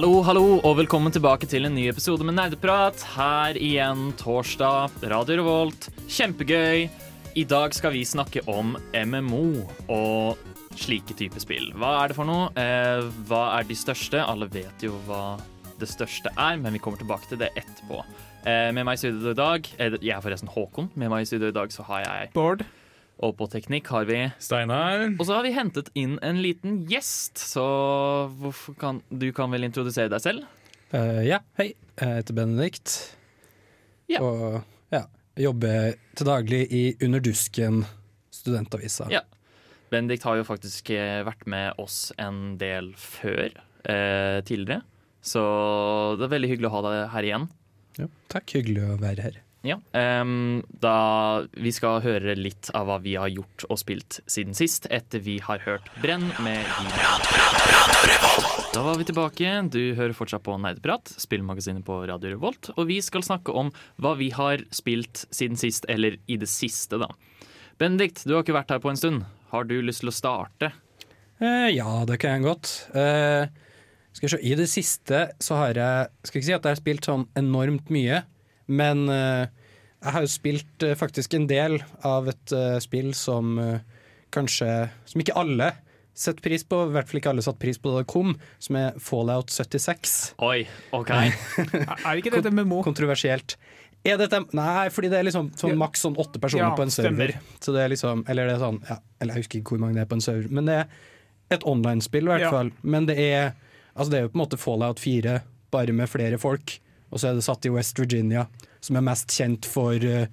Hallo, 0.00 0.22
hallo, 0.24 0.44
og 0.64 0.78
velkommen 0.78 1.12
tilbake 1.12 1.44
til 1.44 1.68
en 1.68 1.74
ny 1.76 1.82
episode 1.90 2.24
med 2.24 2.32
Nerdeprat. 2.38 3.02
Her 3.18 3.58
igjen 3.60 4.14
torsdag, 4.16 4.94
Radio 5.12 5.36
Revolt. 5.42 5.90
Kjempegøy. 6.08 6.86
I 7.36 7.44
dag 7.44 7.76
skal 7.76 7.92
vi 7.92 8.00
snakke 8.08 8.40
om 8.48 8.78
MMO 8.96 9.42
og 9.92 10.40
slike 10.80 11.12
typer 11.18 11.44
spill. 11.44 11.68
Hva 11.76 11.98
er 11.98 12.08
det 12.08 12.16
for 12.16 12.30
noe? 12.30 12.48
Eh, 12.56 13.10
hva 13.28 13.42
er 13.58 13.68
de 13.68 13.76
største? 13.76 14.24
Alle 14.24 14.48
vet 14.48 14.88
jo 14.88 14.96
hva 15.04 15.36
det 15.76 15.92
største 15.92 16.32
er, 16.32 16.56
men 16.56 16.72
vi 16.72 16.80
kommer 16.80 17.04
tilbake 17.04 17.28
til 17.28 17.44
det 17.44 17.52
etterpå. 17.60 18.00
Eh, 18.48 18.70
med 18.72 18.88
meg 18.88 18.96
i 18.96 19.04
studio 19.04 19.34
i 19.34 19.36
dag 19.36 19.68
eh, 19.76 20.00
Jeg 20.00 20.16
er 20.16 20.24
forresten 20.24 20.48
Håkon. 20.48 20.88
Med 20.96 21.12
meg 21.12 21.28
i 21.28 21.28
studio 21.28 21.52
i 21.52 21.58
dag 21.60 21.76
så 21.76 21.84
har 21.92 22.06
jeg 22.08 22.32
Bård. 22.32 22.64
Og 23.20 23.34
på 23.36 23.48
teknikk 23.52 23.90
har 23.92 24.06
vi 24.08 24.18
Steinar. 24.40 25.10
Og 25.18 25.26
så 25.28 25.36
har 25.36 25.44
vi 25.44 25.52
hentet 25.52 25.90
inn 25.98 26.16
en 26.24 26.40
liten 26.40 26.80
gjest, 26.88 27.36
så 27.36 27.64
kan, 28.80 29.02
du 29.12 29.28
kan 29.36 29.52
vel 29.52 29.66
introdusere 29.68 30.08
deg 30.12 30.24
selv? 30.24 30.46
Uh, 30.94 31.20
ja, 31.26 31.42
hei. 31.60 31.74
Jeg 32.00 32.20
heter 32.22 32.38
Benedikt. 32.38 32.94
Ja. 34.10 34.22
Og 34.24 34.62
ja, 34.90 35.04
jobber 35.38 35.98
til 36.16 36.30
daglig 36.30 36.62
i 36.72 36.82
Underdusken, 37.04 37.84
studentavisa. 38.32 39.10
Ja. 39.12 39.26
Benedikt 39.90 40.24
har 40.24 40.38
jo 40.38 40.46
faktisk 40.46 40.92
eh, 40.94 41.20
vært 41.26 41.44
med 41.50 41.78
oss 41.82 42.12
en 42.22 42.54
del 42.60 42.92
før, 42.94 43.50
eh, 43.90 44.38
tidligere. 44.46 44.84
Så 45.20 45.42
det 46.16 46.28
er 46.28 46.34
veldig 46.36 46.50
hyggelig 46.52 46.70
å 46.70 46.74
ha 46.76 46.82
deg 46.86 46.98
her 47.14 47.26
igjen. 47.26 47.46
Ja, 47.98 48.06
takk, 48.32 48.54
hyggelig 48.54 48.86
å 48.86 48.98
være 49.02 49.26
her. 49.26 49.40
Ja. 49.66 49.76
Um, 49.92 50.62
da 50.80 51.44
Vi 51.52 51.72
skal 51.76 52.00
høre 52.00 52.32
litt 52.38 52.70
av 52.76 52.86
hva 52.88 52.96
vi 53.04 53.12
har 53.20 53.28
gjort 53.28 53.66
og 53.68 53.80
spilt 53.80 54.20
siden 54.30 54.56
sist, 54.56 54.88
etter 54.88 55.20
vi 55.20 55.36
har 55.44 55.60
hørt 55.66 55.90
Brenn 56.00 56.30
med 56.40 56.64
Da 58.72 58.84
var 58.86 58.96
vi 58.96 59.04
tilbake. 59.10 59.52
Du 59.68 59.82
hører 59.98 60.16
fortsatt 60.16 60.46
på 60.46 60.56
Nerdeprat, 60.62 61.12
spillmagasinet 61.20 61.84
på 61.84 61.98
Radio 62.08 62.32
Revolt. 62.32 62.70
Og 62.78 62.88
vi 62.88 63.00
skal 63.04 63.26
snakke 63.26 63.52
om 63.52 63.72
hva 64.00 64.14
vi 64.16 64.30
har 64.32 64.64
spilt 64.72 65.26
siden 65.28 65.60
sist, 65.60 65.84
eller 65.92 66.16
i 66.30 66.38
det 66.40 66.48
siste, 66.48 67.00
da. 67.02 67.10
Benedikt, 67.80 68.24
du 68.24 68.36
har 68.36 68.44
ikke 68.44 68.56
vært 68.56 68.72
her 68.72 68.80
på 68.80 68.92
en 68.92 69.00
stund. 69.00 69.26
Har 69.50 69.66
du 69.66 69.76
lyst 69.82 70.04
til 70.04 70.12
å 70.12 70.14
starte? 70.14 70.70
Eh, 71.40 71.68
ja, 71.74 72.04
det 72.08 72.20
kan 72.22 72.38
jeg 72.38 72.46
godt. 72.46 72.72
Eh, 72.94 73.50
skal 74.14 74.26
jeg 74.26 74.32
se, 74.36 74.40
I 74.46 74.56
det 74.58 74.68
siste 74.70 75.20
så 75.42 75.56
har 75.60 75.78
jeg 75.78 76.08
Skal 76.26 76.40
ikke 76.40 76.48
si 76.48 76.54
at 76.56 76.66
jeg 76.66 76.74
har 76.74 76.80
spilt 76.80 77.06
sånn 77.06 77.28
enormt 77.38 77.90
mye, 77.94 78.24
men 78.70 79.08
eh, 79.10 79.46
jeg 80.00 80.14
har 80.14 80.24
jo 80.24 80.30
spilt 80.32 80.84
eh, 80.86 80.94
faktisk 80.96 81.34
en 81.36 81.48
del 81.50 81.80
av 82.06 82.30
et 82.32 82.54
eh, 82.56 82.78
spill 82.80 83.10
som 83.18 83.56
kanskje 84.30 84.68
Som 85.10 85.20
ikke 85.24 85.34
alle 85.34 85.72
setter 86.20 86.42
pris 86.44 86.62
på, 86.68 86.76
i 86.86 86.92
hvert 86.94 87.08
fall 87.08 87.18
ikke 87.20 87.30
alle 87.32 87.42
satte 87.42 87.58
pris 87.62 87.78
på 87.80 87.90
da 87.94 88.02
det 88.02 88.08
kom, 88.12 88.34
som 88.60 88.76
er 88.76 88.96
Fallout 89.00 89.48
76. 89.54 90.34
Oi, 90.44 90.66
OK. 90.92 91.10
Er 91.16 92.18
ikke 92.20 92.32
dette 92.34 92.50
MMO? 92.52 92.82
Kontroversielt. 92.84 93.54
Er 94.04 94.18
dette 94.20 94.38
Nei, 94.56 94.88
fordi 94.92 95.10
det 95.12 95.18
er 95.20 95.26
liksom 95.28 95.48
sånn 95.60 95.78
maks 95.80 96.04
sånn 96.06 96.18
åtte 96.20 96.40
personer 96.42 96.66
Ja, 96.68 96.74
på 96.76 96.84
en 96.86 96.92
server. 96.92 97.34
Så 97.60 97.72
det 97.76 97.82
er 97.86 97.90
liksom 97.92 98.22
Eller 98.28 98.48
det 98.48 98.54
er 98.56 98.62
sånn 98.62 98.78
ja, 98.88 98.96
Eller 99.20 99.36
jeg 99.36 99.44
husker 99.44 99.60
ikke 99.60 99.74
hvor 99.76 99.82
mange 99.82 99.98
det 99.98 100.04
er 100.06 100.10
på 100.12 100.16
en 100.18 100.24
server, 100.24 100.52
men 100.56 100.68
det 100.70 100.76
er 100.82 101.56
et 101.56 101.66
online-spill 101.68 102.28
i 102.28 102.32
hvert 102.34 102.46
Ja. 102.46 102.52
fall. 102.54 102.70
Men 102.82 103.08
det 103.10 103.16
er 103.20 103.50
Altså 103.94 104.10
det 104.12 104.18
er 104.20 104.22
jo 104.26 104.30
på 104.32 104.38
en 104.38 104.44
måte 104.44 104.60
Fallout 104.60 105.00
4, 105.02 105.34
bare 105.74 105.92
med 105.92 106.08
flere 106.08 106.38
folk. 106.40 106.76
Og 107.10 107.20
så 107.20 107.30
er 107.30 107.38
det 107.38 107.44
satt 107.46 107.66
i 107.66 107.72
West 107.74 107.98
Virginia, 107.98 108.46
som 108.80 108.98
er 108.98 109.06
mest 109.06 109.34
kjent 109.34 109.66
for 109.68 109.94
uh, 109.98 110.26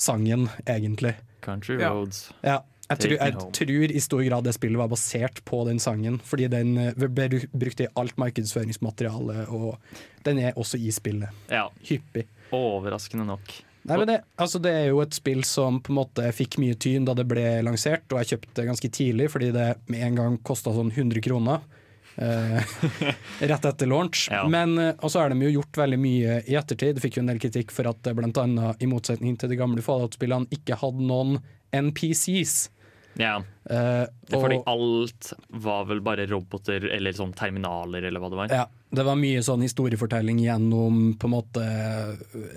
sangen, 0.00 0.48
egentlig. 0.66 1.14
Country 1.44 1.78
Ja. 1.80 1.92
Roads. 1.92 2.30
Ja. 2.42 2.60
Jeg, 2.92 2.98
tror, 2.98 3.12
jeg 3.16 3.52
tror 3.56 3.92
i 3.96 4.00
stor 4.04 4.22
grad 4.26 4.44
det 4.44 4.52
spillet 4.52 4.76
var 4.76 4.88
basert 4.92 5.38
på 5.48 5.62
den 5.64 5.78
sangen, 5.80 6.18
fordi 6.28 6.48
den 6.52 6.74
eh, 6.76 7.06
ble 7.08 7.28
brukt 7.48 7.80
i 7.80 7.86
alt 7.96 8.18
markedsføringsmateriale, 8.20 9.46
og 9.48 9.78
den 10.26 10.40
er 10.42 10.58
også 10.60 10.76
i 10.76 10.90
spillet. 10.92 11.32
Ja, 11.48 11.70
Hyppig. 11.88 12.26
overraskende 12.52 13.24
nok. 13.24 13.54
Nei, 13.88 13.96
men 13.96 14.06
det, 14.06 14.18
altså 14.38 14.60
det 14.62 14.74
er 14.76 14.90
jo 14.92 15.00
et 15.02 15.16
spill 15.16 15.40
som 15.46 15.80
på 15.82 15.90
en 15.90 15.98
måte 16.02 16.28
fikk 16.36 16.58
mye 16.62 16.76
tyn 16.78 17.06
da 17.08 17.16
det 17.18 17.24
ble 17.30 17.46
lansert, 17.66 18.04
og 18.12 18.20
jeg 18.20 18.34
kjøpte 18.34 18.54
det 18.60 18.66
ganske 18.68 18.90
tidlig 18.94 19.30
fordi 19.32 19.48
det 19.56 19.68
med 19.90 20.04
en 20.06 20.20
gang 20.20 20.36
kosta 20.46 20.74
sånn 20.76 20.92
100 20.92 21.24
kroner. 21.24 21.64
Eh, 22.16 22.74
rett 23.52 23.64
etter 23.64 23.86
launch. 23.86 24.28
Ja. 24.30 24.44
Men 24.48 24.76
eh, 24.78 24.94
og 25.00 25.12
så 25.12 25.22
har 25.22 25.32
de 25.32 25.46
jo 25.46 25.54
gjort 25.58 25.80
veldig 25.84 25.98
mye 26.00 26.40
i 26.46 26.58
ettertid. 26.58 27.00
Fikk 27.02 27.18
jo 27.18 27.24
en 27.24 27.32
del 27.32 27.40
kritikk 27.42 27.72
for 27.74 27.88
at 27.90 28.02
det 28.04 28.14
blant 28.18 28.38
annet, 28.42 28.82
i 28.82 28.90
motsetning 28.90 29.38
til 29.40 29.52
de 29.52 29.58
gamle 29.60 29.84
Fallout-spillene, 29.84 30.50
ikke 30.52 30.78
hadde 30.82 31.08
noen 31.08 31.40
NPCs. 31.72 32.70
Ja, 33.20 33.42
Uh, 33.70 34.08
er 34.26 34.40
fordi 34.42 34.56
alt 34.66 35.28
var 35.62 35.84
vel 35.86 36.00
bare 36.02 36.24
roboter 36.26 36.82
eller 36.90 37.14
sånn 37.14 37.30
terminaler 37.38 38.08
eller 38.08 38.18
hva 38.18 38.30
det 38.32 38.38
var. 38.40 38.54
Ja, 38.58 38.64
det 38.90 39.04
var 39.06 39.14
mye 39.20 39.44
sånn 39.46 39.62
historiefortelling 39.62 40.40
gjennom 40.42 41.12
på 41.14 41.28
en 41.28 41.34
måte 41.36 41.62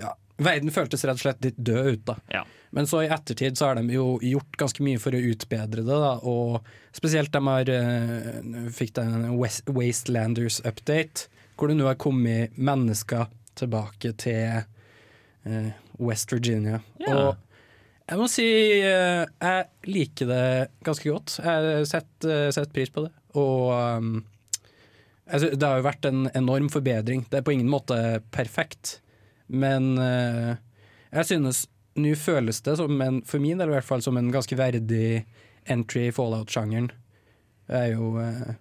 ja, 0.00 0.16
Verden 0.42 0.74
føltes 0.74 1.06
rett 1.06 1.20
og 1.20 1.22
slett 1.22 1.46
litt 1.46 1.60
død 1.62 1.92
ut, 1.92 2.02
da. 2.10 2.16
Ja. 2.34 2.42
Men 2.70 2.86
så 2.86 3.02
i 3.04 3.10
ettertid 3.12 3.58
så 3.58 3.70
har 3.70 3.78
de 3.78 3.94
jo 3.94 4.16
gjort 4.22 4.58
ganske 4.58 4.84
mye 4.84 5.00
for 5.00 5.14
å 5.14 5.22
utbedre 5.30 5.84
det, 5.86 6.00
da. 6.02 6.12
Og 6.26 6.66
spesielt 6.96 7.32
de 7.34 7.42
har 7.46 7.72
eh, 7.72 8.68
fikk 8.74 8.96
det 8.98 9.06
en 9.06 9.26
West, 9.38 9.70
Wastelanders 9.70 10.60
update, 10.66 11.28
hvor 11.56 11.70
det 11.70 11.78
nå 11.78 11.86
har 11.88 11.98
kommet 12.00 12.56
mennesker 12.58 13.30
tilbake 13.56 14.12
til 14.20 14.64
uh, 15.48 15.68
West 16.02 16.34
Virginia. 16.34 16.82
Yeah. 17.00 17.16
Og 17.16 17.46
jeg 18.06 18.20
må 18.20 18.26
si 18.30 18.48
eh, 18.84 19.22
jeg 19.24 19.90
liker 19.90 20.28
det 20.30 20.46
ganske 20.86 21.10
godt. 21.10 21.38
Jeg 21.42 21.86
setter, 21.90 22.50
setter 22.54 22.74
pris 22.74 22.92
på 22.92 23.06
det. 23.06 23.12
Og 23.40 23.72
um, 23.72 24.18
det 25.26 25.62
har 25.62 25.80
jo 25.80 25.86
vært 25.88 26.06
en 26.06 26.28
enorm 26.38 26.68
forbedring. 26.70 27.24
Det 27.30 27.40
er 27.40 27.46
på 27.46 27.56
ingen 27.56 27.70
måte 27.72 28.20
perfekt, 28.34 29.00
men 29.48 29.96
uh, 29.98 30.54
jeg 31.10 31.30
synes 31.32 31.64
nå 31.96 32.14
føles 32.20 32.60
det 32.62 32.76
som 32.78 33.00
en, 33.02 33.22
for 33.26 33.42
min 33.42 33.58
del 33.58 33.68
i 33.72 33.76
hvert 33.76 33.88
fall, 33.88 34.02
som 34.04 34.16
en 34.20 34.30
ganske 34.34 34.56
verdig 34.58 35.24
entry 35.66 36.06
i 36.08 36.14
Fallout-sjangeren. 36.14 36.90
Jeg 37.68 37.90
er 37.90 37.94
jo 37.96 38.12
eh, 38.22 38.54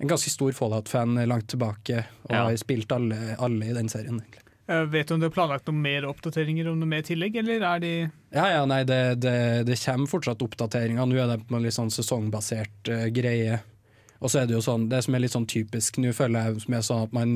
en 0.00 0.08
ganske 0.10 0.30
stor 0.32 0.52
Fallout-fan 0.56 1.18
langt 1.28 1.48
tilbake, 1.52 2.04
og 2.28 2.32
Ja. 2.32 2.44
har 2.46 2.56
spilt 2.56 2.92
alle, 2.94 3.34
alle 3.38 3.66
i 3.68 3.74
den 3.76 3.88
serien. 3.92 4.20
egentlig. 4.22 4.44
Eh, 4.68 4.84
Vet 4.84 5.08
du 5.08 5.14
om 5.14 5.20
du 5.20 5.26
har 5.26 5.34
planlagt 5.34 5.66
noen 5.68 5.80
mer 5.82 6.04
oppdateringer, 6.08 6.68
om 6.68 6.78
noe 6.80 6.88
mer 6.88 7.02
tillegg, 7.02 7.36
eller 7.40 7.62
er 7.74 7.78
de 7.80 7.92
Ja, 8.32 8.46
ja, 8.52 8.64
nei, 8.68 8.82
det, 8.84 9.20
det, 9.20 9.66
det 9.66 9.78
kommer 9.84 10.06
fortsatt 10.08 10.42
oppdateringer. 10.44 11.06
Nå 11.08 11.16
er 11.16 11.36
det 11.36 11.46
på 11.48 11.56
en 11.56 11.62
litt 11.64 11.76
sånn 11.76 11.90
sesongbasert 11.90 12.88
uh, 12.92 13.06
greie. 13.08 13.60
Og 14.18 14.30
så 14.30 14.40
er 14.40 14.48
det 14.48 14.56
jo 14.56 14.62
sånn, 14.64 14.88
det 14.90 15.00
som 15.06 15.14
er 15.14 15.22
litt 15.22 15.34
sånn 15.34 15.46
typisk 15.48 16.00
nå, 16.02 16.10
føler 16.16 16.48
jeg 16.48 16.62
som 16.64 16.74
er 16.74 16.86
sånn 16.86 17.02
at 17.06 17.12
man 17.14 17.34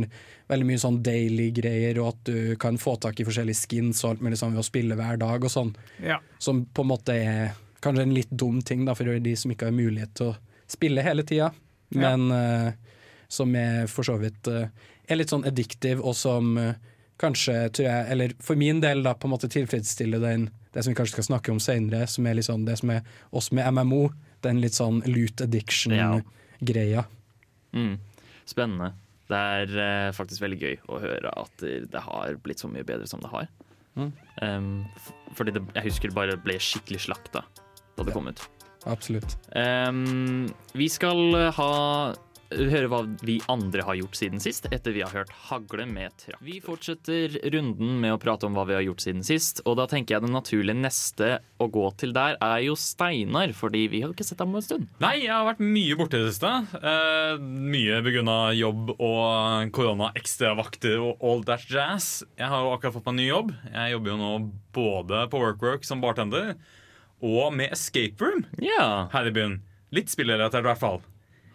veldig 0.50 0.69
mye 0.69 0.82
sånn 0.82 1.00
daily-greier, 1.06 2.00
og 2.03 2.09
at 2.12 2.31
du 2.31 2.54
kan 2.62 2.78
få 2.81 2.97
tak 3.03 3.22
i 3.22 3.26
forskjellige 3.28 3.60
skins 3.60 4.03
og 4.03 4.15
alt 4.15 4.25
mulig 4.26 4.41
sånn 4.41 4.56
ved 4.56 4.65
å 4.65 4.66
spille 4.66 4.98
hver 4.98 5.20
dag 5.22 5.47
og 5.47 5.53
sånn. 5.53 5.75
Ja. 6.03 6.19
Som 6.43 6.65
på 6.75 6.82
en 6.82 6.91
måte 6.91 7.15
er 7.15 7.53
kanskje 7.82 8.06
en 8.06 8.16
litt 8.16 8.31
dum 8.31 8.60
ting 8.66 8.87
da, 8.87 8.97
for 8.98 9.06
de 9.06 9.34
som 9.38 9.54
ikke 9.54 9.70
har 9.70 9.76
mulighet 9.76 10.15
til 10.19 10.32
å 10.32 10.38
spille 10.70 11.04
hele 11.06 11.26
tida, 11.28 11.53
men 11.94 12.31
eh, 12.34 12.72
som 13.32 13.54
er 13.56 13.87
for 13.91 14.06
så 14.06 14.19
vidt 14.20 14.49
uh, 14.53 14.66
er 15.09 15.19
litt 15.19 15.32
sånn 15.32 15.47
addictive, 15.49 16.00
og 16.00 16.16
som 16.16 16.56
uh, 16.60 16.75
kanskje, 17.20 17.54
tror 17.76 17.88
jeg, 17.88 18.09
eller 18.14 18.34
for 18.44 18.60
min 18.60 18.81
del 18.82 19.04
da, 19.04 19.14
på 19.16 19.28
en 19.28 19.34
måte 19.34 19.50
tilfredsstiller 19.53 20.20
den 20.23 20.50
det 20.73 20.82
som 20.82 20.93
vi 20.93 20.96
kanskje 20.96 21.19
skal 21.19 21.26
snakke 21.26 21.52
om 21.52 21.61
senere, 21.61 22.06
som 22.08 22.26
er 22.26 22.38
litt 22.38 22.49
sånn 22.49 22.64
det 22.64 22.78
som 22.81 22.90
er 22.94 23.02
oss 23.37 23.50
med 23.52 23.67
MMO, 23.76 24.06
den 24.44 24.61
litt 24.62 24.76
sånn 24.76 25.02
loot 25.05 25.43
addiction-greia. 26.62 27.05
Mm. 27.75 27.99
Spennende. 28.47 28.93
Det 29.31 29.38
er 29.38 29.76
eh, 29.81 30.12
faktisk 30.12 30.43
veldig 30.43 30.59
gøy 30.61 30.75
å 30.93 30.99
høre 31.00 31.31
at 31.41 31.53
det 31.62 31.91
det 31.93 32.03
har 32.05 32.35
blitt 32.43 32.59
så 32.61 32.69
mye 32.69 32.85
bedre 32.85 33.06
som 33.09 33.20
det 33.23 33.31
har. 33.32 33.49
Mm. 33.97 34.12
Um, 34.43 34.85
fordi 35.37 35.53
det, 35.53 35.62
jeg 35.76 35.85
husker 35.91 36.09
det 36.11 36.17
bare 36.17 36.37
ble 36.41 36.56
skikkelig 36.61 37.00
slakta 37.06 37.43
da 37.97 38.03
det 38.05 38.09
Ja. 38.09 38.14
kom 38.17 38.29
ut. 38.29 38.41
Absolutt. 38.87 39.37
Um, 39.55 40.49
vi 40.75 40.88
skal 40.88 41.53
ha 41.55 42.14
høre 42.72 42.88
hva 42.93 43.00
vi 43.25 43.38
andre 43.52 43.84
har 43.87 43.96
gjort 43.99 44.16
siden 44.19 44.40
sist, 44.43 44.66
etter 44.75 44.94
vi 44.94 45.02
har 45.04 45.12
hørt 45.14 45.31
Hagle 45.49 45.87
med 45.88 46.12
trakk. 46.20 46.40
Vi 46.44 46.58
fortsetter 46.64 47.38
runden 47.54 47.99
med 48.02 48.14
å 48.14 48.19
prate 48.22 48.46
om 48.49 48.54
hva 48.56 48.64
vi 48.69 48.76
har 48.76 48.84
gjort 48.87 49.04
siden 49.04 49.22
sist, 49.26 49.62
og 49.66 49.76
da 49.81 49.87
tenker 49.90 50.16
jeg 50.16 50.25
det 50.26 50.32
naturlige 50.34 50.78
neste 50.78 51.31
å 51.62 51.69
gå 51.72 51.84
til 52.00 52.12
der 52.16 52.37
er 52.43 52.58
jo 52.66 52.76
Steinar, 52.78 53.52
fordi 53.56 53.87
vi 53.93 54.02
har 54.04 54.12
ikke 54.14 54.26
sett 54.28 54.43
ham 54.43 54.52
på 54.54 54.60
en 54.62 54.66
stund. 54.66 54.90
Nei, 55.02 55.14
jeg 55.25 55.32
har 55.32 55.46
vært 55.49 55.62
mye 55.64 55.96
borte 56.00 56.20
i 56.20 56.25
det 56.26 56.34
siste. 56.34 56.52
Eh, 56.82 57.43
mye 57.72 58.02
begrunna 58.04 58.38
jobb 58.58 58.94
og 58.99 59.72
korona, 59.76 60.12
ekstravakter 60.19 60.99
og 61.02 61.22
all 61.25 61.44
that 61.49 61.64
jazz. 61.70 62.22
Jeg 62.38 62.50
har 62.52 62.64
jo 62.66 62.75
akkurat 62.76 62.96
fått 62.99 63.06
meg 63.08 63.14
en 63.16 63.20
ny 63.22 63.28
jobb. 63.31 63.54
Jeg 63.72 63.96
jobber 63.96 64.12
jo 64.14 64.20
nå 64.20 64.32
både 64.76 65.25
på 65.32 65.40
WorkWork 65.43 65.84
som 65.87 66.02
bartender 66.04 66.54
og 67.22 67.52
med 67.54 67.70
Escape 67.70 68.19
Room 68.19 68.40
Ja, 68.58 69.06
her 69.12 69.28
i 69.31 69.34
byen. 69.34 69.60
Litt 69.94 70.10
spillrelatert, 70.10 70.64
i 70.64 70.70
hvert 70.70 70.81
fall. 70.81 71.02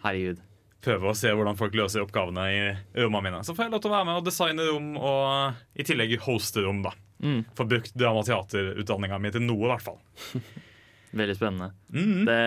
herregud. 0.04 0.38
Prøve 0.84 1.10
å 1.10 1.16
se 1.18 1.32
hvordan 1.34 1.56
folk 1.58 1.74
løser 1.74 2.04
oppgavene 2.04 2.44
i 2.54 2.60
rommene 3.02 3.24
mine. 3.32 3.40
Så 3.44 3.54
får 3.56 3.66
jeg 3.66 3.72
lov 3.74 3.80
til 3.82 3.90
å 3.90 3.96
være 3.96 4.06
med 4.06 4.20
og 4.20 4.24
designe 4.28 4.66
rom 4.68 4.92
og 5.00 5.54
i 5.74 5.82
tillegg 5.88 6.14
hoste 6.22 6.62
rom. 6.62 6.82
da. 6.86 6.92
Mm. 7.18 7.40
Få 7.58 7.66
brukt 7.66 7.96
dramateaterutdanninga 7.98 9.18
mi 9.18 9.30
til 9.34 9.42
noe, 9.42 9.64
i 9.66 9.72
hvert 9.72 9.82
fall. 9.82 9.98
Veldig 11.18 11.34
spennende. 11.38 11.70
Mm. 11.90 12.24
Det, 12.28 12.38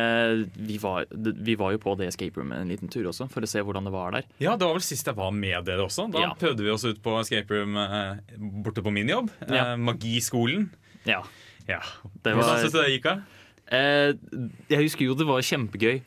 vi, 0.69 0.75
var, 0.77 1.07
det, 1.09 1.31
vi 1.43 1.55
var 1.57 1.71
jo 1.73 1.79
på 1.81 1.95
det 1.97 2.07
escape 2.11 2.37
roomet 2.39 2.61
en 2.61 2.69
liten 2.69 2.91
tur 2.93 3.07
også, 3.09 3.25
for 3.33 3.41
å 3.43 3.49
se 3.49 3.63
hvordan 3.65 3.87
det 3.89 3.93
var 3.95 4.13
der. 4.15 4.27
Ja, 4.43 4.53
Det 4.55 4.67
var 4.69 4.77
vel 4.77 4.85
sist 4.85 5.09
jeg 5.09 5.17
var 5.17 5.31
med 5.33 5.65
dere 5.67 5.87
også. 5.87 6.05
Da 6.13 6.21
Ja. 6.27 6.29
prøvde 6.37 6.61
vi 6.63 6.69
oss 6.69 6.85
ut 6.85 7.01
på 7.03 7.15
escape 7.23 7.49
room 7.57 7.75
eh, 7.81 8.21
borte 8.63 8.83
på 8.85 8.93
min 8.93 9.09
jobb. 9.09 9.31
Eh, 9.47 9.55
Ja. 9.57 9.75
Magiskolen. 9.75 10.69
Ja, 11.09 11.23
Ja. 11.67 11.81
det 12.21 12.35
Hvordan 12.35 12.47
var 12.47 12.61
syns 12.61 12.71
du 12.71 12.79
det 12.83 12.91
gikk? 12.93 13.03
da? 13.09 13.21
eh, 13.75 14.13
Jeg 14.69 14.83
husker 14.85 15.05
jo 15.09 15.15
det 15.17 15.25
var 15.27 15.41
kjempegøy, 15.41 16.01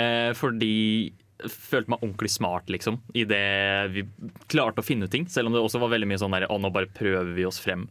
eh, 0.00 0.32
fordi 0.32 1.12
følte 1.46 1.92
meg 1.92 2.02
ordentlig 2.02 2.30
smart, 2.34 2.70
liksom, 2.72 2.98
idet 3.14 3.92
vi 3.94 4.04
klarte 4.50 4.82
å 4.82 4.86
finne 4.86 5.08
ting. 5.10 5.28
Selv 5.30 5.50
om 5.50 5.56
det 5.56 5.62
også 5.62 5.80
var 5.82 5.92
veldig 5.94 6.08
mye 6.10 6.20
sånn 6.20 6.34
der 6.34 6.48
Å, 6.50 6.58
nå 6.58 6.72
bare 6.74 6.90
prøver 6.90 7.30
vi 7.36 7.46
oss 7.48 7.60
frem. 7.62 7.86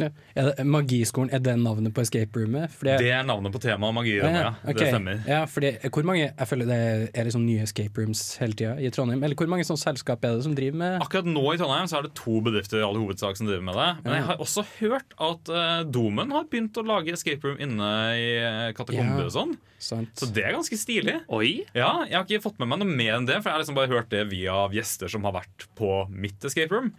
Ja. 0.00 0.08
Er 0.34 0.48
det, 0.50 0.64
magiskolen, 0.66 1.30
er 1.32 1.38
det 1.44 1.54
navnet 1.60 1.92
på 1.94 2.02
escape 2.02 2.34
roomet? 2.40 2.70
Fordi, 2.74 2.96
Det 2.98 3.10
er 3.14 3.22
navnet 3.28 3.52
på 3.54 3.60
temaet 3.62 3.94
magirommet, 3.94 4.40
ja. 4.42 4.52
Okay. 4.64 4.74
Det 4.80 4.88
stemmer. 4.90 5.20
Ja, 5.30 5.44
fordi, 5.46 5.70
hvor 5.94 6.02
mange, 6.08 6.24
jeg 6.36 6.48
føler 6.50 6.66
det 6.66 6.78
er 7.14 7.28
liksom 7.28 7.44
nye 7.46 7.62
escape 7.62 8.00
rooms 8.02 8.22
hele 8.40 8.56
tida 8.58 8.72
i 8.82 8.90
Trondheim. 8.90 9.22
Eller 9.22 9.36
hvor 9.38 9.46
mange 9.52 9.64
sånne 9.68 9.82
selskap 9.84 10.24
er 10.24 10.34
det 10.38 10.44
som 10.48 10.54
driver 10.58 10.80
med 10.80 11.00
Akkurat 11.04 11.28
nå 11.30 11.44
i 11.54 11.60
Trondheim 11.60 11.86
så 11.90 11.98
er 12.00 12.08
det 12.08 12.14
to 12.18 12.40
bedrifter 12.40 12.80
i 12.80 12.86
all 12.86 12.98
hovedsak 12.98 13.36
som 13.38 13.46
driver 13.46 13.62
med 13.70 13.74
det. 13.78 13.88
Men 14.04 14.18
jeg 14.18 14.26
har 14.32 14.42
også 14.42 14.66
hørt 14.80 15.14
at 15.30 15.52
uh, 15.54 15.84
Domen 15.86 16.34
har 16.34 16.48
begynt 16.50 16.76
å 16.80 16.86
lage 16.86 17.14
escape 17.14 17.46
room 17.46 17.60
inne 17.62 17.92
i 18.18 18.28
katakombe 18.74 18.94
katakomber 18.94 19.24
Ja. 19.24 19.28
og 19.28 19.32
sånn. 19.34 19.56
sant? 19.78 20.10
Så 20.18 20.28
det 20.32 20.44
er 20.44 20.54
ganske 20.56 20.76
stilig. 20.78 21.16
Oi! 21.28 21.64
Ja, 21.74 22.04
Jeg 22.08 22.16
har 22.16 22.24
ikke 22.26 22.42
fått 22.42 22.58
med 22.58 22.68
meg 22.68 22.80
noe 22.82 22.88
mer 22.96 23.14
enn 23.18 23.26
det, 23.26 23.36
for 23.42 23.50
jeg 23.50 23.56
har 23.58 23.62
liksom 23.64 23.76
bare 23.78 23.92
hørt 23.92 24.08
det 24.10 24.26
via 24.30 24.68
gjester 24.72 25.08
som 25.10 25.24
har 25.24 25.32
vært 25.32 25.66
på 25.78 26.08
mitt 26.10 26.42
escape 26.44 26.72
room. 26.74 26.92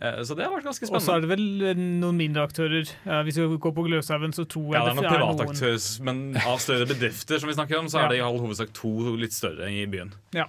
Eh, 0.00 0.22
Så 0.24 0.34
det 0.36 0.46
har 0.46 0.52
vært 0.54 0.64
ganske 0.64 0.86
spennende. 0.86 1.00
Og 1.00 1.04
så 1.04 1.16
er 1.16 1.20
det 1.24 1.28
vel 1.30 1.62
eh, 1.70 1.80
noen 1.80 2.16
mindre 2.16 2.44
aktører. 2.48 2.88
Eh, 3.04 3.22
hvis 3.26 3.36
vi 3.36 3.46
går 3.60 3.74
på 3.76 3.84
Gløshaugen, 3.86 4.32
så 4.36 4.46
tror 4.48 4.70
jeg 4.72 4.78
Ja, 4.78 4.84
det 4.86 4.92
er 4.92 4.96
noen 5.00 5.10
private 5.12 5.44
privataktører, 5.44 6.04
men 6.08 6.22
av 6.40 6.58
større 6.64 6.86
bedrifter 6.88 7.38
som 7.42 7.50
vi 7.50 7.56
snakker 7.58 7.78
om, 7.78 7.86
så 7.92 7.98
Ja. 8.00 8.04
er 8.06 8.08
det 8.14 8.18
i 8.18 8.24
all 8.24 8.38
hovedsak 8.40 8.72
to 8.72 8.92
litt 9.16 9.32
større 9.36 9.68
i 9.68 9.84
byen. 9.86 10.12
Ja. 10.32 10.46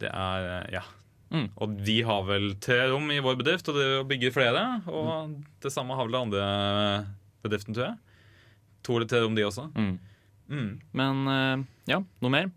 Det 0.00 0.10
er, 0.10 0.48
eh, 0.64 0.70
ja. 0.72 0.82
Mm. 1.30 1.48
Og 1.62 1.76
vi 1.86 2.00
har 2.02 2.24
vel 2.26 2.54
tre 2.58 2.88
rom 2.90 3.06
i 3.14 3.20
vår 3.22 3.36
bedrift, 3.38 3.68
og 3.70 3.76
det 3.78 4.08
bygger 4.10 4.32
flere. 4.34 4.82
Og 4.90 5.36
det 5.62 5.70
samme 5.70 5.94
har 5.94 6.04
vel 6.08 6.12
den 6.12 6.32
andre 6.32 7.06
bedriften, 7.44 7.72
tror 7.74 7.86
jeg. 7.92 7.98
To 8.82 8.96
eller 8.96 9.06
tre 9.06 9.20
rom, 9.22 9.36
de 9.36 9.42
også. 9.46 9.70
Mm. 9.76 9.98
Mm. 10.50 10.80
Men 10.92 11.66
ja, 11.86 12.00
noe 12.20 12.30
mer? 12.30 12.50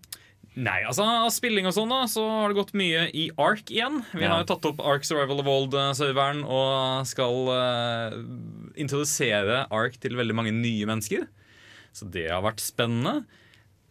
Nei, 0.55 0.83
altså 0.85 1.01
av 1.25 1.31
spilling 1.33 1.65
og 1.65 1.73
sånn 1.73 1.89
da 1.89 2.03
Så 2.05 2.21
har 2.29 2.51
det 2.51 2.57
gått 2.59 2.73
mye 2.77 3.07
i 3.17 3.23
Ark 3.41 3.71
igjen. 3.73 4.03
Vi 4.13 4.21
Ja. 4.21 4.29
har 4.35 4.43
jo 4.43 4.49
tatt 4.53 4.65
opp 4.69 4.79
Ark 4.85 5.03
Survival 5.03 5.39
of 5.41 5.47
Old-serveren 5.49 6.43
Og 6.45 7.07
skal 7.09 7.47
uh, 7.49 8.17
introdusere 8.77 9.63
Ark 9.73 9.97
til 10.03 10.15
veldig 10.19 10.35
mange 10.37 10.53
nye 10.53 10.85
mennesker. 10.89 11.25
Så 11.93 12.05
det 12.11 12.27
har 12.29 12.43
vært 12.45 12.61
spennende. 12.61 13.23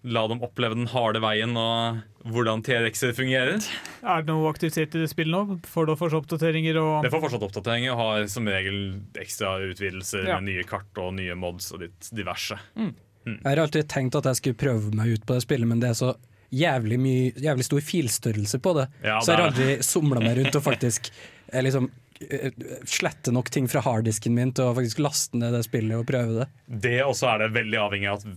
La 0.05 0.25
dem 0.27 0.41
oppleve 0.43 0.75
den 0.75 0.89
harde 0.91 1.21
veien 1.23 1.53
Og 1.59 2.01
hvordan 2.31 2.63
T-rexer 2.67 3.13
fungerer. 3.15 3.63
Er 4.03 4.23
det 4.23 4.31
noe 4.33 4.51
aktivitet 4.51 4.95
i 4.99 5.03
det 5.05 5.11
spillet 5.13 5.31
nå? 5.35 5.61
Får 5.67 5.87
du 5.87 5.95
fortsatt 5.99 6.25
oppdateringer 6.27 6.79
og 6.81 7.05
Det 7.07 7.11
får 7.15 7.23
fortsatt 7.27 7.47
oppdateringer 7.47 7.93
Og 7.95 7.99
har 8.03 8.27
som 8.31 8.47
regel 8.51 8.81
ekstra 9.19 9.57
utvidelser 9.67 10.27
Ja. 10.27 10.41
Med 10.41 10.51
nye 10.55 10.65
kart 10.67 10.99
og 10.99 11.15
nye 11.19 11.35
mods 11.39 11.71
og 11.75 11.83
litt 11.87 12.11
diverse. 12.15 12.59
Jeg 12.77 13.39
har 13.47 13.63
alltid 13.63 13.87
tenkt 13.91 14.15
at 14.19 14.25
jeg 14.27 14.41
skulle 14.41 14.59
prøve 14.59 14.91
meg 14.95 15.13
ut 15.15 15.27
på 15.27 15.35
det 15.39 15.43
spillet, 15.45 15.69
men 15.71 15.79
det 15.79 15.91
er 15.91 15.99
så 15.99 16.15
jævlig, 16.53 17.01
mye, 17.01 17.33
jævlig 17.41 17.65
stor 17.67 17.81
filstørrelse 17.89 18.61
på 18.63 18.77
det. 18.79 18.87
Ja, 19.07 19.19
så 19.25 19.33
jeg 19.33 19.41
har 19.41 19.51
aldri 19.51 19.75
somla 19.87 20.21
meg 20.23 20.39
rundt 20.43 20.59
og 20.61 20.65
faktisk 20.71 21.09
eh, 21.49 21.63
liksom 21.65 21.89
eh, 22.29 22.51
slette 22.89 23.33
nok 23.35 23.49
ting 23.55 23.67
fra 23.73 23.81
harddisken 23.87 24.35
min 24.37 24.53
til 24.55 24.69
å 24.69 24.75
faktisk 24.77 25.01
laste 25.03 25.41
ned 25.41 25.57
det 25.57 25.63
spillet 25.67 25.97
og 25.99 26.05
prøve 26.11 26.43
det. 26.43 26.47
Det 26.87 26.95
også 27.07 27.31
er 27.33 27.45
det 27.45 27.49
veldig 27.57 27.81
avhengig 27.87 28.11
av 28.13 28.21
at 28.21 28.37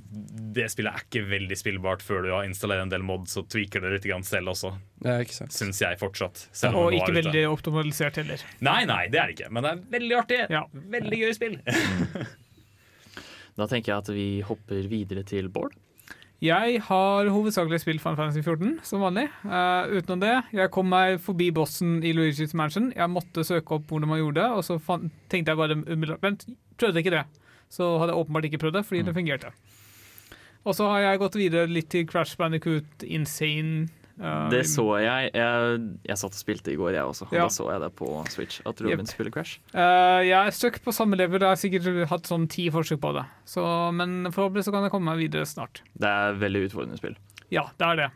det 0.56 0.69
spillet 0.71 0.95
er 0.95 1.03
ikke 1.03 1.25
veldig 1.27 1.57
spillbart 1.59 2.06
før 2.07 2.23
du 2.23 2.31
har 2.31 2.47
installert 2.47 2.85
en 2.85 2.94
del 2.95 3.03
mods 3.03 3.35
og 3.41 3.50
tweaker 3.51 3.83
det 3.83 3.97
litt 3.97 4.07
selv 4.29 4.53
også. 4.53 4.71
Ja. 5.03 5.19
Syns 5.27 5.81
jeg 5.83 6.00
fortsatt. 6.00 6.47
selv 6.56 6.79
om 6.79 6.88
Og 6.88 6.95
ikke 6.95 7.11
ute. 7.11 7.19
veldig 7.19 7.44
optimalisert 7.51 8.21
heller. 8.23 8.39
Nei, 8.63 8.85
nei, 8.88 9.03
det 9.11 9.19
er 9.19 9.27
det 9.27 9.35
ikke. 9.39 9.51
Men 9.51 9.68
det 9.68 9.73
er 9.75 9.83
veldig 10.00 10.18
artig. 10.23 10.41
Ja. 10.56 10.63
Veldig 10.95 11.21
gøy 11.25 11.33
spill. 11.35 11.59
Da 13.56 13.68
tenker 13.71 13.94
jeg 13.94 14.03
at 14.03 14.09
vi 14.11 14.23
hopper 14.44 14.88
videre 14.91 15.21
til 15.27 15.47
Bård. 15.47 15.75
Jeg 16.43 16.81
har 16.83 17.29
hovedsakelig 17.31 17.79
spilt 17.81 18.01
Final 18.03 18.17
Fantasy 18.19 18.41
14, 18.43 18.79
som 18.85 19.01
vanlig. 19.01 19.29
Uh, 19.47 19.87
utenom 19.95 20.19
det, 20.21 20.33
jeg 20.53 20.71
kom 20.75 20.89
meg 20.91 21.15
forbi 21.23 21.47
bossen 21.55 22.01
i 22.05 22.11
Luigi's 22.13 22.53
Mansion. 22.57 22.89
Jeg 22.95 23.09
måtte 23.09 23.45
søke 23.47 23.77
opp 23.77 23.87
hvordan 23.89 24.11
man 24.11 24.19
gjorde 24.19 24.41
det, 24.43 24.49
og 24.51 24.65
så 24.67 24.75
fan- 24.83 25.07
tenkte 25.31 25.53
jeg 25.53 25.57
bare 25.61 25.77
umiddelbart 25.79 26.21
Vent, 26.27 26.45
prøvde 26.77 27.01
ikke 27.01 27.15
det. 27.15 27.23
Så 27.71 27.87
hadde 28.01 28.11
jeg 28.13 28.19
åpenbart 28.21 28.45
ikke 28.49 28.59
prøvd 28.61 28.77
det, 28.81 28.85
fordi 28.85 29.01
det 29.07 29.15
fungerte. 29.15 29.53
Og 30.65 30.75
så 30.75 30.89
har 30.91 30.99
jeg 31.05 31.19
gått 31.23 31.35
videre 31.39 31.69
litt 31.71 31.89
til 31.93 32.05
Crash 32.09 32.37
Bandicoot 32.37 33.03
Insane. 33.07 33.87
Eh, 34.19 34.47
Det 34.53 34.63
så 34.69 34.85
jeg. 35.01 35.31
Jeg, 35.35 35.79
jeg 36.07 36.19
satt 36.21 36.35
og 36.38 36.41
spilte 36.41 36.73
i 36.73 36.77
går, 36.79 36.95
jeg 36.97 37.13
også. 37.13 37.29
Ja. 37.31 37.45
Da 37.45 37.53
så 37.53 37.69
jeg 37.73 37.83
det 37.85 37.91
på 38.00 38.09
Switch. 38.33 38.59
At 38.65 38.81
Robin 38.83 39.06
yep. 39.06 39.12
spiller 39.12 39.33
Crash. 39.35 39.62
Uh, 39.73 40.21
jeg 40.25 40.35
er 40.39 40.56
stuck 40.56 40.81
på 40.83 40.94
samme 40.95 41.19
level. 41.19 41.41
Jeg 41.41 41.51
har 41.51 41.62
sikkert 41.62 42.12
hatt 42.12 42.29
sånn 42.29 42.50
ti 42.51 42.67
forsøk 42.73 43.01
på 43.03 43.15
det. 43.17 43.25
Så, 43.50 43.63
men 43.95 44.29
forhåpentlig 44.29 44.67
så 44.67 44.75
kan 44.75 44.88
jeg 44.88 44.94
komme 44.94 45.12
meg 45.12 45.25
videre 45.25 45.47
snart. 45.50 45.83
Det 45.94 46.12
er 46.12 46.38
veldig 46.44 46.67
utfordrende 46.69 47.01
spill. 47.01 47.17
Ja, 47.53 47.67
det 47.79 47.89
er 47.91 48.01
det. 48.06 48.12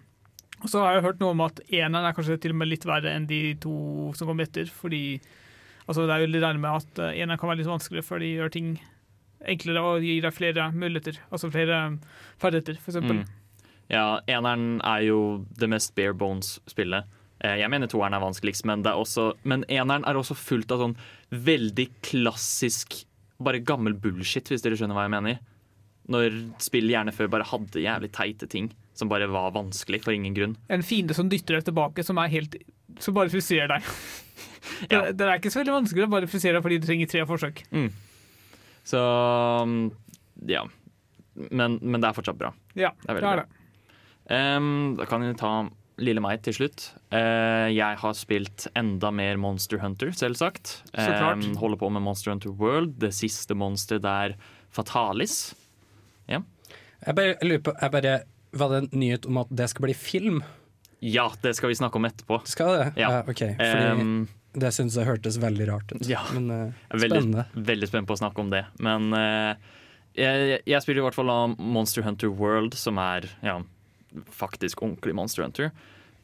Og 0.60 0.68
så 0.72 0.81
har 0.84 0.98
jeg 0.98 1.06
hørt 1.06 1.22
noe 1.22 1.34
om 1.36 1.44
at 1.46 1.62
eneren 1.69 2.06
er 2.06 2.16
kanskje 2.16 2.40
til 2.44 2.54
og 2.56 2.60
med 2.60 2.72
litt 2.72 2.88
verre 2.88 3.13
enn 3.16 3.28
de 3.30 3.56
to 3.63 4.12
som 4.18 4.28
kom 4.28 4.42
etter. 4.44 4.68
Fordi 4.68 5.04
altså 5.86 6.06
det 6.06 6.16
er 6.16 6.24
jo 6.24 6.31
litt 6.34 6.44
regnet 6.44 6.63
med 6.63 6.81
at 6.81 7.04
eh, 7.04 7.19
eneren 7.24 7.40
kan 7.40 7.52
være 7.52 7.62
litt 7.62 7.72
vanskeligere 7.72 8.07
før 8.07 8.24
de 8.24 8.34
gjør 8.34 8.52
ting 8.56 8.74
enklere 9.48 9.84
og 9.86 10.04
gir 10.04 10.24
deg 10.25 10.36
flere 10.36 10.69
muligheter. 10.75 11.19
Altså 11.31 11.52
flere 11.54 11.80
ferdigheter, 12.42 12.80
eksempel. 12.84 13.22
Mm. 13.22 13.39
Ja, 13.90 14.20
eneren 14.30 14.80
er 14.86 15.04
jo 15.08 15.20
det 15.58 15.70
mest 15.72 15.96
bare 15.98 16.14
bones-spillet. 16.18 17.08
Eh, 17.42 17.58
Jeg 17.62 17.70
mener 17.72 17.90
toeren 17.90 18.14
er 18.14 18.22
vanskeligst, 18.22 18.66
men, 18.70 18.84
det 18.86 18.92
er 18.92 19.00
også, 19.02 19.32
men 19.44 19.64
eneren 19.68 20.06
er 20.06 20.20
også 20.20 20.36
fullt 20.38 20.72
av 20.76 20.84
sånn 20.84 20.98
veldig 21.34 21.88
klassisk, 22.06 23.02
bare 23.42 23.62
gammel 23.64 23.96
bullshit, 23.98 24.50
hvis 24.52 24.62
dere 24.66 24.78
skjønner 24.78 24.98
hva 24.98 25.08
jeg 25.08 25.16
mener. 25.16 25.40
Når 26.10 26.38
spill 26.62 26.90
gjerne 26.90 27.14
før 27.14 27.30
bare 27.31 27.48
hadde 27.50 27.81
jævlig 27.84 28.12
teite 28.16 28.48
ting 28.50 28.72
som 28.98 29.10
bare 29.10 29.30
var 29.31 29.54
vanskelig 29.56 30.02
for 30.04 30.12
ingen 30.14 30.34
grunn. 30.36 30.56
En 30.69 30.84
fiende 30.84 31.16
som 31.16 31.30
dytter 31.31 31.60
deg 31.60 31.69
tilbake, 31.69 32.04
som 32.04 32.18
helt 32.19 32.58
som 33.00 33.16
bare 33.18 33.31
frustrerer 33.34 33.78
deg. 33.78 33.86
Ja. 34.90 35.00
Det, 35.08 35.16
det 35.18 35.26
er 35.26 35.40
ikke 35.40 35.50
så 35.52 35.60
veldig 35.62 35.74
vanskelig, 35.74 36.04
det 36.04 36.12
bare 36.12 36.28
friserer 36.30 36.58
deg 36.58 36.64
fordi 36.64 36.78
du 36.80 36.86
trenger 36.86 37.10
tre 37.10 37.22
forsøk. 37.28 37.62
Så 38.88 39.00
mm, 39.66 39.86
ja. 40.52 40.62
Men, 41.50 41.78
men 41.81 42.04
det 42.04 42.10
er 42.10 42.16
fortsatt 42.18 42.38
bra. 42.40 42.52
Ja, 42.78 42.92
Det 43.02 43.16
er 43.16 43.19
det 43.19 43.30
er 43.31 43.42
det. 43.42 43.58
Ehm, 44.30 44.95
da 45.00 45.07
kan 45.09 45.26
vi 45.26 45.33
ta 45.38 45.54
lille 46.00 46.21
meg 46.24 46.44
til 46.45 46.56
slutt. 46.56 46.86
Uh, 47.12 47.68
jeg 47.74 47.98
har 48.00 48.14
spilt 48.16 48.69
enda 48.80 49.09
mer 49.12 49.40
Monster 49.42 49.81
Hunter, 49.83 50.14
selvsagt. 50.16 50.78
Um. 50.94 51.44
Holder 51.59 51.81
på 51.81 51.90
med 51.92 52.06
Monster 52.06 52.31
Hunter 52.31 52.54
World. 52.56 52.95
Det 53.02 53.12
siste 53.18 53.57
monster 53.57 54.00
der 54.00 54.38
Fatalis. 54.71 55.50
Jeg 57.06 57.16
bare 57.16 57.36
lurer 57.45 57.64
på, 57.64 57.74
jeg 57.80 57.92
bare, 57.94 58.18
Var 58.52 58.71
det 58.74 58.80
en 58.81 58.90
nyhet 59.00 59.28
om 59.30 59.40
at 59.44 59.52
det 59.54 59.69
skal 59.71 59.86
bli 59.88 59.95
film? 59.95 60.42
Ja, 61.00 61.30
det 61.44 61.54
skal 61.56 61.71
vi 61.71 61.78
snakke 61.80 62.00
om 62.00 62.07
etterpå. 62.09 62.42
Skal 62.50 62.74
det? 62.76 62.88
Ja. 63.00 63.21
ok. 63.21 63.44
Fordi 63.59 64.02
um, 64.02 64.24
det 64.57 64.71
syns 64.76 64.98
jeg 64.98 65.07
hørtes 65.07 65.38
veldig 65.40 65.68
rart 65.69 65.94
ut. 65.94 66.07
Ja. 66.09 66.24
Men 66.36 66.50
uh, 66.50 66.88
er 66.90 67.04
veldig, 67.06 67.21
spennende. 67.21 67.45
veldig 67.69 67.92
spent 67.92 68.09
på 68.09 68.18
å 68.18 68.19
snakke 68.19 68.44
om 68.44 68.50
det. 68.52 68.64
Men 68.83 69.14
uh, 69.14 69.54
jeg, 70.18 70.59
jeg 70.68 70.83
spiller 70.83 71.04
i 71.04 71.07
hvert 71.07 71.19
fall 71.19 71.31
av 71.31 71.54
Monster 71.62 72.04
Hunter 72.04 72.33
World, 72.33 72.76
som 72.76 73.00
er 73.00 73.30
ja, 73.45 73.59
faktisk 74.33 74.81
ordentlig 74.83 75.16
Monster 75.16 75.45
Hunter. 75.45 75.71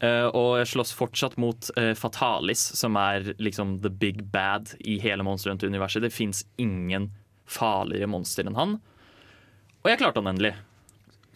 Uh, 0.02 0.28
og 0.36 0.58
jeg 0.60 0.68
slåss 0.74 0.92
fortsatt 0.92 1.38
mot 1.40 1.70
uh, 1.78 1.94
Fatalis, 1.96 2.60
som 2.76 2.98
er 3.00 3.30
liksom 3.40 3.78
the 3.84 3.88
big 3.88 4.24
bad 4.32 4.74
i 4.84 4.98
hele 5.00 5.24
Monster 5.24 5.50
Hunter-universet. 5.54 6.04
Det 6.04 6.12
fins 6.12 6.44
ingen 6.60 7.10
farligere 7.48 8.08
monster 8.10 8.44
enn 8.48 8.58
han. 8.58 8.76
Og 9.84 9.88
jeg 9.92 10.00
klarte 10.02 10.20
han 10.20 10.32
endelig. 10.34 10.52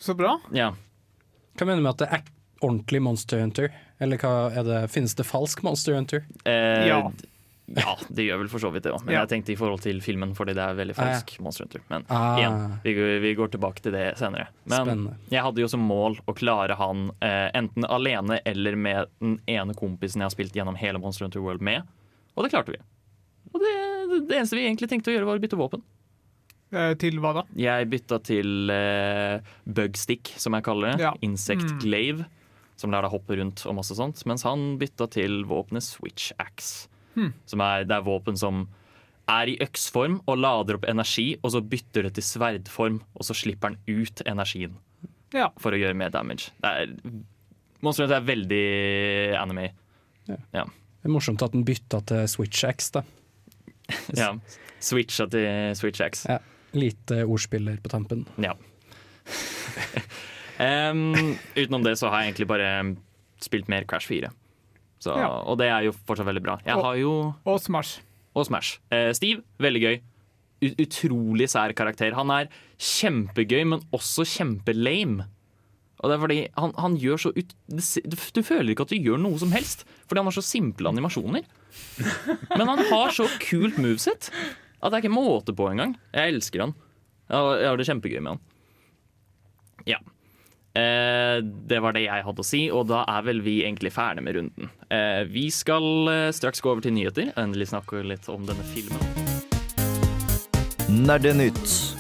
Så 0.00 0.16
bra. 0.19 0.35
Ja. 0.52 0.73
Hva 1.57 1.66
mener 1.69 1.80
du 1.80 1.87
med 1.87 1.95
at 1.95 2.02
det 2.02 2.11
er 2.19 2.28
ordentlig 2.61 3.00
Monster 3.04 3.40
Hunter? 3.40 3.71
Eller 4.00 4.21
hva 4.21 4.50
er 4.50 4.66
det, 4.66 4.80
finnes 4.92 5.14
det 5.16 5.28
falsk 5.28 5.62
Monster 5.64 5.97
Hunter? 5.97 6.26
Uh, 6.45 6.85
Ja. 6.88 7.02
Ja, 7.77 7.95
det 8.11 8.25
gjør 8.27 8.39
vel 8.43 8.49
for 8.50 8.59
så 8.62 8.71
vidt 8.75 8.83
det 8.87 8.93
òg. 8.93 9.05
Men 9.05 9.15
Ja. 9.15 9.21
jeg 9.25 9.29
tenkte 9.35 9.53
i 9.53 9.57
forhold 9.57 9.81
til 9.85 10.00
filmen, 10.00 10.35
fordi 10.35 10.55
det 10.55 10.62
er 10.65 10.75
veldig 10.75 10.95
falsk 10.97 11.37
Monster 11.41 11.65
Hunter. 11.65 11.81
Men 11.91 12.05
Ah, 12.11 12.37
igjen, 12.39 12.81
vi, 12.83 12.95
vi 13.21 13.35
går 13.39 13.50
tilbake 13.53 13.81
til 13.85 13.93
det 13.93 14.17
senere. 14.19 14.49
Men 14.67 14.87
Spennende. 14.87 15.17
jeg 15.31 15.43
hadde 15.43 15.61
jo 15.62 15.69
som 15.69 15.81
mål 15.87 16.19
å 16.27 16.35
klare 16.35 16.75
han 16.77 17.11
eh, 17.23 17.50
enten 17.55 17.85
alene 17.87 18.41
eller 18.45 18.77
med 18.77 19.07
den 19.21 19.39
ene 19.47 19.75
kompisen 19.75 20.21
jeg 20.21 20.29
har 20.31 20.35
spilt 20.35 20.53
gjennom 20.59 20.77
hele 20.77 20.99
Monster 20.99 21.25
Hunter 21.27 21.41
World 21.41 21.61
med. 21.62 21.83
Og 22.37 22.45
det 22.45 22.50
klarte 22.53 22.73
vi. 22.75 22.79
Og 23.55 23.61
det, 23.61 24.27
det 24.29 24.37
eneste 24.39 24.57
vi 24.59 24.67
egentlig 24.67 24.89
tenkte 24.91 25.11
å 25.11 25.15
gjøre, 25.17 25.27
var 25.27 25.39
å 25.39 25.43
bytte 25.43 25.59
våpen. 25.59 25.83
Eh, 26.73 26.93
Til 27.03 27.17
hva 27.19 27.33
da? 27.35 27.43
Jeg 27.59 27.89
bytta 27.91 28.21
til 28.23 28.71
eh, 28.71 29.41
bugstick, 29.67 30.31
som 30.39 30.55
jeg 30.55 30.62
kaller 30.67 30.93
det. 30.95 31.00
Ja. 31.07 31.15
Insect 31.27 31.67
Mm. 31.67 31.81
glaive, 31.83 32.27
som 32.79 32.91
lar 32.95 33.03
deg 33.03 33.11
hoppe 33.12 33.37
rundt 33.37 33.65
og 33.67 33.75
masse 33.77 33.95
sånt. 33.99 34.23
Mens 34.25 34.43
han 34.47 34.79
bytta 34.79 35.09
til 35.11 35.43
våpenet 35.50 35.83
switch 35.83 36.31
axe, 36.39 36.87
Hmm. 37.21 37.33
som 37.45 37.61
er, 37.61 37.85
det 37.85 37.93
er 37.99 38.07
våpen 38.07 38.39
som 38.41 38.62
er 39.29 39.50
i 39.53 39.59
øksform 39.62 40.21
og 40.27 40.39
lader 40.41 40.79
opp 40.79 40.87
energi, 40.89 41.35
og 41.45 41.53
så 41.55 41.61
bytter 41.62 42.09
det 42.09 42.15
til 42.17 42.25
sverdform, 42.27 42.97
og 43.15 43.27
så 43.29 43.37
slipper 43.37 43.75
den 43.77 44.00
ut 44.00 44.23
energien 44.27 44.79
Ja. 45.37 45.50
for 45.61 45.77
å 45.77 45.79
gjøre 45.79 45.95
mer 45.95 46.11
damage. 46.11 46.49
Det 46.65 46.71
er, 46.71 46.95
Monster 47.85 48.05
Hunter 48.07 48.19
er 48.19 48.27
veldig 48.27 48.65
anime. 49.41 49.69
Det 50.27 50.65
er 50.65 51.12
morsomt 51.12 51.43
at 51.45 51.53
den 51.55 51.62
bytta 51.65 52.00
til 52.09 52.27
Switch 52.29 52.65
X, 52.67 52.91
da. 52.97 53.05
Ja. 54.19 54.33
Switcha 54.81 55.27
til 55.29 55.75
switch 55.77 56.00
X. 56.00 56.25
Ja. 56.29 56.39
Lite 56.73 57.25
ordspiller 57.29 57.77
på 57.83 57.91
tampen. 57.93 58.25
Ja. 58.41 58.55
um, 60.91 61.37
utenom 61.57 61.85
det 61.85 61.97
så 62.00 62.09
har 62.09 62.23
jeg 62.23 62.33
egentlig 62.33 62.49
bare 62.49 62.71
spilt 63.45 63.69
mer 63.73 63.85
Crash 63.89 64.09
4. 64.09 64.31
Så, 65.00 65.14
Ja. 65.16 65.28
Og 65.49 65.57
det 65.59 65.69
er 65.73 65.87
jo 65.88 65.92
fortsatt 66.07 66.26
veldig 66.28 66.42
bra. 66.45 66.59
Jeg 66.64 66.76
Og- 66.76 66.85
har 66.85 66.97
jo 67.00 67.35
Og 67.47 67.61
Smash. 67.61 68.00
Og 68.37 68.47
Smash. 68.47 68.78
Eh, 68.92 69.12
Steve, 69.12 69.42
veldig 69.59 69.83
gøy. 69.83 70.00
U 70.62 70.69
utrolig 70.85 71.49
sær 71.49 71.73
karakter. 71.73 72.12
Han 72.14 72.30
er 72.30 72.49
kjempegøy, 72.78 73.64
men 73.66 73.80
også 73.97 74.26
kjempelame. 74.28 75.25
Og 76.02 76.09
det 76.11 76.16
er 76.16 76.21
fordi 76.21 76.49
han, 76.57 76.73
han 76.78 76.97
gjør 76.99 77.19
så 77.21 77.30
ut 77.37 77.54
du, 77.69 78.16
du 78.33 78.42
føler 78.42 78.71
ikke 78.75 78.83
at 78.87 78.88
du 78.92 78.97
gjør 78.97 79.19
noe 79.21 79.38
som 79.38 79.50
helst, 79.52 79.85
fordi 80.09 80.19
han 80.21 80.26
har 80.26 80.33
så 80.37 80.42
simple 80.45 80.88
animasjoner. 80.88 81.45
Men 82.59 82.66
han 82.69 82.78
har 82.90 83.11
så 83.12 83.26
kult 83.40 83.76
moveset 83.76 84.30
at 84.83 84.90
det 84.90 84.95
er 84.97 85.02
ikke 85.04 85.12
måte 85.12 85.52
på 85.54 85.69
engang. 85.71 85.97
Jeg 86.14 86.33
elsker 86.35 86.61
han. 86.64 86.75
Jeg 87.28 87.61
jeg 87.61 87.69
har 87.69 87.76
det 87.76 87.87
kjempegøy 87.87 88.21
med 88.25 88.33
han. 88.33 88.40
Ja. 89.87 89.99
Eh, 90.71 91.43
det 91.43 91.81
var 91.83 91.97
det 91.97 92.05
jeg 92.05 92.23
hadde 92.23 92.43
å 92.45 92.47
si, 92.47 92.61
og 92.71 92.87
da 92.93 93.03
er 93.11 93.25
vel 93.27 93.41
vi 93.43 93.57
egentlig 93.65 93.91
ferdig 93.91 94.23
med 94.23 94.37
runden. 94.39 94.71
Eh, 94.87 95.25
vi 95.27 95.49
skal 95.50 96.07
eh, 96.07 96.27
straks 96.35 96.62
gå 96.62 96.71
over 96.71 96.85
til 96.85 96.95
nyheter. 96.95 97.33
Endelig 97.41 97.73
snakke 97.73 98.05
litt 98.07 98.31
om 98.31 98.47
denne 98.47 98.62
filmen. 98.71 99.03
Nerdenytt. 100.91 101.99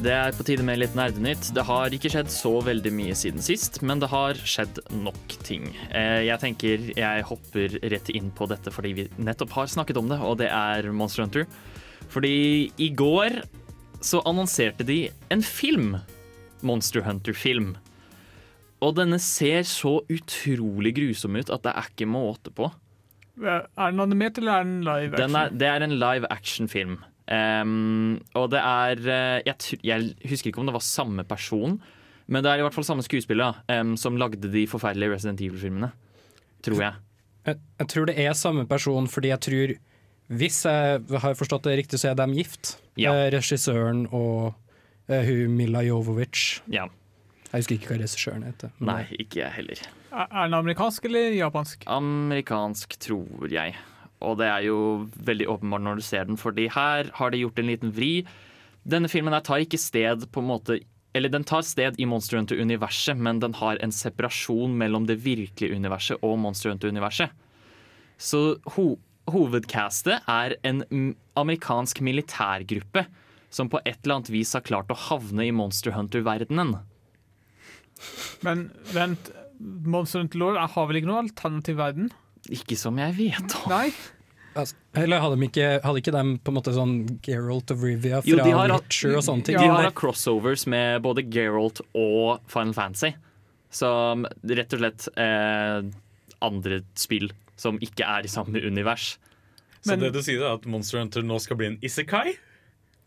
Det 0.00 0.12
er 0.16 0.32
på 0.32 0.44
tide 0.48 0.64
med 0.64 0.80
litt 0.80 0.94
nerdenytt. 0.96 1.50
Det 1.56 1.64
har 1.64 1.92
ikke 1.92 2.12
skjedd 2.12 2.28
så 2.32 2.54
veldig 2.64 2.92
mye 2.92 3.16
siden 3.16 3.40
sist, 3.44 3.80
men 3.84 4.00
det 4.00 4.08
har 4.12 4.36
skjedd 4.36 4.80
nok 5.00 5.36
ting. 5.44 5.68
Jeg 5.92 6.40
tenker 6.40 6.88
jeg 6.96 7.26
hopper 7.28 7.76
rett 7.92 8.08
inn 8.16 8.32
på 8.32 8.48
dette 8.48 8.72
fordi 8.72 8.94
vi 8.96 9.04
nettopp 9.20 9.52
har 9.58 9.68
snakket 9.68 10.00
om 10.00 10.08
det, 10.08 10.16
og 10.24 10.40
det 10.40 10.48
er 10.48 10.88
Monster 10.96 11.28
Hunter. 11.28 11.44
Fordi 12.08 12.70
i 12.80 12.88
går 12.96 13.42
så 14.00 14.22
annonserte 14.24 14.86
de 14.86 15.02
en 15.30 15.42
film. 15.44 15.98
Monster 16.66 17.04
Hunter-film. 17.04 17.74
Og 18.80 18.96
denne 18.96 19.18
ser 19.20 19.64
så 19.68 19.98
utrolig 20.12 20.94
grusom 20.96 21.36
ut 21.36 21.52
at 21.52 21.64
det 21.66 21.72
er 21.76 21.90
ikke 21.92 22.08
måte 22.08 22.52
på. 22.52 22.70
Er 23.40 23.92
den 23.92 24.02
animert, 24.02 24.38
eller 24.40 24.60
er 24.60 24.66
den 24.66 24.82
live 24.84 25.16
Den 25.16 25.36
action? 25.36 25.40
er, 25.40 25.56
det 25.60 25.68
er 25.68 25.84
en 25.86 25.96
live 26.00 26.28
action-film. 26.32 26.98
Um, 27.30 28.18
og 28.34 28.48
det 28.50 28.58
er 28.58 29.00
eh, 29.06 29.42
jeg, 29.46 29.78
jeg 29.86 30.30
husker 30.32 30.50
ikke 30.50 30.60
om 30.64 30.66
det 30.66 30.74
var 30.74 30.82
samme 30.82 31.22
person, 31.24 31.76
men 32.26 32.42
det 32.42 32.50
er 32.50 32.60
i 32.60 32.64
hvert 32.64 32.74
fall 32.74 32.86
samme 32.88 33.04
skuespiller 33.06 33.60
um, 33.70 33.94
som 34.00 34.18
lagde 34.18 34.50
de 34.50 34.64
forferdelige 34.68 35.14
Resident 35.14 35.40
Evil-filmene. 35.44 35.92
Tror 36.66 36.82
jeg. 36.82 36.98
Jeg, 37.46 37.60
jeg 37.80 37.88
tror 37.92 38.10
det 38.10 38.16
er 38.20 38.34
samme 38.36 38.66
person, 38.68 39.06
fordi 39.08 39.30
jeg 39.30 39.40
tror 39.46 39.74
Hvis 40.30 40.62
jeg 40.62 41.20
har 41.24 41.34
forstått 41.34 41.66
det 41.66 41.76
riktig, 41.80 41.98
så 41.98 42.12
er 42.12 42.18
de 42.20 42.28
gift. 42.38 42.76
Ja. 43.00 43.12
Eh, 43.16 43.28
regissøren 43.34 44.04
og 44.14 44.52
uh, 45.10 45.22
hun 45.26 45.56
Mila 45.58 45.82
Jovovic. 45.82 46.60
Ja. 46.70 46.86
Jeg 47.50 47.64
husker 47.64 47.76
ikke 47.76 47.90
hva 47.90 47.96
regissøren 48.04 48.44
heter. 48.46 48.70
Nei, 48.78 49.02
ikke 49.18 49.40
jeg 49.42 49.56
heller. 49.56 49.80
Er 50.10 50.28
er 50.28 50.46
den 50.46 50.58
amerikansk 50.60 51.08
eller 51.10 51.34
japansk? 51.34 51.82
Amerikansk, 51.90 52.94
tror 53.02 53.50
jeg. 53.50 53.74
Og 54.22 54.38
det 54.38 54.46
er 54.52 54.68
jo 54.68 54.78
veldig 55.26 55.48
åpenbart 55.50 55.82
når 55.82 55.98
du 55.98 56.04
ser 56.06 56.28
den, 56.28 56.38
fordi 56.38 56.68
her 56.70 57.10
har 57.16 57.32
de 57.32 57.42
gjort 57.42 57.58
en 57.58 57.70
liten 57.72 57.92
vri. 57.96 58.12
Denne 58.86 59.10
filmen 59.10 59.34
her 59.34 59.42
tar 59.42 59.64
ikke 59.64 59.80
sted 59.80 60.30
på 60.32 60.40
en 60.40 60.48
måte 60.48 60.80
Eller 61.12 61.28
den 61.28 61.42
tar 61.42 61.64
sted 61.66 61.96
i 61.98 62.06
Monster 62.06 62.38
Hunter-universet, 62.38 63.18
men 63.18 63.40
den 63.42 63.56
har 63.58 63.80
en 63.82 63.90
separasjon 63.90 64.76
mellom 64.78 65.08
det 65.08 65.16
virkelige 65.24 65.74
universet 65.74 66.22
og 66.22 66.38
Monster 66.38 66.70
Hunter-universet. 66.70 67.32
Så 68.14 68.60
ho 68.76 68.84
hovedcastet 69.30 70.22
er 70.28 70.54
en 70.66 70.84
amerikansk 71.38 72.00
militærgruppe 72.00 73.06
som 73.50 73.68
på 73.68 73.80
et 73.84 73.98
eller 74.04 74.20
annet 74.20 74.30
vis 74.30 74.52
har 74.54 74.62
klart 74.66 74.90
å 74.90 74.96
havne 75.08 75.46
i 75.48 75.52
Monster 75.54 75.92
Hunter-verdenen. 75.96 76.76
Men 78.46 78.70
vent, 78.94 79.30
Monster 79.60 80.22
Hunter 80.22 80.40
Lord 80.40 80.56
har 80.72 80.88
vel 80.88 81.00
ikke 81.00 81.10
noen 81.10 81.26
alternativ 81.28 81.76
verden? 81.80 82.10
Ikke 82.50 82.78
som 82.78 82.96
jeg 83.00 83.16
vet 83.18 83.56
om. 83.60 83.68
Nei? 83.72 83.90
Altså, 84.58 84.74
eller 84.98 85.20
hadde 85.22 85.36
de 85.38 85.46
ikke, 85.46 85.66
hadde 85.84 86.00
ikke 86.00 86.14
de 86.14 86.22
på 86.42 86.50
en 86.50 86.56
måte 86.56 86.72
sånn 86.74 86.94
Geralt 87.22 87.70
of 87.70 87.84
Rivia 87.86 88.18
fra 88.22 88.26
Jo, 88.32 88.38
de 88.42 88.54
har 88.56 88.72
Witcher 88.74 89.12
og 89.14 89.22
sånne 89.22 89.46
ting? 89.46 89.58
De 89.60 89.66
Ja. 89.68 89.74
har 89.76 89.86
hatt 89.86 89.94
crossovers 89.94 90.64
med 90.66 91.02
både 91.04 91.22
Geralt 91.30 91.78
og 91.94 92.40
Final 92.50 92.74
Fantasy. 92.74 93.12
Som 93.70 94.24
rett 94.50 94.72
og 94.74 94.80
slett 94.82 95.06
eh, 95.16 95.82
andre 96.42 96.80
spill 96.98 97.30
som 97.60 97.78
ikke 97.84 98.06
er 98.08 98.24
i 98.24 98.30
samme 98.32 98.60
univers. 98.64 99.18
Så 99.80 99.94
Men- 99.94 100.00
det 100.06 100.12
du 100.16 100.22
sier 100.24 100.42
er 100.44 100.54
at 100.58 100.66
Monster 100.68 100.98
Hunter 101.00 101.22
nå 101.24 101.38
skal 101.40 101.56
bli 101.60 101.66
en 101.74 101.78
isekai? 101.84 102.36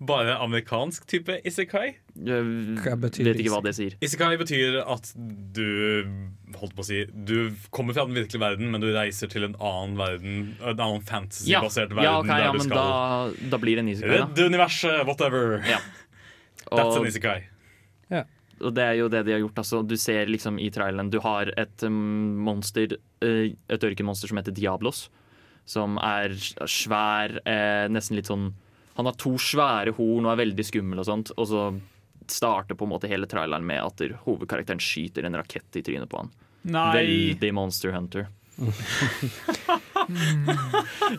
Bare 0.03 0.33
amerikansk 0.41 1.05
type 1.07 1.35
isekai? 1.47 1.93
Jeg 2.17 2.43
Hva 2.83 2.95
betyr 2.99 3.23
vet 3.29 3.37
ikke 3.39 3.53
hva 3.53 3.61
det 3.63 3.75
sier. 3.77 3.93
Isekai 4.03 4.35
betyr 4.41 4.79
at 4.83 5.11
du 5.15 6.03
holdt 6.57 6.73
på 6.75 6.81
å 6.83 6.87
si 6.87 7.05
Du 7.05 7.53
kommer 7.71 7.93
fra 7.95 8.03
den 8.09 8.17
virkelige 8.17 8.41
verden, 8.41 8.71
men 8.73 8.81
du 8.81 8.89
reiser 8.91 9.29
til 9.31 9.45
en 9.45 9.55
annen 9.61 9.95
verden. 9.95 10.57
En 10.59 10.75
annen 10.75 10.99
Ja, 10.99 11.07
fantasy-basert 11.07 11.93
verden. 11.93 12.03
ja, 12.03 12.17
ok, 12.19 12.27
ja 12.27 12.51
du 12.51 12.57
men 12.57 12.67
skal 12.67 12.75
da, 12.81 13.47
da 13.53 13.57
blir 13.61 13.77
det 13.77 13.85
en 13.85 13.93
isekai, 13.93 14.17
da. 14.17 14.25
Redd 14.25 14.43
universet, 14.51 15.05
whatever. 15.07 15.63
Ja. 15.69 15.79
That's 16.71 16.97
an 16.97 17.05
isekai. 17.07 17.43
Og 18.63 18.73
det 18.75 18.83
er 18.85 18.97
jo 18.99 19.09
det 19.11 19.23
de 19.27 19.35
har 19.35 19.41
gjort. 19.43 19.59
Altså, 19.63 19.81
du 19.85 19.95
ser 19.99 20.29
liksom 20.31 20.59
i 20.61 20.69
traileren 20.73 21.11
Du 21.13 21.19
har 21.23 21.51
et 21.59 21.83
um, 21.87 22.35
monster, 22.45 22.97
eh, 23.23 23.53
et 23.71 23.85
ørkenmonster 23.89 24.31
som 24.31 24.39
heter 24.39 24.55
Diablos. 24.55 25.09
Som 25.69 25.97
er 26.03 26.35
svær, 26.67 27.37
eh, 27.47 27.87
nesten 27.91 28.17
litt 28.19 28.27
sånn 28.27 28.49
Han 28.97 29.07
har 29.07 29.15
to 29.17 29.31
svære 29.39 29.93
horn 29.97 30.27
og 30.27 30.33
er 30.33 30.41
veldig 30.43 30.65
skummel 30.67 31.01
og 31.01 31.07
sånt. 31.09 31.31
Og 31.37 31.45
så 31.49 31.61
starter 32.29 32.77
på 32.77 32.85
en 32.85 32.93
måte 32.93 33.09
hele 33.11 33.27
traileren 33.27 33.65
med 33.65 33.81
at 33.81 34.03
hovedkarakteren 34.23 34.81
skyter 34.81 35.25
en 35.25 35.39
rakett 35.39 35.79
i 35.79 35.83
trynet 35.83 36.09
på 36.11 36.21
han. 36.21 36.29
Nei. 36.63 36.93
Veldig 36.95 37.51
Monster 37.57 37.91
Hunter. 37.95 38.29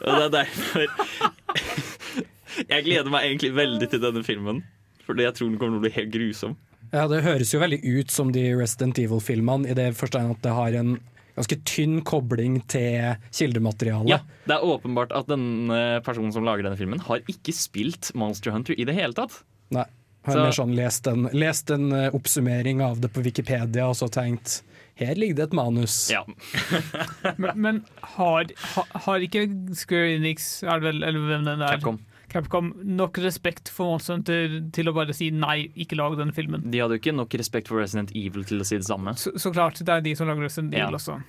og 0.05 0.13
det 0.15 0.23
er 0.23 0.31
derfor 0.31 0.87
Jeg 2.71 2.85
gleder 2.87 3.11
meg 3.11 3.27
egentlig 3.27 3.51
veldig 3.57 3.89
til 3.91 4.01
denne 4.05 4.23
filmen. 4.23 4.63
Fordi 5.05 5.27
jeg 5.27 5.37
tror 5.37 5.51
den 5.51 5.59
kommer 5.59 5.77
til 5.77 5.83
å 5.83 5.85
bli 5.85 5.97
helt 5.99 6.13
grusom. 6.15 6.55
Ja, 6.95 7.09
Det 7.11 7.25
høres 7.25 7.51
jo 7.51 7.59
veldig 7.59 7.81
ut 7.83 8.13
som 8.15 8.31
de 8.35 8.45
Resident 8.55 8.99
Evil-filmene, 9.03 9.67
i 9.71 9.75
det 9.75 9.91
forstand 9.99 10.37
at 10.37 10.45
det 10.45 10.53
har 10.55 10.77
en 10.79 10.95
ganske 11.35 11.57
tynn 11.67 11.97
kobling 12.07 12.61
til 12.71 13.17
kildematerialet. 13.35 14.13
Ja, 14.13 14.21
Det 14.47 14.55
er 14.55 14.63
åpenbart 14.63 15.15
at 15.17 15.27
denne 15.27 15.81
personen 16.07 16.31
som 16.33 16.47
lager 16.47 16.63
denne 16.69 16.79
filmen, 16.79 17.03
har 17.03 17.25
ikke 17.27 17.55
spilt 17.57 18.13
Monster 18.15 18.55
Hunter 18.55 18.79
i 18.79 18.87
det 18.87 18.95
hele 18.95 19.17
tatt. 19.17 19.41
Nei, 19.75 19.89
har 20.29 20.39
mer 20.39 20.55
sånn 20.55 20.77
lest 20.79 21.11
en, 21.11 21.27
lest 21.35 21.75
en 21.75 21.91
eh, 21.93 22.15
oppsummering 22.15 22.85
av 22.85 23.03
det 23.03 23.11
på 23.13 23.25
Wikipedia 23.27 23.89
og 23.91 23.99
så 23.99 24.09
tenkt 24.13 24.63
her 24.95 25.19
ligger 25.19 25.41
det 25.41 25.45
et 25.49 25.55
manus. 25.59 25.97
Ja, 26.13 26.23
Men, 27.43 27.51
men 27.59 27.81
har, 28.15 28.47
ha, 28.77 28.85
har 29.09 29.25
ikke 29.27 29.49
Square 29.75 30.13
Enix 30.21 30.63
er 30.63 30.79
det 30.79 30.93
vel, 30.93 31.03
eller 31.03 31.25
hvem 31.33 31.49
den 31.49 31.65
er, 31.65 31.75
Capcom. 31.75 31.99
Capcom 32.35 32.73
nok 32.83 33.21
respekt 33.23 33.71
for 33.71 33.93
Monster 33.93 34.17
Hunter 34.17 34.57
til 34.75 34.91
å 34.91 34.95
bare 34.97 35.14
si 35.14 35.29
nei, 35.31 35.69
ikke 35.79 35.99
lag 36.00 36.17
denne 36.19 36.35
filmen? 36.35 36.64
De 36.67 36.81
hadde 36.83 36.97
jo 36.97 37.03
ikke 37.03 37.14
nok 37.14 37.37
respekt 37.38 37.71
for 37.71 37.79
Resident 37.79 38.11
Evil 38.19 38.43
til 38.49 38.64
å 38.64 38.67
si 38.67 38.81
det 38.81 38.88
samme. 38.88 39.14
Så, 39.21 39.37
så 39.38 39.53
klart, 39.55 39.79
det 39.79 39.95
er 39.95 40.03
de 40.03 40.17
som 40.19 40.31
lager 40.31 40.49
Resident 40.49 40.75
Ja. 40.75 40.88
Evil 40.88 40.99
også. 40.99 41.21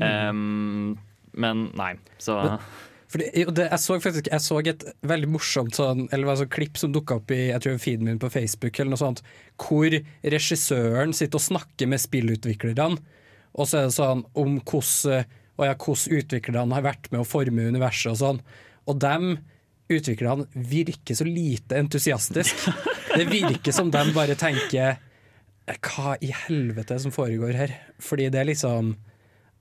Um, 0.00 0.96
men 1.36 1.68
nei, 1.76 1.90
så 2.22 2.38
Fordi, 3.12 3.26
det, 3.52 3.66
jeg 3.68 3.80
så 3.82 3.98
faktisk 4.00 4.30
Jeg 4.32 4.42
så 4.42 4.60
et 4.64 4.84
veldig 5.06 5.28
morsomt 5.34 5.76
sånn, 5.76 6.06
eller 6.14 6.38
sånn 6.40 6.50
klipp 6.50 6.80
som 6.80 6.94
dukka 6.94 7.18
opp 7.20 7.34
i 7.34 7.42
jeg 7.50 7.62
tror 7.62 7.80
feeden 7.82 8.08
min 8.08 8.22
på 8.22 8.32
Facebook, 8.32 8.80
eller 8.80 8.94
noe 8.94 9.02
sånt, 9.02 9.20
hvor 9.60 9.98
regissøren 10.24 11.12
sitter 11.14 11.42
og 11.42 11.48
snakker 11.50 11.90
med 11.92 12.02
spillutviklerne, 12.02 13.02
og 13.54 13.68
så 13.68 13.82
er 13.82 13.90
det 13.90 13.98
sånn 13.98 14.24
om 14.40 14.56
hvordan, 14.64 15.28
ja, 15.60 15.76
hvordan 15.76 16.22
utviklerne 16.22 16.78
har 16.80 16.88
vært 16.88 17.12
med 17.12 17.22
å 17.22 17.28
forme 17.28 17.68
universet 17.68 18.14
og 18.16 18.22
sånn. 18.22 18.40
Og 18.90 18.98
dem 19.04 19.36
utviklerne 19.92 20.46
virker 20.54 21.14
så 21.18 21.26
lite 21.28 21.76
entusiastisk. 21.78 22.68
Det 23.14 23.26
virker 23.30 23.72
som 23.74 23.90
de 23.94 24.00
bare 24.14 24.34
tenker 24.34 24.96
Hva 25.84 26.16
i 26.24 26.32
helvete 26.34 26.96
som 27.00 27.12
foregår 27.14 27.54
her? 27.56 27.74
Fordi 28.02 28.26
det 28.32 28.40
er 28.42 28.48
liksom 28.48 28.94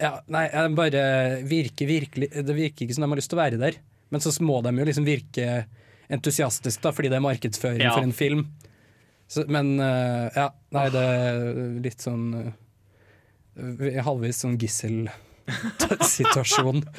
ja, 0.01 0.17
nei, 0.31 0.47
de 0.49 0.75
bare 0.75 1.03
virker 1.47 1.87
virkelig 1.87 2.27
Det 2.33 2.55
virker 2.57 2.85
ikke 2.85 2.95
som 2.97 3.05
de 3.05 3.11
har 3.11 3.19
lyst 3.19 3.29
til 3.31 3.37
å 3.37 3.43
være 3.43 3.59
der. 3.61 3.77
Men 4.11 4.23
så 4.23 4.33
må 4.43 4.57
de 4.65 4.73
jo 4.75 4.87
liksom 4.89 5.05
virke 5.07 5.45
entusiastisk, 6.13 6.81
da, 6.83 6.91
fordi 6.93 7.09
det 7.13 7.17
er 7.19 7.23
markedsføring 7.25 7.85
Ja. 7.85 7.93
for 7.95 8.03
en 8.05 8.13
film. 8.15 8.43
Så, 9.27 9.45
men 9.47 9.79
eh, 9.79 10.27
ja, 10.35 10.49
nei, 10.75 10.83
det 10.93 11.03
er 11.03 11.47
litt 11.81 12.03
sånn 12.03 12.25
uh, 12.35 14.01
Halvvis 14.05 14.43
sånn 14.43 14.57
gisselsituasjon. 15.47 16.83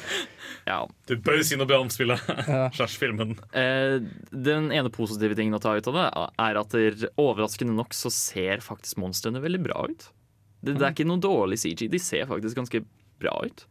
Ja. 0.65 0.79
Du 1.05 1.13
bør 1.21 1.43
si 1.45 1.53
noe 1.59 1.67
bra 1.69 1.77
om 1.77 1.91
spillet. 1.93 2.21
Ja. 2.49 2.71
Slash 2.73 2.97
filmen. 2.97 3.35
Eh, 3.53 3.99
den 4.33 4.71
ene 4.73 4.89
positive 4.89 5.37
tingen 5.37 5.53
å 5.53 5.61
ta 5.61 5.75
ut 5.77 5.89
av 5.91 5.97
det, 5.99 6.05
er 6.41 6.57
at 6.57 6.73
der, 6.73 7.05
overraskende 7.21 7.75
nok 7.77 7.93
så 7.93 8.09
ser 8.09 8.63
faktisk 8.65 8.97
monstrene 9.01 9.43
veldig 9.43 9.61
bra 9.61 9.85
ut. 9.85 10.07
Det, 10.65 10.73
det 10.73 10.81
er 10.81 10.95
ikke 10.95 11.05
noe 11.05 11.21
dårlig 11.21 11.59
CG. 11.61 11.85
De 11.93 12.01
ser 12.01 12.25
faktisk 12.31 12.57
ganske 12.57 12.81
bra 13.21 13.35
ut. 13.45 13.67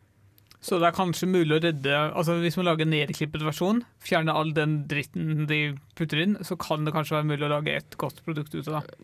Så 0.64 0.78
det 0.80 0.86
er 0.88 0.96
kanskje 0.96 1.26
mulig 1.28 1.58
å 1.58 1.60
redde 1.60 1.96
Altså 2.16 2.38
Hvis 2.40 2.54
man 2.56 2.64
lager 2.70 2.86
en 2.86 2.94
nedklippet 2.94 3.42
versjon, 3.44 3.82
fjerne 4.00 4.32
all 4.32 4.54
den 4.56 4.78
dritten 4.88 5.44
de 5.50 5.58
putter 5.98 6.22
inn, 6.22 6.38
så 6.46 6.56
kan 6.60 6.86
det 6.86 6.94
kanskje 6.94 7.18
være 7.18 7.28
mulig 7.28 7.44
å 7.44 7.52
lage 7.52 7.74
et 7.82 7.98
godt 8.00 8.22
produkt 8.24 8.54
ut 8.54 8.70
av 8.70 8.78
det. 8.78 8.94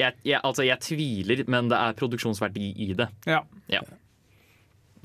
Jeg, 0.00 0.16
jeg, 0.26 0.40
altså, 0.40 0.64
jeg 0.66 0.82
tviler, 0.82 1.44
men 1.52 1.70
det 1.70 1.78
er 1.78 2.00
produksjonsverdi 2.00 2.72
i 2.88 2.90
det. 2.98 3.06
Ja. 3.30 3.44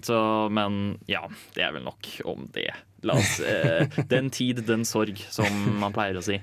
Så, 0.05 0.17
men 0.53 0.97
ja, 1.09 1.23
det 1.55 1.65
er 1.65 1.75
vel 1.75 1.85
nok 1.85 2.09
om 2.29 2.47
det. 2.55 2.69
La 3.07 3.17
oss 3.17 3.39
eh, 3.39 3.87
Den 4.11 4.29
tid, 4.33 4.63
den 4.67 4.85
sorg, 4.87 5.21
som 5.33 5.47
man 5.81 5.93
pleier 5.95 6.19
å 6.19 6.25
si. 6.25 6.37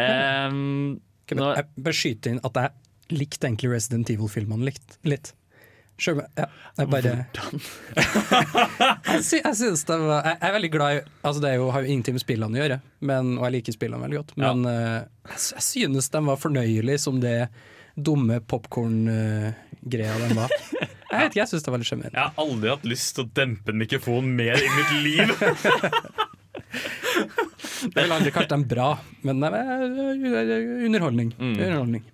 Ehm, 0.00 1.00
Kan 1.28 1.40
Nå- 1.40 1.54
jeg 1.56 1.70
bare 1.80 1.96
skyte 1.96 2.34
inn 2.34 2.42
at 2.44 2.58
jeg 2.60 3.16
likte 3.16 3.48
egentlig 3.48 3.70
Resident 3.72 4.10
Evil-filmene 4.12 4.68
litt. 4.68 5.32
Sjøl, 5.94 6.18
om 6.18 6.24
jeg, 6.26 6.48
jeg 6.80 6.88
bare 6.90 7.10
jeg, 7.94 9.20
sy, 9.22 9.36
jeg 9.38 9.54
synes 9.54 9.84
det 9.86 9.98
var 10.02 10.24
Jeg 10.26 10.40
er 10.48 10.54
veldig 10.56 10.70
glad 10.74 10.96
i 10.96 11.02
Altså 11.22 11.42
Det 11.44 11.52
er 11.52 11.60
jo, 11.60 11.68
har 11.70 11.84
jo 11.84 11.92
ingenting 11.92 12.16
med 12.16 12.24
spillene 12.24 12.58
å 12.58 12.62
gjøre, 12.64 12.78
men, 13.06 13.30
og 13.38 13.46
jeg 13.46 13.54
liker 13.60 13.76
spillene 13.76 14.02
veldig 14.02 14.18
godt. 14.18 14.32
Men 14.42 14.66
ja. 14.66 14.72
jeg, 15.30 15.44
jeg 15.54 15.64
synes 15.68 16.10
de 16.16 16.24
var 16.26 16.40
fornøyelige 16.42 17.04
som 17.04 17.22
det 17.22 17.36
dumme 17.94 18.40
popkorn-greia 18.50 20.16
de 20.24 20.34
var. 20.34 20.50
Jeg 21.14 21.28
vet 21.28 21.34
ikke, 21.34 21.42
jeg 21.42 21.50
syns 21.52 21.66
det 21.66 21.72
var 21.74 21.82
litt 21.82 21.90
sjarmerende. 21.90 22.18
Jeg 22.18 22.24
har 22.26 22.44
aldri 22.44 22.72
hatt 22.72 22.86
lyst 22.88 23.14
til 23.16 23.24
å 23.24 23.32
dempe 23.40 23.74
en 23.74 23.80
mikrofon 23.80 24.30
mer 24.38 24.58
i 24.58 24.70
mitt 24.74 24.94
liv. 25.04 25.34
Jeg 27.84 27.92
ville 27.98 28.16
aldri 28.16 28.32
kalt 28.34 28.50
dem 28.50 28.64
bra, 28.68 28.94
men 29.26 29.42
det 29.42 29.50
er 29.54 29.82
underholdning. 30.86 31.34
underholdning. 31.38 32.04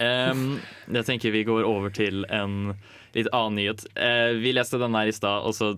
ehm, 0.00 0.46
jeg 0.88 1.06
tenker 1.06 1.34
vi 1.34 1.44
går 1.44 1.66
over 1.68 1.92
til 1.92 2.24
en 2.32 2.72
litt 3.14 3.28
annen 3.34 3.58
nyhet. 3.58 3.84
Uh, 3.98 4.38
vi 4.40 4.54
leste 4.54 4.80
den 4.80 4.96
her 4.96 5.10
i 5.10 5.14
stad, 5.14 5.44
og 5.44 5.54
så 5.56 5.74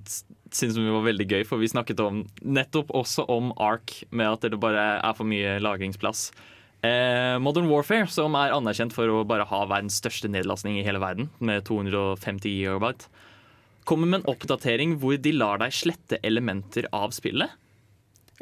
syntes 0.52 0.76
vi 0.76 0.86
det 0.86 0.94
var 0.94 1.06
veldig 1.08 1.28
gøy, 1.28 1.42
for 1.48 1.62
vi 1.62 1.70
snakket 1.72 2.00
om 2.04 2.22
nettopp 2.44 2.92
også 2.94 3.26
om 3.32 3.52
Ark, 3.56 3.96
med 4.10 4.28
at 4.36 4.52
det 4.52 4.60
bare 4.62 4.86
er 5.00 5.18
for 5.18 5.28
mye 5.28 5.58
lagringsplass. 5.64 6.30
Eh, 6.82 7.38
Modern 7.38 7.68
Warfare, 7.70 8.08
som 8.10 8.34
er 8.34 8.54
anerkjent 8.56 8.94
for 8.94 9.06
å 9.06 9.22
bare 9.28 9.46
ha 9.46 9.60
verdens 9.70 10.00
største 10.02 10.30
nedlastning 10.32 10.80
i 10.80 10.86
hele 10.86 10.98
verden, 11.02 11.28
med 11.38 11.62
250 11.68 12.50
gigabyte, 12.50 13.06
kommer 13.86 14.10
med 14.10 14.22
en 14.22 14.30
oppdatering 14.34 14.96
hvor 15.02 15.18
de 15.18 15.34
lar 15.34 15.62
deg 15.62 15.74
slette 15.74 16.18
elementer 16.26 16.88
av 16.94 17.14
spillet. 17.14 17.54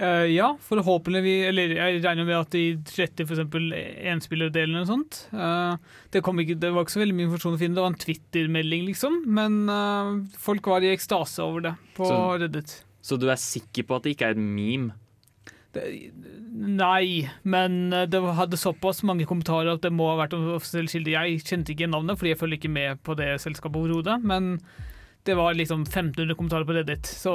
Uh, 0.00 0.24
ja, 0.32 0.54
forhåpentligvis. 0.64 1.42
Eller 1.50 1.74
jeg 1.76 2.00
regner 2.00 2.24
med 2.24 2.38
at 2.38 2.54
de 2.54 2.62
sletter 2.88 3.26
f.eks. 3.28 3.42
enspillerdelen 4.08 4.78
eller 4.78 4.86
noe 4.86 4.88
sånt. 4.88 5.18
Uh, 5.34 5.76
det, 6.14 6.22
kom 6.24 6.40
ikke, 6.40 6.56
det 6.60 6.70
var 6.72 6.86
ikke 6.86 6.94
så 6.96 7.02
veldig 7.02 7.16
mye 7.18 7.28
informasjon 7.28 7.58
å 7.58 7.60
finne, 7.60 7.76
det 7.76 7.84
var 7.84 7.92
en 7.92 8.00
Twitter-melding, 8.06 8.86
liksom. 8.88 9.18
Men 9.28 9.58
uh, 9.68 10.14
folk 10.40 10.70
var 10.72 10.86
i 10.86 10.94
ekstase 10.94 11.44
over 11.44 11.68
det 11.68 11.74
på 11.98 12.08
Så- 12.08 12.22
Reddit. 12.40 12.78
Så 13.04 13.16
du 13.16 13.30
er 13.32 13.38
sikker 13.40 13.86
på 13.88 13.96
at 13.96 14.04
det 14.04 14.10
ikke 14.12 14.26
er 14.28 14.34
et 14.36 14.40
meme? 14.44 14.92
Det, 15.74 15.82
nei, 16.50 17.30
men 17.42 17.92
eh, 17.94 18.06
det 18.10 18.20
hadde 18.38 18.58
såpass 18.58 19.04
mange 19.06 19.26
kommentarer 19.28 19.76
at 19.76 19.84
det 19.84 19.92
må 19.94 20.08
ha 20.10 20.16
vært 20.18 20.34
en 20.36 20.48
offisiell 20.56 20.90
kilde. 20.90 21.14
Jeg 21.14 21.42
kjente 21.46 21.74
ikke 21.74 21.90
navnet, 21.90 22.18
fordi 22.20 22.34
jeg 22.34 22.40
følger 22.40 22.60
ikke 22.60 22.72
med 22.74 23.02
på 23.06 23.14
det 23.18 23.32
selskapet 23.44 23.78
overhodet. 23.78 24.18
Men 24.26 24.56
det 25.28 25.36
var 25.38 25.54
liksom 25.54 25.84
1500 25.86 26.34
kommentarer 26.34 26.66
på 26.66 26.74
Reddit, 26.78 27.06
så 27.06 27.34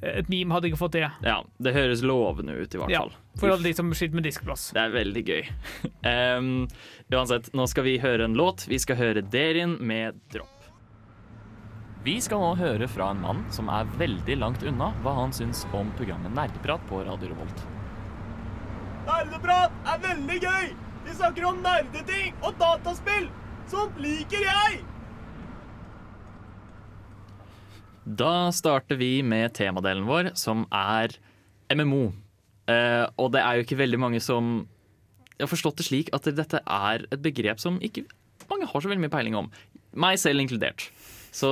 et 0.00 0.28
meme 0.30 0.54
hadde 0.54 0.70
ikke 0.70 0.78
fått 0.78 0.94
det. 0.98 1.08
Ja, 1.26 1.40
det 1.58 1.74
høres 1.74 2.02
lovende 2.06 2.54
ut, 2.54 2.74
i 2.74 2.78
hvert 2.78 2.92
fall. 2.94 3.10
Ja. 3.14 3.38
For 3.40 3.50
alle 3.50 3.66
de 3.66 3.72
som 3.74 3.90
sliter 3.94 4.18
med 4.18 4.26
diskplass. 4.28 4.68
Det 4.76 4.84
er 4.84 4.94
veldig 4.94 5.26
gøy. 5.26 5.42
Um, 6.00 6.64
uansett, 7.12 7.50
nå 7.52 7.66
skal 7.68 7.84
vi 7.84 7.98
høre 8.00 8.24
en 8.24 8.32
låt. 8.38 8.64
Vi 8.70 8.78
skal 8.80 8.96
høre 8.96 9.20
Derin 9.20 9.74
med 9.84 10.16
'Dropp'. 10.32 10.59
Vi 12.00 12.14
skal 12.24 12.40
nå 12.40 12.54
høre 12.56 12.86
fra 12.88 13.10
en 13.12 13.18
mann 13.20 13.40
som 13.52 13.66
er 13.68 13.88
veldig 14.00 14.38
langt 14.40 14.62
unna 14.64 14.86
hva 15.04 15.12
han 15.18 15.34
syns 15.36 15.66
om 15.76 15.90
programmet 15.98 16.32
Nerdeprat 16.32 16.80
på 16.88 17.02
Radio 17.04 17.28
Revolt. 17.34 17.64
Nerdeprat 19.04 19.74
er 19.92 19.98
veldig 20.06 20.38
gøy! 20.40 20.70
Vi 21.04 21.16
snakker 21.18 21.44
om 21.50 21.60
nerdeting 21.60 22.38
og 22.40 22.56
dataspill! 22.60 23.28
Sånt 23.68 24.00
liker 24.00 24.46
jeg! 24.46 24.78
Da 28.22 28.48
starter 28.56 28.96
vi 28.96 29.18
med 29.20 29.52
temadelen 29.60 30.08
vår, 30.08 30.32
som 30.40 30.64
er 30.72 31.12
MMO. 31.68 32.14
Eh, 32.64 33.04
og 33.20 33.28
det 33.36 33.44
er 33.44 33.58
jo 33.58 33.66
ikke 33.66 33.82
veldig 33.82 34.00
mange 34.00 34.24
som 34.24 34.62
Jeg 35.36 35.44
har 35.44 35.52
forstått 35.52 35.82
det 35.82 35.88
slik 35.90 36.08
at 36.16 36.32
dette 36.32 36.64
er 36.64 37.04
et 37.12 37.20
begrep 37.20 37.60
som 37.60 37.76
ikke 37.84 38.06
mange 38.48 38.66
har 38.72 38.80
så 38.80 38.88
veldig 38.88 39.04
mye 39.04 39.12
peiling 39.12 39.36
om. 39.36 39.52
Meg 39.92 40.16
selv 40.22 40.40
inkludert. 40.42 40.88
Så, 41.34 41.50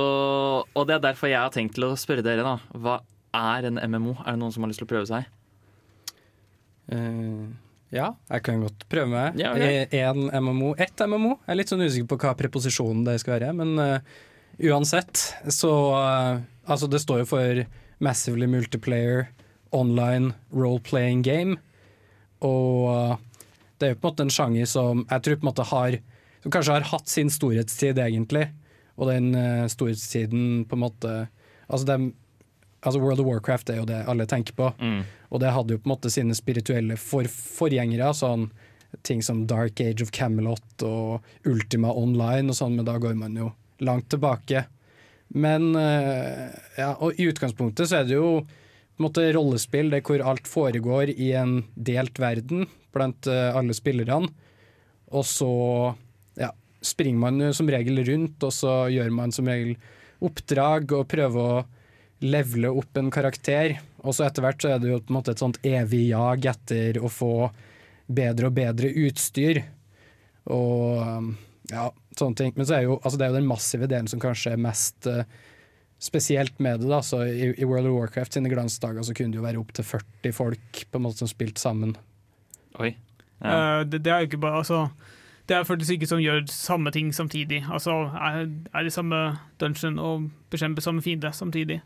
og 0.67 0.87
det 0.89 0.97
er 0.97 1.05
derfor 1.07 1.31
jeg 1.31 1.39
har 1.39 1.53
tenkt 1.53 1.77
til 1.77 1.87
å 1.87 1.95
spørre 1.99 2.25
dere, 2.25 2.43
da. 2.43 2.79
Hva 2.79 2.99
er 3.35 3.69
en 3.69 3.79
MMO? 3.79 4.17
Er 4.25 4.35
det 4.35 4.41
noen 4.41 4.53
som 4.55 4.65
har 4.65 4.71
lyst 4.71 4.81
til 4.83 4.89
å 4.89 4.91
prøve 4.91 5.07
seg? 5.07 5.27
Uh, 6.89 7.47
ja, 7.93 8.11
jeg 8.29 8.45
kan 8.45 8.65
godt 8.65 8.85
prøve 8.91 9.11
meg. 9.13 9.39
Ja, 9.39 9.53
okay. 9.55 9.87
En 10.01 10.27
MMO. 10.43 10.73
Ett 10.77 10.99
MMO. 11.05 11.37
Jeg 11.45 11.53
er 11.53 11.59
litt 11.61 11.71
sånn 11.71 11.85
usikker 11.85 12.09
på 12.11 12.19
hva 12.25 12.35
preposisjonen 12.37 13.05
det 13.07 13.19
skal 13.23 13.37
være, 13.37 13.53
men 13.57 13.75
uh, 13.79 14.21
uansett 14.69 15.29
så 15.53 15.73
uh, 15.95 16.47
Altså, 16.69 16.85
det 16.85 16.99
står 17.01 17.23
jo 17.23 17.25
for 17.31 17.59
Massively 17.97 18.45
Multiplayer 18.45 19.31
Online 19.73 20.35
Role-Playing 20.53 21.23
Game, 21.25 21.57
og 22.45 22.85
eh, 22.93 23.15
det 23.79 23.87
er 23.87 23.93
jo 23.93 23.99
på 23.99 24.07
en 24.07 24.13
måte 24.13 24.25
en 24.27 24.33
sjanger 24.33 24.69
som 24.69 25.01
jeg 25.03 25.23
tror 25.25 25.39
på 25.39 25.43
en 25.43 25.49
måte 25.49 25.65
har 25.71 25.97
Som 26.39 26.53
kanskje 26.55 26.75
har 26.77 26.85
hatt 26.87 27.09
sin 27.11 27.27
storhetstid, 27.27 27.97
egentlig, 27.99 28.45
og 28.99 29.07
den 29.11 29.31
uh, 29.35 29.67
storhetstiden 29.71 30.65
på 30.69 30.77
en 30.77 30.85
måte 30.87 31.19
Altså, 31.69 31.85
dem, 31.85 32.05
altså 32.81 32.97
World 32.97 33.19
of 33.21 33.27
Warcraft 33.27 33.69
er 33.69 33.75
jo 33.77 33.83
det 33.85 33.99
alle 34.09 34.25
tenker 34.25 34.55
på. 34.57 34.71
Mm. 34.81 35.03
Og 35.29 35.41
det 35.43 35.51
hadde 35.53 35.75
jo 35.75 35.81
på 35.83 35.85
en 35.85 35.91
måte 35.91 36.09
sine 36.09 36.33
spirituelle 36.33 36.95
for 36.97 37.29
forgjengere, 37.29 38.07
sånn 38.17 38.47
ting 39.05 39.21
som 39.21 39.43
Dark 39.45 39.77
Age 39.85 40.01
of 40.01 40.09
Camelot 40.09 40.85
og 40.85 41.45
Ultima 41.45 41.91
Online 41.93 42.49
og 42.49 42.57
sånn, 42.57 42.73
men 42.79 42.87
da 42.87 42.97
går 42.97 43.13
man 43.19 43.37
jo 43.37 43.51
langt 43.85 44.09
tilbake. 44.09 44.65
Men 45.29 45.75
uh, 45.77 46.49
ja, 46.73 46.95
og 46.97 47.19
i 47.21 47.29
utgangspunktet 47.29 47.91
så 47.91 48.01
er 48.01 48.09
det 48.09 48.17
jo 48.17 48.39
på 48.41 49.03
en 49.03 49.05
måte 49.05 49.29
rollespill 49.35 49.93
det 49.93 50.01
hvor 50.07 50.23
alt 50.25 50.49
foregår 50.49 51.13
i 51.13 51.31
en 51.37 51.59
delt 51.75 52.17
verden 52.19 52.65
blant 52.95 53.29
uh, 53.29 53.53
alle 53.55 53.77
spillerne. 53.77 54.33
Og 55.13 55.25
så 55.25 55.53
springer 56.85 57.19
man 57.19 57.41
jo 57.43 57.51
som 57.55 57.69
regel 57.71 58.01
rundt, 58.07 58.43
og 58.45 58.53
så 58.55 58.75
gjør 58.93 59.11
man 59.15 59.33
som 59.35 59.49
regel 59.49 59.75
oppdrag 60.23 60.91
og 60.95 61.07
prøver 61.11 61.51
å 61.59 61.65
levele 62.19 62.71
opp 62.75 62.99
en 62.99 63.11
karakter. 63.13 63.77
Og 64.03 64.15
så 64.15 64.27
etter 64.27 64.43
hvert 64.43 64.63
så 64.63 64.73
er 64.73 64.81
det 64.81 64.91
jo 64.91 65.01
på 65.01 65.13
en 65.13 65.19
måte 65.19 65.35
et 65.35 65.43
sånt 65.43 65.59
evig 65.67 66.09
jag 66.09 66.47
etter 66.51 66.99
å 67.01 67.11
få 67.11 67.49
bedre 68.09 68.49
og 68.49 68.57
bedre 68.57 68.91
utstyr. 69.05 69.61
Og 70.49 70.99
um, 71.03 71.29
ja, 71.71 71.89
sånne 72.17 72.39
ting. 72.39 72.55
Men 72.57 72.67
så 72.67 72.79
er 72.79 72.87
jo, 72.87 72.97
altså 73.03 73.19
det 73.19 73.27
er 73.27 73.33
jo 73.33 73.39
den 73.39 73.49
massive 73.49 73.89
delen 73.91 74.09
som 74.11 74.21
kanskje 74.23 74.55
er 74.55 74.63
mest 74.63 75.07
eh, 75.09 75.27
spesielt 76.01 76.59
med 76.63 76.81
det. 76.81 76.89
da, 76.91 77.01
så 77.05 77.21
i, 77.27 77.51
I 77.53 77.67
World 77.67 77.89
of 77.91 77.97
Warcraft 77.97 78.35
sine 78.35 78.51
glansdager 78.51 79.05
så 79.05 79.15
kunne 79.15 79.35
det 79.35 79.41
jo 79.41 79.45
være 79.45 79.61
opptil 79.61 79.87
40 79.87 80.35
folk 80.35 80.83
på 80.89 80.99
en 80.99 81.05
måte 81.05 81.23
som 81.23 81.31
spilte 81.31 81.61
sammen. 81.61 81.95
Oi. 82.79 82.95
Ja. 83.39 83.51
Uh, 83.51 83.81
det, 83.87 84.03
det 84.03 84.11
er 84.11 84.23
jo 84.23 84.31
ikke 84.31 84.41
bare 84.43 84.63
altså, 84.63 84.87
Det 85.49 85.57
er 85.57 85.65
faktisk 85.65 85.97
ikke 85.97 86.07
som 86.09 86.19
gjør 86.21 86.43
samme 86.53 86.91
ting 86.93 87.09
samtidig. 87.15 87.63
Altså 87.73 87.95
er, 88.13 88.43
er 88.73 88.85
i 88.85 88.93
samme 88.93 89.21
dungeon 89.61 89.97
og 89.99 90.27
bekjemper 90.53 90.85
samme 90.85 91.01
fiende 91.01 91.31
samtidig. 91.33 91.79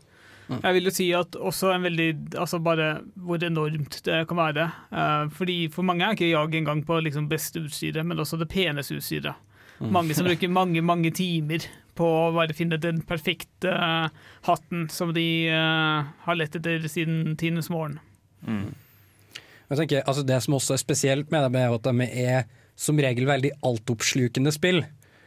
Jeg 0.50 0.76
vil 0.76 0.84
jo 0.84 0.92
si 0.92 1.06
at 1.16 1.36
også 1.40 1.70
en 1.72 1.86
veldig 1.86 2.08
Altså 2.36 2.58
bare 2.60 2.98
hvor 3.16 3.40
enormt 3.40 4.02
det 4.04 4.18
kan 4.28 4.36
være. 4.36 4.66
Uh, 4.92 5.30
fordi 5.32 5.68
For 5.72 5.82
mange 5.82 6.04
er 6.04 6.12
ikke 6.12 6.30
jag 6.30 6.54
engang 6.54 6.84
på 6.86 7.00
liksom 7.00 7.28
beste 7.28 7.62
utstyret, 7.64 8.04
men 8.06 8.18
også 8.18 8.36
det 8.36 8.48
peneste 8.48 8.98
utstyret. 8.98 9.32
Mange 9.80 10.14
som 10.14 10.26
bruker 10.28 10.48
mange, 10.48 10.82
mange 10.82 11.10
timer 11.10 11.64
på 11.96 12.04
å 12.04 12.32
bare 12.34 12.54
finne 12.54 12.76
den 12.76 13.00
perfekte 13.06 13.70
uh, 13.70 14.08
hatten 14.44 14.88
som 14.90 15.14
de 15.14 15.48
uh, 15.48 16.04
har 16.26 16.36
lett 16.36 16.56
etter 16.56 16.84
siden 16.88 17.36
tidenes 17.36 17.70
morgen. 17.70 18.00
Jeg 18.44 19.78
tenker, 19.78 20.02
altså 20.04 20.22
Det 20.22 20.42
som 20.42 20.54
også 20.54 20.74
er 20.74 20.82
spesielt 20.82 21.30
med 21.32 21.46
dem, 21.46 21.56
er 21.56 21.72
at 21.72 21.86
de 21.88 22.08
er 22.26 22.44
som 22.76 22.98
regel 23.00 23.28
veldig 23.28 23.52
altoppslukende 23.64 24.52
spill. 24.54 24.82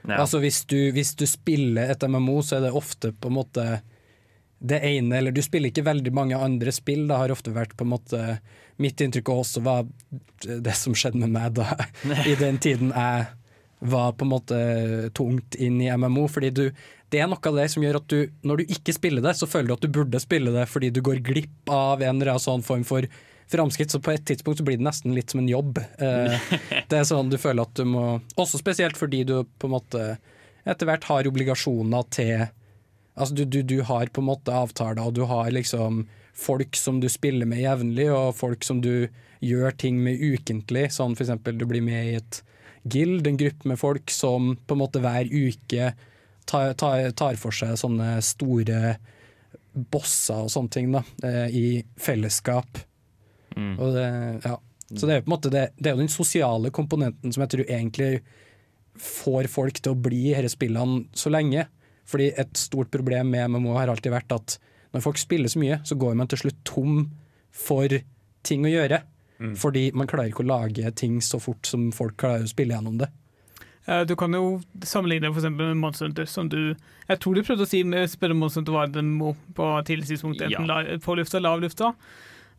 Ja. 0.07 0.21
Altså 0.21 0.39
hvis 0.43 0.63
du, 0.69 0.77
hvis 0.95 1.13
du 1.19 1.25
spiller 1.27 1.91
et 1.93 2.03
MMO, 2.07 2.39
så 2.45 2.57
er 2.57 2.67
det 2.67 2.75
ofte 2.75 3.11
på 3.11 3.31
en 3.31 3.37
måte 3.39 3.67
det 4.57 4.79
ene, 4.81 5.19
eller 5.19 5.35
du 5.35 5.41
spiller 5.45 5.69
ikke 5.69 5.85
veldig 5.85 6.13
mange 6.15 6.37
andre 6.37 6.71
spill. 6.73 7.05
Det 7.09 7.17
har 7.19 7.33
ofte 7.33 7.53
vært 7.53 7.75
på 7.77 7.85
en 7.85 7.93
måte 7.95 8.21
Mitt 8.77 9.01
inntrykk 9.01 9.31
også 9.33 9.61
var 9.65 9.87
det 10.45 10.73
som 10.77 10.93
skjedde 10.93 11.17
med 11.23 11.31
meg 11.33 11.55
da 11.57 11.65
i 12.29 12.35
den 12.37 12.59
tiden 12.61 12.91
jeg 12.93 13.23
var 13.79 14.11
på 14.13 14.25
en 14.25 14.29
måte 14.29 14.59
tungt 15.17 15.57
inn 15.57 15.79
i 15.81 15.89
MMO. 15.89 16.27
Fordi 16.29 16.51
du, 16.53 16.61
det 17.09 17.23
er 17.23 17.29
noe 17.29 17.41
av 17.41 17.57
det 17.57 17.65
som 17.73 17.81
gjør 17.81 17.97
at 18.01 18.05
du, 18.13 18.19
når 18.45 18.61
du 18.61 18.75
ikke 18.77 18.93
spiller 18.93 19.25
det, 19.25 19.33
så 19.39 19.49
føler 19.49 19.71
du 19.71 19.75
at 19.79 19.87
du 19.87 19.95
burde 19.97 20.21
spille 20.21 20.53
det 20.53 20.67
fordi 20.69 20.91
du 20.93 21.01
går 21.05 21.23
glipp 21.25 21.73
av 21.73 22.05
en 22.05 22.21
eller 22.21 22.35
annen 22.35 22.45
sånn 22.45 22.65
form 22.65 22.85
for 22.85 23.09
framskritt. 23.51 23.91
Så 23.91 24.01
på 24.03 24.13
et 24.13 24.25
tidspunkt 24.27 24.59
så 24.61 24.65
blir 24.67 24.79
det 24.79 24.87
nesten 24.87 25.15
litt 25.15 25.33
som 25.33 25.41
en 25.41 25.49
jobb. 25.49 25.77
Eh, 25.77 26.51
det 26.89 26.99
er 26.99 27.07
sånn 27.07 27.31
du 27.31 27.39
føler 27.41 27.67
at 27.67 27.77
du 27.77 27.85
må 27.87 28.05
Også 28.35 28.59
spesielt 28.61 28.99
fordi 28.99 29.23
du 29.27 29.39
på 29.59 29.69
en 29.69 29.77
måte 29.77 30.05
etter 30.67 30.89
hvert 30.89 31.07
har 31.07 31.29
obligasjoner 31.29 32.07
til 32.11 32.47
Altså 33.17 33.33
du, 33.33 33.45
du, 33.49 33.63
du 33.65 33.79
har 33.81 34.11
på 34.13 34.21
en 34.21 34.27
måte 34.27 34.53
avtaler, 34.53 35.01
og 35.01 35.15
du 35.17 35.23
har 35.25 35.47
liksom 35.49 36.03
folk 36.37 36.77
som 36.77 36.99
du 37.01 37.07
spiller 37.09 37.49
med 37.49 37.63
jevnlig, 37.63 38.11
og 38.13 38.35
folk 38.37 38.61
som 38.61 38.77
du 38.77 39.07
gjør 39.41 39.73
ting 39.73 39.97
med 40.05 40.21
ukentlig. 40.21 40.91
Sånn 40.93 41.15
for 41.17 41.25
eksempel 41.25 41.57
du 41.57 41.65
blir 41.65 41.81
med 41.81 42.11
i 42.11 42.19
et 42.19 42.37
guild, 42.85 43.25
en 43.25 43.39
gruppe 43.39 43.71
med 43.71 43.79
folk 43.81 44.13
som 44.13 44.53
på 44.69 44.77
en 44.77 44.83
måte 44.83 45.01
hver 45.01 45.31
uke 45.33 45.91
tar, 46.45 46.73
tar, 46.77 47.09
tar 47.17 47.39
for 47.41 47.55
seg 47.55 47.73
sånne 47.81 48.19
store 48.21 48.97
bosser 49.73 50.45
og 50.45 50.53
sånne 50.53 50.73
ting 50.73 50.93
da, 50.93 51.03
eh, 51.25 51.47
i 51.49 51.67
fellesskap. 52.01 52.79
Mm. 53.57 53.73
Og 53.81 53.93
det, 53.97 54.07
ja. 54.45 54.55
Så 54.93 55.07
det 55.09 55.15
er, 55.17 55.23
på 55.25 55.27
en 55.31 55.33
måte 55.35 55.51
det, 55.51 55.65
det 55.75 55.89
er 55.89 55.97
jo 55.97 56.03
den 56.05 56.13
sosiale 56.13 56.69
komponenten 56.71 57.33
som 57.35 57.43
jeg 57.43 57.51
tror 57.55 57.65
egentlig 57.67 58.11
får 58.97 59.49
folk 59.51 59.81
til 59.83 59.93
å 59.93 59.99
bli 59.99 60.21
i 60.31 60.37
disse 60.41 60.55
spillene 60.55 61.03
så 61.17 61.31
lenge. 61.33 61.65
Fordi 62.07 62.29
et 62.39 62.55
stort 62.57 62.89
problem 62.93 63.33
med 63.33 63.51
MMO 63.51 63.75
har 63.75 63.91
alltid 63.91 64.13
vært 64.13 64.31
at 64.37 64.55
når 64.95 65.03
folk 65.03 65.19
spiller 65.19 65.51
så 65.51 65.59
mye, 65.59 65.81
så 65.83 65.97
går 65.99 66.15
man 66.15 66.29
til 66.31 66.39
slutt 66.45 66.61
tom 66.65 67.01
for 67.51 67.91
ting 68.47 68.63
å 68.63 68.71
gjøre. 68.71 69.01
Fordi 69.59 69.91
man 69.93 70.07
klarer 70.09 70.31
ikke 70.31 70.41
å 70.45 70.49
lage 70.49 70.89
ting 70.97 71.19
så 71.21 71.37
fort 71.37 71.67
som 71.69 71.91
folk 71.93 72.15
klarer 72.17 72.47
å 72.47 72.49
spille 72.49 72.73
gjennom 72.73 72.95
det. 72.97 73.11
Eh, 73.85 74.03
Du 74.09 74.15
kan 74.15 74.33
jo 74.33 74.61
sammenligne 74.81 75.29
for 75.29 75.43
eksempel 75.43 75.67
med 75.69 75.77
Monster 75.83 76.07
Hunter, 76.07 76.25
som 76.25 76.49
du 76.49 76.75
Jeg 77.07 77.19
tror 77.19 77.35
du 77.35 77.43
prøvde 77.43 77.63
å 77.63 77.69
si 77.69 77.83
med 77.83 78.09
spørre 78.09 78.31
om 78.33 78.39
Monster 78.39 78.61
Hunter 78.63 78.73
var 78.73 78.97
en 78.97 79.11
mo 79.19 79.35
på 79.53 79.67
tidligere 79.85 80.09
tidspunkt, 80.15 80.41
enten 80.41 80.67
Ja. 80.67 80.97
på 80.97 81.15
lufta 81.15 81.37
eller 81.37 81.49
av 81.49 81.61
lufta. 81.61 81.93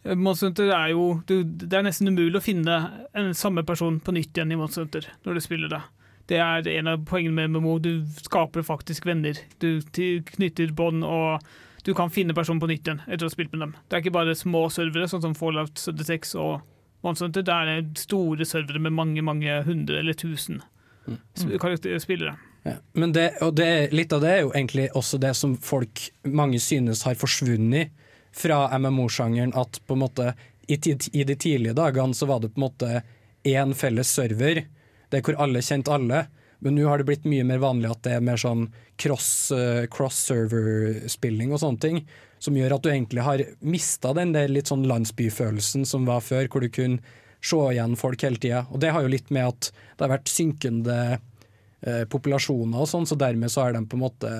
Eh, 0.04 0.14
Monster 0.14 0.70
er 0.70 0.92
jo 0.92 1.22
Det 1.26 1.72
er 1.72 1.86
nesten 1.86 2.08
umulig 2.08 2.38
å 2.38 2.44
finne 2.44 2.78
en 3.14 3.34
samme 3.34 3.64
person 3.66 4.00
på 4.00 4.14
nytt 4.14 4.36
igjen 4.36 4.52
i 4.52 4.58
Monster 4.58 5.08
når 5.24 5.34
du 5.34 5.40
spiller 5.44 5.72
det. 5.72 5.82
Det 6.28 6.38
er 6.44 6.68
en 6.76 6.90
av 6.92 7.04
poengene 7.08 7.34
med 7.34 7.56
MMO. 7.56 7.78
Du 7.80 8.04
skaper 8.20 8.62
faktisk 8.62 9.06
venner. 9.08 9.38
Du 9.58 9.80
knytter 9.80 10.74
bånd, 10.76 11.00
og 11.04 11.40
du 11.86 11.94
kan 11.96 12.12
finne 12.12 12.36
personen 12.36 12.60
på 12.60 12.68
nytt 12.68 12.84
igjen 12.84 13.00
etter 13.06 13.24
å 13.24 13.30
ha 13.30 13.32
spilt 13.32 13.54
med 13.54 13.62
dem. 13.64 13.76
Det 13.88 13.96
er 13.96 14.02
ikke 14.04 14.18
bare 14.18 14.34
små 14.36 14.66
servere, 14.68 15.08
sånn 15.08 15.24
som 15.24 15.36
Fallout 15.38 15.80
76 15.80 16.34
og 16.36 16.60
Monster 17.06 17.30
Hunter. 17.30 17.46
Det 17.48 17.56
er 17.56 17.86
store 17.96 18.44
servere 18.44 18.82
med 18.84 18.92
mange, 18.92 19.24
mange 19.24 19.62
hundre 19.64 20.02
eller 20.02 20.18
tusen 20.20 20.60
mm. 21.08 21.56
spillere. 22.04 22.36
Ja. 22.66 22.76
Men 22.92 23.14
det, 23.16 23.30
og 23.40 23.54
det, 23.56 23.94
litt 23.96 24.12
av 24.12 24.20
det 24.20 24.34
er 24.34 24.44
jo 24.44 24.52
egentlig 24.52 24.90
også 24.98 25.20
det 25.22 25.32
som 25.38 25.56
folk 25.56 26.10
mange 26.28 26.60
synes 26.60 27.06
har 27.08 27.16
forsvunnet 27.16 27.94
fra 28.38 28.66
MMO-sjangeren. 28.78 29.54
At 29.58 29.80
på 29.86 29.96
en 29.96 30.04
måte 30.04 30.32
i, 30.68 30.78
i 31.12 31.24
de 31.24 31.36
tidlige 31.36 31.76
dagene 31.76 32.14
så 32.14 32.28
var 32.30 32.42
det 32.42 32.52
på 32.54 32.60
en 32.60 32.66
måte 32.68 33.02
én 33.48 33.74
felles 33.74 34.10
server, 34.12 34.64
det 35.08 35.22
hvor 35.24 35.38
alle 35.40 35.64
kjente 35.64 35.92
alle. 35.94 36.26
Men 36.58 36.74
nå 36.74 36.88
har 36.90 36.98
det 36.98 37.06
blitt 37.06 37.26
mye 37.28 37.46
mer 37.46 37.60
vanlig 37.62 37.90
at 37.92 38.02
det 38.04 38.16
er 38.16 38.24
mer 38.24 38.40
sånn 38.40 38.66
cross, 38.98 39.52
eh, 39.54 39.84
cross-server-spilling 39.94 41.52
og 41.54 41.62
sånne 41.62 41.82
ting. 41.84 42.00
Som 42.42 42.58
gjør 42.58 42.76
at 42.76 42.84
du 42.84 42.90
egentlig 42.90 43.24
har 43.26 43.44
mista 43.62 44.12
den 44.14 44.34
der 44.34 44.50
litt 44.50 44.70
sånn 44.70 44.86
landsbyfølelsen 44.90 45.86
som 45.86 46.06
var 46.06 46.22
før, 46.26 46.50
hvor 46.50 46.62
du 46.62 46.70
kunne 46.70 47.16
se 47.38 47.58
igjen 47.70 47.94
folk 47.98 48.22
hele 48.26 48.42
tida. 48.42 48.64
Og 48.74 48.82
det 48.82 48.90
har 48.94 49.06
jo 49.06 49.12
litt 49.14 49.30
med 49.34 49.54
at 49.54 49.70
det 49.70 50.04
har 50.04 50.16
vært 50.16 50.32
synkende 50.32 50.98
eh, 51.14 52.04
populasjoner 52.10 52.82
og 52.82 52.90
sånn, 52.90 53.06
så 53.06 53.18
dermed 53.18 53.54
så 53.54 53.66
har 53.66 53.78
de 53.78 53.84
på 53.86 53.98
en 53.98 54.04
måte 54.04 54.32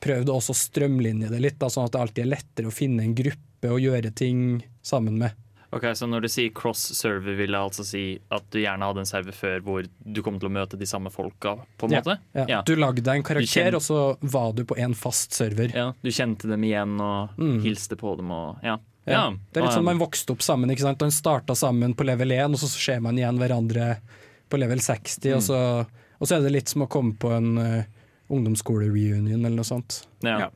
prøvd 0.00 0.28
å 0.32 0.40
strømlinje 0.42 1.30
det 1.32 1.40
litt, 1.40 1.58
da, 1.58 1.68
sånn 1.72 1.86
at 1.88 1.92
det 1.96 2.00
alltid 2.00 2.24
er 2.26 2.32
lettere 2.36 2.70
å 2.70 2.74
finne 2.74 3.02
en 3.06 3.14
gruppe 3.16 3.72
å 3.72 3.80
gjøre 3.80 4.12
ting 4.14 4.62
sammen 4.84 5.18
med. 5.18 5.34
Ok, 5.74 5.82
Så 5.98 6.06
når 6.08 6.22
du 6.22 6.28
sier 6.30 6.50
cross-server, 6.54 7.34
vil 7.36 7.50
det 7.52 7.58
altså 7.58 7.84
si 7.84 8.18
at 8.32 8.44
du 8.54 8.60
gjerne 8.62 8.86
hadde 8.86 9.02
en 9.02 9.08
server 9.08 9.34
før 9.34 9.60
hvor 9.66 9.86
du 10.06 10.20
kom 10.22 10.38
til 10.38 10.48
å 10.48 10.52
møte 10.54 10.78
de 10.78 10.86
samme 10.86 11.10
folka, 11.12 11.56
på 11.76 11.88
en 11.88 11.96
Ja, 11.96 12.00
måte? 12.04 12.18
Ja. 12.38 12.44
Ja. 12.48 12.60
Du 12.62 12.76
lagde 12.76 13.02
deg 13.02 13.16
en 13.18 13.26
karakter, 13.26 13.72
kjente... 13.72 13.80
og 13.80 13.82
så 13.82 14.30
var 14.30 14.52
du 14.56 14.62
på 14.64 14.78
en 14.78 14.94
fast 14.94 15.32
server. 15.36 15.72
Ja, 15.74 15.88
Du 16.02 16.10
kjente 16.14 16.48
dem 16.48 16.62
igjen 16.64 16.94
og 17.02 17.34
Mm. 17.36 17.60
hilste 17.66 17.96
på 17.98 18.16
dem 18.16 18.30
og 18.30 18.62
Ja. 18.62 18.78
Ja. 19.06 19.30
Det 19.52 19.60
er 19.60 19.66
litt 19.66 19.72
sånn 19.76 19.84
man 19.84 19.98
vokste 19.98 20.32
opp 20.32 20.40
sammen. 20.42 20.70
ikke 20.70 20.82
sant? 20.82 21.00
Man 21.00 21.10
starta 21.14 21.54
sammen 21.54 21.94
på 21.94 22.04
level 22.06 22.30
1, 22.32 22.54
og 22.54 22.58
så 22.58 22.66
ser 22.68 23.00
man 23.00 23.16
igjen 23.18 23.38
hverandre 23.38 23.98
på 24.50 24.58
level 24.58 24.78
60. 24.78 25.34
Og, 25.34 25.42
så, 25.42 25.86
og 26.20 26.26
så 26.26 26.36
er 26.36 26.42
det 26.42 26.52
litt 26.52 26.68
som 26.68 26.82
å 26.82 26.88
komme 26.88 27.14
på 27.18 27.30
en 27.36 27.58
uh, 27.58 27.82
ungdomsskole-reunion 28.32 29.44
eller 29.44 29.56
noe 29.56 29.68
sånt. 29.68 30.02
Ja. 30.26 30.46
Ja. 30.46 30.50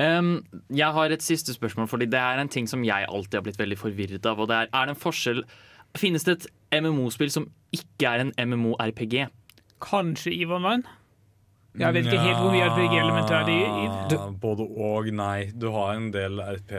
Em, 0.00 0.38
jeg 0.72 0.96
har 0.96 1.12
et 1.12 1.22
siste 1.22 1.54
spørsmål, 1.54 1.88
fordi 1.90 2.08
det 2.10 2.18
er 2.20 2.40
en 2.40 2.48
ting 2.48 2.68
som 2.70 2.84
jeg 2.84 3.06
alltid 3.08 3.38
har 3.38 3.44
blitt 3.46 3.60
veldig 3.60 3.78
forvirret 3.78 4.26
av. 4.26 4.40
Og 4.40 4.48
det 4.48 4.56
er, 4.56 4.72
er 4.72 4.88
det 4.88 4.96
en 4.96 5.04
forskjell 5.04 5.44
Finnes 5.92 6.24
det 6.24 6.38
et 6.38 6.80
MMO-spill 6.80 7.28
som 7.28 7.50
ikke 7.76 8.08
er 8.08 8.22
en 8.22 8.30
MMO-RPG? 8.48 9.26
Kanskje 9.84 10.32
EVE 10.32 10.54
Online? 10.56 10.86
Jeg 11.76 11.94
vet 11.94 12.06
ikke 12.06 12.20
helt 12.20 12.38
hvor 12.40 12.52
mye 12.52 12.64
RPG-elementer 12.68 13.36
er 13.36 13.44
det 13.48 13.58
i. 13.58 13.84
Du, 14.08 14.16
både 14.40 14.64
og, 14.64 15.10
nei. 15.12 15.50
Du 15.52 15.70
har 15.72 15.94
en 15.96 16.10
del 16.12 16.40
RP, 16.40 16.72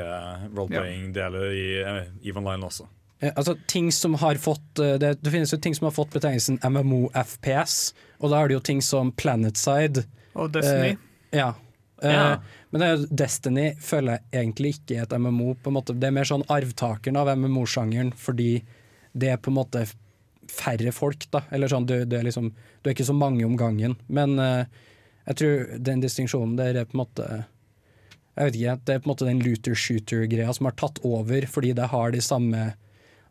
roleplaying-deler 0.54 1.46
i 1.54 1.64
eh, 1.82 2.02
EVE 2.30 2.42
Online 2.42 2.70
også. 2.70 2.90
Eh, 3.24 3.32
altså 3.40 3.56
ting 3.72 3.92
som 3.96 4.18
har 4.20 4.36
fått 4.42 4.82
eh, 4.84 4.98
det, 5.00 5.14
det 5.24 5.32
finnes 5.32 5.54
jo 5.54 5.60
ting 5.64 5.76
som 5.78 5.88
har 5.88 5.96
fått 5.96 6.12
betegnelsen 6.16 6.60
MMO-FPS, 6.60 7.94
og 8.20 8.34
da 8.34 8.42
er 8.42 8.52
det 8.52 8.58
jo 8.58 8.66
ting 8.72 8.82
som 8.84 9.14
Planetside. 9.16 10.04
Og 10.36 10.52
Destiny. 10.56 10.96
Eh, 11.32 11.40
ja. 11.40 11.54
Eh, 12.04 12.12
Ja. 12.14 12.28
Men 12.74 12.82
er 12.82 13.04
Destiny 13.06 13.68
føler 13.80 14.18
jeg 14.18 14.42
egentlig 14.42 14.72
ikke 14.76 14.96
er 14.98 15.04
et 15.06 15.12
MMO. 15.22 15.54
På 15.62 15.70
en 15.70 15.76
måte. 15.78 15.94
Det 15.94 16.08
er 16.10 16.16
mer 16.16 16.26
sånn 16.26 16.44
arvtakeren 16.50 17.20
av 17.22 17.30
MMO-sjangeren, 17.38 18.10
fordi 18.18 18.64
det 19.14 19.30
er 19.30 19.38
på 19.38 19.52
en 19.52 19.60
måte 19.60 19.84
færre 20.50 20.92
folk, 20.92 21.28
da. 21.32 21.44
Eller 21.54 21.70
sånn, 21.70 21.86
du, 21.86 22.00
du, 22.10 22.16
er 22.18 22.26
liksom, 22.26 22.50
du 22.50 22.90
er 22.90 22.96
ikke 22.96 23.06
så 23.06 23.16
mange 23.16 23.46
om 23.46 23.54
gangen. 23.60 23.94
Men 24.10 24.34
eh, 24.42 24.66
jeg 25.30 25.40
tror 25.40 25.68
den 25.86 26.02
distinksjonen 26.02 26.58
der 26.58 26.82
er 26.82 26.90
på 26.90 26.98
en 26.98 27.04
måte 27.06 27.28
Jeg 28.34 28.50
vet 28.50 28.58
ikke, 28.58 28.74
det 28.82 28.94
er 28.96 29.04
på 29.04 29.08
en 29.08 29.14
måte 29.14 29.30
den 29.30 29.44
looter-shooter-greia 29.46 30.54
som 30.58 30.66
har 30.66 30.76
tatt 30.82 30.98
over, 31.06 31.46
fordi 31.46 31.76
det 31.78 31.92
har 31.94 32.12
de 32.12 32.22
samme 32.26 32.72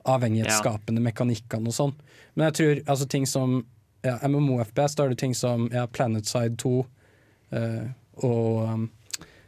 avhengighetsskapende 0.08 1.02
mekanikkene 1.04 1.70
og 1.70 1.76
sånn. 1.76 1.94
Men 2.34 2.48
jeg 2.48 2.58
tror 2.58 2.82
altså 2.94 3.08
ting 3.10 3.26
som 3.28 3.60
ja, 4.02 4.16
MMO-FPS, 4.26 4.96
da 4.98 5.06
er 5.06 5.14
det 5.14 5.20
ting 5.22 5.34
som 5.36 5.68
ja, 5.72 5.86
Planetside 5.86 6.56
2 6.62 6.72
uh, 7.54 7.84
og 8.26 8.62
um, 8.66 8.88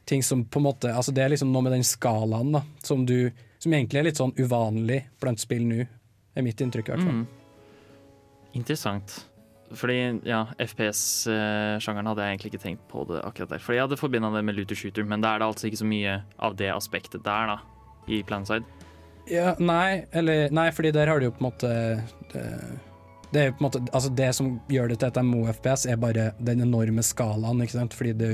ting 0.08 0.22
som 0.22 0.44
på 0.44 0.60
en 0.60 0.66
måte 0.66 0.92
Altså 0.92 1.12
det 1.12 1.24
er 1.24 1.32
liksom 1.32 1.50
noe 1.52 1.64
med 1.66 1.74
den 1.74 1.84
skalaen 1.84 2.52
da, 2.54 2.62
som 2.84 3.04
du 3.08 3.30
Som 3.58 3.74
egentlig 3.74 4.00
er 4.00 4.06
litt 4.08 4.20
sånn 4.20 4.34
uvanlig 4.38 5.02
blant 5.20 5.40
spill 5.42 5.64
nå, 5.68 5.84
er 6.34 6.44
mitt 6.44 6.60
inntrykk 6.60 6.90
i 6.90 6.92
hvert 6.92 7.06
fall. 7.06 7.22
Mm. 7.22 8.58
Interessant. 8.60 9.14
Fordi 9.74 9.96
ja, 10.28 10.42
FPS-sjangeren 10.60 12.10
hadde 12.10 12.26
jeg 12.26 12.34
egentlig 12.34 12.50
ikke 12.52 12.62
tenkt 12.62 12.84
på 12.90 13.06
det 13.08 13.22
akkurat 13.24 13.54
der. 13.54 13.62
Fordi 13.64 13.78
jeg 13.78 13.86
hadde 13.86 13.98
forbinda 13.98 14.30
det 14.34 14.42
med 14.46 14.58
Luther 14.58 14.78
shooter, 14.78 15.06
men 15.08 15.24
da 15.24 15.32
er 15.32 15.40
det 15.40 15.48
altså 15.48 15.70
ikke 15.70 15.80
så 15.80 15.88
mye 15.88 16.18
av 16.44 16.58
det 16.60 16.68
aspektet 16.74 17.24
der, 17.24 17.54
da. 17.54 17.56
I 18.12 18.20
Planside. 18.26 18.68
Ja, 19.30 19.54
nei, 19.58 20.04
eller 20.12 20.50
Nei, 20.52 20.68
fordi 20.76 20.92
der 20.92 21.08
har 21.08 21.20
du 21.20 21.30
jo 21.30 21.32
på 21.32 21.40
en 21.40 21.46
måte 21.48 21.70
det, 22.32 22.42
det 23.34 23.40
er 23.40 23.48
jo 23.48 23.56
på 23.56 23.64
en 23.64 23.66
måte 23.68 23.82
Altså 23.90 24.12
det 24.14 24.30
som 24.37 24.52
gjør 24.70 24.92
det 24.92 25.00
til 25.00 25.10
et 25.10 25.24
MO-FPS, 25.26 25.88
er 25.90 25.98
bare 26.00 26.28
den 26.38 26.62
enorme 26.64 27.04
skalaen, 27.04 27.62
ikke 27.64 27.78
sant. 27.78 27.96
Fordi 27.96 28.14
du, 28.18 28.28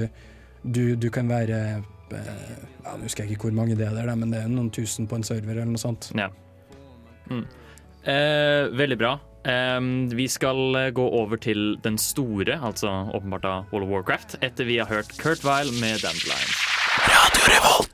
du, 0.62 0.84
du 1.00 1.08
kan 1.14 1.30
være 1.30 1.62
eh, 1.78 2.60
Ja, 2.84 2.96
nå 2.96 3.06
husker 3.06 3.24
jeg 3.24 3.36
ikke 3.36 3.48
hvor 3.48 3.58
mange 3.62 3.78
det 3.78 3.88
er 3.88 4.14
men 4.14 4.34
det 4.34 4.44
er 4.44 4.52
noen 4.52 4.70
tusen 4.74 5.08
på 5.08 5.20
en 5.20 5.26
server 5.26 5.56
eller 5.56 5.72
noe 5.72 5.80
sånt. 5.80 6.10
Ja. 6.18 6.30
Mm. 7.30 7.44
Eh, 8.00 8.70
veldig 8.76 8.98
bra. 9.00 9.14
Eh, 9.48 9.80
vi 10.16 10.28
skal 10.28 10.76
eh, 10.76 10.90
gå 10.96 11.06
over 11.22 11.40
til 11.40 11.78
den 11.84 11.98
store, 12.00 12.58
altså 12.58 12.92
åpenbart 13.14 13.48
av 13.48 13.72
Wall 13.72 13.86
of 13.86 13.94
Warcraft, 13.94 14.40
etter 14.44 14.68
vi 14.68 14.80
har 14.82 14.90
hørt 14.90 15.16
Kurt 15.20 15.46
Weil 15.46 15.72
med 15.80 16.02
Dandelion. 16.04 16.69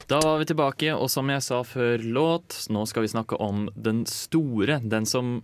Da 0.07 0.21
var 0.23 0.39
vi 0.39 0.47
tilbake, 0.47 0.93
og 0.95 1.11
som 1.11 1.31
jeg 1.33 1.43
sa 1.43 1.61
før 1.67 2.03
låt, 2.05 2.55
nå 2.71 2.85
skal 2.87 3.03
vi 3.03 3.11
snakke 3.11 3.39
om 3.43 3.67
den 3.75 4.05
store. 4.07 4.79
Den 4.87 5.07
som 5.09 5.41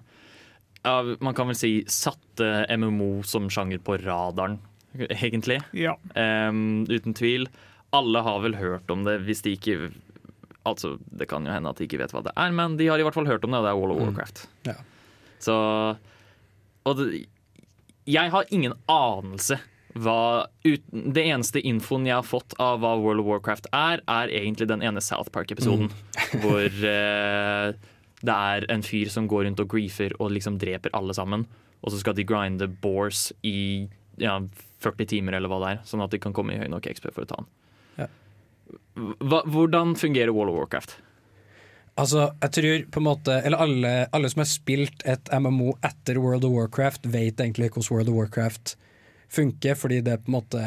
ja, 0.83 1.03
man 1.23 1.35
kan 1.35 1.51
vel 1.51 1.59
si 1.59 1.73
satte 1.91 2.67
MMO 2.71 3.25
som 3.27 3.49
sjanger 3.51 3.83
på 3.83 3.99
radaren, 4.03 4.61
egentlig. 4.95 5.61
Ja. 5.75 5.97
Um, 6.15 6.85
uten 6.91 7.15
tvil. 7.19 7.49
Alle 7.95 8.23
har 8.25 8.41
vel 8.45 8.57
hørt 8.59 8.91
om 8.91 9.05
det, 9.09 9.21
hvis 9.27 9.45
de 9.45 9.59
ikke 9.59 9.93
Altså, 10.63 10.93
det 11.11 11.27
kan 11.27 11.43
jo 11.43 11.51
hende 11.51 11.71
at 11.73 11.81
de 11.81 11.89
ikke 11.89 11.99
vet 11.99 12.13
hva 12.15 12.21
det 12.23 12.31
er, 12.39 12.53
men 12.55 12.77
de 12.79 12.87
har 12.87 13.01
i 13.01 13.03
hvert 13.03 13.17
fall 13.17 13.27
hørt 13.27 13.43
om 13.43 13.51
det, 13.51 13.59
og 13.59 13.65
det 13.67 13.71
er 13.73 13.79
World 13.81 13.97
of 13.97 14.03
Warcraft. 14.05 14.43
Ja. 14.69 14.77
Så 15.43 15.55
Og 16.87 17.01
det, 17.01 17.25
jeg 18.07 18.31
har 18.31 18.47
ingen 18.55 18.77
anelse 18.87 19.59
hva 19.93 20.47
uten, 20.65 21.13
Det 21.13 21.25
eneste 21.29 21.61
infoen 21.61 22.07
jeg 22.09 22.17
har 22.17 22.27
fått 22.27 22.55
av 22.63 22.81
hva 22.81 22.95
World 23.01 23.21
of 23.21 23.29
Warcraft 23.29 23.69
er, 23.77 24.03
er 24.09 24.33
egentlig 24.33 24.69
den 24.71 24.83
ene 24.83 25.03
South 25.05 25.31
Park-episoden. 25.35 25.91
hvor 26.41 26.69
eh, 26.95 27.75
det 28.23 28.37
er 28.37 28.67
en 28.73 28.85
fyr 28.87 29.11
som 29.13 29.29
går 29.29 29.47
rundt 29.49 29.61
og 29.61 29.69
griefer 29.75 30.15
og 30.19 30.33
liksom 30.33 30.59
dreper 30.63 30.95
alle 30.97 31.15
sammen. 31.17 31.47
Og 31.83 31.93
så 31.93 32.01
skal 32.01 32.17
de 32.17 32.25
grinde 32.25 32.69
bores 32.83 33.33
i 33.43 33.89
ja, 34.21 34.39
40 34.83 35.09
timer 35.11 35.37
eller 35.37 35.51
hva 35.51 35.61
det 35.63 35.73
er, 35.75 35.81
sånn 35.89 36.05
at 36.05 36.13
de 36.13 36.21
kan 36.23 36.35
komme 36.37 36.55
i 36.55 36.61
høy 36.61 36.69
nok 36.71 36.87
XP 36.89 37.11
for 37.11 37.25
å 37.25 37.31
ta 37.31 37.41
den. 37.41 37.49
Ja. 38.05 38.11
Hva, 39.19 39.43
hvordan 39.51 39.97
fungerer 39.99 40.33
World 40.35 40.55
of 40.55 40.61
Warcraft? 40.61 40.97
Altså, 42.01 42.31
jeg 42.41 42.53
tror 42.57 42.85
på 42.89 43.01
en 43.03 43.05
måte 43.05 43.35
Eller 43.45 43.61
alle, 43.61 43.91
alle 44.17 44.29
som 44.33 44.41
har 44.41 44.49
spilt 44.49 45.03
et 45.05 45.29
MMO 45.29 45.75
etter 45.85 46.17
World 46.23 46.47
of 46.49 46.55
Warcraft, 46.55 47.05
vet 47.13 47.43
egentlig 47.43 47.69
hvordan 47.75 47.91
World 47.93 48.13
of 48.13 48.17
Warcraft 48.17 48.77
funker, 49.33 49.79
fordi 49.79 50.03
det 50.05 50.21
på 50.25 50.33
en 50.33 50.39
måte 50.39 50.65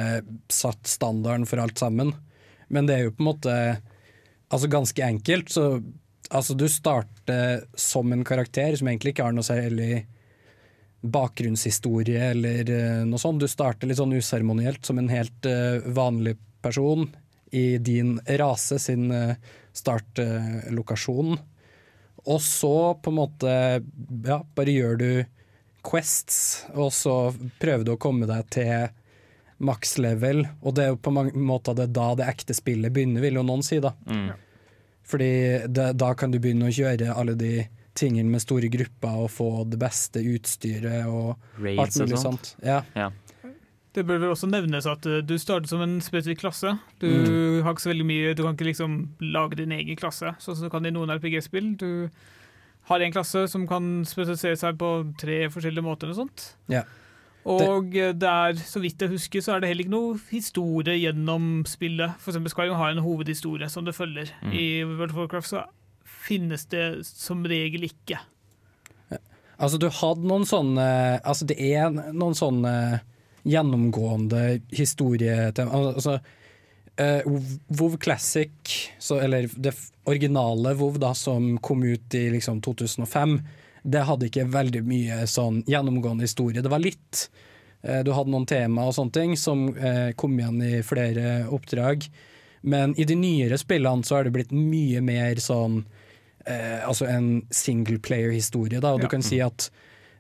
satt 0.52 0.88
standarden 0.90 1.46
for 1.50 1.62
alt 1.62 1.78
sammen. 1.82 2.14
Men 2.68 2.88
det 2.90 2.96
er 2.96 3.06
jo 3.06 3.14
på 3.16 3.24
en 3.24 3.30
måte 3.30 3.54
altså 4.50 4.70
ganske 4.72 5.06
enkelt. 5.06 5.52
Så 5.54 5.68
altså, 6.30 6.54
du 6.58 6.68
starter 6.70 7.66
som 7.78 8.14
en 8.14 8.26
karakter 8.26 8.76
som 8.78 8.90
egentlig 8.90 9.16
ikke 9.16 9.28
har 9.28 9.36
noe 9.36 9.46
særlig 9.46 10.06
bakgrunnshistorie 11.06 12.32
eller 12.32 12.70
eh, 12.74 13.04
noe 13.06 13.22
sånt. 13.22 13.44
Du 13.44 13.50
starter 13.52 13.90
litt 13.90 14.00
sånn 14.00 14.16
useremonielt 14.16 14.86
som 14.88 14.98
en 14.98 15.12
helt 15.12 15.46
eh, 15.50 15.86
vanlig 15.86 16.38
person 16.66 17.06
i 17.54 17.78
din 17.78 18.18
rase 18.40 18.80
sin 18.82 19.12
uh, 19.14 19.36
startlokasjon. 19.72 21.38
og 22.26 22.42
så 22.42 22.98
på 23.00 23.12
en 23.12 23.16
måte 23.16 23.52
ja, 24.26 24.40
bare 24.58 24.74
gjør 24.74 24.98
du 25.00 25.10
quests, 25.86 26.66
og 26.74 26.92
så 26.96 27.16
prøver 27.62 27.86
du 27.88 27.94
å 27.96 28.00
komme 28.02 28.28
deg 28.30 28.50
til 28.56 28.88
maks 29.66 29.98
level. 30.04 30.44
Og 30.66 30.76
det 30.76 30.84
er 30.84 30.90
jo 30.94 31.00
på 31.06 31.14
mange 31.16 31.32
måter 31.38 31.78
det 31.78 31.90
da 31.96 32.10
det 32.20 32.28
ekte 32.28 32.56
spillet 32.58 32.92
begynner, 32.96 33.22
vil 33.24 33.40
jo 33.40 33.46
noen 33.48 33.64
si. 33.64 33.80
da. 33.84 33.94
Mm. 34.10 34.34
Fordi 35.06 35.32
det, 35.70 35.92
da 36.02 36.14
kan 36.18 36.32
du 36.34 36.40
begynne 36.42 36.68
å 36.68 36.74
gjøre 36.74 37.14
alle 37.16 37.36
de 37.38 37.68
tingene 37.96 38.28
med 38.34 38.42
store 38.44 38.68
grupper 38.74 39.22
og 39.24 39.30
få 39.32 39.50
det 39.72 39.78
beste 39.80 40.20
utstyret 40.20 41.06
og 41.08 41.38
alt 41.64 41.96
mulig 42.02 42.18
og 42.18 42.20
sånt. 42.20 42.50
sånt. 42.52 42.66
Ja. 42.66 42.82
Ja. 42.98 43.12
Det 43.96 44.04
bør 44.04 44.18
vel 44.26 44.34
også 44.34 44.50
nevnes 44.52 44.84
at 44.92 45.06
eh, 45.08 45.22
du 45.24 45.38
starter 45.40 45.70
som 45.72 45.80
en 45.86 45.94
spesifikk 46.04 46.42
klasse. 46.42 46.74
Du 47.00 47.08
Mm. 47.08 47.62
har 47.64 47.72
ikke 47.72 47.86
så 47.86 47.94
veldig 47.94 48.06
mye, 48.10 48.34
du 48.36 48.42
kan 48.44 48.58
ikke 48.58 48.68
liksom 48.68 48.98
lage 49.32 49.56
din 49.62 49.72
egen 49.72 49.96
klasse, 49.96 50.34
sånn 50.44 50.58
som 50.58 50.66
du 50.68 50.70
kan 50.74 50.86
i 50.86 50.92
noen 50.92 51.14
RPG-spill. 51.16 51.78
Du 51.80 52.10
har 52.90 53.02
en 53.02 53.16
klasse 53.16 53.46
som 53.52 53.66
kan 53.70 54.04
spesialisere 54.08 54.60
seg 54.60 54.78
på 54.82 54.92
tre 55.22 55.46
forskjellige 55.54 55.86
måter. 55.86 56.12
og 56.14 56.20
sånt. 56.20 56.52
Ja. 56.72 56.84
Og 57.46 57.92
det 57.94 58.26
er, 58.26 58.58
så 58.58 58.82
vidt 58.82 59.02
jeg 59.02 59.12
husker, 59.12 59.42
så 59.42 59.56
er 59.56 59.62
det 59.62 59.70
heller 59.70 59.86
ikke 59.86 59.94
noe 59.94 60.20
historie 60.32 60.96
gjennom 60.98 61.66
spillet. 61.70 62.18
For 62.22 62.34
eksempel 62.34 62.54
Skyrim 62.54 62.78
har 62.80 62.94
en 62.94 63.04
hovedhistorie 63.06 63.70
som 63.70 63.86
det 63.86 63.94
følger. 63.98 64.32
Mm. 64.42 64.54
I 64.54 64.68
World 64.84 65.14
of 65.14 65.20
Warcraft 65.20 65.52
så 65.52 65.66
finnes 66.26 66.66
det 66.74 66.88
som 67.06 67.46
regel 67.46 67.86
ikke. 67.86 68.18
Altså, 69.56 69.78
du 69.80 69.88
hadde 69.88 70.28
noen 70.28 70.44
sånne 70.44 70.86
Altså, 71.24 71.46
det 71.48 71.56
er 71.64 71.88
noen 71.94 72.36
sånne 72.36 72.74
gjennomgående 73.46 74.42
historietema. 74.74 75.94
Altså, 75.94 76.18
eh, 76.98 77.22
WoW 77.68 77.98
Classic, 77.98 78.52
så, 79.00 79.20
eller 79.22 79.50
det 79.56 79.74
originale 80.06 80.74
WoW 80.78 80.98
da, 81.02 81.14
som 81.18 81.58
kom 81.58 81.84
ut 81.84 82.14
i 82.16 82.30
liksom 82.30 82.62
2005, 82.62 83.40
det 83.86 84.06
hadde 84.08 84.30
ikke 84.30 84.48
veldig 84.50 84.82
mye 84.86 85.26
sånn 85.30 85.64
gjennomgående 85.70 86.26
historie. 86.26 86.62
Det 86.66 86.72
var 86.74 86.82
litt. 86.82 87.28
Eh, 87.84 88.02
du 88.04 88.12
hadde 88.16 88.32
noen 88.34 88.48
tema 88.50 88.88
og 88.90 88.96
sånne 88.98 89.14
ting 89.14 89.36
som 89.38 89.68
eh, 89.78 90.12
kom 90.18 90.40
igjen 90.40 90.62
i 90.66 90.80
flere 90.86 91.46
oppdrag. 91.54 92.08
Men 92.66 92.96
i 92.98 93.06
de 93.06 93.14
nyere 93.20 93.60
spillene 93.62 94.02
så 94.08 94.18
har 94.18 94.26
det 94.26 94.34
blitt 94.34 94.54
mye 94.56 95.02
mer 95.06 95.38
sånn 95.38 95.84
eh, 96.50 96.82
Altså 96.88 97.06
en 97.10 97.44
singleplayer-historie, 97.54 98.80
da. 98.82 98.94
Og 98.96 99.00
Ja. 99.00 99.06
du 99.06 99.12
kan 99.12 99.22
si 99.22 99.40
at 99.42 99.70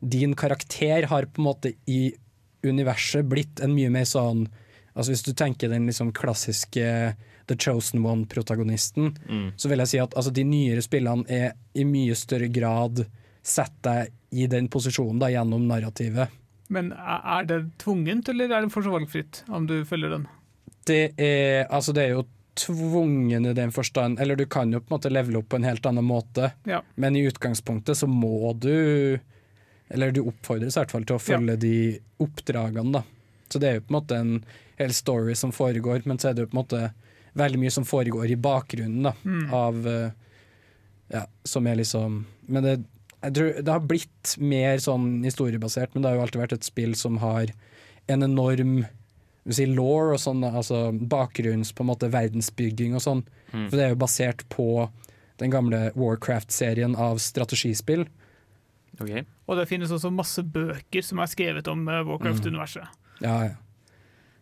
din 0.02 0.36
karakter 0.38 1.08
har 1.10 1.26
på 1.26 1.42
en 1.42 1.48
måte 1.48 1.74
i 1.90 2.14
universet 2.66 3.26
blitt 3.30 3.62
en 3.62 3.74
mye 3.74 3.90
mer 3.90 4.06
sånn 4.06 4.48
Altså 4.95 5.12
Hvis 5.12 5.23
du 5.25 5.34
tenker 5.34 5.69
den 5.69 5.86
liksom 5.89 6.13
klassiske 6.15 7.15
The 7.47 7.55
Chosen 7.60 7.99
One-protagonisten, 8.05 9.17
Mm. 9.29 9.51
så 9.58 9.69
vil 9.69 9.79
jeg 9.79 9.88
si 9.88 9.97
at 9.99 10.13
altså, 10.15 10.31
de 10.34 10.43
nyere 10.43 10.81
spillene 10.81 11.25
er 11.29 11.51
i 11.75 11.84
mye 11.84 12.15
større 12.15 12.47
grad 12.49 13.05
setter 13.43 14.05
deg 14.05 14.13
i 14.31 14.47
den 14.47 14.67
posisjonen 14.69 15.19
da, 15.19 15.27
gjennom 15.29 15.67
narrativet. 15.67 16.29
Men 16.69 16.91
er 16.93 17.43
det 17.45 17.60
tvungent, 17.77 18.29
eller 18.29 18.45
er 18.51 18.62
det 18.65 18.71
fortsatt 18.73 18.93
valgfritt 18.95 19.43
om 19.53 19.67
du 19.69 19.84
følger 19.86 20.10
den? 20.15 20.25
Det 20.86 21.13
er, 21.21 21.67
altså, 21.69 21.93
det 21.93 22.03
er 22.08 22.15
jo 22.15 22.23
tvungen 22.55 23.45
i 23.45 23.53
den 23.53 23.71
forstand 23.71 24.19
Eller 24.19 24.36
du 24.39 24.45
kan 24.45 24.71
jo 24.71 24.79
på 24.79 24.93
en 24.93 24.97
måte 24.97 25.10
levele 25.12 25.38
opp 25.41 25.49
på 25.49 25.58
en 25.60 25.63
helt 25.67 25.86
annen 25.86 26.05
måte, 26.08 26.53
Ja. 26.65 26.81
men 26.95 27.15
i 27.15 27.25
utgangspunktet 27.27 27.97
så 27.97 28.08
må 28.08 28.53
du 28.58 29.19
Eller 29.89 30.12
du 30.12 30.21
oppfordres 30.23 30.77
i 30.77 30.79
hvert 30.79 30.91
fall 30.91 31.03
til 31.05 31.15
å 31.17 31.21
følge 31.21 31.60
de 31.60 31.99
oppdragene, 32.19 32.91
da. 32.93 33.03
Så 33.49 33.60
det 33.60 33.67
er 33.69 33.73
jo 33.75 33.81
på 33.81 33.91
en 33.93 34.01
måte 34.01 34.15
en 34.17 34.43
hel 34.80 34.94
story 34.94 35.36
som 35.36 35.54
foregår, 35.56 36.04
men 36.06 36.20
så 36.20 36.30
er 36.30 36.36
det 36.36 36.46
jo 36.46 36.52
på 36.52 36.58
en 36.58 36.64
måte 36.64 36.82
veldig 37.36 37.62
mye 37.62 37.74
som 37.74 37.88
foregår 37.88 38.32
i 38.32 38.40
bakgrunnen, 38.40 39.10
da. 39.10 39.16
Mm. 39.24 39.54
Av 39.54 39.88
eh, 39.88 40.12
Ja, 41.14 41.28
som 41.46 41.68
er 41.68 41.76
liksom 41.78 42.24
Men 42.48 42.64
det, 42.64 42.76
jeg 43.22 43.34
tror 43.36 43.50
det 43.62 43.72
har 43.72 43.88
blitt 43.90 44.36
mer 44.42 44.80
sånn 44.82 45.24
historiebasert, 45.26 45.94
men 45.94 46.04
det 46.04 46.12
har 46.12 46.20
jo 46.20 46.26
alltid 46.26 46.42
vært 46.42 46.60
et 46.60 46.68
spill 46.68 46.96
som 46.98 47.20
har 47.22 47.52
en 48.12 48.26
enorm 48.26 48.84
si 49.54 49.66
law 49.70 50.14
og 50.14 50.20
sånn, 50.22 50.44
altså 50.46 50.90
bakgrunns 50.94 51.72
på 51.74 51.84
en 51.84 51.90
måte 51.92 52.10
verdensbygging 52.14 52.96
og 52.98 53.04
sånn. 53.06 53.24
Mm. 53.52 53.68
For 53.68 53.78
det 53.78 53.84
er 53.86 53.94
jo 53.94 54.02
basert 54.02 54.46
på 54.54 54.68
den 55.42 55.54
gamle 55.54 55.90
Warcraft-serien 55.98 56.96
av 56.98 57.20
strategispill. 57.22 58.08
Okay. 58.98 59.26
Og 59.46 59.60
det 59.60 59.68
finnes 59.70 59.92
også 59.94 60.14
masse 60.14 60.42
bøker 60.42 61.06
som 61.06 61.22
er 61.22 61.30
skrevet 61.30 61.70
om 61.70 61.84
eh, 61.92 62.02
Warcraft-universet. 62.08 63.02
Ja, 63.22 63.38
ja. 63.50 63.54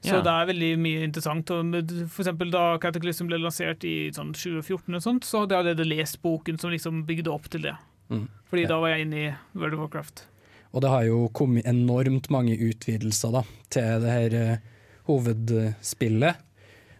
Så 0.03 0.19
det 0.25 0.31
er 0.31 0.49
veldig 0.49 0.69
mye 0.83 1.05
interessant. 1.05 1.47
For 1.47 2.23
eksempel 2.25 2.51
da 2.51 2.63
Cataclysm 2.83 3.29
ble 3.29 3.39
lansert 3.39 3.85
i 3.87 4.11
sånn 4.15 4.33
2014, 4.35 4.97
og 4.97 5.03
sånt, 5.05 5.27
så 5.27 5.43
hadde 5.43 5.55
jeg 5.55 5.63
allerede 5.63 5.87
lest 5.87 6.19
boken 6.25 6.59
som 6.59 6.73
liksom 6.73 7.05
bygde 7.07 7.31
opp 7.31 7.47
til 7.53 7.69
det. 7.69 7.75
Mm. 8.11 8.25
Fordi 8.51 8.65
da 8.69 8.79
var 8.83 8.93
jeg 8.93 9.05
inne 9.05 9.21
i 9.21 9.27
World 9.55 9.77
of 9.77 9.85
Warcraft. 9.85 10.25
Og 10.73 10.83
det 10.83 10.91
har 10.91 11.05
jo 11.07 11.19
kommet 11.37 11.69
enormt 11.69 12.27
mange 12.33 12.57
utvidelser 12.57 13.35
da, 13.37 13.43
til 13.71 14.03
det 14.03 14.15
her 14.17 14.35
uh, 14.35 14.65
hovedspillet. 15.07 16.41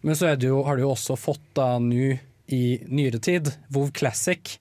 Men 0.04 0.20
så 0.20 0.34
det 0.36 0.52
jo, 0.52 0.62
har 0.68 0.78
du 0.78 0.86
jo 0.86 0.94
også 0.94 1.18
fått 1.20 1.44
da 1.58 1.74
nå 1.82 2.14
i 2.54 2.64
nyere 2.88 3.20
tid, 3.24 3.50
WoW 3.74 3.90
Classic, 3.96 4.58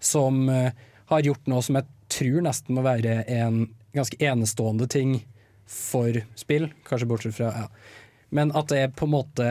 som 0.00 0.44
uh, 0.50 0.74
har 1.08 1.24
gjort 1.24 1.48
noe 1.48 1.64
som 1.64 1.78
jeg 1.78 1.88
tror 2.12 2.44
nesten 2.44 2.76
må 2.76 2.84
være 2.84 3.22
en 3.30 3.66
ganske 3.96 4.18
enestående 4.20 4.88
ting 4.90 5.20
for 5.68 6.16
spill, 6.38 6.70
kanskje 6.88 7.08
bortsett 7.10 7.36
fra 7.36 7.52
ja. 7.52 7.66
Men 8.34 8.52
at 8.56 8.68
det 8.68 8.80
er 8.82 8.92
på 8.92 9.06
en 9.06 9.14
måte, 9.14 9.44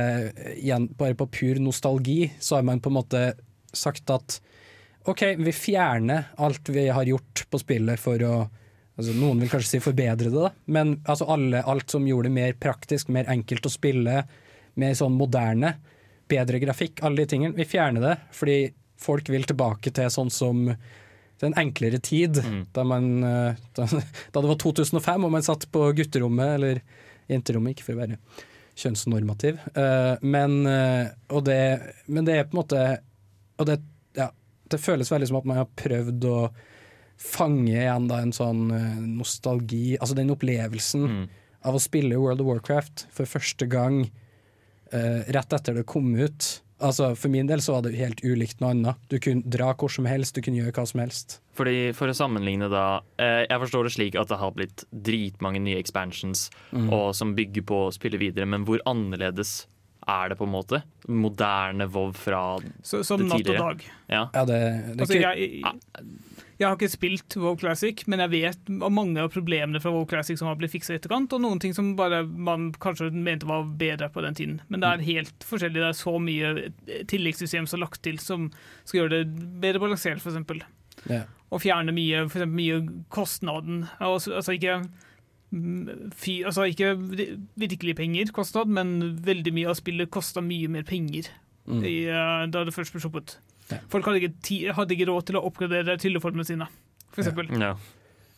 igjen, 0.53 0.85
bare 0.97 1.17
på 1.17 1.25
pur 1.33 1.59
nostalgi, 1.61 2.27
så 2.39 2.59
har 2.59 2.65
man 2.67 2.81
på 2.81 2.91
en 2.91 2.97
måte 2.99 3.21
sagt 3.73 4.09
at 4.13 4.37
OK, 5.09 5.23
vi 5.39 5.53
fjerner 5.55 6.29
alt 6.43 6.69
vi 6.69 6.87
har 6.93 7.07
gjort 7.07 7.45
på 7.49 7.61
spillet 7.61 8.01
for 8.01 8.21
å 8.27 8.35
altså 8.97 9.13
Noen 9.13 9.43
vil 9.43 9.49
kanskje 9.51 9.75
si 9.75 9.79
forbedre 9.83 10.31
det, 10.31 10.41
da. 10.41 10.49
men 10.73 10.95
altså 11.05 11.27
alle, 11.29 11.61
alt 11.69 11.93
som 11.93 12.05
gjorde 12.09 12.31
det 12.31 12.33
mer 12.33 12.55
praktisk, 12.57 13.11
mer 13.13 13.27
enkelt 13.29 13.67
å 13.69 13.71
spille, 13.71 14.23
mer 14.81 14.95
sånn 14.97 15.13
moderne, 15.13 15.75
bedre 16.27 16.57
grafikk, 16.63 17.03
alle 17.05 17.21
de 17.21 17.27
tingene. 17.29 17.53
Vi 17.57 17.67
fjerner 17.69 18.01
det, 18.01 18.15
fordi 18.33 18.55
folk 18.97 19.29
vil 19.29 19.45
tilbake 19.45 19.93
til 19.93 20.09
sånn 20.09 20.33
som 20.33 20.65
til 21.37 21.47
en 21.51 21.57
enklere 21.61 21.99
tid, 22.01 22.39
Mm. 22.43 22.65
da, 22.73 22.83
man, 22.83 23.23
eh, 23.23 23.55
da, 23.77 23.85
da 24.33 24.41
det 24.41 24.49
var 24.49 24.55
2005 24.63 25.25
og 25.25 25.31
man 25.31 25.43
satt 25.45 25.67
på 25.71 25.93
gutterommet, 25.97 26.55
eller 26.57 26.81
jenterommet, 27.29 27.75
ikke 27.75 27.83
for 27.85 27.93
å 27.97 28.01
være 28.05 28.17
kjønnsnormativ. 28.77 29.59
Eh, 29.77 30.17
men, 30.21 30.65
eh, 30.65 31.09
det, 31.43 31.59
men 32.07 32.25
det 32.25 32.35
er 32.37 32.43
på 32.45 32.57
en 32.57 32.61
måte 32.63 32.81
Og 33.59 33.65
det, 33.65 33.79
ja, 34.15 34.27
det 34.69 34.77
føles 34.79 35.09
veldig 35.09 35.27
som 35.31 35.37
at 35.39 35.45
man 35.49 35.57
har 35.57 35.69
prøvd 35.75 36.25
å 36.29 36.51
fange 37.17 37.71
igjen 37.73 38.05
da 38.07 38.19
en 38.21 38.31
sånn 38.31 38.67
nostalgi, 39.17 39.97
altså 39.97 40.13
den 40.15 40.29
opplevelsen 40.29 41.07
Mm. 41.09 41.23
av 41.65 41.73
å 41.73 41.81
spille 41.81 42.19
World 42.21 42.41
of 42.41 42.45
Warcraft 42.51 43.07
for 43.09 43.25
første 43.25 43.65
gang 43.67 44.11
rett 44.93 45.53
etter 45.57 45.73
det 45.73 45.85
kom 45.89 46.13
ut. 46.15 46.61
Altså, 46.79 47.11
For 47.17 47.31
min 47.33 47.47
del 47.49 47.61
så 47.63 47.77
var 47.77 47.85
det 47.87 47.95
helt 47.97 48.21
ulikt 48.23 48.59
noe 48.61 48.73
annet. 48.75 48.99
Du 49.09 49.17
kunne 49.23 49.45
dra 49.49 49.71
hvor 49.73 49.91
som 49.91 50.05
helst, 50.09 50.35
du 50.37 50.43
kunne 50.45 50.59
gjøre 50.59 50.75
hva 50.77 50.85
som 50.89 51.01
helst. 51.01 51.39
Fordi 51.57 51.91
For 51.97 52.11
å 52.11 52.17
sammenligne, 52.17 52.69
da. 52.69 53.01
Eh, 53.17 53.45
jeg 53.47 53.63
forstår 53.63 53.87
det 53.87 53.93
slik 53.95 54.19
at 54.19 54.29
det 54.29 54.37
har 54.41 54.53
blitt 54.53 54.85
dritmange 54.91 55.63
nye 55.63 55.79
expansions 55.81 56.47
og 56.73 57.15
som 57.17 57.33
bygger 57.37 57.65
på 57.65 57.87
å 57.87 57.95
spille 57.95 58.19
videre, 58.21 58.45
men 58.45 58.65
hvor 58.67 58.83
annerledes 58.85 59.65
er 60.07 60.29
det 60.31 60.37
på 60.39 60.45
en 60.47 60.53
måte? 60.53 60.81
Moderne 61.11 61.87
Vov 61.91 62.13
fra 62.15 62.59
Så, 62.85 63.01
som 63.03 63.19
Det 63.19 63.27
natt 63.27 63.49
og 63.51 63.59
dag. 63.59 63.83
Ja. 64.07 64.23
Ja, 64.33 64.45
det, 64.47 64.59
det 64.95 65.01
Altså, 65.01 65.17
ikke... 65.17 65.33
jeg, 65.35 65.63
jeg 65.65 66.46
har 66.65 66.73
ikke 66.73 66.89
spilt 66.89 67.35
WoW 67.37 67.53
Classic, 67.61 67.99
men 68.09 68.21
jeg 68.23 68.31
vet 68.31 68.69
om 68.81 68.95
mange 68.97 69.21
av 69.21 69.29
problemene 69.29 69.77
fra 69.83 69.91
WoW 69.93 70.07
Classic 70.09 70.39
som 70.39 70.47
har 70.49 70.57
blitt 70.57 70.73
fiksa 70.73 70.95
i 70.95 70.97
etterkant, 70.97 71.33
og 71.35 71.43
noen 71.43 71.61
ting 71.61 71.75
som 71.77 71.91
bare 71.99 72.23
man 72.25 72.71
kanskje 72.81 73.11
mente 73.13 73.45
var 73.45 73.67
bedre 73.77 74.09
på 74.09 74.23
den 74.25 74.37
tiden. 74.39 74.55
Men 74.67 74.81
det 74.81 74.89
er 74.89 75.05
helt 75.05 75.45
forskjellig. 75.45 75.77
Det 75.83 75.89
er 75.91 75.99
så 75.99 76.15
mye 76.17 76.53
tilleggssystem 77.11 77.67
som 77.69 77.77
er 77.77 77.83
lagt 77.85 78.01
til 78.07 78.17
som 78.23 78.47
skal 78.83 79.03
gjøre 79.03 79.19
det 79.19 79.49
bedre 79.61 79.83
balansert, 79.83 80.23
f.eks. 80.23 80.63
ja. 81.11 81.25
Og 81.53 81.61
fjerne 81.63 81.93
mye, 81.95 82.25
for 82.27 82.41
eksempel 82.41 82.57
mye 82.57 83.03
kostnaden. 83.13 83.83
Altså, 84.03 84.33
altså 84.35 84.57
ikke 84.57 84.81
mm, 85.51 86.09
Fy, 86.17 86.41
altså 86.43 86.65
ikke 86.67 86.95
virkelig 87.55 87.95
penger, 88.01 88.33
kostnad, 88.35 88.67
men 88.67 88.97
veldig 89.23 89.53
mye 89.55 89.69
av 89.69 89.77
spillet 89.79 90.09
kosta 90.11 90.41
mye 90.41 90.67
mer 90.73 90.87
penger 90.89 91.29
Mm. 91.67 91.83
i, 91.83 91.95
uh, 92.07 92.45
da 92.47 92.63
det 92.63 92.71
først 92.71 92.93
ble 92.95 93.01
sluppet. 93.03 93.33
Ja. 93.71 93.77
Folk 93.91 94.05
hadde 94.07 94.21
ikke, 94.21 94.33
ti, 94.47 94.57
hadde 94.71 94.95
ikke 94.95 95.07
råd 95.09 95.25
til 95.27 95.37
å 95.39 95.43
oppgradere 95.49 95.97
trylleformene 95.99 96.45
sine, 96.47 96.67
for 97.11 97.21
Ja. 97.23 97.25
eksempel. 97.27 97.49
Ja. 97.59 97.73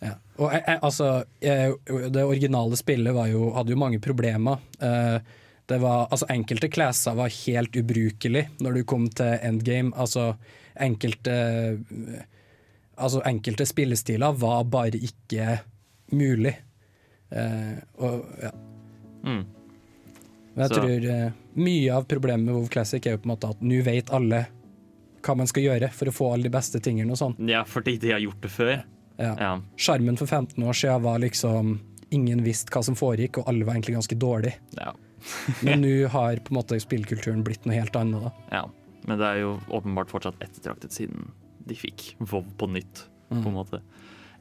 Ja. 0.02 0.14
Og 0.40 0.54
jeg, 0.56 0.64
jeg, 0.66 0.80
altså, 0.88 1.10
jeg, 1.44 1.74
det 2.16 2.24
originale 2.24 2.78
spillet 2.80 3.14
var 3.14 3.28
jo, 3.28 3.50
hadde 3.54 3.74
jo 3.74 3.78
mange 3.82 4.00
problemer. 4.00 4.62
Uh, 4.82 5.20
det 5.68 5.78
var, 5.84 6.08
altså, 6.10 6.26
enkelte 6.32 6.70
classer 6.72 7.14
var 7.20 7.30
helt 7.46 7.76
ubrukelig 7.76 8.46
når 8.64 8.80
du 8.80 8.84
kom 8.88 9.10
til 9.10 9.36
endgame. 9.44 9.92
Altså, 10.00 10.32
enkelte, 10.80 11.36
altså, 12.98 13.22
enkelte 13.28 13.66
spillestiler 13.70 14.34
var 14.40 14.64
bare 14.72 14.98
ikke 14.98 15.60
mulig. 16.16 16.56
Uh, 17.30 17.76
og, 18.02 18.24
ja. 18.42 18.52
Mm. 19.24 19.44
Men 20.56 20.64
jeg 20.64 20.70
Så- 20.70 20.80
tror 20.80 21.10
uh, 21.12 21.32
mye 21.60 21.92
av 21.94 22.08
problemet 22.10 22.46
med 22.48 22.56
WoW 22.56 22.68
Classic 22.72 23.06
er 23.06 23.12
jo 23.18 23.22
på 23.22 23.30
en 23.30 23.36
måte 23.36 23.50
at 23.52 23.62
nå 23.62 23.84
vet 23.86 24.10
alle 24.16 24.46
hva 25.26 25.36
man 25.40 25.50
skal 25.50 25.66
gjøre 25.66 25.92
for 25.96 26.10
å 26.12 26.16
få 26.16 26.32
alle 26.34 26.48
de 26.50 26.54
beste 26.54 26.80
tingene 26.84 27.14
og 27.14 27.20
sånn. 27.22 27.36
ja, 27.50 27.64
fordi 27.68 27.98
de 28.02 28.12
har 28.16 28.24
gjort 28.24 28.42
det 28.42 28.52
før. 28.54 28.74
Ja. 29.20 29.34
Ja. 29.36 29.52
Skjermen 29.78 30.18
for 30.18 30.28
15 30.28 30.64
år 30.64 30.74
siden 30.74 31.02
var 31.04 31.20
liksom 31.20 31.80
Ingen 32.10 32.40
visste 32.42 32.72
hva 32.74 32.82
som 32.82 32.96
foregikk, 32.98 33.38
og 33.38 33.50
alle 33.52 33.68
var 33.68 33.76
egentlig 33.76 33.94
ganske 33.94 34.16
dårlige. 34.18 34.56
Ja. 34.80 34.96
Men 35.68 35.84
nå 35.84 36.08
har 36.10 36.40
på 36.42 36.50
en 36.50 36.58
måte 36.58 36.80
spillkulturen 36.82 37.44
blitt 37.46 37.68
noe 37.70 37.76
helt 37.78 37.96
annet. 38.00 38.24
da. 38.26 38.32
ja. 38.56 38.64
Men 39.06 39.20
det 39.22 39.28
er 39.28 39.38
jo 39.44 39.52
åpenbart 39.74 40.10
fortsatt 40.10 40.42
ettertraktet 40.42 40.92
siden 40.94 41.30
de 41.70 41.76
fikk 41.78 42.16
Vov 42.20 42.48
på 42.58 42.68
nytt, 42.74 43.04
på 43.30 43.38
en 43.46 43.56
måte. 43.56 43.80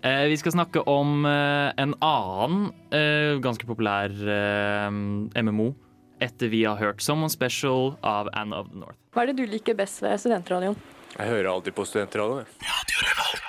Eh, 0.01 0.25
vi 0.33 0.37
skal 0.41 0.55
snakke 0.57 0.81
om 0.89 1.27
eh, 1.29 1.69
en 1.77 1.93
annen 2.05 2.71
eh, 2.95 3.37
ganske 3.45 3.69
populær 3.69 4.09
eh, 4.13 4.89
MMO 5.43 5.69
etter 6.25 6.51
vi 6.53 6.65
har 6.65 6.77
hørt 6.81 7.03
Someone 7.05 7.31
Special 7.33 7.95
av 8.01 8.31
Anne 8.33 8.57
of 8.57 8.71
the 8.73 8.81
North. 8.81 8.99
Hva 9.15 9.25
er 9.25 9.33
det 9.33 9.41
du 9.41 9.51
liker 9.51 9.77
best 9.79 10.03
ved 10.05 10.19
studentradioen? 10.21 10.79
Jeg 11.15 11.31
hører 11.33 11.51
alltid 11.53 11.75
på 11.77 11.87
studentradioen. 11.89 12.45
jeg. 12.45 13.45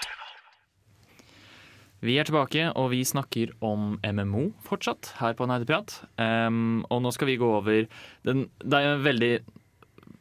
Vi 1.99 2.15
er 2.15 2.23
tilbake, 2.23 2.69
og 2.79 2.93
vi 2.93 3.01
snakker 3.03 3.51
om 3.65 3.97
MMO 3.99 4.45
fortsatt 4.63 5.11
her 5.19 5.33
på 5.35 5.47
Nerdeprat. 5.49 5.97
Um, 6.15 6.85
og 6.87 7.01
nå 7.03 7.11
skal 7.11 7.27
vi 7.27 7.39
gå 7.41 7.49
over 7.57 7.89
den, 8.23 8.45
det, 8.63 8.77
er 8.77 8.93
en 8.93 9.03
veldig, 9.03 9.31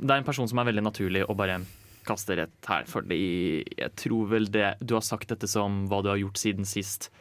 det 0.01 0.11
er 0.11 0.19
en 0.19 0.27
person 0.27 0.51
som 0.51 0.59
er 0.59 0.73
veldig 0.73 0.83
naturlig 0.89 1.23
å 1.23 1.37
bare 1.39 1.61
kaste 2.09 2.35
rett 2.41 2.71
her, 2.71 2.89
fordi 2.89 3.21
jeg 3.77 3.93
tror 4.01 4.31
vel 4.31 4.47
det 4.51 4.71
Du 4.81 4.95
har 4.97 5.05
sagt 5.05 5.29
dette 5.31 5.47
som 5.51 5.85
hva 5.91 6.01
du 6.03 6.09
har 6.11 6.19
gjort 6.19 6.41
siden 6.41 6.67
sist. 6.67 7.13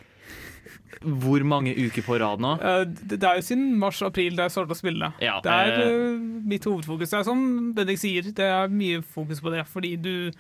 Hvor 1.02 1.44
mange 1.46 1.76
uker 1.78 2.02
på 2.02 2.16
rad 2.20 2.42
nå? 2.42 2.56
Eh, 2.58 2.86
Det 2.88 3.22
er 3.22 3.38
jo 3.40 3.46
siden 3.46 3.76
mars-april 3.80 4.38
da 4.38 4.48
jeg 4.48 4.56
starta 4.56 4.74
å 4.74 4.80
spille. 4.80 5.12
Ja, 5.22 5.36
det 5.46 5.52
er 5.54 5.74
eh, 5.76 5.90
eh, 5.90 6.24
mitt 6.48 6.66
hovedfokus. 6.66 7.12
Det 7.12 7.20
er 7.20 7.28
som 7.28 7.44
Bendik 7.78 8.00
sier, 8.02 8.32
det 8.34 8.48
er 8.48 8.72
mye 8.74 9.04
fokus 9.06 9.42
på 9.44 9.54
det. 9.54 9.66
Fordi 9.70 9.96
du 10.02 10.32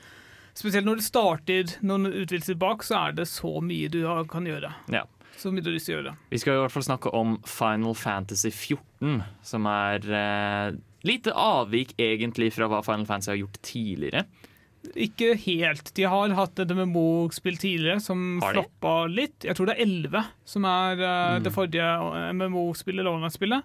Spesielt 0.58 0.88
når 0.88 0.97
du 0.97 1.04
starter 1.06 1.73
noen 1.86 2.08
utvidelser 2.10 2.56
bak, 2.58 2.82
så 2.82 2.95
er 2.97 3.12
det 3.19 3.28
så 3.30 3.60
mye 3.62 3.91
du 3.93 4.00
kan 4.26 4.47
gjøre. 4.50 4.71
Ja. 4.89 5.04
Så 5.38 5.52
mye 5.54 5.62
du 5.62 5.69
har 5.69 5.76
lyst 5.76 5.86
til 5.86 5.93
å 5.93 6.00
gjøre. 6.00 6.13
Vi 6.34 6.39
skal 6.41 6.56
i 6.58 6.62
hvert 6.63 6.73
fall 6.73 6.86
snakke 6.88 7.12
om 7.13 7.36
Final 7.45 7.93
Fantasy 7.93 8.50
14, 8.50 9.19
som 9.45 9.67
er 9.69 10.08
eh, 10.10 10.80
lite 11.06 11.36
avvik 11.38 11.93
egentlig 12.02 12.50
fra 12.56 12.65
hva 12.71 12.82
Final 12.82 13.06
Fantasy 13.06 13.36
har 13.36 13.38
gjort 13.43 13.62
tidligere. 13.62 14.26
Ikke 14.95 15.34
helt. 15.43 15.91
De 15.97 16.04
har 16.08 16.30
hatt 16.38 16.60
et 16.63 16.69
MMO-spill 16.71 17.58
tidligere 17.60 18.00
som 18.04 18.39
floppa 18.41 19.08
litt. 19.12 19.43
Jeg 19.43 19.56
tror 19.58 19.67
det 19.71 19.76
er 19.78 19.86
11 19.86 20.23
som 20.45 20.65
er 20.69 21.02
uh, 21.04 21.36
Mm. 21.38 21.43
det 21.43 21.54
forrige 21.54 21.89
MMO-spillet, 22.34 23.00
eller 23.04 23.12
online-spillet. 23.17 23.63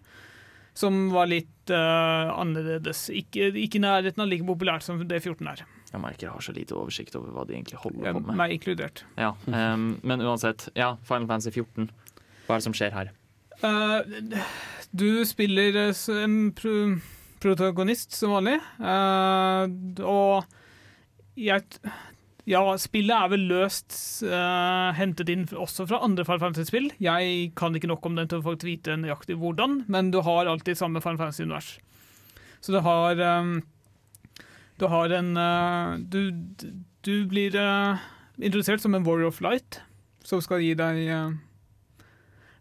Som 0.75 1.11
var 1.13 1.27
litt 1.29 1.69
uh, 1.71 2.33
annerledes. 2.41 3.11
Ikke, 3.13 3.51
ikke 3.61 3.79
nærheten 3.83 4.23
av 4.25 4.29
like 4.31 4.47
populært 4.49 4.83
som 4.87 4.99
det 5.07 5.21
14 5.23 5.47
er. 5.53 5.65
Jeg 5.93 6.01
merker 6.01 6.27
jeg 6.27 6.33
har 6.33 6.41
så 6.47 6.55
lite 6.57 6.73
oversikt 6.73 7.17
over 7.19 7.35
hva 7.37 7.45
de 7.47 7.53
egentlig 7.59 7.77
holder 7.83 8.07
Ja, 8.09 8.13
på 8.17 8.23
med. 8.25 8.37
meg 8.41 8.55
inkludert. 8.57 9.03
Ja, 9.21 9.35
um, 9.47 9.99
men 10.03 10.23
uansett, 10.25 10.71
ja, 10.75 10.95
Final 11.05 11.29
Fantasy 11.29 11.53
14. 11.53 11.91
Hva 12.47 12.55
er 12.57 12.63
det 12.63 12.65
som 12.65 12.73
skjer 12.79 12.95
her? 12.97 13.11
Uh, 13.61 14.01
du 14.97 15.23
spiller 15.29 15.77
eh, 15.85 16.07
en 16.25 16.39
pro 16.57 16.97
protagonist 17.43 18.15
som 18.17 18.33
vanlig, 18.33 18.57
uh, 18.81 19.69
og 20.07 20.45
jeg 21.37 21.63
Ja, 22.51 22.61
spillet 22.77 23.15
er 23.15 23.29
vel 23.31 23.45
løst 23.47 23.95
uh, 24.27 24.91
hentet 24.99 25.29
inn 25.31 25.45
også 25.55 25.85
fra 25.87 26.01
andre 26.03 26.25
Final 26.27 26.41
Fantasy-spill. 26.43 26.89
Jeg 26.99 27.53
kan 27.55 27.77
ikke 27.79 27.87
nok 27.87 28.07
om 28.09 28.17
den 28.19 28.27
til 28.33 28.41
å 28.43 28.55
vite 28.59 28.97
nøyaktig 28.99 29.37
hvordan, 29.39 29.85
men 29.87 30.11
du 30.11 30.19
har 30.27 30.51
alltid 30.51 30.75
samme 30.81 30.99
Final 31.05 31.21
Fantasy-univers. 31.21 31.77
Så 32.61 32.75
du 32.75 32.81
har 32.83 33.19
um, 33.39 33.61
Du 34.79 34.89
har 34.91 35.11
en 35.15 35.31
uh, 35.39 35.95
Du, 36.03 36.33
du 37.07 37.13
blir 37.31 37.55
uh, 37.55 38.03
introdusert 38.43 38.83
som 38.83 38.95
en 38.99 39.07
Warrior 39.07 39.31
of 39.31 39.41
Light, 39.41 39.79
som 40.27 40.43
skal 40.43 40.63
gi 40.67 40.75
deg 40.79 40.99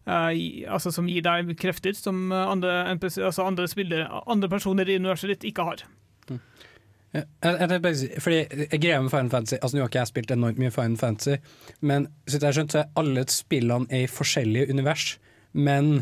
gi- 0.06 0.64
altså 0.66 0.90
som 0.94 1.06
gir 1.10 1.22
deg 1.22 1.52
krefter 1.58 1.94
som 1.94 2.30
andre, 2.34 2.84
NPC, 2.98 3.18
altså 3.22 3.44
andre, 3.46 3.66
spillere, 3.70 4.06
andre 4.26 4.48
personer 4.50 4.86
i 4.90 4.96
universet 4.98 5.30
ditt 5.34 5.44
ikke 5.52 5.66
har. 5.66 5.84
Jeg, 6.30 6.40
jeg, 7.12 7.68
jeg, 7.68 8.20
fordi 8.24 8.38
Greia 8.80 9.02
med 9.04 9.12
Final 9.12 9.28
Fantasy 9.28 9.58
Altså 9.58 9.76
Nå 9.76 9.82
har 9.82 9.90
ikke 9.90 10.00
jeg 10.00 10.08
spilt 10.08 10.30
enormt 10.32 10.60
mye 10.62 10.72
Final 10.72 10.96
Fantasy, 10.96 11.34
men 11.84 12.06
så 12.24 12.38
jeg 12.38 12.46
har 12.46 12.56
skjønt, 12.56 12.72
så 12.72 12.80
er 12.80 13.02
alle 13.02 13.24
spillene 13.28 13.92
er 13.92 14.06
i 14.06 14.10
forskjellige 14.10 14.72
univers. 14.72 15.04
Men 15.52 15.92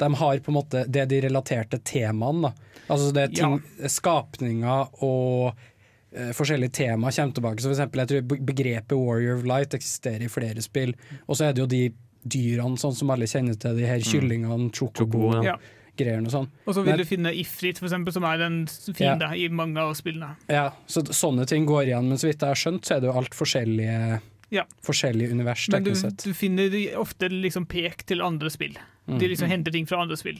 de 0.00 0.08
har 0.20 0.40
på 0.40 0.52
en 0.52 0.56
måte 0.56 0.86
det 0.88 1.04
de 1.12 1.20
relaterte 1.26 1.78
temaene. 1.84 2.48
Da. 2.48 2.80
Altså 2.88 3.12
det 3.14 3.26
er 3.26 3.34
ting, 3.36 3.58
skapninger 3.92 5.04
og 5.04 5.52
uh, 5.52 6.32
forskjellige 6.36 6.74
temaer 6.80 7.14
kommer 7.18 7.36
tilbake. 7.38 7.62
Så 7.62 7.70
for 7.70 7.76
eksempel, 7.76 8.02
jeg 8.02 8.12
tror 8.12 8.40
Begrepet 8.50 8.96
Warrior 8.98 9.38
of 9.38 9.46
Light 9.48 9.76
eksisterer 9.76 10.24
i 10.24 10.32
flere 10.32 10.64
spill. 10.64 10.96
Og 11.28 11.38
så 11.38 11.48
er 11.48 11.54
det 11.54 11.64
jo 11.64 11.70
de 11.70 11.84
dyrene 12.24 12.80
sånn 12.80 12.96
som 12.96 13.12
alle 13.12 13.28
kjenner 13.28 13.56
til, 13.60 13.76
de 13.78 13.88
her 13.88 14.02
kyllingene, 14.04 14.70
chocobo, 14.72 15.28
Chocobo, 15.28 15.44
ja. 15.44 15.58
Greiene 15.96 16.26
og 16.26 16.32
sånn. 16.34 16.48
Og 16.66 16.74
så 16.74 16.82
vil 16.84 16.92
Men- 16.94 16.98
du 16.98 17.04
finne 17.04 17.32
Ifrit, 17.34 17.78
for 17.78 17.86
eksempel, 17.86 18.12
som 18.12 18.24
er 18.24 18.42
en 18.42 18.66
fiende 18.66 19.28
i 19.36 19.48
mange 19.48 19.76
av 19.78 19.94
spillene. 19.94 20.36
Ja, 20.48 20.70
så 20.86 21.02
sånne 21.02 21.46
ting 21.46 21.66
går 21.66 21.86
igjen, 21.86 22.08
men 22.08 22.18
så 22.18 22.28
vidt 22.30 22.40
jeg 22.40 22.48
har 22.48 22.54
skjønt, 22.54 22.82
så 22.84 22.96
er 22.96 23.00
det 23.00 23.10
jo 23.12 23.18
alt 23.18 23.30
forskjellige, 23.34 24.20
Ja. 24.50 24.64
forskjellige 24.82 25.30
univers. 25.32 25.68
Men 25.70 25.82
du, 25.84 25.94
sett. 25.94 26.16
du 26.22 26.32
finner 26.34 26.70
ofte 26.96 27.28
liksom 27.30 27.66
pek 27.66 28.04
til 28.06 28.20
andre 28.22 28.50
spill. 28.50 28.76
De 29.06 29.28
liksom 29.28 29.48
henter 29.48 29.70
ting 29.72 29.86
fra 29.86 30.00
andre 30.00 30.16
spill. 30.16 30.38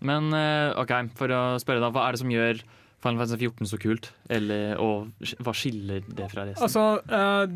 Men 0.00 0.32
eh, 0.32 0.72
OK, 0.78 1.10
for 1.16 1.28
å 1.28 1.58
spørre 1.58 1.80
da, 1.80 1.90
hva 1.90 2.08
er 2.08 2.12
det 2.12 2.20
som 2.20 2.28
gjør 2.30 2.60
Final 2.98 3.20
Fantasy 3.20 3.38
14 3.46 3.68
så 3.70 3.78
kult? 3.78 4.08
Eller, 4.34 4.72
og 4.82 5.12
hva 5.46 5.52
skiller 5.54 6.02
det 6.02 6.26
fra 6.32 6.48
resten? 6.48 6.64
Altså, 6.66 6.98
uh, 7.06 7.46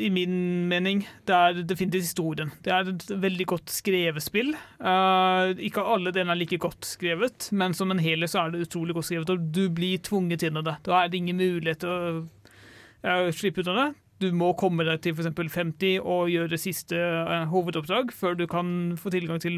i 0.00 0.08
min 0.14 0.38
mening, 0.70 1.02
det 1.28 1.36
er 1.36 1.60
definitivt 1.68 2.06
historien. 2.08 2.52
Det 2.64 2.72
er 2.72 2.88
et 2.88 3.04
veldig 3.12 3.46
godt 3.52 3.72
skrevet 3.74 4.24
spill. 4.24 4.54
Uh, 4.80 5.52
ikke 5.60 5.84
alle 5.84 6.14
delene 6.16 6.32
er 6.32 6.40
like 6.40 6.60
godt 6.64 6.88
skrevet, 6.88 7.50
men 7.52 7.76
som 7.76 7.92
en 7.92 8.00
helhet 8.00 8.32
så 8.32 8.46
er 8.46 8.54
det 8.54 8.64
utrolig 8.70 8.96
godt 8.96 9.10
skrevet, 9.10 9.34
og 9.34 9.50
du 9.52 9.66
blir 9.68 10.00
tvunget 10.06 10.48
inn 10.48 10.56
i 10.56 10.64
det. 10.64 10.78
Da 10.88 11.02
er 11.02 11.12
det 11.12 11.20
ingen 11.20 11.42
mulighet 11.42 11.84
til 11.84 11.92
å 11.92 12.14
uh, 12.24 13.28
slippe 13.36 13.60
ut 13.60 13.74
av 13.74 13.82
det. 13.82 13.90
Du 14.20 14.28
må 14.36 14.50
komme 14.60 14.84
deg 14.84 15.00
til 15.04 15.16
f.eks. 15.16 15.32
50 15.32 16.02
og 16.04 16.28
gjøre 16.28 16.58
siste 16.60 16.98
eh, 16.98 17.46
hovedoppdrag 17.48 18.12
før 18.12 18.36
du 18.36 18.44
kan 18.50 18.92
få 19.00 19.12
tilgang 19.14 19.40
til 19.40 19.56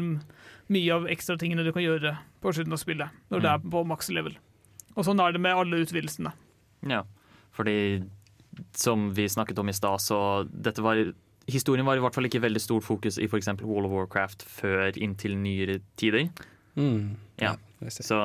mye 0.71 0.95
av 0.95 1.09
ekstra 1.11 1.35
tingene 1.39 1.65
du 1.67 1.73
kan 1.75 1.83
gjøre 1.83 2.15
på 2.39 2.53
slutten 2.55 2.75
av 2.75 2.79
spillet, 2.79 3.19
når 3.27 3.43
det 3.43 3.51
er 3.51 3.65
på 3.75 3.83
maks 3.91 4.07
level. 4.15 4.37
Og 4.93 5.07
sånn 5.07 5.21
er 5.23 5.33
det 5.35 5.41
med 5.41 5.57
alle 5.57 5.81
utvidelsene. 5.83 6.33
Ja, 6.89 7.03
fordi 7.55 8.03
som 8.77 9.09
vi 9.17 9.29
snakket 9.29 9.59
om 9.59 9.69
i 9.69 9.73
stad, 9.73 10.01
så 10.01 10.17
dette 10.49 10.83
var 10.85 11.01
Historien 11.51 11.83
var 11.83 11.99
i 11.99 11.99
hvert 11.99 12.15
fall 12.15 12.23
ikke 12.29 12.39
veldig 12.39 12.61
stort 12.63 12.85
fokus 12.87 13.17
i 13.19 13.25
f.eks. 13.27 13.49
Wall 13.67 13.83
of 13.83 13.91
Warcraft 13.91 14.45
før 14.47 14.95
inntil 14.95 15.33
nyere 15.35 15.81
tider. 15.99 16.29
Mm. 16.79 17.17
Ja. 17.41 17.57
Så 17.91 18.15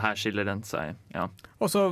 her 0.00 0.16
skiller 0.16 0.46
den 0.48 0.62
seg. 0.64 0.96
Ja. 1.12 1.26
Og 1.60 1.68
så, 1.68 1.82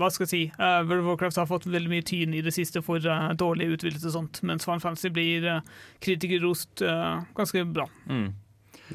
hva 0.00 0.08
skal 0.10 0.26
jeg 0.26 0.32
si, 0.32 0.40
uh, 0.58 0.80
World 0.82 1.04
of 1.04 1.12
Warcraft 1.12 1.38
har 1.38 1.46
fått 1.46 1.68
veldig 1.70 1.92
mye 1.92 2.06
tyn 2.10 2.34
i 2.34 2.42
det 2.42 2.56
siste 2.56 2.82
for 2.82 3.06
uh, 3.06 3.30
dårlig 3.38 3.70
utvidelse 3.76 4.10
og 4.10 4.16
sånt, 4.16 4.42
mens 4.50 4.66
Final 4.66 4.82
Fantasy 4.82 5.12
blir 5.14 5.46
uh, 5.46 5.62
kritikerrost 6.02 6.82
uh, 6.82 7.22
ganske 7.38 7.62
bra. 7.70 7.86
Mm. 8.10 8.32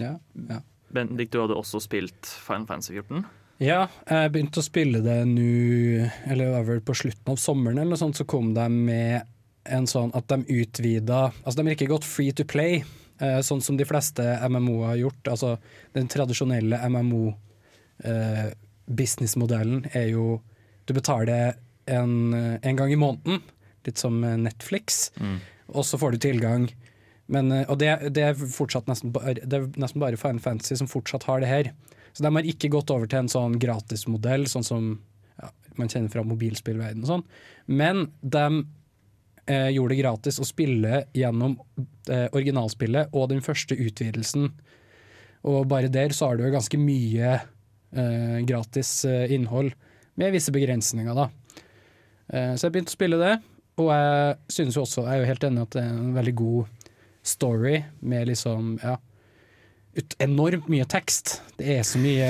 Ja, 0.01 0.17
ja. 0.49 0.59
Bendik, 0.91 1.31
du 1.31 1.39
hadde 1.41 1.55
også 1.55 1.79
spilt 1.83 2.27
Final 2.43 2.67
Fantasy 2.67 2.91
14. 2.99 3.23
Ja, 3.61 3.87
jeg 4.09 4.31
begynte 4.33 4.59
å 4.59 4.63
spille 4.65 4.99
det 4.99 5.25
nå, 5.29 6.09
eller 6.27 6.43
det 6.43 6.55
var 6.57 6.65
vel 6.67 6.81
på 6.83 6.93
slutten 6.99 7.31
av 7.31 7.37
sommeren 7.39 7.77
eller 7.79 7.91
noe 7.93 8.01
sånt, 8.01 8.17
så 8.19 8.25
kom 8.27 8.53
de 8.55 8.67
med 8.73 9.21
en 9.65 9.87
sånn 9.87 10.11
at 10.13 10.27
de 10.29 10.43
utvida 10.43 11.31
Altså, 11.41 11.57
de 11.57 11.65
har 11.65 11.71
ikke 11.77 11.93
gått 11.93 12.05
free 12.05 12.31
to 12.35 12.43
play, 12.45 12.83
eh, 13.23 13.41
sånn 13.41 13.61
som 13.63 13.77
de 13.79 13.85
fleste 13.87 14.39
MMO 14.51 14.83
har 14.85 14.95
gjort. 14.99 15.27
Altså, 15.31 15.57
den 15.95 16.07
tradisjonelle 16.11 16.77
MMO-businessmodellen 16.91 19.85
er 19.95 20.07
jo 20.11 20.41
Du 20.85 20.93
betaler 20.93 21.53
en, 21.89 22.33
en 22.61 22.75
gang 22.77 22.91
i 22.91 22.95
måneden, 22.99 23.41
litt 23.87 23.97
som 23.97 24.21
Netflix, 24.21 25.11
og 25.73 25.85
så 25.85 25.97
får 25.97 26.11
du 26.13 26.17
tilgang. 26.27 26.69
Men, 27.31 27.51
eh, 27.51 27.65
og 27.69 27.79
det, 27.81 27.89
det, 28.13 28.21
er 28.21 28.37
nesten 28.37 29.13
bare, 29.15 29.33
det 29.39 29.57
er 29.57 29.65
nesten 29.81 30.03
bare 30.03 30.19
Final 30.19 30.41
Fantasy 30.43 30.77
som 30.77 30.89
fortsatt 30.89 31.25
har 31.29 31.41
det 31.41 31.49
her. 31.49 31.71
Så 32.15 32.23
de 32.23 32.31
har 32.31 32.47
ikke 32.47 32.71
gått 32.71 32.91
over 32.93 33.09
til 33.11 33.25
en 33.25 33.31
sånn 33.31 33.57
gratismodell, 33.59 34.45
sånn 34.47 34.63
som 34.63 34.85
ja, 35.41 35.49
man 35.75 35.91
kjenner 35.91 36.11
fra 36.13 36.23
mobilspillverden 36.23 37.03
og 37.03 37.09
sånn. 37.09 37.23
Men 37.67 38.05
de 38.23 38.45
eh, 39.51 39.71
gjorde 39.75 39.91
det 39.91 39.99
gratis 39.99 40.39
å 40.39 40.47
spille 40.47 41.01
gjennom 41.17 41.57
eh, 42.07 42.29
originalspillet 42.31 43.11
og 43.11 43.33
den 43.33 43.43
første 43.43 43.75
utvidelsen. 43.75 44.47
Og 45.45 45.67
bare 45.69 45.91
der 45.91 46.15
så 46.15 46.29
har 46.29 46.39
du 46.39 46.45
jo 46.45 46.53
ganske 46.55 46.79
mye 46.79 47.33
eh, 47.35 48.37
gratis 48.47 48.93
eh, 49.09 49.33
innhold, 49.35 49.75
med 50.15 50.31
visse 50.31 50.53
begrensninger, 50.55 51.11
da. 51.17 51.27
Eh, 52.31 52.53
så 52.55 52.69
jeg 52.69 52.77
begynte 52.77 52.93
å 52.93 52.95
spille 52.95 53.19
det, 53.19 53.33
og 53.83 53.91
jeg 53.91 54.55
synes 54.55 54.79
jo 54.79 54.85
også, 54.85 55.03
jeg 55.03 55.17
er 55.17 55.25
jo 55.25 55.31
helt 55.33 55.49
enig 55.49 55.65
at 55.65 55.75
det 55.75 55.83
er 55.83 55.91
en 55.91 56.15
veldig 56.15 56.35
god 56.39 56.87
story 57.25 57.75
med 58.07 58.31
liksom, 58.31 58.77
ja 58.79 58.95
ut, 59.95 60.15
enormt 60.23 60.67
mye 60.71 60.85
tekst. 60.91 61.37
Det 61.59 61.77
er 61.79 61.85
så 61.87 61.99
mye 62.01 62.29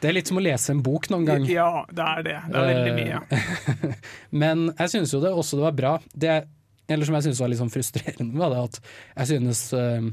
Det 0.00 0.08
er 0.08 0.14
litt 0.16 0.30
som 0.30 0.38
å 0.40 0.44
lese 0.44 0.72
en 0.72 0.82
bok 0.84 1.08
noen 1.12 1.26
gang. 1.28 1.44
Ja, 1.50 1.84
det 1.90 2.06
er 2.06 2.22
det. 2.26 2.36
Det 2.48 2.62
er 2.62 2.70
veldig 2.72 2.94
mye. 2.96 3.20
Eh, 3.34 3.98
Men 4.44 4.68
jeg 4.78 4.94
synes 4.94 5.12
jo 5.14 5.20
det 5.24 5.32
også 5.34 5.58
det 5.60 5.66
var 5.68 5.76
bra. 5.82 5.92
Det, 6.14 6.38
eller 6.88 7.08
som 7.08 7.18
jeg 7.18 7.28
synes 7.28 7.42
var 7.44 7.52
litt 7.52 7.60
sånn 7.62 7.72
frustrerende, 7.74 8.38
var 8.40 8.54
det 8.54 8.64
at 8.70 8.80
jeg 9.20 9.32
synes 9.34 9.62
eh, 9.76 10.10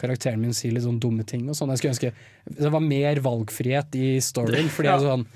karakteren 0.00 0.40
min 0.42 0.54
sier 0.56 0.74
litt 0.74 0.86
sånn 0.86 1.00
dumme 1.02 1.26
ting 1.28 1.44
og 1.48 1.56
sånn. 1.58 1.72
Jeg 1.74 1.82
skulle 1.82 1.94
ønske 1.96 2.60
det 2.64 2.70
var 2.74 2.84
mer 2.84 3.20
valgfrihet 3.24 3.96
i 4.00 4.14
storyen, 4.24 4.70
fordi 4.72 4.92
Ja. 4.94 5.00
sånn 5.02 5.26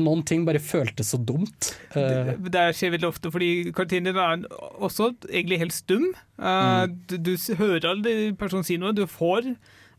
Noen 0.00 0.22
ting 0.24 0.46
bare 0.46 0.56
føltes 0.56 1.10
så 1.12 1.18
dumt. 1.20 1.66
Eh, 1.92 2.30
Det, 2.32 2.50
det 2.54 2.60
skjer 2.78 2.94
veldig 2.94 3.08
ofte, 3.10 3.28
fordi 3.28 3.48
karakteren 3.76 4.06
din 4.08 4.16
er 4.16 4.46
også 4.80 5.10
egentlig 5.28 5.58
helt 5.60 5.74
stum. 5.76 6.06
Uh, 6.40 6.86
du, 7.10 7.18
du 7.20 7.34
hører 7.58 7.84
aldri 7.90 8.14
personen 8.40 8.64
si 8.64 8.78
noe, 8.80 8.94
du 8.96 9.04
får 9.04 9.50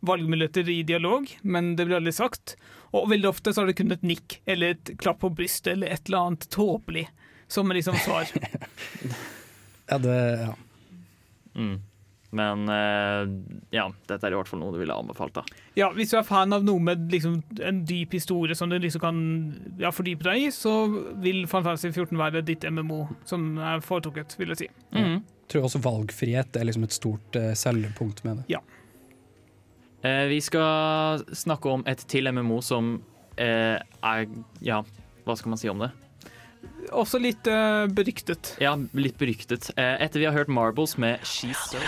valgmuligheter 0.05 0.69
i 0.69 0.83
dialog, 0.83 1.29
men 1.41 1.75
det 1.75 1.87
blir 1.87 1.97
aldri 1.97 2.13
sagt. 2.13 2.55
Og 2.95 3.09
veldig 3.11 3.29
ofte 3.29 3.53
så 3.53 3.63
har 3.63 3.71
det 3.71 3.77
kun 3.79 3.91
et 3.95 4.05
nikk 4.05 4.39
eller 4.45 4.75
et 4.75 4.93
klapp 5.01 5.21
på 5.23 5.33
brystet 5.33 5.73
eller 5.73 5.91
et 5.93 6.07
eller 6.07 6.29
annet 6.29 6.47
tåpelig 6.53 7.07
som 7.47 7.71
er 7.71 7.79
liksom 7.79 7.97
svar. 8.03 8.29
ja, 9.89 9.97
det, 9.97 10.17
ja. 10.41 10.55
Mm. 11.57 11.77
Men 12.29 12.69
eh, 12.69 13.29
ja, 13.71 13.85
dette 14.09 14.27
er 14.27 14.33
i 14.35 14.37
hvert 14.37 14.49
fall 14.49 14.59
noe 14.59 14.75
du 14.75 14.81
ville 14.81 14.95
anbefalt, 14.95 15.37
da. 15.37 15.43
Ja, 15.79 15.89
Hvis 15.95 16.11
du 16.11 16.17
er 16.19 16.27
fan 16.27 16.53
av 16.53 16.65
noe 16.67 16.81
med 16.83 17.07
liksom, 17.11 17.39
en 17.63 17.83
dyp 17.87 18.17
historie 18.17 18.57
som 18.57 18.71
du 18.71 18.75
liksom 18.83 19.03
kan 19.03 19.21
ja, 19.79 19.93
fordype 19.95 20.27
deg 20.27 20.47
i, 20.47 20.51
så 20.53 20.73
vil 21.23 21.45
Fantasy 21.49 21.93
14 21.93 22.19
være 22.19 22.43
ditt 22.47 22.67
MMO, 22.67 23.05
som 23.27 23.53
er 23.63 23.83
foretrukket, 23.85 24.35
vil 24.41 24.51
jeg 24.53 24.65
si. 24.65 24.69
Mm. 24.97 25.21
tror 25.47 25.69
også 25.69 25.79
valgfrihet 25.85 26.59
er 26.59 26.67
liksom 26.67 26.83
et 26.83 26.95
stort 26.95 27.39
uh, 27.39 27.53
selgepunkt 27.55 28.25
med 28.27 28.41
det. 28.41 28.49
Eh, 28.59 28.76
vi 30.29 30.39
skal 30.43 31.23
snakke 31.35 31.71
om 31.71 31.83
et 31.89 32.03
til 32.11 32.29
MMO 32.33 32.59
som 32.65 32.97
eh, 33.37 33.77
er 34.03 34.27
Ja, 34.63 34.81
hva 35.27 35.35
skal 35.39 35.53
man 35.53 35.61
si 35.61 35.69
om 35.71 35.81
det? 35.83 35.91
Også 36.95 37.19
litt 37.21 37.47
eh, 37.51 37.85
beryktet. 37.91 38.53
Ja, 38.63 38.75
litt 38.97 39.17
beryktet. 39.19 39.69
Eh, 39.77 39.95
etter 40.05 40.21
vi 40.21 40.27
har 40.29 40.35
hørt 40.37 40.51
Marbles 40.51 40.95
med 41.01 41.19
She's 41.27 41.59
So. 41.71 41.81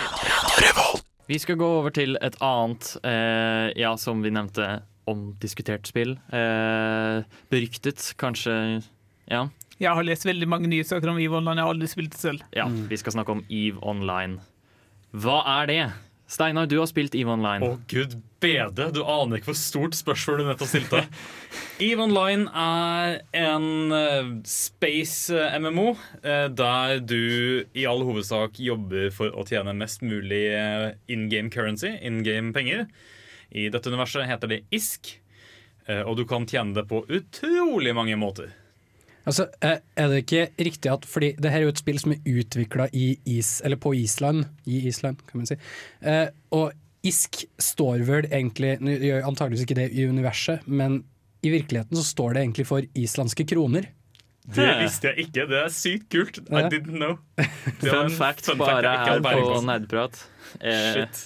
Vi 1.30 1.38
skal 1.38 1.56
gå 1.60 1.66
over 1.78 1.92
til 1.94 2.16
et 2.20 2.34
annet, 2.42 2.96
eh, 3.06 3.70
ja, 3.78 3.92
som 4.00 4.22
vi 4.24 4.32
nevnte, 4.34 4.80
omdiskutert 5.10 5.86
spill. 5.86 6.16
Eh, 6.34 7.22
beryktet, 7.52 8.02
kanskje 8.18 8.82
Ja. 9.30 9.46
Jeg 9.80 9.94
har 9.96 10.04
lest 10.04 10.26
veldig 10.26 10.48
mange 10.50 10.68
nyhetssaker 10.68 11.08
om 11.08 11.16
EVE 11.22 11.38
Online, 11.38 11.56
jeg 11.56 11.64
har 11.64 11.72
aldri 11.72 11.88
spilt 11.88 12.10
det 12.12 12.20
selv. 12.20 12.42
ja 12.52 12.66
vi 12.68 12.96
skal 13.00 13.14
snakke 13.14 13.32
om 13.32 13.44
EVE 13.48 13.78
Online. 13.82 14.40
Hva 15.16 15.38
er 15.62 15.66
det? 15.70 15.84
Steinar, 16.30 16.66
du 16.70 16.78
har 16.78 16.86
spilt 16.86 17.14
EVE 17.18 17.32
Online. 17.32 17.66
Å 17.66 17.78
gud 17.90 18.14
bede, 18.40 18.86
du 18.94 19.00
aner 19.02 19.40
ikke 19.40 19.50
hvor 19.50 19.58
stort 19.58 19.96
spørsmål 19.98 20.38
du 20.38 20.44
nettopp 20.46 20.70
stilte. 20.70 21.00
EVE 21.88 22.04
Online 22.04 22.46
er 22.54 23.16
en 23.40 23.96
eh, 23.96 24.30
space-MMO 24.46 25.88
eh, 26.22 26.46
der 26.54 27.02
du 27.02 27.66
i 27.74 27.86
all 27.90 28.04
hovedsak 28.06 28.62
jobber 28.62 29.10
for 29.14 29.34
å 29.34 29.46
tjene 29.48 29.74
mest 29.74 30.06
mulig 30.06 30.44
eh, 30.54 30.92
in 31.10 31.26
game 31.32 31.50
currency, 31.50 31.96
in 31.98 32.22
game 32.26 32.54
penger. 32.54 32.86
I 33.50 33.66
dette 33.74 33.90
universet 33.90 34.30
heter 34.30 34.54
det 34.54 34.62
ISK, 34.70 35.16
eh, 35.90 36.04
og 36.06 36.14
du 36.20 36.26
kan 36.30 36.46
tjene 36.46 36.78
det 36.78 36.86
på 36.90 37.02
utrolig 37.10 37.96
mange 37.98 38.14
måter. 38.20 38.54
Altså, 39.28 39.48
eh, 39.62 39.78
er 40.00 40.08
det 40.08 40.22
ikke 40.24 40.46
riktig 40.64 40.90
at 40.92 41.04
Fordi 41.04 41.34
det 41.36 41.50
her 41.52 41.60
er 41.60 41.66
jo 41.68 41.72
et 41.74 41.80
spill 41.82 41.98
som 42.00 42.14
er 42.14 42.22
utvikla 42.24 42.86
is, 42.94 43.60
eller 43.64 43.76
på 43.76 43.92
Island, 43.94 44.46
i 44.66 44.86
Island, 44.88 45.20
kan 45.28 45.42
man 45.42 45.50
si. 45.50 45.56
Eh, 46.00 46.28
og 46.56 46.72
ISK 47.04 47.44
står 47.60 48.04
vel 48.08 48.28
egentlig 48.28 48.78
Nå 48.80 48.96
gjør 49.00 49.28
antageligvis 49.28 49.64
ikke 49.66 49.78
det 49.78 49.88
i 49.92 50.06
universet, 50.08 50.66
men 50.66 51.02
i 51.44 51.52
virkeligheten 51.52 51.96
så 51.96 52.04
står 52.04 52.34
det 52.36 52.42
egentlig 52.44 52.66
for 52.68 52.84
islandske 52.94 53.46
kroner. 53.48 53.88
Det 54.50 54.66
visste 54.80 55.08
jeg 55.08 55.26
ikke. 55.26 55.46
Det 55.48 55.58
er 55.60 55.68
sykt 55.72 56.08
kult. 56.12 56.40
I 56.50 56.64
didn't 56.72 56.96
know. 56.98 57.18
Fun 57.80 58.10
fact, 58.10 58.44
Fun 58.44 58.58
fact 58.58 58.58
bare 58.58 58.96
her 59.06 59.20
på. 59.24 59.60
Nerdprat. 59.64 60.24
Eh, 60.60 60.86
Shit. 60.94 61.22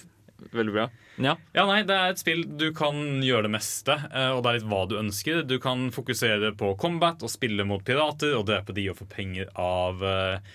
Veldig 0.53 0.74
bra. 0.74 0.88
Ja. 1.16 1.36
Ja, 1.55 1.64
nei, 1.68 1.82
Det 1.86 1.95
er 1.95 2.12
et 2.12 2.20
spill 2.20 2.45
du 2.59 2.70
kan 2.76 3.22
gjøre 3.24 3.47
det 3.47 3.55
meste, 3.55 3.97
eh, 4.11 4.30
og 4.34 4.42
det 4.42 4.51
er 4.51 4.59
litt 4.59 4.68
hva 4.70 4.82
du 4.90 4.99
ønsker. 4.99 5.42
Du 5.47 5.59
kan 5.62 5.88
fokusere 5.95 6.53
på 6.59 6.74
combat 6.80 7.22
og 7.22 7.32
spille 7.32 7.66
mot 7.68 7.84
pirater 7.84 8.36
og 8.38 8.47
drepe 8.51 8.74
de 8.76 8.88
og 8.90 8.99
få 8.99 9.09
penger 9.11 9.51
av 9.55 10.03
uh, 10.03 10.55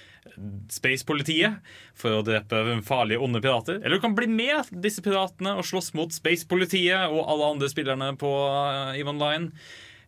Space-politiet 0.70 1.60
for 1.98 2.20
å 2.20 2.24
drepe 2.26 2.62
farlige, 2.86 3.22
onde 3.24 3.42
pirater. 3.44 3.80
Eller 3.82 3.98
du 3.98 4.04
kan 4.04 4.16
bli 4.18 4.28
med 4.30 4.70
disse 4.84 5.04
piratene 5.06 5.56
og 5.58 5.68
slåss 5.68 5.94
mot 5.98 6.14
Space-politiet 6.14 7.10
og 7.10 7.24
alle 7.26 7.54
andre 7.56 7.72
spillerne 7.72 8.14
på 8.20 8.30
uh, 8.30 8.98
EVE 8.98 9.16
Online. 9.16 9.52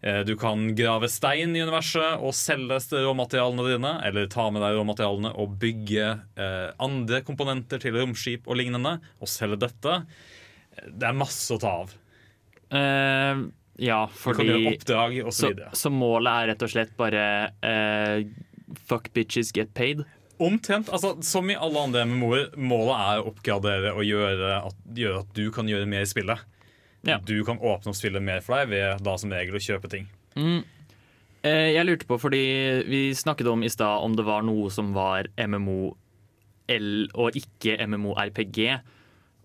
Eh, 0.01 0.21
Du 0.25 0.35
kan 0.39 0.75
grave 0.75 1.09
stein 1.09 1.55
i 1.55 1.61
universet 1.61 2.21
og 2.21 2.33
selge 2.33 2.79
råmaterialene 3.05 3.65
dine, 3.69 3.93
eller 4.07 4.29
ta 4.31 4.47
med 4.49 4.63
deg 4.65 4.77
råmaterialene 4.79 5.33
og 5.37 5.57
bygge 5.61 6.07
eh, 6.37 6.69
andre 6.81 7.21
komponenter 7.27 7.81
til 7.83 7.97
romskip 7.99 8.47
og 8.49 8.57
lignende, 8.57 8.97
og 9.21 9.29
selge 9.29 9.59
dette. 9.61 9.99
Det 10.87 11.05
er 11.07 11.17
masse 11.17 11.51
å 11.53 11.59
ta 11.61 11.73
av. 11.83 11.91
Uh, 12.71 13.49
ja, 13.83 14.05
Du 14.07 14.13
kan 14.15 14.37
fordi 14.37 14.45
gjøre 14.47 14.69
oppdrag 14.71 15.15
og 15.25 15.33
så 15.33 15.41
så, 15.41 15.49
videre. 15.51 15.73
så 15.75 15.89
målet 15.91 16.31
er 16.31 16.47
rett 16.53 16.63
og 16.63 16.71
slett 16.71 16.93
bare 16.95 17.23
uh, 17.59 18.21
Fuck 18.87 19.09
bitches, 19.11 19.51
get 19.51 19.73
paid. 19.75 20.05
Omtrent. 20.39 20.87
altså 20.89 21.17
Som 21.27 21.51
i 21.51 21.57
alle 21.59 21.83
andre 21.83 22.05
MMO-er, 22.07 22.53
målet 22.55 22.95
er 22.95 23.19
å 23.19 23.27
oppgradere 23.33 23.91
og 23.91 24.07
gjøre 24.07 24.53
at, 24.69 24.77
gjøre 24.95 25.25
at 25.25 25.35
du 25.35 25.43
kan 25.51 25.67
gjøre 25.67 25.89
mer 25.91 26.07
i 26.07 26.09
spillet. 26.09 26.39
Ja. 27.07 27.17
Du 27.25 27.39
kan 27.47 27.57
åpne 27.57 27.91
opp 27.91 27.97
spillet 27.97 28.23
mer 28.23 28.43
for 28.45 28.59
deg 28.59 28.71
ved 28.73 29.01
da 29.05 29.15
som 29.17 29.33
regel 29.33 29.57
å 29.57 29.63
kjøpe 29.63 29.89
ting. 29.91 30.05
Mm. 30.37 30.61
Eh, 31.41 31.71
jeg 31.73 31.87
lurte 31.87 32.07
på, 32.09 32.19
fordi 32.21 32.43
vi 32.85 33.01
snakket 33.17 33.49
om 33.49 33.65
i 33.65 33.71
stad 33.73 34.05
om 34.05 34.13
det 34.17 34.25
var 34.27 34.45
noe 34.45 34.69
som 34.73 34.93
var 34.93 35.31
MMO 35.41 35.95
L 36.71 36.91
og 37.17 37.37
ikke 37.37 37.79
MMO-RPG. 37.87 38.61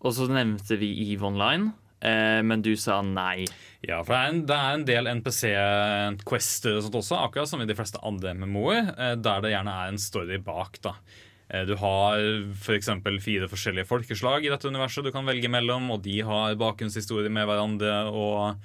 Og 0.04 0.14
så 0.14 0.28
nevnte 0.30 0.76
vi 0.78 0.90
EVE 1.08 1.24
Online, 1.26 1.70
eh, 2.04 2.42
men 2.44 2.62
du 2.62 2.74
sa 2.78 3.00
nei. 3.02 3.46
Ja, 3.86 4.02
for 4.02 4.12
det 4.12 4.18
er 4.18 4.32
en, 4.34 4.42
det 4.46 4.58
er 4.58 4.76
en 4.76 4.86
del 4.90 5.10
NPC-quester 5.16 6.76
og 6.76 6.84
sånt 6.84 7.00
også, 7.00 7.22
akkurat 7.24 7.50
som 7.50 7.64
i 7.64 7.68
de 7.68 7.76
fleste 7.78 8.02
andre 8.06 8.34
MMO-er, 8.36 8.92
eh, 8.92 9.14
der 9.16 9.42
det 9.42 9.54
gjerne 9.54 9.78
er 9.80 9.94
en 9.94 10.02
story 10.02 10.38
bak. 10.44 10.78
da. 10.84 10.98
Eh, 11.50 11.64
Du 11.68 11.74
har 11.78 12.18
f.eks. 12.52 12.88
fire 13.22 13.48
forskjellige 13.48 13.86
folkeslag 13.86 14.44
i 14.46 14.50
dette 14.52 14.68
universet 14.68 15.04
du 15.06 15.12
kan 15.14 15.26
velge 15.28 15.48
mellom, 15.52 15.90
og 15.94 16.02
de 16.02 16.20
har 16.26 16.56
bakgrunnshistorie 16.58 17.30
med 17.30 17.46
hverandre, 17.46 17.92
og 18.10 18.56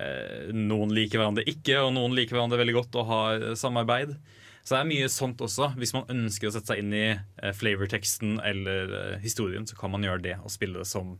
eh, 0.00 0.48
noen 0.52 0.94
liker 0.94 1.20
hverandre 1.20 1.44
ikke, 1.50 1.76
og 1.84 1.92
noen 1.96 2.14
liker 2.16 2.36
hverandre 2.38 2.58
veldig 2.62 2.78
godt 2.80 2.96
og 3.02 3.06
har 3.12 3.44
samarbeid. 3.60 4.16
Så 4.64 4.72
det 4.72 4.80
er 4.80 4.88
mye 4.88 5.08
sånt 5.12 5.42
også. 5.44 5.74
Hvis 5.76 5.92
man 5.92 6.06
ønsker 6.08 6.48
å 6.48 6.54
sette 6.54 6.72
seg 6.72 6.80
inn 6.80 6.94
i 6.96 7.04
eh, 7.12 7.52
flavorteksten 7.52 8.38
eller 8.40 8.94
eh, 8.96 9.18
historien, 9.20 9.66
så 9.68 9.76
kan 9.76 9.92
man 9.92 10.06
gjøre 10.06 10.22
det 10.24 10.38
og 10.40 10.48
spille 10.54 10.80
det 10.80 10.88
som 10.88 11.18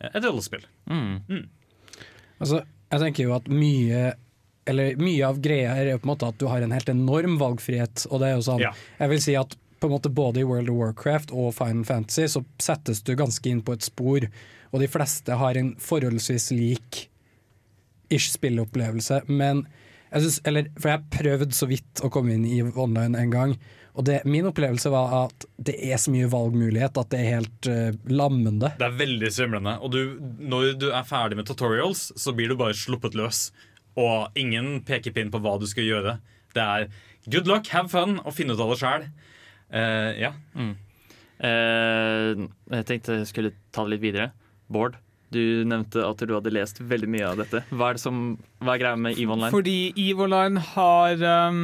eh, 0.00 0.10
et 0.10 0.24
rollespill. 0.26 0.64
Mm. 0.90 1.46
Altså, 2.42 2.64
jeg 2.90 3.04
tenker 3.04 3.28
jo 3.28 3.36
at 3.38 3.46
mye 3.46 4.02
eller 4.66 4.94
mye 4.98 5.26
av 5.26 5.38
greia 5.42 5.72
er 5.78 5.88
jo 5.92 5.98
på 5.98 6.06
en 6.06 6.10
måte 6.12 6.26
at 6.30 6.36
du 6.38 6.44
har 6.46 6.62
en 6.62 6.74
helt 6.74 6.90
enorm 6.90 7.38
valgfrihet. 7.40 8.04
Og 8.10 8.20
det 8.22 8.28
er 8.28 8.36
jo 8.36 8.44
sånn, 8.46 8.60
Ja. 8.62 8.70
jeg 9.00 9.10
vil 9.10 9.22
si 9.24 9.32
at 9.38 9.56
på 9.82 9.90
en 9.90 9.96
måte 9.96 10.12
både 10.14 10.40
i 10.40 10.46
World 10.46 10.70
of 10.70 10.78
Warcraft 10.78 11.34
og 11.34 11.54
Final 11.58 11.84
Fantasy 11.84 12.28
så 12.30 12.44
settes 12.62 13.02
du 13.02 13.16
ganske 13.18 13.48
inn 13.50 13.62
på 13.66 13.74
et 13.74 13.84
spor, 13.84 14.28
og 14.70 14.80
de 14.80 14.88
fleste 14.90 15.36
har 15.36 15.58
en 15.58 15.74
forholdsvis 15.82 16.52
lik 16.54 17.06
ish 18.12 18.30
spilleopplevelse. 18.36 19.24
Men 19.26 19.66
jeg 20.12 20.24
synes, 20.24 20.40
eller, 20.48 20.68
For 20.78 20.92
jeg 20.92 21.08
prøvde 21.12 21.56
så 21.56 21.68
vidt 21.70 22.02
å 22.04 22.10
komme 22.12 22.36
inn 22.36 22.46
i 22.46 22.60
online 22.62 23.18
en 23.18 23.32
gang, 23.32 23.54
og 23.92 24.06
det, 24.08 24.22
min 24.24 24.46
opplevelse 24.48 24.88
var 24.92 25.10
at 25.26 25.44
det 25.60 25.74
er 25.84 25.98
så 26.00 26.12
mye 26.14 26.30
valgmulighet 26.32 26.96
at 26.96 27.10
det 27.12 27.18
er 27.20 27.34
helt 27.34 27.68
uh, 27.68 27.90
lammende. 28.08 28.70
Det 28.80 28.86
er 28.86 28.94
veldig 28.96 29.28
svimlende. 29.34 29.74
Og 29.84 29.92
du, 29.92 30.00
når 30.40 30.78
du 30.80 30.88
er 30.94 31.04
ferdig 31.04 31.36
med 31.36 31.48
tutorials, 31.48 32.06
så 32.16 32.32
blir 32.32 32.48
du 32.48 32.56
bare 32.56 32.76
sluppet 32.76 33.18
løs. 33.18 33.50
Og 34.00 34.32
ingen 34.38 34.78
pekepinn 34.88 35.32
på 35.32 35.42
hva 35.44 35.58
du 35.60 35.66
skal 35.68 35.84
gjøre. 35.84 36.16
Det 36.56 36.64
er 36.64 36.88
good 37.28 37.50
luck, 37.50 37.68
have 37.74 37.92
fun, 37.92 38.16
og 38.24 38.32
finne 38.36 38.56
ut 38.56 38.64
av 38.64 38.72
det 38.72 38.80
sjæl. 38.80 39.06
Ja. 39.72 40.32
Eh, 41.42 42.42
jeg 42.76 42.86
tenkte 42.88 43.18
jeg 43.20 43.30
skulle 43.30 43.54
ta 43.74 43.86
det 43.86 43.96
litt 43.96 44.04
videre. 44.04 44.30
Bård, 44.72 44.96
du 45.34 45.64
nevnte 45.68 46.04
at 46.06 46.20
du 46.22 46.34
hadde 46.34 46.52
lest 46.54 46.80
veldig 46.80 47.08
mye 47.10 47.30
av 47.32 47.40
dette. 47.42 47.64
Hva 47.72 47.90
er, 47.90 47.98
det 47.98 48.04
som, 48.04 48.20
hva 48.62 48.76
er 48.76 48.82
greia 48.84 49.00
med 49.00 49.18
EVE 49.18 49.34
Online? 49.34 49.54
Fordi 49.54 49.78
EVE 49.96 50.26
Online 50.26 50.62
har 50.72 51.24
um, 51.50 51.62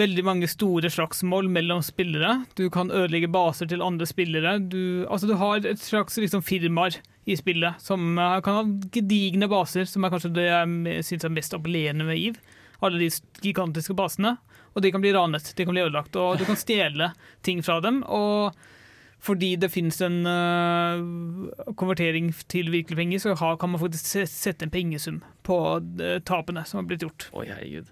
veldig 0.00 0.24
mange 0.26 0.50
store 0.50 0.90
slagsmål 0.92 1.48
mellom 1.52 1.82
spillere. 1.86 2.42
Du 2.58 2.66
kan 2.74 2.92
ødelegge 2.92 3.30
baser 3.32 3.70
til 3.70 3.84
andre 3.84 4.08
spillere. 4.08 4.58
Du, 4.60 5.06
altså, 5.08 5.30
du 5.30 5.36
har 5.40 5.62
et 5.64 5.82
slags 5.82 6.18
liksom, 6.20 6.44
firmaer 6.44 7.00
i 7.28 7.36
spillet 7.38 7.80
som 7.84 8.18
uh, 8.20 8.38
kan 8.44 8.60
ha 8.60 8.64
gedigne 8.94 9.48
baser, 9.50 9.88
som 9.88 10.04
er 10.04 10.14
kanskje 10.14 10.34
det 10.36 10.48
jeg 10.50 11.04
syns 11.08 11.28
er 11.28 11.36
mest 11.38 11.56
appellerende 11.56 12.08
med 12.08 12.20
EVE. 12.20 12.56
Alle 12.84 13.00
de 13.02 13.10
gigantiske 13.42 13.96
basene. 13.98 14.36
Og 14.76 14.82
de 14.84 14.92
kan 14.94 15.02
bli 15.02 15.12
ranet, 15.14 15.52
de 15.56 15.64
kan 15.66 15.74
bli 15.74 15.82
ødelagt, 15.82 16.16
og 16.16 16.38
du 16.38 16.44
kan 16.46 16.58
stjele 16.58 17.12
ting 17.42 17.64
fra 17.66 17.80
dem. 17.84 18.02
og 18.06 18.54
fordi 19.18 19.56
det 19.58 19.70
finnes 19.74 19.98
en 20.06 20.20
uh, 20.26 21.72
konvertering 21.74 22.30
til 22.48 22.70
virkelige 22.70 23.00
penger, 23.00 23.18
så 23.18 23.34
har, 23.34 23.56
kan 23.58 23.72
man 23.72 23.80
faktisk 23.80 24.30
sette 24.30 24.66
en 24.66 24.70
pengesum 24.70 25.22
på 25.46 25.56
uh, 25.82 26.18
tapene 26.22 26.62
som 26.66 26.78
har 26.78 26.86
blitt 26.90 27.02
gjort. 27.02 27.26
Oi, 27.34 27.48
herregud. 27.50 27.90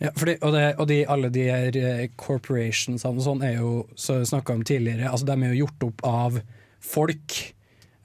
Ja, 0.00 0.10
fordi, 0.16 0.38
og 0.40 0.54
det, 0.56 0.62
og 0.80 0.88
de, 0.88 0.98
alle 1.08 1.30
de 1.32 1.44
her 1.46 1.68
corporationsene 1.68 2.16
corporations 2.16 3.04
og 3.06 3.20
sånn 3.26 3.44
er 3.46 3.58
jo, 3.60 3.74
som 3.94 4.22
vi 4.22 4.30
snakka 4.32 4.56
om 4.56 4.64
tidligere, 4.66 5.10
altså 5.10 5.28
de 5.28 5.36
er 5.36 5.52
jo 5.52 5.66
gjort 5.66 5.86
opp 5.90 6.02
av 6.08 6.40
folk. 6.84 7.38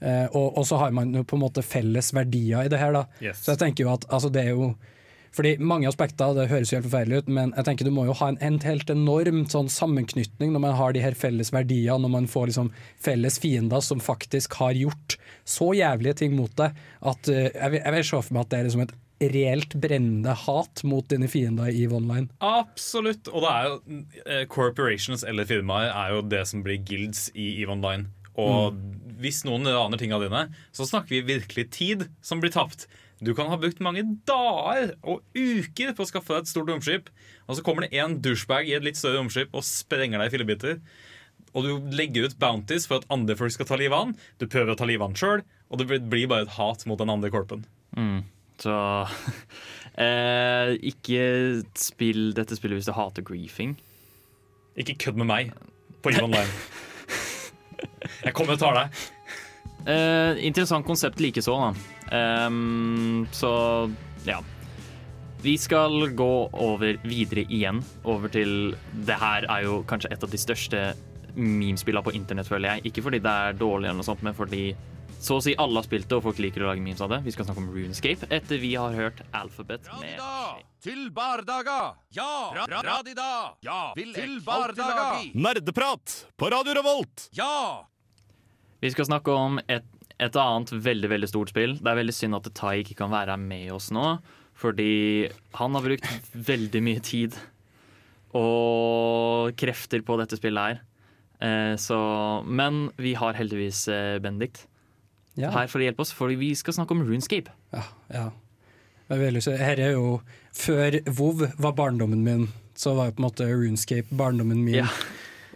Uh, 0.00 0.28
og, 0.28 0.46
og 0.60 0.64
så 0.68 0.84
har 0.84 0.94
man 0.96 1.16
jo 1.16 1.24
på 1.24 1.36
en 1.36 1.44
måte 1.48 1.64
felles 1.64 2.12
verdier 2.16 2.68
i 2.68 2.72
det 2.72 2.80
her, 2.80 2.92
da. 2.96 3.06
Yes. 3.24 3.40
Så 3.44 3.54
jeg 3.54 3.64
tenker 3.64 3.88
jo 3.88 3.94
at 3.96 4.04
altså, 4.12 4.30
det 4.32 4.44
er 4.44 4.52
jo 4.52 4.74
fordi 5.34 5.54
mange 5.62 5.88
aspekter, 5.88 6.34
det 6.34 6.48
høres 6.50 6.72
jo 6.72 6.78
helt 6.78 6.88
forferdelig 6.88 7.22
ut, 7.22 7.28
men 7.30 7.52
jeg 7.54 7.66
tenker 7.68 7.86
du 7.86 7.92
må 7.94 8.06
jo 8.08 8.16
ha 8.18 8.32
en, 8.32 8.38
en 8.42 8.58
helt 8.64 8.90
enorm 8.90 9.44
sånn 9.50 9.70
sammenknytning 9.70 10.54
når 10.54 10.64
man 10.66 10.74
har 10.78 10.96
de 10.96 11.04
her 11.04 11.18
felles 11.18 11.52
verdiene, 11.54 12.00
når 12.02 12.14
man 12.16 12.26
får 12.30 12.50
liksom 12.50 12.72
felles 13.02 13.38
fiender 13.42 13.84
som 13.84 14.02
faktisk 14.02 14.58
har 14.60 14.74
gjort 14.78 15.18
så 15.48 15.70
jævlige 15.78 16.18
ting 16.22 16.34
mot 16.38 16.52
deg, 16.58 16.74
at 17.00 17.30
uh, 17.30 17.46
jeg, 17.46 17.70
vil, 17.76 17.80
jeg 17.84 17.96
vil 17.96 18.10
se 18.10 18.24
for 18.26 18.36
meg 18.36 18.44
at 18.44 18.52
det 18.52 18.58
er 18.58 18.68
liksom 18.68 18.84
et 18.88 18.98
reelt 19.20 19.74
brennende 19.76 20.32
hat 20.46 20.80
mot 20.88 21.04
dine 21.12 21.28
fiender 21.28 21.68
i 21.68 21.82
EVE 21.84 21.98
Online. 21.98 22.30
Absolutt. 22.40 23.28
Og 23.28 23.44
det 23.44 23.50
er 23.52 23.66
jo 23.68 24.00
uh, 24.24 24.44
corporations 24.50 25.26
eller 25.28 25.48
firmaer 25.48 25.92
er 25.92 26.16
jo 26.16 26.24
det 26.24 26.46
som 26.48 26.64
blir 26.64 26.80
guilds 26.88 27.28
i 27.36 27.52
EVE 27.60 27.76
Online. 27.76 28.08
Og 28.40 28.78
hvis 29.20 29.42
noen 29.44 29.68
aner 29.68 30.00
tinga 30.00 30.20
dine, 30.22 30.46
så 30.72 30.86
snakker 30.88 31.18
vi 31.18 31.34
virkelig 31.34 31.66
tid 31.76 32.06
som 32.24 32.40
blir 32.40 32.52
tapt. 32.54 32.86
Du 33.20 33.34
kan 33.36 33.50
ha 33.52 33.58
brukt 33.60 33.82
mange 33.84 34.02
dager 34.28 34.94
og 35.04 35.20
uker 35.36 35.92
på 35.96 36.04
å 36.04 36.08
skaffe 36.08 36.32
deg 36.32 36.46
et 36.46 36.50
stort 36.50 36.70
romskip, 36.72 37.10
og 37.46 37.58
så 37.58 37.64
kommer 37.64 37.84
det 37.84 38.00
en 38.00 38.16
douchebag 38.24 38.70
i 38.70 38.76
et 38.78 38.86
litt 38.86 38.96
større 38.96 39.20
romskip 39.20 39.52
og 39.52 39.66
sprenger 39.66 40.22
deg 40.22 40.30
i 40.30 40.34
fillebiter. 40.34 40.78
Og 41.52 41.66
du 41.66 41.96
legger 41.96 42.28
ut 42.28 42.38
bounties 42.40 42.86
for 42.88 43.00
at 43.00 43.08
andre 43.12 43.36
folk 43.36 43.52
skal 43.52 43.68
ta 43.68 43.76
livet 43.76 43.96
av 43.96 44.06
han. 44.06 44.16
Du 44.40 44.46
prøver 44.46 44.72
å 44.72 44.78
ta 44.78 44.88
livet 44.88 45.04
av 45.04 45.10
han 45.10 45.20
sjøl, 45.20 45.44
og 45.68 45.80
det 45.80 46.00
blir 46.08 46.30
bare 46.30 46.46
et 46.46 46.56
hat 46.56 46.86
mot 46.88 47.00
den 47.00 47.12
andre 47.12 47.32
korpen. 47.34 47.66
Mm. 47.98 48.22
Så 48.60 48.74
eh, 50.04 50.74
ikke 50.92 51.24
spill 51.78 52.30
dette 52.36 52.56
spillet 52.56 52.80
hvis 52.80 52.88
du 52.88 52.96
hater 52.96 53.26
griefing. 53.26 53.76
Ikke 54.80 54.96
kødd 55.06 55.20
med 55.20 55.28
meg 55.28 55.54
på 56.00 56.14
EVE 56.14 56.24
Online. 56.24 56.52
Jeg 58.24 58.36
kommer 58.36 58.56
og 58.56 58.62
tar 58.62 58.76
deg. 58.76 59.00
Eh, 59.88 60.40
interessant 60.46 60.86
konsept 60.86 61.20
likeså, 61.20 61.56
da. 61.56 61.99
Ehm, 62.10 63.26
så 63.32 63.52
ja. 64.26 64.40
Vi 65.40 65.56
skal 65.56 66.10
gå 66.12 66.32
over 66.52 66.98
videre 67.06 67.46
igjen. 67.48 67.80
Over 68.04 68.28
til 68.28 68.74
Det 68.92 69.16
her 69.16 69.46
er 69.48 69.64
jo 69.64 69.80
kanskje 69.88 70.12
et 70.12 70.24
av 70.26 70.30
de 70.30 70.40
største 70.40 70.82
memespillene 71.34 72.04
på 72.04 72.12
internett, 72.12 72.48
føler 72.50 72.74
jeg. 72.74 72.90
Ikke 72.90 73.04
fordi 73.06 73.22
det 73.24 73.30
er 73.30 73.56
dårlig, 73.56 73.88
eller 73.88 74.02
noe 74.02 74.08
sånt, 74.08 74.24
men 74.26 74.36
fordi 74.36 74.74
så 75.20 75.36
å 75.36 75.42
si 75.44 75.52
alle 75.60 75.76
har 75.76 75.84
spilt 75.84 76.08
det, 76.08 76.16
og 76.16 76.24
folk 76.24 76.38
liker 76.40 76.64
å 76.64 76.70
lage 76.70 76.80
memes 76.80 77.00
av 77.04 77.10
det. 77.12 77.20
Vi 77.26 77.32
skal 77.34 77.44
snakke 77.44 77.60
om 77.60 77.68
Runescape 77.74 78.28
etter 78.32 78.60
vi 78.62 78.72
har 78.72 78.94
hørt 78.96 79.20
Alphabet 79.36 79.84
med 80.00 80.22
Til 80.80 81.10
bardaga! 81.12 81.94
Ja! 82.16 82.30
Ra 82.56 82.64
ra 82.70 82.80
radida! 82.86 83.28
Ja! 83.64 83.80
Til 83.96 84.38
bardaga! 84.44 85.20
Nerdeprat 85.36 86.14
på 86.40 86.50
Radio 86.52 86.76
Revolt! 86.80 87.28
Ja! 87.36 87.84
Vi 88.80 88.88
skal 88.94 89.10
snakke 89.10 89.34
om 89.36 89.60
et, 89.68 89.84
et 90.20 90.36
annet 90.36 90.72
veldig 90.84 91.08
veldig 91.14 91.28
stort 91.30 91.52
spill. 91.52 91.76
Det 91.80 91.88
er 91.90 91.98
veldig 92.00 92.14
synd 92.16 92.36
at 92.38 92.50
Tai 92.58 92.74
ikke 92.82 92.98
kan 92.98 93.12
være 93.12 93.38
med 93.40 93.70
oss 93.72 93.88
nå, 93.94 94.18
fordi 94.60 95.30
han 95.56 95.76
har 95.78 95.86
brukt 95.86 96.34
veldig 96.36 96.82
mye 96.84 97.00
tid 97.06 97.38
og 98.36 99.54
krefter 99.58 100.04
på 100.06 100.18
dette 100.20 100.38
spillet 100.38 100.66
her. 100.66 100.82
Eh, 101.40 101.74
så, 101.80 101.96
men 102.46 102.90
vi 103.00 103.14
har 103.18 103.38
heldigvis 103.38 103.86
Bendikt 104.22 104.66
Ja. 105.40 105.50
her 105.54 105.66
for 105.70 105.80
å 105.80 105.86
hjelpe 105.86 106.04
oss, 106.04 106.12
for 106.12 106.28
vi 106.36 106.52
skal 106.58 106.76
snakke 106.76 106.92
om 106.94 107.02
Runescape. 107.06 107.50
Ja, 107.72 107.84
ja. 108.12 108.28
Dette 109.10 109.56
er 109.58 109.92
jo 109.96 110.20
Før 110.54 110.94
WoW 111.18 111.46
var 111.58 111.72
barndommen 111.74 112.22
min, 112.22 112.48
så 112.78 112.92
var 112.94 113.08
jo 113.08 113.16
på 113.16 113.22
en 113.22 113.26
måte 113.28 113.46
Runescape 113.48 114.14
barndommen 114.14 114.62
min. 114.64 114.82
Ja. 114.84 114.88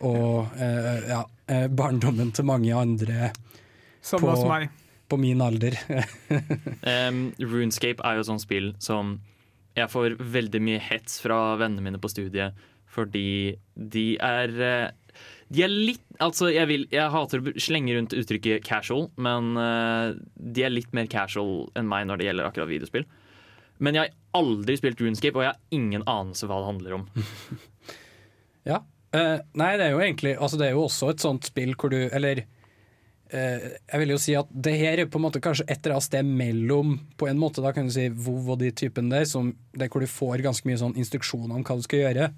Og 0.03 0.51
eh, 0.59 1.05
ja, 1.11 1.21
eh, 1.51 1.67
barndommen 1.71 2.33
til 2.35 2.47
mange 2.49 2.75
andre 2.75 3.31
Som 4.05 4.21
På- 4.25 4.35
hos 4.35 4.45
meg. 4.49 4.69
på 5.09 5.17
min 5.21 5.41
alder. 5.45 5.77
um, 7.09 7.23
Runescape 7.41 8.05
er 8.05 8.19
jo 8.19 8.25
et 8.25 8.29
sånt 8.29 8.43
spill 8.45 8.75
som 8.83 9.17
jeg 9.75 9.91
får 9.91 10.15
veldig 10.21 10.61
mye 10.63 10.81
hets 10.83 11.19
fra 11.25 11.57
vennene 11.59 11.83
mine 11.83 11.99
på 12.03 12.11
studiet, 12.13 12.55
fordi 12.95 13.57
de 13.75 14.05
er 14.23 14.53
eh, 14.63 15.17
De 15.51 15.65
er 15.67 15.73
litt 15.73 16.03
Altså, 16.23 16.47
jeg, 16.55 16.69
vil, 16.71 16.85
jeg 16.95 17.11
hater 17.11 17.41
å 17.43 17.53
slenge 17.59 17.97
rundt 17.97 18.15
uttrykket 18.15 18.63
casual, 18.63 19.09
men 19.19 19.57
eh, 19.59 20.13
de 20.39 20.63
er 20.63 20.71
litt 20.71 20.93
mer 20.95 21.09
casual 21.11 21.65
enn 21.75 21.89
meg 21.91 22.07
når 22.07 22.21
det 22.21 22.29
gjelder 22.29 22.47
akkurat 22.47 22.71
videospill. 22.71 23.07
Men 23.83 23.99
jeg 23.99 24.07
har 24.07 24.39
aldri 24.39 24.77
spilt 24.79 25.03
Runescape, 25.03 25.35
og 25.35 25.43
jeg 25.43 25.51
har 25.51 25.75
ingen 25.75 26.05
anelse 26.07 26.47
hva 26.47 26.61
det 26.63 26.69
handler 26.71 26.99
om. 27.01 27.09
Ja. 28.65 28.79
Uh, 29.13 29.43
nei, 29.61 29.75
det 29.77 29.85
er 29.85 29.91
jo 29.93 29.99
egentlig 30.01 30.31
altså 30.41 30.57
Det 30.57 30.71
er 30.71 30.73
jo 30.73 30.87
også 30.87 31.11
et 31.13 31.21
sånt 31.23 31.45
spill 31.47 31.75
hvor 31.79 31.93
du 31.93 31.99
Eller 32.09 32.41
jeg 33.33 33.99
vil 33.99 34.13
jo 34.13 34.19
si 34.21 34.35
at 34.39 34.51
det 34.53 34.75
her 34.79 35.01
er 35.01 35.09
på 35.11 35.19
en 35.19 35.25
måte 35.25 35.41
kanskje 35.43 35.65
et 35.65 35.81
eller 35.81 35.97
annet 35.97 36.07
sted 36.07 36.29
mellom 36.29 36.91
På 37.19 37.27
en 37.27 37.39
måte 37.41 37.65
da 37.65 37.73
kan 37.75 37.89
du 37.89 37.91
si 37.91 38.05
Vov 38.13 38.51
og 38.53 38.61
de 38.61 38.69
typene 38.77 39.11
der, 39.11 39.25
som, 39.27 39.49
der 39.75 39.89
hvor 39.91 40.05
du 40.05 40.11
får 40.11 40.45
ganske 40.45 40.69
mye 40.69 40.79
sånn 40.79 40.95
instruksjoner 41.01 41.57
om 41.57 41.65
hva 41.65 41.79
du 41.81 41.87
skal 41.87 42.03
gjøre, 42.05 42.29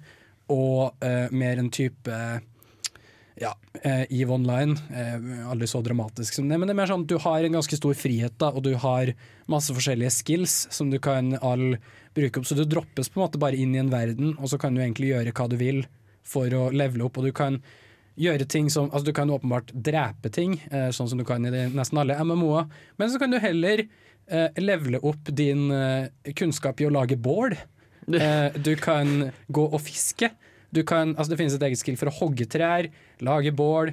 og 0.55 1.03
eh, 1.05 1.27
mer 1.35 1.61
en 1.61 1.69
type 1.75 2.21
ja, 3.37 3.51
eh, 3.81 4.03
EVE 4.09 4.33
Online. 4.33 4.77
Eh, 4.89 5.49
aldri 5.51 5.67
så 5.69 5.81
dramatisk 5.85 6.33
som 6.33 6.49
det, 6.49 6.57
men 6.57 6.69
det 6.69 6.73
er 6.73 6.79
mer 6.79 6.89
sånn 6.89 7.05
at 7.05 7.11
du 7.11 7.17
har 7.21 7.45
en 7.45 7.57
ganske 7.59 7.79
stor 7.79 7.97
frihet, 7.97 8.33
da, 8.41 8.49
og 8.49 8.65
du 8.65 8.73
har 8.81 9.13
masse 9.51 9.73
forskjellige 9.73 10.13
skills 10.15 10.55
som 10.73 10.89
du 10.93 10.97
kan 11.03 11.35
all 11.41 11.77
bruke 12.17 12.41
opp. 12.41 12.47
Så 12.49 12.57
du 12.57 12.65
droppes 12.65 13.11
på 13.11 13.19
en 13.19 13.27
måte 13.27 13.41
bare 13.41 13.59
inn 13.59 13.75
i 13.75 13.81
en 13.81 13.93
verden, 13.93 14.33
og 14.39 14.49
så 14.51 14.59
kan 14.61 14.73
du 14.73 14.81
egentlig 14.81 15.13
gjøre 15.13 15.35
hva 15.37 15.49
du 15.51 15.57
vil 15.59 15.83
for 16.27 16.53
å 16.57 16.69
levele 16.73 17.05
opp. 17.07 17.19
Og 17.21 17.29
du 17.29 17.35
kan 17.35 17.61
gjøre 18.17 18.47
ting 18.49 18.71
som 18.73 18.89
Altså, 18.91 19.09
du 19.09 19.15
kan 19.15 19.31
åpenbart 19.33 19.71
drepe 19.73 20.31
ting, 20.33 20.57
eh, 20.71 20.89
sånn 20.95 21.09
som 21.11 21.19
du 21.19 21.25
kan 21.27 21.45
i 21.45 21.53
de, 21.53 21.67
nesten 21.75 22.01
alle 22.01 22.17
MMO-er, 22.23 22.67
men 22.97 23.11
så 23.13 23.21
kan 23.21 23.33
du 23.33 23.39
heller 23.41 23.85
eh, 23.85 24.61
levele 24.61 25.01
opp 25.05 25.31
din 25.31 25.69
eh, 25.71 26.33
kunnskap 26.37 26.81
i 26.81 26.89
å 26.89 26.93
lage 26.93 27.19
bål. 27.19 27.57
Eh, 28.07 28.53
du 28.63 28.69
kan 28.79 29.33
gå 29.51 29.63
og 29.67 29.81
fiske. 29.83 30.29
Du 30.71 30.79
kan, 30.87 31.09
altså 31.17 31.33
det 31.33 31.37
finnes 31.41 31.57
et 31.57 31.63
eget 31.67 31.81
skill 31.81 31.97
for 31.99 32.07
å 32.07 32.13
hogge 32.21 32.45
trær, 32.47 32.87
lage 33.19 33.51
bål, 33.51 33.91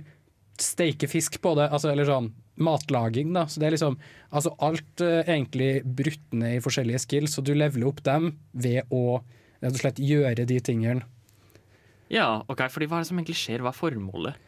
steike 0.55 1.09
fisk 1.11 1.41
på 1.43 1.57
det. 1.59 1.67
Altså, 1.67 1.91
eller 1.91 2.07
sånn 2.07 2.29
matlaging, 2.63 3.33
da. 3.35 3.49
Så 3.51 3.59
det 3.59 3.67
er 3.67 3.75
liksom 3.75 3.97
altså 4.31 4.53
alt 4.63 5.03
uh, 5.03 5.23
egentlig 5.25 5.83
brutt 5.83 6.37
ned 6.37 6.61
i 6.61 6.63
forskjellige 6.63 7.03
skills, 7.03 7.35
og 7.41 7.49
du 7.49 7.57
leveler 7.57 7.91
opp 7.91 8.05
dem 8.07 8.31
ved 8.53 8.87
å 8.95 9.19
rett 9.65 9.73
og 9.73 9.83
slett 9.83 10.03
gjøre 10.03 10.47
de 10.47 10.61
tingene. 10.63 11.03
Ja, 12.13 12.45
ok, 12.49 12.67
fordi 12.73 12.89
Hva 12.91 12.99
er 12.99 13.05
det 13.05 13.11
som 13.11 13.21
egentlig 13.21 13.39
skjer? 13.41 13.65
Hva 13.65 13.73
er 13.73 13.79
formålet? 13.79 14.41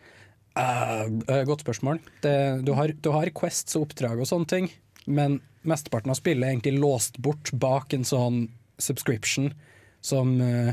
Eh, 0.57 1.05
eh, 1.05 1.45
godt 1.49 1.65
spørsmål. 1.67 2.01
Det, 2.25 2.37
du, 2.67 2.73
har, 2.77 2.93
du 2.93 3.11
har 3.13 3.33
quests 3.37 3.77
og 3.77 3.89
oppdrag 3.89 4.21
og 4.21 4.29
sånne 4.29 4.51
ting, 4.51 4.71
men 5.07 5.41
mesteparten 5.67 6.13
av 6.13 6.19
spillet 6.19 6.47
er 6.47 6.55
egentlig 6.55 6.79
låst 6.81 7.19
bort 7.23 7.53
bak 7.53 7.97
en 7.97 8.07
sånn 8.07 8.47
subscription 8.81 9.51
som 10.05 10.37
uh, 10.39 10.71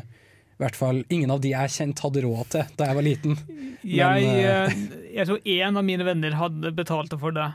i 0.53 0.61
hvert 0.61 0.77
fall 0.77 1.01
ingen 1.09 1.31
av 1.33 1.41
de 1.41 1.53
jeg 1.53 1.71
kjente 1.73 2.03
hadde 2.05 2.23
råd 2.25 2.49
til 2.53 2.73
da 2.77 2.89
jeg 2.89 2.97
var 2.99 3.05
liten. 3.05 3.37
Jeg, 3.83 4.25
Men, 4.27 4.41
eh, 4.45 5.13
jeg 5.17 5.27
tror 5.27 5.47
én 5.49 5.79
av 5.79 5.85
mine 5.87 6.05
venner 6.07 6.35
hadde 6.39 6.71
betalt 6.77 7.15
for 7.19 7.35
det. 7.35 7.49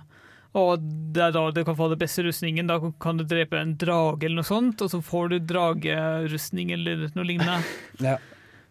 Og 0.59 0.83
det 1.15 1.23
er 1.29 1.37
da 1.37 1.45
du 1.55 1.61
kan 1.65 1.77
få 1.79 1.91
den 1.93 2.01
beste 2.01 2.25
rustningen. 2.27 2.69
Da 2.69 2.81
kan 3.01 3.21
du 3.21 3.25
drepe 3.29 3.61
en 3.61 3.77
drage 3.79 4.27
eller 4.27 4.41
noe 4.41 4.49
sånt, 4.49 4.83
og 4.83 4.91
så 4.93 5.01
får 5.05 5.31
du 5.33 5.39
dragerustning 5.53 6.73
eller 6.75 7.07
noe 7.15 7.29
lignende. 7.29 7.63
Ja. 8.03 8.19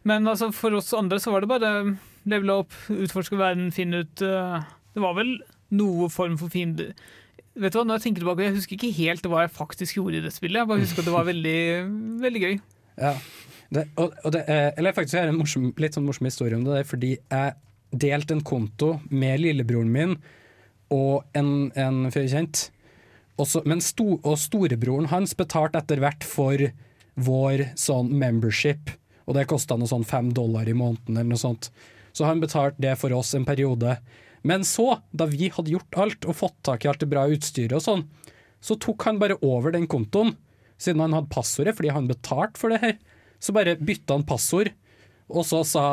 Men 0.08 0.28
altså, 0.30 0.50
for 0.56 0.78
oss 0.78 0.94
andre 0.96 1.20
så 1.20 1.34
var 1.34 1.44
det 1.44 1.52
bare 1.52 1.72
levele 2.28 2.58
opp, 2.64 2.76
utforske 2.92 3.38
verden, 3.40 3.70
finne 3.76 4.04
ut 4.06 4.24
uh, 4.24 4.60
Det 4.96 5.04
var 5.04 5.16
vel 5.18 5.38
noe 5.78 6.10
form 6.12 6.38
for 6.40 6.52
fiende... 6.54 6.92
Vet 7.58 7.74
du 7.74 7.80
hva, 7.80 7.88
når 7.90 7.98
Jeg 7.98 8.04
tenker 8.06 8.22
tilbake, 8.22 8.46
jeg 8.46 8.56
husker 8.60 8.78
ikke 8.78 8.94
helt 9.00 9.28
hva 9.32 9.44
jeg 9.48 9.56
faktisk 9.56 9.98
gjorde 9.98 10.20
i 10.20 10.24
det 10.28 10.32
spillet. 10.36 10.60
Jeg 10.62 10.70
bare 10.70 10.84
husker 10.84 11.02
at 11.02 11.08
det 11.10 11.14
var 11.16 11.26
veldig, 11.26 11.62
veldig 12.22 12.42
gøy. 12.44 12.58
Ja. 13.02 13.14
Det, 13.74 13.84
og, 13.98 14.14
og 14.24 14.34
det, 14.36 14.44
er- 14.48 14.76
eller 14.78 14.94
faktisk 14.96 15.18
har 15.18 15.32
en 15.32 15.40
morsom, 15.42 15.72
litt 15.82 15.98
sånn 15.98 16.06
morsom 16.08 16.30
historie 16.30 16.56
om 16.56 16.64
det, 16.68 16.76
der, 16.78 16.88
fordi 16.88 17.16
jeg 17.18 17.56
delte 18.04 18.36
en 18.38 18.44
konto 18.46 18.94
med 19.10 19.42
lillebroren 19.42 19.90
min 19.92 20.14
og 20.94 21.26
en, 21.36 21.72
en 21.76 22.06
fyr 22.14 22.30
sto, 23.84 24.08
og 24.22 24.38
storebroren 24.40 25.10
hans 25.12 25.36
betalte 25.38 25.82
etter 25.82 26.00
hvert 26.02 26.24
for 26.26 26.62
vår 27.18 27.66
sånn 27.80 28.14
membership, 28.14 28.94
og 29.28 29.36
det 29.36 29.48
kosta 29.52 29.76
noe 29.78 29.90
sånn 29.92 30.08
fem 30.08 30.32
dollar 30.34 30.68
i 30.70 30.76
måneden 30.78 31.20
eller 31.20 31.36
noe 31.36 31.42
sånt. 31.42 31.70
Så 32.16 32.26
han 32.26 32.42
betalte 32.42 32.82
det 32.82 32.96
for 32.98 33.14
oss 33.14 33.34
en 33.38 33.46
periode. 33.46 33.98
Men 34.48 34.64
så, 34.66 35.02
da 35.12 35.28
vi 35.30 35.52
hadde 35.54 35.74
gjort 35.74 36.00
alt 36.00 36.26
og 36.26 36.40
fått 36.40 36.58
tak 36.66 36.86
i 36.86 36.90
alt 36.90 37.04
det 37.04 37.12
bra 37.12 37.28
utstyret 37.30 37.76
og 37.78 37.84
sånn, 37.84 38.06
så 38.64 38.78
tok 38.82 39.06
han 39.06 39.20
bare 39.22 39.38
over 39.46 39.76
den 39.76 39.86
kontoen, 39.92 40.34
siden 40.82 41.04
han 41.04 41.16
hadde 41.18 41.34
passordet, 41.34 41.76
fordi 41.78 41.94
han 41.94 42.10
betalte 42.10 42.60
for 42.62 42.74
det 42.74 42.82
her. 42.82 42.96
Så 43.44 43.54
bare 43.54 43.78
bytta 43.78 44.18
han 44.18 44.26
passord, 44.26 44.72
og 45.30 45.46
så 45.46 45.62
sa 45.68 45.86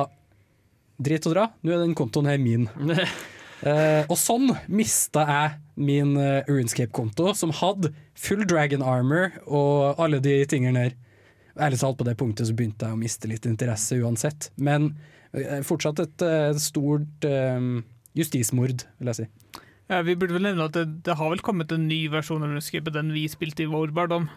drit 1.03 1.27
og 1.27 1.35
dra, 1.35 1.49
nå 1.61 1.75
er 1.75 1.83
den 1.83 1.97
kontoen 1.99 2.31
her 2.31 2.41
min. 2.41 2.69
Uh, 2.79 4.05
og 4.13 4.17
sånn 4.21 4.53
mista 4.71 5.27
jeg 5.29 5.57
min 5.75 6.15
uh, 6.17 6.47
RuneScape-konto, 6.47 7.33
som 7.37 7.53
hadde 7.59 7.93
full 8.15 8.47
dragon 8.49 8.85
armor 8.87 9.35
og 9.45 10.01
alle 10.01 10.23
de 10.25 10.39
tingene 10.49 10.87
der. 10.87 10.97
Ærlig 11.55 11.79
talt, 11.79 11.99
på 12.01 12.07
det 12.07 12.17
punktet 12.19 12.49
så 12.49 12.57
begynte 12.57 12.89
jeg 12.89 12.97
å 12.97 13.01
miste 13.01 13.31
litt 13.31 13.47
interesse 13.47 13.99
uansett. 14.03 14.51
Men 14.57 14.93
eh, 15.33 15.61
fortsatt 15.67 16.03
et 16.03 16.25
eh, 16.27 16.51
stort 16.59 17.29
eh, 17.29 17.61
justismord, 18.19 18.87
vil 18.99 19.13
jeg 19.13 19.21
si. 19.23 19.29
Ja, 19.93 20.01
vi 20.03 20.17
burde 20.17 20.39
vel 20.39 20.47
nevne 20.49 20.67
at 20.71 20.75
det, 20.77 20.87
det 21.05 21.19
har 21.21 21.31
vel 21.31 21.45
kommet 21.45 21.73
en 21.75 21.87
ny 21.91 22.07
versjon 22.13 22.43
av 22.43 22.51
Runescape, 22.51 22.93
den 22.95 23.13
vi 23.15 23.27
spilte 23.31 23.67
i 23.67 23.71
vår 23.71 23.93
barndom. 23.95 24.31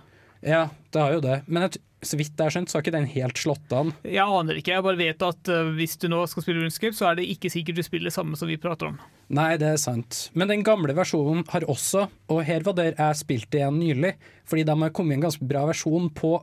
Ja, 0.46 0.68
det 0.94 1.02
har 1.02 1.14
jo 1.16 1.22
det. 1.24 1.38
Men 1.48 1.66
jeg, 1.66 1.80
så 2.06 2.18
vidt 2.20 2.36
jeg 2.36 2.46
har 2.46 2.54
skjønt, 2.54 2.70
så 2.70 2.78
har 2.78 2.84
ikke 2.86 2.94
den 2.94 3.10
helt 3.10 3.40
slått 3.42 3.74
an. 3.74 3.94
Jeg 4.06 4.22
aner 4.22 4.60
ikke, 4.60 4.76
jeg 4.76 4.86
bare 4.86 5.00
vet 5.00 5.24
at 5.26 5.50
uh, 5.50 5.72
hvis 5.78 5.96
du 6.02 6.10
nå 6.12 6.20
skal 6.30 6.46
spille 6.46 6.62
Runescape, 6.62 6.94
så 6.98 7.10
er 7.10 7.18
det 7.18 7.30
ikke 7.32 7.50
sikkert 7.54 7.80
du 7.80 7.86
spiller 7.88 8.12
det 8.12 8.18
samme 8.18 8.38
som 8.38 8.52
vi 8.52 8.60
prater 8.62 8.92
om. 8.92 9.00
Nei, 9.34 9.50
det 9.62 9.72
er 9.72 9.82
sant. 9.82 10.28
Men 10.38 10.52
den 10.52 10.66
gamle 10.68 10.94
versjonen 10.98 11.46
har 11.50 11.66
også, 11.72 12.06
og 12.30 12.44
her 12.48 12.68
var 12.68 12.78
der 12.78 12.94
jeg 12.94 13.22
spilte 13.24 13.62
igjen 13.62 13.80
nylig, 13.82 14.14
fordi 14.48 14.68
de 14.68 14.78
har 14.84 14.94
kommet 14.94 15.18
en 15.18 15.26
ganske 15.26 15.48
bra 15.48 15.66
versjon 15.72 16.12
på 16.14 16.36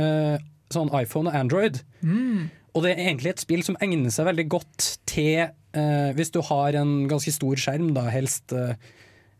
eh, 0.00 0.36
sånn 0.74 0.90
iPhone 0.96 1.30
og 1.30 1.36
Android. 1.38 1.80
Og 2.74 2.82
det 2.82 2.94
er 2.94 3.04
egentlig 3.06 3.30
et 3.34 3.42
spill 3.44 3.62
som 3.62 3.76
egner 3.84 4.10
seg 4.10 4.26
veldig 4.26 4.48
godt 4.50 4.86
til 5.06 5.44
uh, 5.76 6.10
hvis 6.16 6.32
du 6.34 6.40
har 6.42 6.74
en 6.80 7.04
ganske 7.10 7.30
stor 7.30 7.60
skjerm, 7.60 7.92
da 7.94 8.08
helst 8.10 8.50
uh, 8.56 8.72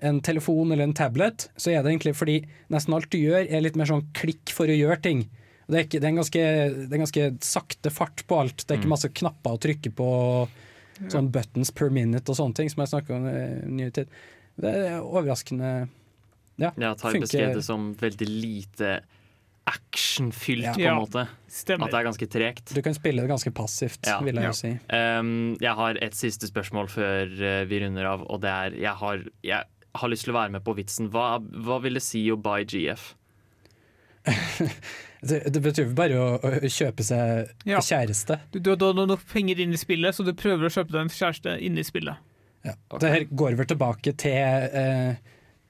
en 0.04 0.20
telefon 0.22 0.70
eller 0.70 0.86
en 0.86 0.94
tablet, 0.94 1.48
så 1.58 1.72
er 1.72 1.82
det 1.82 1.90
egentlig 1.90 2.14
fordi 2.14 2.36
nesten 2.70 2.94
alt 2.94 3.10
du 3.10 3.18
gjør 3.18 3.48
er 3.48 3.64
litt 3.64 3.74
mer 3.80 3.90
sånn 3.90 4.04
klikk 4.14 4.52
for 4.54 4.70
å 4.70 4.76
gjøre 4.76 5.00
ting. 5.02 5.24
Det 5.66 5.78
er, 5.80 5.86
ikke, 5.88 5.98
det 5.98 6.04
er, 6.06 6.12
en, 6.12 6.20
ganske, 6.20 6.44
det 6.44 6.90
er 6.92 6.98
en 6.98 7.04
ganske 7.06 7.26
sakte 7.48 7.90
fart 7.90 8.22
på 8.28 8.38
alt. 8.42 8.62
Det 8.62 8.74
er 8.74 8.82
ikke 8.82 8.92
masse 8.92 9.08
knapper 9.16 9.56
å 9.56 9.60
trykke 9.64 9.90
på, 9.96 10.08
sånn 11.10 11.30
buttons 11.34 11.72
per 11.74 11.90
minute 11.94 12.28
og 12.30 12.36
sånne 12.38 12.58
ting, 12.60 12.70
som 12.70 12.84
jeg 12.84 12.92
snakka 12.92 13.16
om 13.16 13.28
i 13.30 13.36
nyere 13.80 13.94
tid. 13.96 14.18
Det 14.60 14.74
er 14.84 15.00
overraskende 15.00 15.70
Ja, 16.60 16.68
Jeg 16.70 16.98
tar 17.00 17.10
funker- 17.10 17.24
beskrevet 17.24 17.56
det 17.58 17.64
som 17.66 17.88
veldig 17.98 18.28
lite 18.30 18.90
actionfylt, 19.66 20.64
Ja. 20.64 20.72
på 20.74 20.80
en 20.90 20.98
måte. 21.02 21.26
Stemmer. 21.48 21.86
At 21.86 21.90
det 21.94 22.00
er 22.00 22.08
ganske 22.10 22.26
tregt. 22.28 22.74
Du 22.74 22.82
kan 22.82 22.94
spille 22.94 23.22
det 23.22 23.30
ganske 23.30 23.50
passivt, 23.54 24.06
Ja. 24.06 24.18
vil 24.20 24.34
jeg 24.34 24.42
Ja. 24.44 24.48
jo 24.50 24.52
si. 24.52 24.72
Um, 24.92 25.56
jeg 25.60 25.74
har 25.74 25.96
et 26.02 26.14
siste 26.14 26.46
spørsmål 26.50 26.88
før 26.92 27.24
uh, 27.32 27.64
vi 27.64 27.80
runder 27.80 28.04
av, 28.06 28.26
og 28.28 28.40
det 28.42 28.50
er 28.50 28.70
Jeg 28.80 28.94
har, 28.94 29.24
jeg 29.42 29.62
har 29.94 30.08
lyst 30.08 30.24
til 30.24 30.34
å 30.34 30.38
være 30.40 30.50
med 30.52 30.64
på 30.64 30.74
vitsen. 30.76 31.08
Hva, 31.10 31.38
hva 31.40 31.80
vil 31.82 31.94
det 31.94 32.02
si 32.02 32.26
å 32.30 32.36
buy 32.36 32.64
GF? 32.64 33.14
Det, 35.24 35.38
det 35.54 35.60
betyr 35.64 35.94
bare 35.96 36.18
å, 36.20 36.36
å 36.36 36.68
kjøpe 36.68 37.00
seg 37.06 37.48
Ja. 37.64 37.78
kjæreste. 37.80 38.36
Du, 38.52 38.58
du 38.60 38.70
har 38.74 38.76
da 38.92 39.06
nok 39.08 39.22
penger 39.32 39.62
inn 39.64 39.72
i 39.72 39.78
spillet, 39.80 40.12
så 40.12 40.20
du 40.26 40.34
prøver 40.36 40.66
å 40.68 40.72
kjøpe 40.72 40.92
deg 40.92 41.00
en 41.06 41.08
kjæreste 41.08 41.54
inn 41.64 41.78
i 41.80 41.84
spillet. 41.86 42.20
Ja. 42.64 42.74
Det 43.00 43.08
her 43.08 43.24
går 43.32 43.56
vel 43.56 43.66
tilbake 43.70 44.12
til 44.20 44.36
eh, 44.36 45.16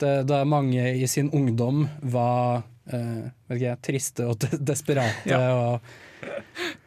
det, 0.03 0.27
da 0.27 0.41
mange 0.45 0.83
i 0.99 1.07
sin 1.07 1.31
ungdom 1.31 1.85
var 2.03 2.65
vet 2.85 3.57
ikke, 3.57 3.77
triste 3.89 4.27
og 4.29 4.39
de 4.45 4.59
desperate. 4.61 5.25
Ja. 5.31 5.41
Og, 5.55 5.89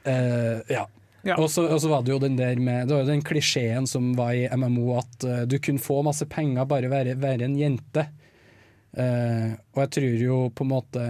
uh, 0.08 0.62
ja. 0.70 0.86
Ja. 1.26 1.36
Og 1.42 1.50
så 1.52 1.90
var 1.90 2.06
det 2.06 2.14
jo 2.14 2.20
den 2.22 2.38
der 2.38 2.56
med 2.62 2.88
Det 2.88 2.94
var 2.94 3.02
jo 3.02 3.10
den 3.10 3.24
klisjeen 3.26 3.88
som 3.90 4.14
var 4.16 4.32
i 4.38 4.46
MMO, 4.48 4.94
at 5.02 5.26
uh, 5.28 5.42
du 5.50 5.58
kunne 5.60 5.82
få 5.82 6.00
masse 6.06 6.26
penger 6.30 6.70
bare 6.70 6.92
være, 6.92 7.18
være 7.20 7.50
en 7.50 7.58
jente. 7.60 8.08
Og 8.98 9.78
jeg 9.78 9.90
tror 9.94 10.22
jo 10.24 10.38
på 10.56 10.66
en 10.66 10.70
måte 10.72 11.02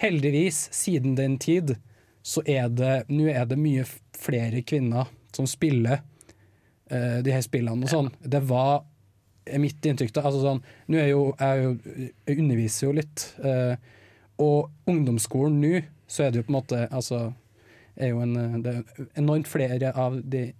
Heldigvis, 0.00 0.56
siden 0.74 1.12
den 1.14 1.36
tid, 1.38 1.74
så 2.24 2.42
er 2.48 2.70
det 2.72 3.04
Nå 3.12 3.28
er 3.30 3.44
det 3.46 3.58
mye 3.60 3.84
flere 4.16 4.64
kvinner 4.66 5.12
som 5.36 5.46
spiller 5.46 6.00
de 6.88 7.30
her 7.30 7.44
spillene 7.44 7.84
og 7.84 7.92
sånn. 7.92 8.08
Det 8.24 8.40
var 8.48 8.80
mitt 9.56 9.86
inntrykk 9.86 10.12
da. 10.12 10.24
Altså 10.28 10.42
sånn, 10.42 10.60
nå 10.90 11.00
er 11.00 11.12
jo, 11.12 11.22
jeg, 11.38 11.62
jo, 11.62 12.10
jeg 12.28 12.42
underviser 12.42 12.88
jo 12.88 12.94
litt, 12.98 13.24
eh, 13.40 13.94
og 14.38 14.70
ungdomsskolen 14.86 15.60
nå, 15.60 15.80
så 16.06 16.24
er 16.24 16.30
det 16.32 16.40
jo 16.42 16.46
på 16.48 16.52
en 16.52 16.58
måte 16.60 16.88
altså, 16.94 17.32
er 17.96 18.12
jo 18.12 18.20
en, 18.22 18.36
eh, 18.36 18.58
det 18.64 18.74
er 18.76 19.06
enormt 19.18 19.48
flere 19.50 19.92
av 19.94 20.20
de 20.22 20.52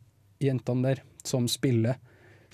jentene 0.43 0.83
der 0.91 1.03
som 1.25 1.47
spiller 1.49 1.97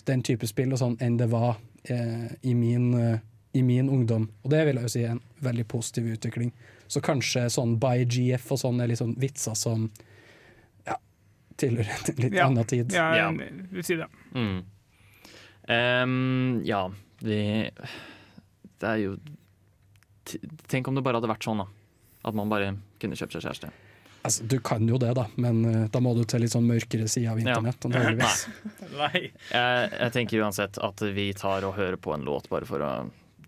den 0.04 0.22
type 0.22 0.46
spill 0.46 0.72
og 0.72 0.78
sånn, 0.82 0.96
enn 1.00 1.16
det 1.16 1.30
var 1.32 1.56
eh, 1.88 2.28
i, 2.42 2.52
min, 2.54 2.90
eh, 2.94 3.18
i 3.56 3.62
min 3.62 3.88
ungdom. 3.88 4.28
Og 4.44 4.50
det 4.52 4.64
vil 4.66 4.76
jeg 4.76 4.84
jo 4.88 4.92
si 4.92 5.02
er 5.04 5.14
en 5.14 5.22
veldig 5.44 5.64
positiv 5.70 6.10
utvikling. 6.12 6.52
Så 6.88 7.00
kanskje 7.00 7.46
sånn 7.50 7.78
by 7.80 8.04
GF 8.04 8.50
og 8.52 8.60
sånn 8.60 8.82
er 8.84 8.90
litt 8.92 9.00
sånn 9.00 9.14
vitser 9.20 9.56
som 9.56 9.86
ja, 10.86 10.98
tilhører 11.56 12.10
en 12.12 12.20
litt 12.26 12.34
Ja. 12.36 12.46
annen 12.50 12.64
tid. 12.68 12.92
Ja, 12.92 13.06
Ja. 13.16 13.30
jeg 13.32 13.68
vil 13.72 13.84
si 13.84 13.96
det. 13.96 14.08
Mm. 14.34 14.62
Um, 15.68 16.60
ja, 16.64 16.82
vi 17.24 17.70
Det 18.80 18.88
er 18.90 18.96
jo 19.00 19.16
Tenk 20.70 20.88
om 20.88 20.96
det 20.96 21.04
bare 21.04 21.20
hadde 21.20 21.30
vært 21.30 21.46
sånn, 21.46 21.64
da. 21.64 21.68
At 22.24 22.36
man 22.36 22.52
bare 22.52 22.74
kunne 23.02 23.18
kjøpt 23.18 23.36
seg 23.36 23.44
kjæreste. 23.44 23.72
Altså, 24.24 24.46
du 24.48 24.56
kan 24.64 24.86
jo 24.88 24.96
det, 24.96 25.10
da, 25.18 25.26
men 25.36 25.58
uh, 25.68 25.80
da 25.92 26.00
må 26.00 26.14
du 26.16 26.22
til 26.24 26.40
litt 26.40 26.54
sånn 26.54 26.64
mørkere 26.64 27.08
side 27.12 27.28
av 27.28 27.42
internett. 27.42 27.84
Ja. 27.94 28.30
Nei. 28.94 29.20
Jeg, 29.50 29.88
jeg 29.90 30.12
tenker 30.14 30.44
uansett 30.46 30.78
at 30.80 31.02
vi 31.12 31.26
tar 31.36 31.66
og 31.66 31.74
hører 31.76 31.98
på 32.00 32.14
en 32.14 32.24
låt 32.24 32.48
bare 32.48 32.64
for 32.68 32.80
å 32.80 32.92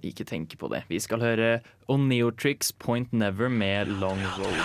ikke 0.05 0.27
tenke 0.29 0.59
på 0.61 0.69
det. 0.73 0.83
Vi 0.91 0.99
skal 1.01 1.23
høre 1.25 1.61
Oneotrix 1.93 2.75
Point 2.83 3.15
Never 3.17 3.49
med 3.49 3.89
Long 4.03 4.21
Road. 4.37 4.61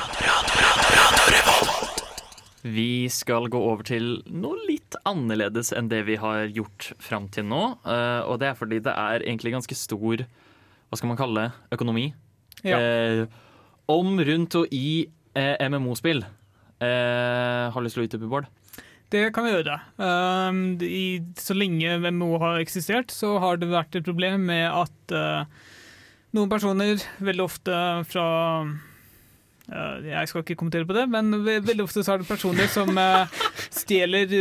Vi 2.61 3.09
skal 3.09 3.47
gå 3.49 3.61
over 3.71 3.85
til 3.87 4.19
noe 4.29 4.59
litt 4.67 4.97
annerledes 5.07 5.71
enn 5.73 5.89
det 5.89 6.03
vi 6.09 6.19
har 6.21 6.43
gjort 6.51 6.91
fram 7.01 7.29
til 7.33 7.47
nå. 7.49 7.61
Uh, 7.85 8.21
og 8.27 8.41
det 8.41 8.51
er 8.51 8.59
fordi 8.59 8.81
det 8.83 8.93
er 8.93 9.23
egentlig 9.23 9.55
ganske 9.55 9.77
stor 9.79 10.25
Hva 10.91 10.99
skal 10.99 11.07
man 11.07 11.19
kalle 11.19 11.45
det? 11.45 11.65
Økonomi. 11.77 12.09
Ja. 12.67 12.77
Eh, 12.77 13.21
om, 13.87 14.17
rundt 14.19 14.57
og 14.59 14.73
i 14.75 15.07
eh, 15.39 15.55
MMO-spill. 15.71 16.19
Eh, 16.83 17.63
har 17.71 17.77
du 17.79 17.85
lyst 17.87 17.95
til 17.95 18.03
å 18.03 18.09
utdype, 18.09 18.27
Bård? 18.27 18.49
Det 19.11 19.25
kan 19.35 19.43
vi 19.43 19.51
gjøre. 19.51 19.75
Um, 19.99 20.59
i, 20.83 21.19
så 21.39 21.55
lenge 21.55 21.97
MMO 21.99 22.37
har 22.43 22.61
eksistert, 22.61 23.11
så 23.11 23.35
har 23.43 23.59
det 23.59 23.71
vært 23.71 23.97
et 23.99 24.07
problem 24.07 24.45
med 24.47 24.67
at 24.67 25.15
uh, 25.15 25.65
noen 26.35 26.51
personer, 26.51 27.03
veldig 27.19 27.43
ofte 27.43 27.81
fra 28.07 28.27
uh, 28.63 29.97
Jeg 30.07 30.31
skal 30.31 30.45
ikke 30.45 30.55
kommentere 30.61 30.87
på 30.87 30.95
det, 30.95 31.09
men 31.11 31.41
veldig 31.43 31.83
ofte 31.83 32.05
så 32.07 32.15
er 32.15 32.23
det 32.23 32.29
personer 32.31 32.71
som 32.71 32.95
uh, 32.95 33.27
stjeler 33.67 34.31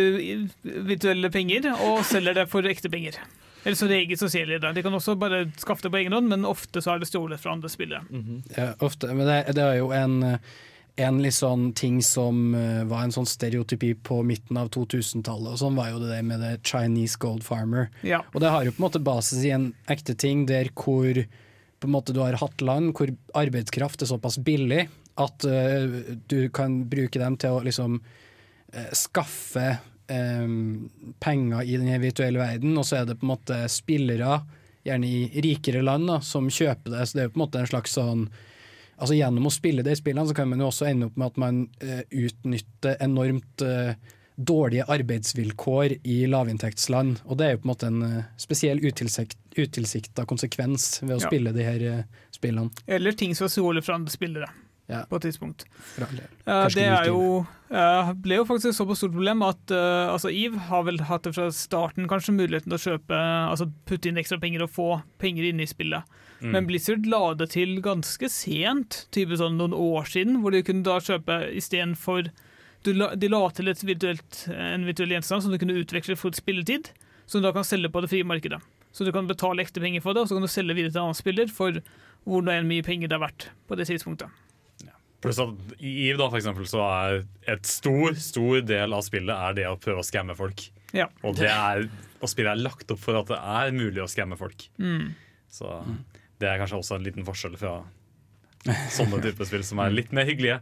virtuelle 0.62 1.32
penger 1.34 1.72
og 1.74 2.04
selger 2.06 2.38
det 2.38 2.46
for 2.52 2.70
ekte 2.70 2.92
penger. 2.92 3.18
Eller 3.64 3.76
som 3.76 3.90
regel 3.90 4.18
så 4.18 4.30
stjeler 4.30 4.58
de. 4.62 4.72
De 4.74 4.82
kan 4.82 4.94
også 4.96 5.16
bare 5.20 5.44
skaffe 5.60 5.84
det 5.84 5.92
på 5.92 6.00
egen 6.00 6.16
hånd, 6.16 6.30
men 6.32 6.48
ofte 6.48 6.82
så 6.82 6.94
er 6.94 7.02
det 7.02 7.10
stjålet 7.10 7.40
fra 7.42 7.54
andre 7.56 7.70
spillere. 7.72 8.02
Ja, 8.56 8.72
ofte, 8.80 9.12
men 9.12 9.28
det, 9.28 9.40
det 9.56 9.64
er 9.64 9.76
jo 9.80 9.90
en, 9.96 10.16
en 11.00 11.20
litt 11.20 11.36
sånn 11.36 11.70
ting 11.76 12.00
som 12.04 12.54
eh, 12.56 12.82
var 12.88 13.04
en 13.04 13.14
sånn 13.14 13.28
stereotypi 13.28 13.92
på 14.06 14.22
midten 14.26 14.58
av 14.60 14.72
2000-tallet, 14.76 15.52
og 15.52 15.60
sånn 15.60 15.76
var 15.78 15.92
jo 15.92 16.00
det 16.02 16.14
der 16.14 16.24
med 16.26 16.42
det 16.44 16.54
Chinese 16.64 17.20
gold 17.20 17.44
farmer. 17.46 17.90
Ja. 18.06 18.22
Og 18.32 18.40
det 18.44 18.54
har 18.54 18.64
jo 18.64 18.74
på 18.74 18.82
en 18.82 18.88
måte 18.88 19.04
basis 19.04 19.44
i 19.44 19.52
en 19.56 19.70
ekte 19.92 20.16
ting 20.16 20.46
der 20.48 20.72
hvor 20.72 21.24
på 21.80 21.88
en 21.88 21.94
måte 21.94 22.12
du 22.12 22.20
har 22.20 22.36
hatt 22.40 22.60
land 22.60 22.92
hvor 22.96 23.12
arbeidskraft 23.40 24.02
er 24.04 24.10
såpass 24.10 24.36
billig 24.44 24.86
at 25.20 25.46
uh, 25.48 26.00
du 26.28 26.48
kan 26.52 26.82
bruke 26.90 27.20
dem 27.20 27.38
til 27.40 27.56
å 27.56 27.62
liksom 27.64 27.96
uh, 28.00 28.90
skaffe 28.96 29.78
eh, 30.10 30.46
penger 31.22 31.62
i 31.64 31.76
den 31.80 32.02
virtuelle 32.02 32.38
verden, 32.42 32.76
og 32.78 32.84
så 32.88 33.00
er 33.00 33.08
det 33.08 33.18
på 33.20 33.26
en 33.28 33.32
måte 33.34 33.62
spillere, 33.72 34.40
gjerne 34.86 35.06
i 35.06 35.42
rikere 35.44 35.82
land, 35.84 36.06
da, 36.08 36.20
som 36.24 36.46
kjøper 36.48 36.94
det. 36.94 37.02
Så 37.08 37.16
det 37.18 37.22
er 37.24 37.28
jo 37.28 37.34
på 37.34 37.40
en 37.40 37.46
måte 37.46 37.60
en 37.64 37.72
slags 37.74 37.96
sånn 37.98 38.28
Altså 39.00 39.14
Gjennom 39.16 39.46
å 39.48 39.50
spille 39.54 39.80
de 39.80 39.94
spillene 39.96 40.28
så 40.28 40.34
kan 40.36 40.48
man 40.50 40.60
jo 40.60 40.66
også 40.68 40.84
ende 40.90 41.06
opp 41.08 41.14
med 41.16 41.30
at 41.30 41.38
man 41.40 41.60
eh, 41.80 42.02
utnytter 42.12 42.98
enormt 43.00 43.62
eh, 43.64 43.94
dårlige 44.36 44.84
arbeidsvilkår 44.92 45.94
i 46.04 46.18
lavinntektsland. 46.28 47.22
Og 47.24 47.38
det 47.40 47.46
er 47.46 47.54
jo 47.54 47.62
på 47.62 47.64
en 47.64 47.70
måte 47.72 47.88
en 47.88 48.02
eh, 48.04 48.26
spesiell 48.36 48.82
utilsikta 48.84 50.26
konsekvens 50.28 50.98
ved 51.02 51.16
å 51.16 51.20
Ja. 51.22 51.26
spille 51.30 51.52
de 51.56 51.64
her 51.64 51.86
eh, 51.94 52.02
spillene. 52.36 52.68
Eller 52.86 53.16
ting 53.16 53.32
som 53.34 53.48
er 53.48 53.54
stråler 53.56 53.80
fra 53.88 53.96
andre 53.96 54.12
spillere 54.12 54.50
Ja. 54.90 55.04
på 55.06 55.16
et 55.20 55.28
tidspunkt. 55.28 55.64
Eh, 56.00 56.66
det 56.74 56.84
er 56.84 57.06
jo, 57.06 57.44
uh, 57.70 58.10
ble 58.18 58.40
jo 58.40 58.46
faktisk 58.48 58.72
et 58.72 58.78
såpass 58.78 58.98
stort 58.98 59.14
problem 59.14 59.44
at 59.46 59.70
uh, 59.70 60.10
altså 60.10 60.32
Eve 60.34 60.58
har 60.66 60.82
vel 60.88 60.98
hatt 61.06 61.28
det 61.28 61.34
fra 61.36 61.46
starten 61.54 62.08
kanskje 62.10 62.34
muligheten 62.34 62.72
til 62.72 62.78
å 62.78 62.82
kjøpe, 62.88 63.20
altså 63.52 63.68
putte 63.86 64.10
inn 64.10 64.18
ekstra 64.20 64.40
penger 64.42 64.66
og 64.66 64.72
få 64.74 64.88
penger 65.22 65.46
inne 65.52 65.62
i 65.62 65.70
spillet. 65.70 66.18
Mm. 66.40 66.50
Men 66.56 66.66
Blizzard 66.66 67.06
la 67.06 67.22
det 67.38 67.52
til 67.54 67.78
ganske 67.84 68.32
sent, 68.32 69.04
type 69.14 69.38
sånn 69.38 69.60
noen 69.60 69.76
år 69.76 70.10
siden, 70.10 70.40
hvor 70.42 70.56
de 70.56 70.64
kunne 70.66 70.86
da 70.86 70.98
kjøpe 71.04 71.42
istedenfor 71.60 72.32
De 72.80 73.28
la 73.28 73.40
til 73.52 73.68
et 73.68 73.82
virtuelt, 73.84 74.44
en 74.48 74.86
virtuell 74.88 75.10
gjenstand 75.12 75.44
som 75.44 75.52
du 75.52 75.58
kunne 75.60 75.76
utveksle 75.76 76.16
for 76.16 76.32
spilletid, 76.32 76.88
som 77.28 77.42
du 77.42 77.44
da 77.44 77.52
kan 77.52 77.66
selge 77.68 77.92
på 77.92 78.00
det 78.00 78.08
frie 78.08 78.24
markedet. 78.24 78.62
Så 78.90 79.04
du 79.04 79.12
kan 79.12 79.28
betale 79.28 79.62
ekte 79.62 79.82
penger 79.84 80.00
for 80.00 80.16
det, 80.16 80.24
og 80.24 80.30
så 80.30 80.38
kan 80.38 80.46
du 80.46 80.50
selge 80.50 80.74
videre 80.74 80.90
til 80.94 81.02
en 81.02 81.10
annen 81.10 81.18
spiller 81.18 81.52
for 81.52 81.76
hvor 82.24 82.44
mye 82.44 82.86
penger 82.86 83.10
det 83.10 83.16
er 83.18 83.22
verdt 83.22 83.50
på 83.68 83.76
det 83.78 83.86
tidspunktet. 83.90 84.32
Pluss 85.20 85.40
at 85.42 85.74
i 85.78 85.94
EVE 86.08 86.16
da, 86.16 86.28
for 86.30 86.38
eksempel, 86.40 86.68
så 86.68 86.84
er 86.86 87.18
et 87.52 87.68
stor 87.68 88.14
stor 88.16 88.62
del 88.64 88.94
av 88.96 89.04
spillet 89.04 89.34
er 89.34 89.58
det 89.58 89.66
å 89.68 89.76
prøve 89.80 90.00
å 90.00 90.06
skamme 90.06 90.36
folk. 90.38 90.64
Ja. 90.96 91.10
Og, 91.22 91.36
det 91.38 91.50
er, 91.52 91.84
og 92.18 92.32
spillet 92.32 92.54
er 92.54 92.62
lagt 92.64 92.90
opp 92.90 93.02
for 93.02 93.18
at 93.20 93.28
det 93.30 93.38
er 93.38 93.74
mulig 93.76 94.02
å 94.02 94.08
skamme 94.10 94.38
folk. 94.40 94.64
Mm. 94.80 95.12
Så 95.52 95.68
det 96.40 96.48
er 96.48 96.60
kanskje 96.62 96.80
også 96.80 96.96
en 96.96 97.04
liten 97.04 97.26
forskjell 97.26 97.58
fra 97.60 97.78
sånne 98.92 99.20
typer 99.24 99.48
spill 99.48 99.64
som 99.66 99.80
er 99.84 99.92
litt 99.94 100.12
mer 100.16 100.28
hyggelige. 100.28 100.60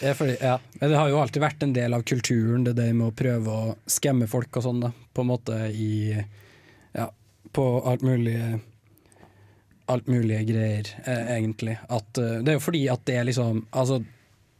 Det, 0.00 0.14
fordi, 0.16 0.36
ja. 0.40 0.56
Det 0.80 0.96
har 0.96 1.10
jo 1.12 1.20
alltid 1.20 1.42
vært 1.44 1.62
en 1.62 1.74
del 1.76 1.94
av 1.94 2.02
kulturen, 2.08 2.64
det 2.64 2.72
der 2.78 2.94
med 2.96 3.10
å 3.10 3.16
prøve 3.16 3.52
å 3.52 3.74
skamme 3.90 4.28
folk 4.30 4.56
og 4.56 4.64
sånn, 4.64 4.82
da. 4.86 4.92
På 5.12 5.24
en 5.24 5.30
måte 5.34 5.62
i 5.70 5.92
Ja, 6.96 7.06
på 7.54 7.64
alt 7.86 8.02
mulig 8.02 8.38
Alt 9.90 10.10
mulige 10.10 10.44
greier, 10.46 10.88
eh, 11.04 11.32
egentlig. 11.36 11.76
At, 11.88 12.10
uh, 12.18 12.38
det 12.40 12.52
er 12.52 12.58
jo 12.58 12.62
fordi 12.62 12.84
at 12.92 13.02
det 13.08 13.16
er 13.18 13.26
liksom 13.26 13.64
Altså, 13.70 14.00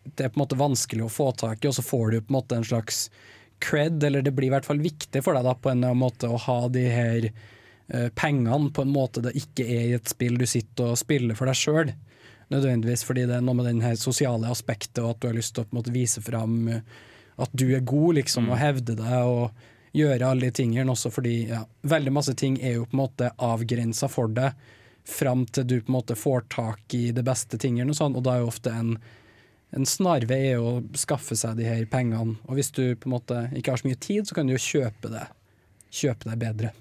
det 0.02 0.24
er 0.24 0.32
på 0.32 0.40
en 0.40 0.42
måte 0.42 0.58
vanskelig 0.58 1.04
å 1.06 1.12
få 1.12 1.30
tak 1.38 1.62
i, 1.62 1.70
og 1.70 1.76
så 1.76 1.84
får 1.86 2.10
du 2.10 2.20
på 2.20 2.32
en 2.32 2.38
måte 2.40 2.58
en 2.58 2.66
slags 2.66 3.04
cred, 3.60 4.02
eller 4.02 4.24
det 4.24 4.32
blir 4.34 4.48
i 4.48 4.54
hvert 4.54 4.66
fall 4.66 4.80
viktig 4.82 5.22
for 5.22 5.36
deg 5.36 5.44
da, 5.44 5.54
på 5.54 5.70
en 5.70 5.84
måte 6.00 6.30
å 6.30 6.40
ha 6.40 6.60
de 6.72 6.86
her 6.90 7.28
uh, 7.30 8.08
pengene 8.16 8.72
på 8.74 8.86
en 8.86 8.94
måte 8.94 9.22
det 9.22 9.36
ikke 9.38 9.66
er 9.66 9.84
i 9.90 9.98
et 9.98 10.10
spill 10.10 10.40
du 10.40 10.46
sitter 10.48 10.94
og 10.94 11.00
spiller 11.00 11.38
for 11.38 11.50
deg 11.50 11.60
sjøl. 11.60 11.92
Nødvendigvis 12.50 13.04
fordi 13.06 13.28
det 13.30 13.36
er 13.38 13.44
noe 13.46 13.60
med 13.60 13.68
den 13.70 13.84
her 13.84 13.94
sosiale 14.00 14.50
aspektet, 14.50 15.02
og 15.04 15.12
at 15.12 15.22
du 15.22 15.28
har 15.30 15.36
lyst 15.38 15.54
til 15.54 15.62
å 15.62 15.68
på 15.68 15.76
en 15.76 15.80
måte 15.82 15.94
vise 15.94 16.22
fram 16.24 16.56
eh, 16.72 16.80
at 17.40 17.52
du 17.54 17.68
er 17.76 17.84
god, 17.86 18.16
liksom, 18.18 18.50
og 18.50 18.58
hevde 18.58 18.96
deg 18.98 19.30
og 19.30 19.68
gjøre 19.96 20.26
alle 20.26 20.48
de 20.48 20.56
tingene. 20.58 20.90
Også 20.90 21.12
fordi 21.14 21.36
ja, 21.52 21.62
veldig 21.86 22.12
masse 22.16 22.34
ting 22.38 22.58
er 22.58 22.80
jo 22.80 22.88
på 22.88 22.96
en 22.96 23.02
måte 23.04 23.30
avgrensa 23.38 24.10
for 24.10 24.32
deg 24.34 24.58
fram 25.10 25.46
til 25.50 25.66
du 25.66 25.78
på 25.80 25.90
en 25.90 25.98
måte 25.98 26.18
får 26.18 26.46
tak 26.52 26.94
i 26.96 27.10
det 27.16 27.24
beste 27.26 27.58
tingene, 27.60 27.92
og 27.92 27.98
sånn, 27.98 28.16
og 28.18 28.24
da 28.26 28.36
er 28.36 28.44
jo 28.44 28.52
ofte 28.52 28.74
en 28.74 28.94
en 29.70 29.86
snarvei 29.86 30.56
å 30.58 30.80
skaffe 30.98 31.36
seg 31.38 31.58
de 31.60 31.66
her 31.68 31.84
pengene, 31.90 32.38
og 32.48 32.58
hvis 32.58 32.72
du 32.74 32.96
på 32.98 33.06
en 33.08 33.14
måte 33.14 33.42
ikke 33.56 33.74
har 33.74 33.82
så 33.82 33.86
mye 33.86 34.00
tid, 34.02 34.26
så 34.26 34.36
kan 34.36 34.48
du 34.48 34.56
jo 34.56 34.62
kjøpe 34.62 35.12
det. 35.12 35.26
Kjøpe 35.94 36.26
deg 36.26 36.40
bedre. 36.40 36.72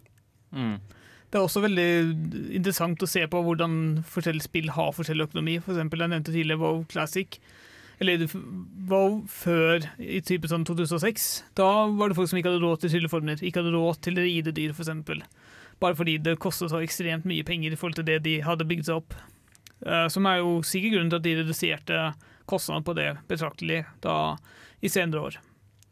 Mm. 0.50 0.80
Det 1.30 1.38
er 1.38 1.46
også 1.46 1.62
veldig 1.62 1.90
interessant 2.58 3.06
å 3.06 3.10
se 3.10 3.22
på 3.30 3.42
hvordan 3.46 3.74
forskjellige 4.10 4.48
spill 4.48 4.72
har 4.74 4.96
forskjellig 4.98 5.28
økonomi. 5.30 5.60
For 5.62 5.76
eksempel, 5.76 6.02
jeg 6.02 6.14
nevnte 6.16 6.34
tidligere 6.34 6.62
WoW 6.64 6.82
Classic. 6.90 7.38
Eller 8.02 8.24
WoW 8.90 9.20
før 9.30 9.86
i 10.02 10.24
type 10.26 10.50
sånn 10.50 10.66
2006. 10.66 11.30
Da 11.60 11.70
var 11.94 12.10
det 12.10 12.18
folk 12.18 12.32
som 12.32 12.40
ikke 12.42 12.50
hadde 12.50 12.64
råd 12.64 12.82
til 12.82 12.96
trylleformler. 12.96 13.44
Ikke 13.46 13.62
hadde 13.62 13.76
råd 13.76 14.02
til 14.08 14.18
ridedyr, 14.18 14.74
eksempel. 14.74 15.22
Bare 15.80 15.96
fordi 15.96 16.18
det 16.22 16.40
kostet 16.44 16.72
så 16.74 16.82
ekstremt 16.84 17.28
mye 17.30 17.46
penger 17.48 17.74
i 17.74 17.80
forhold 17.80 18.00
til 18.00 18.08
det 18.08 18.20
de 18.26 18.40
hadde 18.44 18.68
bygd 18.68 18.90
seg 18.90 19.00
opp. 19.02 19.16
Eh, 19.86 20.08
Som 20.12 20.28
er 20.28 20.42
jo 20.42 20.60
sikkert 20.68 20.98
grunnen 20.98 21.14
til 21.14 21.22
at 21.22 21.28
de 21.28 21.38
reduserte 21.40 22.02
kostnadene 22.50 22.88
på 22.88 22.96
det 22.98 23.10
betraktelig 23.30 23.84
da 24.04 24.36
i 24.82 24.92
senere 24.92 25.30
år. 25.30 25.40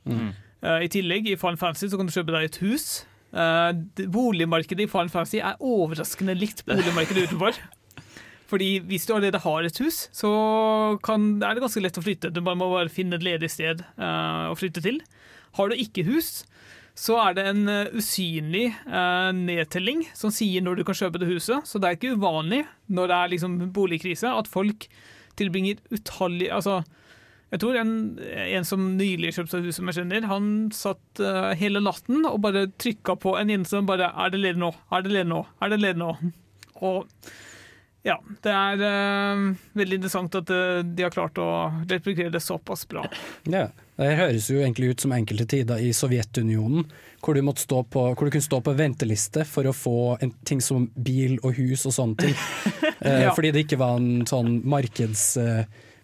Mm. 0.08 0.34
Eh, 0.64 0.80
I 0.88 0.92
tillegg, 0.92 1.30
i 1.30 1.38
Final 1.40 1.60
Fantasy 1.62 1.92
så 1.92 2.00
kan 2.00 2.10
du 2.10 2.16
kjøpe 2.16 2.34
deg 2.36 2.50
et 2.50 2.60
hus. 2.64 3.06
Eh, 3.32 3.72
boligmarkedet 4.14 4.88
i 4.88 4.92
Final 4.92 5.12
Fantasy 5.14 5.40
er 5.40 5.60
overraskende 5.64 6.36
likt 6.38 6.66
boligmarkedet 6.68 7.28
utenfor. 7.30 7.60
Fordi 8.52 8.78
hvis 8.88 9.06
du 9.06 9.14
allerede 9.14 9.44
har 9.44 9.66
et 9.68 9.80
hus, 9.84 10.06
så 10.16 10.30
kan, 11.04 11.34
er 11.44 11.56
det 11.56 11.64
ganske 11.66 11.84
lett 11.84 12.00
å 12.00 12.04
flytte. 12.04 12.32
Du 12.32 12.40
bare 12.40 12.60
må 12.60 12.70
bare 12.72 12.92
finne 12.92 13.20
et 13.20 13.26
ledig 13.26 13.50
sted 13.52 13.84
uh, 14.00 14.48
å 14.48 14.56
flytte 14.56 14.80
til. 14.86 15.02
Har 15.60 15.68
du 15.68 15.76
ikke 15.76 16.06
hus, 16.08 16.46
så 16.98 17.18
er 17.22 17.36
det 17.38 17.46
en 17.46 17.68
eh, 17.70 17.92
usynlig 17.94 18.66
eh, 18.72 19.30
nedtelling 19.38 20.02
som 20.18 20.34
sier 20.34 20.64
når 20.66 20.80
du 20.80 20.88
kan 20.88 20.98
kjøpe 20.98 21.22
det 21.22 21.30
huset. 21.30 21.68
Så 21.70 21.78
det 21.78 21.90
er 21.90 21.98
ikke 22.00 22.16
uvanlig 22.18 22.64
når 22.90 23.12
det 23.12 23.18
er 23.18 23.34
liksom 23.36 23.58
boligkrise 23.76 24.32
at 24.34 24.50
folk 24.50 24.88
tilbringer 25.38 25.78
utallige 25.94 26.56
Altså, 26.58 26.80
jeg 27.54 27.62
tror 27.62 27.78
en, 27.80 27.92
en 28.18 28.66
som 28.66 28.88
nylig 28.98 29.36
kjøpte 29.36 29.54
seg 29.54 29.68
hus 29.68 29.78
som 29.78 29.92
jeg 29.92 30.00
kjenner, 30.00 30.26
han 30.32 30.50
satt 30.74 31.22
eh, 31.22 31.54
hele 31.62 31.84
natten 31.86 32.26
og 32.26 32.42
bare 32.48 32.66
trykka 32.82 33.16
på 33.22 33.38
en 33.38 33.54
eneste 33.54 33.84
bare 33.88 34.10
Er 34.18 34.34
det 34.34 34.42
ledig 34.42 34.64
nå? 34.66 34.74
Er 34.90 35.06
det 35.06 35.14
ledig 35.14 35.32
nå? 35.32 35.44
Er 35.62 35.72
det 35.72 35.80
ledig 35.84 36.02
nå? 36.02 36.16
Og 36.82 37.06
ja, 38.08 38.16
det 38.44 38.54
er 38.54 38.82
uh, 38.84 39.42
veldig 39.76 39.98
interessant 40.00 40.36
at 40.40 40.52
uh, 40.54 40.80
de 40.86 41.04
har 41.04 41.12
klart 41.12 41.40
å 41.42 41.48
replikere 41.90 42.32
det 42.32 42.42
såpass 42.44 42.86
bra. 42.88 43.04
Ja. 43.50 43.68
Det 43.98 44.12
høres 44.14 44.46
jo 44.52 44.60
egentlig 44.62 44.92
ut 44.94 45.02
som 45.02 45.14
enkelte 45.16 45.48
tider 45.50 45.82
i 45.82 45.90
Sovjetunionen, 45.96 46.86
hvor 47.26 47.34
du, 47.34 47.42
på, 47.42 48.04
hvor 48.14 48.14
du 48.14 48.30
kunne 48.30 48.46
stå 48.46 48.60
på 48.62 48.76
venteliste 48.78 49.42
for 49.50 49.66
å 49.66 49.74
få 49.74 49.98
en 50.22 50.36
ting 50.46 50.62
som 50.62 50.86
bil 50.94 51.40
og 51.42 51.58
hus 51.58 51.88
og 51.90 51.96
sånne 51.98 52.28
ting. 52.28 52.38
Eh, 52.98 53.28
Ja. 53.28 53.34
Fordi 53.36 53.52
det 53.54 53.62
ikke 53.66 53.78
var 53.78 54.00
en 54.00 54.24
sånn 54.26 54.56
markeds... 54.66 55.38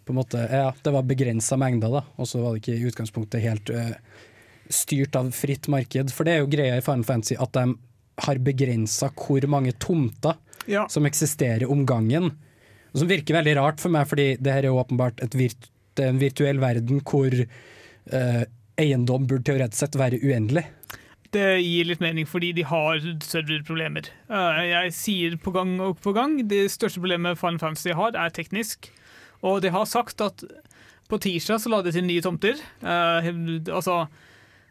på 0.06 0.14
en 0.14 0.18
måte, 0.20 0.44
ja, 0.46 0.68
Det 0.86 0.92
var 0.94 1.06
begrensa 1.10 1.58
mengder, 1.58 1.90
da, 1.90 2.02
og 2.22 2.28
så 2.30 2.42
var 2.44 2.54
det 2.54 2.62
ikke 2.62 2.76
i 2.76 2.90
utgangspunktet 2.92 3.42
helt 3.42 3.72
styrt 4.70 5.18
av 5.18 5.32
fritt 5.34 5.68
marked. 5.74 6.14
For 6.14 6.28
det 6.28 6.36
er 6.36 6.44
jo 6.44 6.52
greia 6.54 6.78
i 6.78 6.86
Final 6.86 7.06
Fantasy 7.08 7.38
at 7.42 7.54
de 7.58 7.66
har 8.28 8.42
begrensa 8.46 9.10
hvor 9.18 9.48
mange 9.50 9.74
tomter 9.82 10.38
Ja. 10.70 10.88
som 10.90 11.06
eksisterer 11.06 11.70
om 11.72 11.86
gangen. 11.86 12.32
Og 12.94 13.02
som 13.02 13.10
virker 13.10 13.40
veldig 13.40 13.56
rart 13.58 13.82
for 13.82 13.94
meg, 13.94 14.08
fordi 14.10 14.34
det 14.40 14.54
her 14.54 14.68
er 14.68 14.78
åpenbart 14.78 15.24
et 15.26 15.36
virt, 15.38 15.70
er 16.00 16.10
en 16.10 16.22
virtuell 16.22 16.60
verden 16.62 17.02
hvor 17.06 17.34
eh, 17.34 18.44
eiendom 18.82 19.28
burde 19.30 19.46
teoretisk 19.50 19.86
sett 19.86 19.98
være 20.00 20.22
uendelig. 20.24 20.66
Det 21.34 21.46
gir 21.64 21.88
litt 21.90 22.02
mening, 22.02 22.28
fordi 22.30 22.52
de 22.54 22.66
har 22.70 23.02
serverproblemer. 23.26 24.10
Eh, 24.30 24.60
Jeg 24.70 24.94
sier 24.98 25.38
på 25.42 25.54
gang 25.56 25.80
og 25.82 26.02
på 26.02 26.14
gang, 26.14 26.38
det 26.50 26.68
største 26.74 27.02
problemet 27.02 27.40
Fun 27.42 27.58
Fantasy 27.62 27.94
har, 27.98 28.14
er 28.18 28.34
teknisk. 28.34 28.92
Og 29.42 29.62
de 29.66 29.74
har 29.74 29.90
sagt 29.90 30.22
at 30.22 30.46
på 31.10 31.20
tirsdag 31.20 31.60
så 31.62 31.70
la 31.70 31.82
de 31.84 31.92
til 31.94 32.06
nye 32.06 32.22
tomter. 32.24 32.62
Eh, 32.82 33.34
altså 33.74 34.06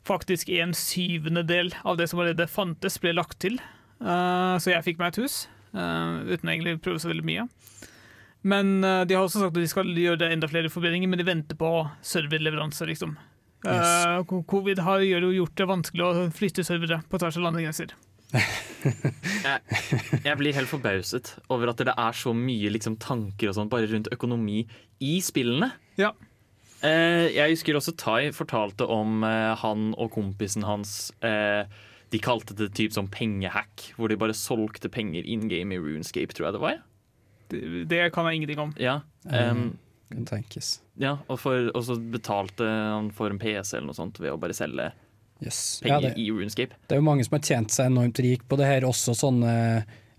faktisk 0.06 0.48
en 0.48 0.74
syvendedel 0.74 1.74
av 1.84 1.98
det 1.98 2.08
som 2.10 2.20
allerede 2.20 2.48
fantes, 2.50 2.98
ble 3.02 3.14
lagt 3.14 3.38
til. 3.42 3.58
Uh, 4.02 4.58
så 4.58 4.72
jeg 4.72 4.82
fikk 4.86 4.98
meg 4.98 5.12
et 5.12 5.22
hus, 5.22 5.44
eh, 5.74 6.14
uten 6.32 6.48
å 6.48 6.52
egentlig 6.54 6.78
prøve 6.84 7.02
så 7.02 7.10
veldig 7.12 7.26
mye. 7.28 7.48
Men 8.42 8.72
eh, 8.84 9.02
de 9.06 9.14
har 9.18 9.26
også 9.26 9.42
sagt 9.42 9.54
at 9.56 9.60
de 9.62 9.68
skal 9.70 9.90
gjøre 9.94 10.18
det 10.24 10.30
enda 10.34 10.48
flere 10.50 10.70
forbedringer, 10.72 11.08
men 11.12 11.20
de 11.20 11.26
venter 11.28 11.58
på 11.58 11.72
serverleveranser, 12.02 12.90
liksom. 12.90 13.16
Yes. 13.62 14.26
co- 14.26 14.42
Covid 14.50 14.80
har 14.82 15.04
jo 15.06 15.28
gjort 15.30 15.54
det 15.60 15.68
vanskelig 15.70 16.02
å 16.02 16.24
flytte 16.34 16.64
servere 16.66 16.98
på 17.06 17.20
tvers 17.22 17.36
av 17.38 17.44
landegrenser. 17.46 17.92
Jeg 20.26 20.36
blir 20.40 20.54
helt 20.56 20.70
forbauset 20.70 21.34
over 21.52 21.70
at 21.72 21.82
det 21.86 21.94
er 21.94 22.16
så 22.16 22.32
mye 22.36 22.70
liksom, 22.74 22.96
tanker 23.02 23.50
og 23.52 23.56
sånn 23.58 23.70
bare 23.72 23.86
rundt 23.90 24.10
økonomi 24.14 24.64
i 25.04 25.14
spillene. 25.24 25.70
Ja. 26.00 26.10
Eh, 26.82 27.28
jeg 27.36 27.52
husker 27.54 27.76
også 27.78 27.92
Tai 27.94 28.32
fortalte 28.34 28.88
om 28.90 29.22
eh, 29.26 29.52
han 29.60 29.92
og 29.94 30.10
kompisen 30.16 30.64
hans 30.66 31.12
eh, 31.22 31.62
De 32.12 32.20
kalte 32.22 32.54
det 32.58 32.70
typ 32.76 32.92
sånn 32.94 33.08
pengehack, 33.12 33.88
hvor 33.96 34.12
de 34.12 34.18
bare 34.20 34.34
solgte 34.36 34.90
penger 34.92 35.24
in 35.24 35.46
game 35.48 35.72
i 35.74 35.80
Runescape, 35.80 36.34
tror 36.36 36.50
jeg 36.50 36.56
det 36.58 36.60
var. 36.62 36.80
Det, 37.52 37.62
det 37.88 38.02
kan 38.14 38.28
jeg 38.28 38.40
ingenting 38.42 38.60
om. 38.60 38.74
Ja, 38.80 38.98
em, 39.32 39.78
Kan 40.12 40.26
tenkes. 40.28 40.74
ja 41.00 41.14
og, 41.26 41.38
for, 41.40 41.70
og 41.72 41.84
så 41.88 41.96
betalte 41.96 42.66
han 42.68 43.08
for 43.16 43.32
en 43.32 43.38
PC 43.40 43.78
eller 43.78 43.88
noe 43.90 43.96
sånt 43.96 44.20
ved 44.20 44.32
å 44.34 44.38
bare 44.40 44.52
selge 44.56 44.90
Yes. 45.42 45.80
Ja, 45.82 45.96
penger 45.96 46.12
det, 46.14 46.20
i 46.22 46.28
Runescape. 46.30 46.76
det 46.86 46.94
er 46.94 47.00
jo 47.00 47.06
mange 47.08 47.24
som 47.26 47.34
har 47.34 47.42
tjent 47.42 47.72
seg 47.74 47.88
enormt 47.90 48.20
rik 48.22 48.44
på 48.46 48.54
det 48.60 48.68
her, 48.68 48.84
også 48.86 49.16
sånne 49.18 49.54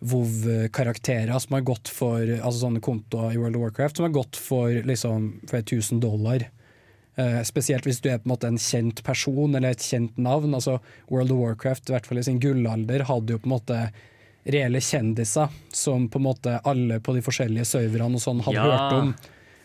Vov-karakterer 0.03 1.39
som 1.39 1.53
har 1.55 1.61
gått 1.63 1.87
for 1.87 2.19
Altså 2.41 2.65
sånne 2.65 2.81
kontoer 2.83 3.31
i 3.35 3.39
World 3.39 3.55
of 3.55 3.63
Warcraft 3.67 3.99
som 4.01 4.07
har 4.07 4.15
gått 4.17 4.35
for 4.39 4.73
liksom 4.83 5.29
flere 5.49 5.63
tusen 5.69 6.01
dollar. 6.03 6.43
Eh, 7.15 7.43
spesielt 7.45 7.85
hvis 7.85 7.99
du 8.01 8.07
er 8.09 8.17
på 8.17 8.25
en 8.25 8.31
måte 8.33 8.47
en 8.49 8.57
kjent 8.57 9.03
person 9.05 9.53
eller 9.55 9.75
et 9.75 9.83
kjent 9.85 10.15
navn. 10.17 10.55
Altså 10.57 10.79
World 11.11 11.31
of 11.31 11.37
Warcraft, 11.43 11.89
i 11.89 11.93
hvert 11.93 12.07
fall 12.09 12.17
i 12.17 12.23
sin 12.25 12.39
gullalder, 12.41 13.03
hadde 13.05 13.35
jo 13.35 13.41
på 13.43 13.49
en 13.49 13.53
måte 13.53 13.79
reelle 14.49 14.81
kjendiser 14.83 15.51
som 15.71 16.07
på 16.11 16.19
en 16.19 16.25
måte 16.25 16.55
alle 16.67 16.97
på 16.99 17.13
de 17.15 17.21
forskjellige 17.23 17.67
serverne 17.69 18.17
og 18.17 18.23
sånn 18.23 18.41
hadde 18.43 18.57
Ja. 18.57 18.71
hørt 18.71 18.97
om. 18.97 19.13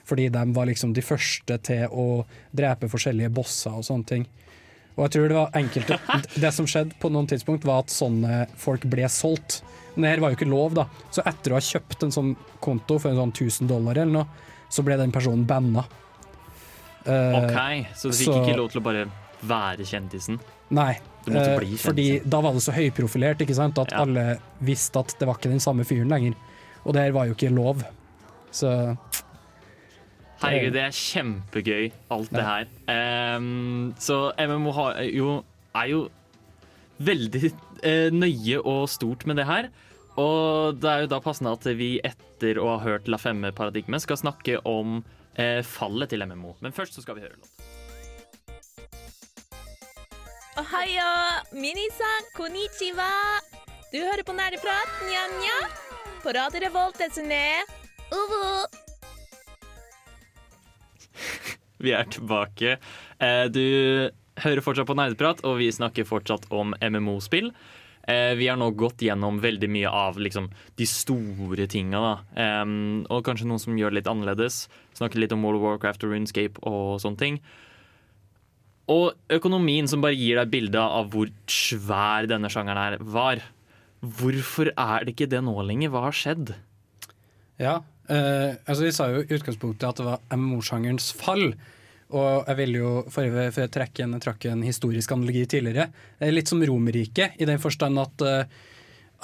Fordi 0.08 0.28
de 0.32 0.44
var 0.52 0.66
liksom 0.66 0.92
de 0.94 1.00
første 1.02 1.58
til 1.62 1.88
å 1.88 2.24
drepe 2.54 2.88
forskjellige 2.88 3.32
bosser 3.32 3.72
og 3.72 3.84
sånne 3.84 4.06
ting. 4.06 4.26
Og 4.96 5.04
jeg 5.04 5.10
tror 5.14 5.28
det 5.28 5.36
var 5.36 5.50
enkelte 5.54 5.98
Det 6.40 6.52
som 6.54 6.66
skjedde 6.66 6.96
på 7.00 7.10
noen 7.10 7.26
tidspunkt, 7.26 7.64
var 7.64 7.80
at 7.80 7.86
sånne 7.92 8.46
folk 8.56 8.84
ble 8.90 9.08
solgt. 9.08 9.62
Men 9.94 10.02
det 10.02 10.10
her 10.10 10.20
var 10.20 10.30
jo 10.30 10.36
ikke 10.36 10.50
lov, 10.50 10.74
da. 10.74 10.86
Så 11.10 11.22
etter 11.26 11.52
å 11.52 11.54
ha 11.58 11.60
kjøpt 11.64 12.02
en 12.04 12.10
sånn 12.14 12.36
konto 12.60 12.98
for 12.98 13.10
en 13.10 13.16
sånn 13.16 13.32
1000 13.32 13.68
dollar 13.68 13.96
eller 13.96 14.12
noe, 14.12 14.26
så 14.68 14.84
ble 14.84 14.96
den 15.00 15.12
personen 15.12 15.46
banna. 15.48 15.84
Eh, 17.06 17.38
OK, 17.38 17.86
så 17.94 18.10
du 18.10 18.16
fikk 18.16 18.32
så- 18.32 18.42
ikke 18.42 18.56
lov 18.56 18.70
til 18.72 18.80
å 18.80 18.84
bare 18.84 19.06
være 19.46 19.86
kjendisen? 19.86 20.40
Nei, 20.70 20.98
eh, 21.28 21.58
bli 21.58 21.76
fordi 21.76 22.22
da 22.28 22.40
var 22.40 22.52
det 22.52 22.62
så 22.62 22.72
høyprofilert 22.72 23.38
ikke 23.40 23.54
sant? 23.54 23.78
at 23.78 23.92
Ja. 23.92 24.02
alle 24.02 24.40
visste 24.60 24.98
at 24.98 25.14
det 25.18 25.26
var 25.26 25.36
ikke 25.36 25.50
den 25.50 25.60
samme 25.60 25.84
fyren 25.84 26.08
lenger. 26.08 26.34
Og 26.84 26.92
det 26.94 27.02
her 27.02 27.12
var 27.12 27.26
jo 27.26 27.34
ikke 27.34 27.54
lov. 27.54 27.82
Så 28.50 28.96
Herregud, 30.40 30.72
det 30.72 30.82
er 30.86 30.94
kjempegøy, 30.94 31.92
alt 32.14 32.30
det 32.30 32.44
her. 32.46 32.66
Um, 33.36 33.94
så 33.98 34.32
MMO 34.38 34.72
har, 34.72 35.00
jo, 35.02 35.44
er 35.74 35.88
jo 35.90 36.08
veldig 37.02 37.52
uh, 37.82 38.10
nøye 38.14 38.60
og 38.64 38.88
stort 38.88 39.26
med 39.26 39.36
det 39.36 39.46
her. 39.46 39.68
Og 40.18 40.78
det 40.78 40.90
er 40.90 41.00
jo 41.04 41.10
da 41.10 41.18
passende 41.22 41.52
at 41.52 41.66
vi 41.78 42.00
etter 42.06 42.58
å 42.62 42.76
ha 42.76 42.78
hørt 42.84 43.08
La 43.10 43.18
Femme-paradigmet 43.18 44.00
skal 44.02 44.16
snakke 44.16 44.60
om 44.66 45.00
eh, 45.38 45.62
fallet 45.66 46.10
til 46.12 46.24
MMO. 46.26 46.56
Men 46.64 46.74
først 46.76 46.98
så 46.98 47.04
skal 47.04 47.18
vi 47.18 47.24
høre 47.26 47.38
låt. 47.38 47.52
Ohayo, 50.58 51.10
minisan, 51.54 52.26
konnichiwa. 52.34 53.08
Du 53.92 54.00
hører 54.02 54.24
på 54.26 54.34
Nerdeprat, 54.36 54.90
nja-nja. 55.06 55.58
På 56.24 56.34
Radio 56.34 56.60
Revolt, 56.66 56.98
SNE. 57.14 57.44
Uvu. 58.10 58.66
Vi 61.84 61.92
er 61.94 62.08
tilbake. 62.10 62.76
Eh, 63.22 63.44
Du 63.54 63.62
hører 64.42 64.62
fortsatt 64.62 64.86
på 64.90 64.94
Nerdeprat, 64.98 65.40
og 65.46 65.58
vi 65.58 65.70
snakker 65.74 66.06
fortsatt 66.06 66.44
om 66.54 66.74
MMO-spill. 66.82 67.52
Eh, 68.08 68.32
Vi 68.40 68.46
har 68.48 68.56
nå 68.56 68.70
gått 68.72 69.02
gjennom 69.04 69.38
veldig 69.42 69.68
mye 69.68 69.90
av 69.92 70.16
liksom, 70.18 70.48
de 70.80 70.86
store 70.88 71.66
tinga. 71.68 72.18
Em, 72.34 73.04
og 73.12 73.24
kanskje 73.26 73.46
noen 73.50 73.60
som 73.60 73.76
gjør 73.76 73.92
det 73.92 74.00
litt 74.00 74.08
annerledes. 74.10 74.62
Snakker 74.96 75.20
litt 75.20 75.34
om 75.36 75.42
World 75.44 75.60
of 75.60 75.66
Warcraft 75.66 76.06
og 76.08 76.14
Runescape 76.14 76.62
og 76.64 76.96
sånne 77.04 77.20
ting. 77.20 77.40
Og 78.88 79.12
økonomien 79.36 79.84
som 79.90 80.00
bare 80.00 80.16
gir 80.16 80.38
deg 80.40 80.48
bilde 80.54 80.80
av 80.80 81.10
hvor 81.12 81.28
svær 81.52 82.24
denne 82.30 82.48
sjangeren 82.48 82.80
her 82.80 82.96
var. 83.04 83.42
Hvorfor 84.00 84.70
er 84.72 85.04
det 85.04 85.12
ikke 85.12 85.28
det 85.28 85.42
nå 85.44 85.58
lenger? 85.68 85.92
Hva 85.92 86.06
har 86.08 86.16
skjedd? 86.16 86.54
ja. 87.58 87.82
eh, 88.08 88.54
altså 88.64 88.84
Vi 88.86 88.92
sa 88.94 89.08
jo 89.12 89.24
i 89.26 89.34
utgangspunktet 89.36 89.88
at 89.90 89.98
det 90.00 90.06
var 90.06 90.20
MMO-sjangerens 90.32 91.10
fall. 91.18 91.50
Og 92.16 92.48
jeg 92.48 92.56
vil 92.62 92.78
jo, 92.78 92.90
for, 93.12 93.28
jeg 93.28 93.70
trekke 93.74 94.06
en, 94.06 94.16
trakk 94.22 94.46
en 94.48 94.64
historisk 94.64 95.12
analogi 95.12 95.44
tidligere, 95.52 95.90
er 96.24 96.32
litt 96.32 96.48
som 96.48 96.62
Romerriket, 96.64 97.36
i 97.36 97.48
den 97.48 97.60
forstand 97.60 98.00
at 98.00 98.24
uh, 98.24 98.58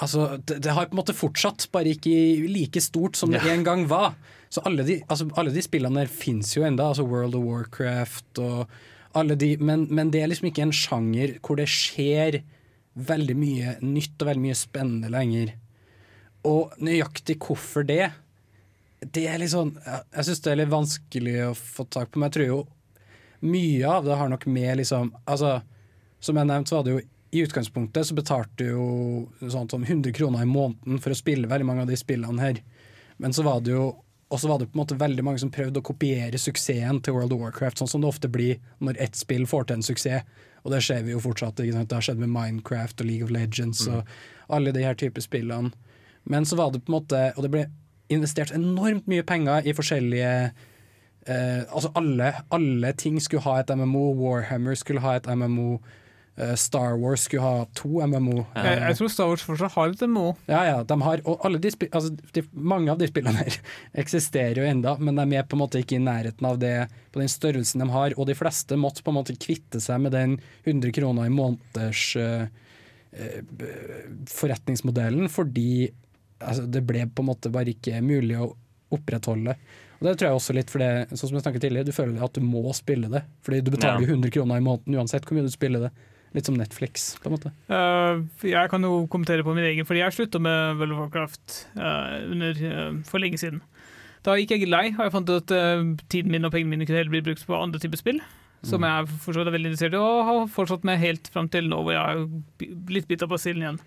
altså, 0.03 0.35
det, 0.37 0.59
det 0.61 0.75
har 0.75 0.89
på 0.89 0.93
en 0.93 1.01
måte 1.01 1.15
fortsatt, 1.17 1.65
bare 1.73 1.95
ikke 1.95 2.13
like 2.51 2.83
stort 2.83 3.17
som 3.17 3.33
det 3.33 3.41
Ja. 3.41 3.55
en 3.55 3.65
gang 3.65 3.87
var. 3.89 4.13
Så 4.53 4.61
alle 4.69 4.85
de, 4.85 4.99
altså, 5.09 5.27
alle 5.35 5.53
de 5.55 5.63
spillene 5.65 6.03
der 6.03 6.11
fins 6.11 6.53
jo 6.55 6.65
enda, 6.67 6.91
altså 6.91 7.07
World 7.09 7.35
of 7.35 7.47
Warcraft 7.47 8.43
og 8.43 8.69
alle 9.15 9.35
de, 9.39 9.55
men, 9.57 9.87
men 9.89 10.11
det 10.11 10.21
er 10.21 10.29
liksom 10.29 10.51
ikke 10.51 10.67
en 10.67 10.75
sjanger 10.75 11.37
hvor 11.41 11.57
det 11.57 11.69
skjer 11.71 12.41
veldig 12.95 13.35
mye 13.35 13.73
nytt 13.81 14.21
og 14.21 14.29
veldig 14.29 14.43
mye 14.45 14.57
spennende 14.59 15.09
lenger. 15.11 15.55
Og 16.45 16.75
nøyaktig 16.83 17.39
hvorfor 17.41 17.87
det, 17.87 18.11
det 19.15 19.25
er 19.27 19.41
litt 19.41 19.51
sånn 19.51 19.73
Jeg, 19.81 20.03
jeg 20.15 20.25
syns 20.27 20.41
det 20.45 20.51
er 20.51 20.59
litt 20.61 20.71
vanskelig 20.71 21.35
å 21.49 21.53
få 21.57 21.85
tak 21.91 22.11
på, 22.11 22.19
men 22.21 22.29
jeg 22.29 22.35
tror 22.37 22.47
jo 22.51 22.59
mye 23.41 23.89
av 23.89 24.05
det 24.05 24.15
har 24.19 24.31
nok 24.31 24.45
med 24.45 24.77
liksom 24.79 25.11
Altså, 25.25 25.59
som 26.19 26.37
jeg 26.37 26.47
nevnte, 26.47 26.69
så 26.69 26.79
var 26.79 26.85
det 26.85 26.95
jo 26.95 27.03
i 27.35 27.43
utgangspunktet 27.43 28.07
så 28.07 28.15
betalte 28.15 28.63
du 28.63 28.65
jo 28.69 29.49
sånn 29.51 29.67
som 29.69 29.83
100 29.83 30.13
kroner 30.15 30.45
i 30.45 30.47
måneden 30.47 31.01
for 31.03 31.11
å 31.11 31.17
spille 31.17 31.49
veldig 31.51 31.67
mange 31.67 31.83
av 31.83 31.89
de 31.91 31.97
spillene 31.99 32.41
her. 32.41 32.61
Men 33.17 33.35
så 33.35 33.43
var 33.43 33.59
det 33.65 33.75
jo 33.75 33.93
og 34.33 34.39
så 34.41 34.49
var 34.49 34.57
det 34.59 34.65
på 34.71 34.75
en 34.75 34.81
måte 34.81 34.97
veldig 34.97 35.23
mange 35.23 35.39
som 35.39 35.51
prøvde 35.53 35.79
å 35.79 35.85
kopiere 35.85 36.39
suksessen 36.41 36.97
til 37.05 37.13
World 37.13 37.35
of 37.35 37.43
Warcraft, 37.43 37.77
sånn 37.77 37.89
som 37.91 38.01
det 38.01 38.09
ofte 38.09 38.29
blir 38.31 38.57
når 38.83 38.97
ett 39.05 39.15
spill 39.15 39.45
får 39.47 39.67
til 39.69 39.77
en 39.77 39.85
suksess. 39.85 40.25
Og 40.65 40.73
det 40.73 40.81
ser 40.81 41.03
vi 41.05 41.13
jo 41.13 41.21
fortsatt. 41.21 41.59
Det 41.61 41.93
har 41.93 42.03
skjedd 42.03 42.17
med 42.17 42.31
Minecraft 42.33 43.03
og 43.03 43.07
League 43.07 43.27
of 43.27 43.33
Legends 43.33 43.83
og 43.85 44.09
alle 44.49 44.73
de 44.73 44.81
her 44.81 44.97
type 44.97 45.21
spillene. 45.21 45.69
Men 46.25 46.47
så 46.49 46.57
var 46.57 46.73
det 46.73 46.81
på 46.81 46.89
en 46.89 46.95
måte 46.97 47.19
Og 47.37 47.43
det 47.45 47.51
ble 47.53 47.65
investert 48.09 48.49
enormt 48.49 49.05
mye 49.05 49.21
penger 49.21 49.67
i 49.69 49.75
forskjellige 49.77 50.31
eh, 51.27 51.61
Altså 51.69 51.91
alle, 51.95 52.31
alle 52.53 52.93
ting 52.97 53.19
skulle 53.23 53.45
ha 53.45 53.59
et 53.61 53.75
MMO. 53.75 54.11
Warhammer 54.19 54.75
skulle 54.79 55.03
ha 55.05 55.15
et 55.19 55.29
MMO. 55.29 55.79
eh, 56.37 56.55
Star 56.55 56.97
Wars 56.99 57.21
skulle 57.21 57.43
ha 57.43 57.65
to 57.73 58.01
MMO. 58.07 58.43
Jeg, 58.55 58.79
jeg 58.81 58.97
tror 58.99 59.11
Star 59.13 59.29
Wars 59.31 59.45
fortsatt 59.47 59.75
har 59.75 59.93
et 59.93 60.01
MMO. 60.07 60.33
Ja, 60.51 60.63
ja, 60.67 60.77
de 60.83 60.97
har, 61.01 61.21
og 61.23 61.45
alle 61.47 61.61
de, 61.63 61.71
altså, 61.91 62.11
de, 62.35 62.43
mange 62.51 62.91
av 62.91 62.99
de 62.99 63.07
spillene 63.07 63.39
her 63.39 63.55
eksisterer 64.03 64.59
jo 64.59 64.67
enda, 64.67 64.97
men 64.99 65.15
de 65.15 65.39
er 65.39 65.47
på 65.47 65.55
en 65.57 65.63
måte 65.63 65.79
ikke 65.83 65.95
i 65.99 66.03
nærheten 66.03 66.49
av 66.49 66.59
det 66.59 66.75
på 67.15 67.23
den 67.23 67.31
størrelsen 67.31 67.85
de 67.85 67.89
har, 67.93 68.17
og 68.19 68.27
de 68.27 68.35
fleste 68.35 68.77
måtte 68.79 69.05
på 69.05 69.13
en 69.13 69.19
måte 69.21 69.37
kvitte 69.39 69.79
seg 69.83 70.03
med 70.03 70.15
den 70.15 70.37
100 70.65 70.91
kroner 70.97 71.29
i 71.29 71.33
måneders 71.33 72.03
uh, 72.19 72.47
forretningsmodellen, 74.27 75.29
fordi 75.31 75.87
altså, 76.43 76.65
det 76.67 76.83
ble 76.87 77.05
på 77.07 77.23
en 77.23 77.29
måte 77.31 77.51
bare 77.53 77.71
ikke 77.71 78.01
mulig 78.03 78.35
å 78.43 78.51
opprettholde. 78.95 79.55
Og 80.05 80.11
det 80.11 80.19
tror 80.21 80.27
jeg 80.29 80.37
også 80.37 80.53
litt 80.53 80.69
for 80.69 80.83
sånn 80.85 81.17
som 81.17 81.33
jeg 81.33 81.41
snakket 81.41 81.63
tidligere, 81.65 81.87
du 81.89 81.95
føler 81.95 82.21
at 82.21 82.35
du 82.37 82.43
må 82.45 82.61
spille 82.77 83.09
det, 83.09 83.23
fordi 83.41 83.63
du 83.65 83.71
betaler 83.73 84.03
jo 84.05 84.11
100 84.13 84.33
kroner 84.35 84.59
i 84.61 84.65
måneden 84.67 84.99
uansett 84.99 85.25
hvor 85.25 85.33
mye 85.33 85.47
du 85.47 85.53
spiller 85.53 85.87
det. 85.87 85.89
Litt 86.35 86.45
som 86.45 86.57
Netflix, 86.59 87.07
på 87.23 87.31
en 87.31 87.33
måte. 87.33 87.49
Uh, 87.71 88.21
jeg 88.45 88.69
kan 88.69 88.83
jo 88.85 89.07
kommentere 89.09 89.41
på 89.41 89.55
min 89.55 89.65
egen, 89.65 89.87
fordi 89.87 90.03
jeg 90.03 90.13
slutta 90.13 90.41
med 90.43 90.77
World 90.77 90.93
of 90.93 90.99
Warcraft 90.99 91.55
uh, 91.79 92.19
under, 92.27 92.59
uh, 92.59 92.99
for 93.07 93.23
lenge 93.23 93.39
siden. 93.41 93.63
Da 94.27 94.35
gikk 94.37 94.53
jeg 94.53 94.69
lei, 94.69 94.89
og 94.91 95.01
jeg 95.07 95.13
fant 95.15 95.31
ut 95.31 95.53
at 95.55 96.01
tiden 96.11 96.33
min 96.33 96.45
og 96.45 96.53
pengene 96.53 96.75
mine 96.75 96.85
kunne 96.85 96.99
heller 96.99 97.13
bli 97.15 97.23
brukt 97.25 97.45
på 97.47 97.57
andre 97.57 97.81
typer 97.81 98.01
spill. 98.01 98.21
Som 98.65 98.81
Mm. 98.81 98.87
jeg 98.89 99.17
for 99.21 99.33
så 99.33 99.41
er 99.45 99.53
veldig 99.53 99.71
interessert 99.71 99.93
i, 99.93 100.01
og 100.01 100.25
har 100.25 100.47
fortsatt 100.49 100.83
med 100.83 101.01
helt 101.01 101.27
fram 101.33 101.49
til 101.49 101.69
nå, 101.69 101.81
hvor 101.85 101.93
jeg 101.93 102.03
er 102.03 102.93
litt 102.93 103.07
bitt 103.07 103.23
av 103.23 103.29
basillen 103.29 103.63
igjen. 103.63 103.79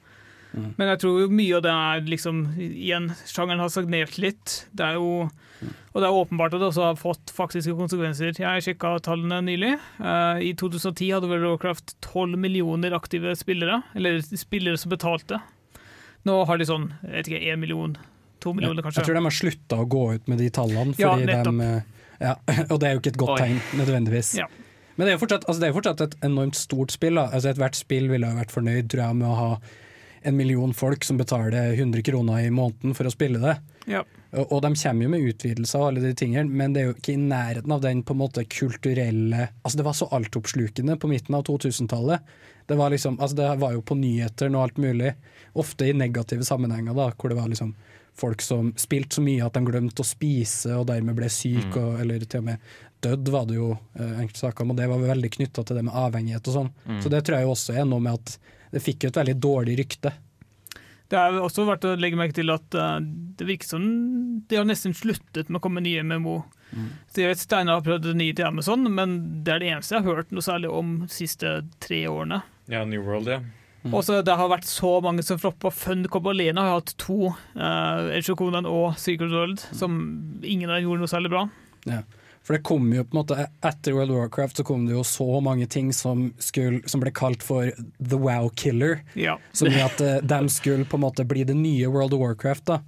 Mm. 0.55 0.71
Men 0.79 0.89
jeg 0.95 1.01
tror 1.03 1.19
jo 1.21 1.27
mye 1.29 1.59
av 1.59 1.65
det 1.67 1.73
er 1.77 2.07
liksom 2.09 2.39
Igjen, 2.57 3.11
sjangeren 3.29 3.61
har 3.61 3.69
stagnert 3.73 4.17
litt. 4.17 4.55
Det 4.73 4.87
er 4.87 4.97
jo 4.97 5.29
Og 5.93 5.99
det 6.01 6.07
er 6.09 6.15
åpenbart 6.17 6.55
at 6.55 6.63
det 6.63 6.69
også 6.71 6.87
har 6.87 6.99
fått 7.01 7.33
faktiske 7.35 7.75
konsekvenser. 7.77 8.33
Jeg 8.39 8.65
sjekka 8.65 8.95
tallene 9.05 9.41
nylig. 9.45 9.75
Uh, 9.99 10.39
I 10.41 10.55
2010 10.57 11.11
hadde 11.17 11.29
World 11.29 11.49
of 11.49 11.57
Warcraft 11.57 11.97
12 12.07 12.39
millioner 12.39 12.95
aktive 12.97 13.35
spillere, 13.37 13.83
eller 13.99 14.21
spillere 14.23 14.79
som 14.79 14.95
betalte. 14.95 15.41
Nå 16.29 16.37
har 16.47 16.61
de 16.61 16.69
sånn, 16.69 16.93
jeg 17.03 17.17
vet 17.17 17.31
ikke, 17.33 17.43
1 17.55 17.61
million, 17.63 17.97
2 18.45 18.55
millioner 18.55 18.87
kanskje. 18.87 19.03
Jeg 19.03 19.11
tror 19.11 19.19
de 19.19 19.25
har 19.27 19.37
slutta 19.41 19.81
å 19.83 19.89
gå 19.91 20.05
ut 20.15 20.31
med 20.31 20.39
de 20.43 20.49
tallene, 20.55 20.95
Ja, 20.99 21.13
fordi 21.17 21.27
nettopp. 21.33 21.59
de 21.59 21.67
eh, 21.67 21.83
ja, 22.19 22.35
Og 22.73 22.79
det 22.79 22.89
er 22.89 22.97
jo 22.97 23.03
ikke 23.03 23.13
et 23.15 23.21
godt 23.25 23.35
Oi. 23.35 23.43
tegn, 23.43 23.61
nødvendigvis. 23.81 24.33
Ja. 24.39 24.47
Men 24.99 25.07
det 25.07 25.13
er 25.13 25.19
jo 25.19 25.23
fortsatt, 25.23 25.45
altså 25.47 25.63
det 25.63 25.69
er 25.69 25.77
fortsatt 25.77 26.01
et 26.07 26.17
enormt 26.27 26.59
stort 26.59 26.95
spill. 26.95 27.19
Da. 27.21 27.29
Altså 27.35 27.53
Ethvert 27.53 27.79
spill 27.79 28.09
ville 28.11 28.27
ha 28.27 28.39
vært 28.41 28.55
fornøyd 28.55 28.89
tror 28.91 29.05
jeg, 29.05 29.19
med 29.21 29.29
å 29.31 29.37
ha 29.39 29.51
en 30.23 30.37
million 30.37 30.75
folk 30.75 31.05
som 31.05 31.19
betaler 31.21 31.73
100 31.75 32.03
kroner 32.03 32.47
i 32.47 32.51
måneden 32.51 32.95
for 32.97 33.09
å 33.09 33.13
spille 33.13 33.41
det. 33.43 33.57
Ja. 33.89 34.05
Og, 34.33 34.53
og 34.53 34.63
de 34.65 34.75
kommer 34.77 35.07
jo 35.07 35.13
med 35.15 35.25
utvidelser 35.31 35.81
og 35.81 35.87
alle 35.89 36.03
de 36.05 36.13
tingene, 36.19 36.51
men 36.51 36.75
det 36.75 36.83
er 36.83 36.91
jo 36.91 36.97
ikke 36.97 37.15
i 37.15 37.21
nærheten 37.23 37.73
av 37.73 37.81
den 37.85 38.03
på 38.05 38.13
en 38.17 38.21
måte 38.21 38.45
kulturelle 38.45 39.49
Altså 39.63 39.79
Det 39.79 39.87
var 39.87 39.97
så 39.97 40.09
altoppslukende 40.13 40.99
på 41.01 41.09
midten 41.09 41.35
av 41.39 41.47
2000-tallet. 41.49 42.21
Det 42.69 42.77
var 42.77 42.91
liksom, 42.93 43.17
altså 43.21 43.37
det 43.37 43.53
var 43.63 43.73
jo 43.73 43.81
på 43.83 43.97
nyheter 43.97 44.51
og 44.53 44.63
alt 44.67 44.77
mulig, 44.77 45.15
ofte 45.57 45.89
i 45.89 45.95
negative 45.97 46.45
sammenhenger, 46.45 46.93
da, 46.95 47.09
hvor 47.17 47.33
det 47.33 47.39
var 47.39 47.49
liksom 47.49 47.73
folk 48.19 48.43
som 48.43 48.73
spilte 48.77 49.15
så 49.17 49.23
mye 49.23 49.47
at 49.47 49.55
de 49.55 49.63
glemte 49.65 50.03
å 50.03 50.07
spise 50.07 50.75
og 50.77 50.89
dermed 50.91 51.17
ble 51.17 51.31
syke, 51.33 51.71
Mm. 51.79 51.85
og, 51.85 52.01
eller 52.03 52.25
til 52.27 52.41
og 52.43 52.47
med 52.51 52.59
dødd 53.01 53.29
var 53.31 53.47
det 53.47 53.57
jo 53.57 53.71
eh, 53.95 54.15
enkelte 54.21 54.41
saker 54.43 54.65
om, 54.65 54.73
og 54.75 54.77
det 54.77 54.89
var 54.91 54.99
veldig 55.07 55.31
knytta 55.39 55.65
til 55.65 55.79
det 55.79 55.85
med 55.87 55.95
avhengighet 55.95 56.49
og 56.51 56.57
sånn. 56.57 56.71
Mm. 56.85 57.01
Så 57.05 57.13
det 57.15 57.21
tror 57.25 57.39
jeg 57.39 57.47
jo 57.47 57.53
også 57.55 57.77
er 57.79 57.87
noe 57.87 58.03
med 58.03 58.19
at 58.19 58.39
det 58.73 58.83
fikk 58.85 59.05
jo 59.05 59.13
et 59.13 59.21
veldig 59.21 59.37
dårlig 59.43 59.79
rykte. 59.83 60.13
Det 61.09 61.17
er 61.17 61.39
også 61.41 61.65
verdt 61.65 61.87
å 61.89 61.95
legge 61.97 62.19
merke 62.21 62.37
til 62.37 62.53
at 62.53 62.75
eh, 62.77 62.99
det 63.41 63.47
virker 63.49 63.71
som 63.71 63.85
de 64.49 64.59
har 64.59 64.67
nesten 64.69 64.93
sluttet 64.97 65.49
med 65.49 65.61
å 65.61 65.65
komme 65.65 65.81
nye 65.85 66.05
MMO. 66.05 66.43
Så 67.09 67.23
jeg 67.23 67.31
vet 67.33 67.41
Steinar 67.41 67.79
har 67.79 67.87
prøvd 67.87 68.11
det 68.11 68.17
nye 68.19 68.35
til 68.37 68.49
Amazon, 68.49 68.85
men 68.93 69.15
det 69.45 69.55
er 69.55 69.63
det 69.63 69.71
eneste 69.73 69.97
jeg 69.97 70.05
har 70.05 70.19
hørt 70.21 70.35
noe 70.35 70.45
særlig 70.45 70.73
om 70.73 70.99
de 71.07 71.13
siste 71.13 71.55
tre 71.81 72.03
årene. 72.11 72.43
Ja, 72.69 72.85
New 72.85 73.07
World, 73.07 73.31
ja. 73.33 73.41
Mm. 73.87 73.95
Også, 73.95 74.21
Det 74.27 74.35
har 74.37 74.51
vært 74.51 74.67
så 74.69 74.99
mange 75.01 75.23
som 75.25 75.39
floppa. 75.41 75.71
Funcom 75.73 76.29
alene 76.29 76.61
har 76.61 76.81
hatt 76.81 76.93
to, 77.01 77.33
uh, 77.57 78.11
Edge 78.13 78.33
of 78.33 78.39
Conan 78.41 78.69
og 78.69 78.99
Secret 79.01 79.33
World, 79.33 79.63
som 79.73 79.97
ingen 80.43 80.69
av 80.69 80.77
dem 80.77 80.89
gjorde 80.89 81.05
noe 81.05 81.13
særlig 81.15 81.33
bra. 81.33 81.47
Ja. 81.89 82.03
For 82.49 82.57
det 82.57 82.65
kom 82.65 82.87
jo 82.97 83.03
på 83.05 83.13
en 83.13 83.19
måte 83.21 83.43
Etter 83.61 83.93
World 83.93 84.15
of 84.15 84.23
Warcraft 84.23 84.63
så 84.63 84.65
kom 84.65 84.87
det 84.89 84.95
jo 84.95 85.03
så 85.05 85.27
mange 85.45 85.67
ting 85.69 85.91
som, 85.93 86.31
skulle, 86.41 86.81
som 86.89 87.03
ble 87.03 87.13
kalt 87.13 87.45
for 87.45 87.69
The 88.01 88.17
Wow 88.17 88.49
Killer. 88.57 89.03
Ja. 89.21 89.35
Som 89.53 89.69
gjør 89.69 89.91
at 89.91 90.01
uh, 90.01 90.15
de 90.25 90.39
skulle 90.49 90.89
på 90.89 90.97
en 90.97 91.05
måte 91.05 91.27
bli 91.29 91.45
det 91.45 91.59
nye 91.59 91.91
World 91.93 92.17
of 92.17 92.23
Warcraft. 92.25 92.65
da. 92.71 92.79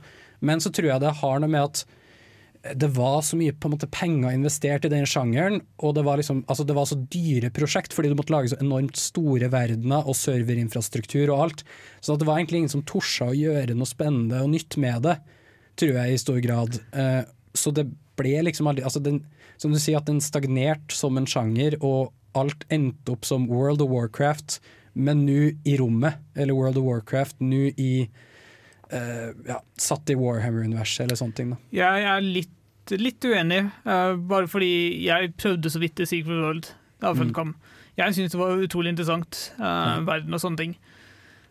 Men 0.41 0.65
så 0.65 0.73
tror 0.73 0.89
jeg 0.89 1.05
det 1.05 1.13
har 1.21 1.45
noe 1.45 1.53
med 1.53 1.67
at 1.69 1.85
det 2.81 2.89
var 2.97 3.21
så 3.25 3.37
mye 3.37 3.53
på 3.53 3.69
en 3.69 3.75
måte 3.75 3.89
penger 3.93 4.33
investert 4.33 4.85
i 4.89 4.91
den 4.93 5.07
sjangeren, 5.09 5.61
og 5.81 5.95
det 5.97 6.05
var, 6.05 6.21
liksom, 6.21 6.43
altså 6.49 6.65
det 6.69 6.77
var 6.77 6.89
så 6.89 6.99
dyre 7.13 7.49
prosjekt 7.57 7.95
fordi 7.97 8.11
du 8.13 8.17
måtte 8.19 8.35
lage 8.35 8.53
så 8.53 8.59
enormt 8.61 9.01
store 9.01 9.49
verdener 9.53 10.05
og 10.09 10.17
serverinfrastruktur 10.17 11.33
og 11.35 11.45
alt. 11.47 11.65
Så 12.01 12.17
det 12.21 12.29
var 12.29 12.41
egentlig 12.41 12.65
ingen 12.65 12.75
som 12.79 12.85
torde 12.89 13.29
å 13.29 13.37
gjøre 13.37 13.77
noe 13.77 13.89
spennende 13.89 14.41
og 14.45 14.53
nytt 14.53 14.77
med 14.81 15.05
det, 15.09 15.17
tror 15.81 16.01
jeg 16.01 16.17
i 16.17 16.21
stor 16.25 16.41
grad. 16.45 16.81
Eh, 16.93 17.23
så 17.57 17.73
det 17.77 17.87
ble 18.21 18.35
liksom 18.45 18.69
aldri 18.69 18.85
altså 18.85 19.01
den, 19.05 19.23
Som 19.61 19.75
du 19.75 19.81
sier, 19.83 20.01
at 20.01 20.09
den 20.09 20.23
stagnerte 20.25 20.97
som 20.97 21.19
en 21.21 21.29
sjanger, 21.29 21.77
og 21.85 22.15
alt 22.39 22.65
endte 22.73 23.13
opp 23.13 23.27
som 23.29 23.49
World 23.51 23.83
of 23.85 23.91
Warcraft, 23.93 24.61
men 24.95 25.25
nå 25.27 25.51
i 25.69 25.77
rommet, 25.79 26.21
eller 26.35 26.57
World 26.57 26.79
of 26.81 26.87
Warcraft 26.87 27.43
nå 27.45 27.69
i 27.79 27.93
uh, 28.93 29.29
ja, 29.47 29.59
satt 29.79 30.11
i 30.11 30.17
Warhammer-universet 30.19 31.05
eller 31.07 31.19
sånne 31.21 31.37
ting. 31.37 31.53
da. 31.55 31.61
Jeg 31.77 32.07
er 32.11 32.25
litt, 32.25 32.95
litt 32.99 33.27
uenig, 33.29 33.61
uh, 33.87 34.17
bare 34.17 34.49
fordi 34.51 34.73
jeg 35.07 35.35
prøvde 35.39 35.71
så 35.73 35.83
vidt 35.83 36.03
i 36.03 36.09
Secret 36.11 36.41
World 36.41 36.73
da 37.01 37.15
Mm. 37.17 37.55
Jeg 37.97 38.15
syns 38.17 38.33
det 38.33 38.39
var 38.41 38.61
utrolig 38.61 38.91
interessant, 38.93 39.53
uh, 39.59 40.01
mm. 40.01 40.07
verden 40.09 40.35
og 40.37 40.41
sånne 40.41 40.57
ting. 40.61 40.75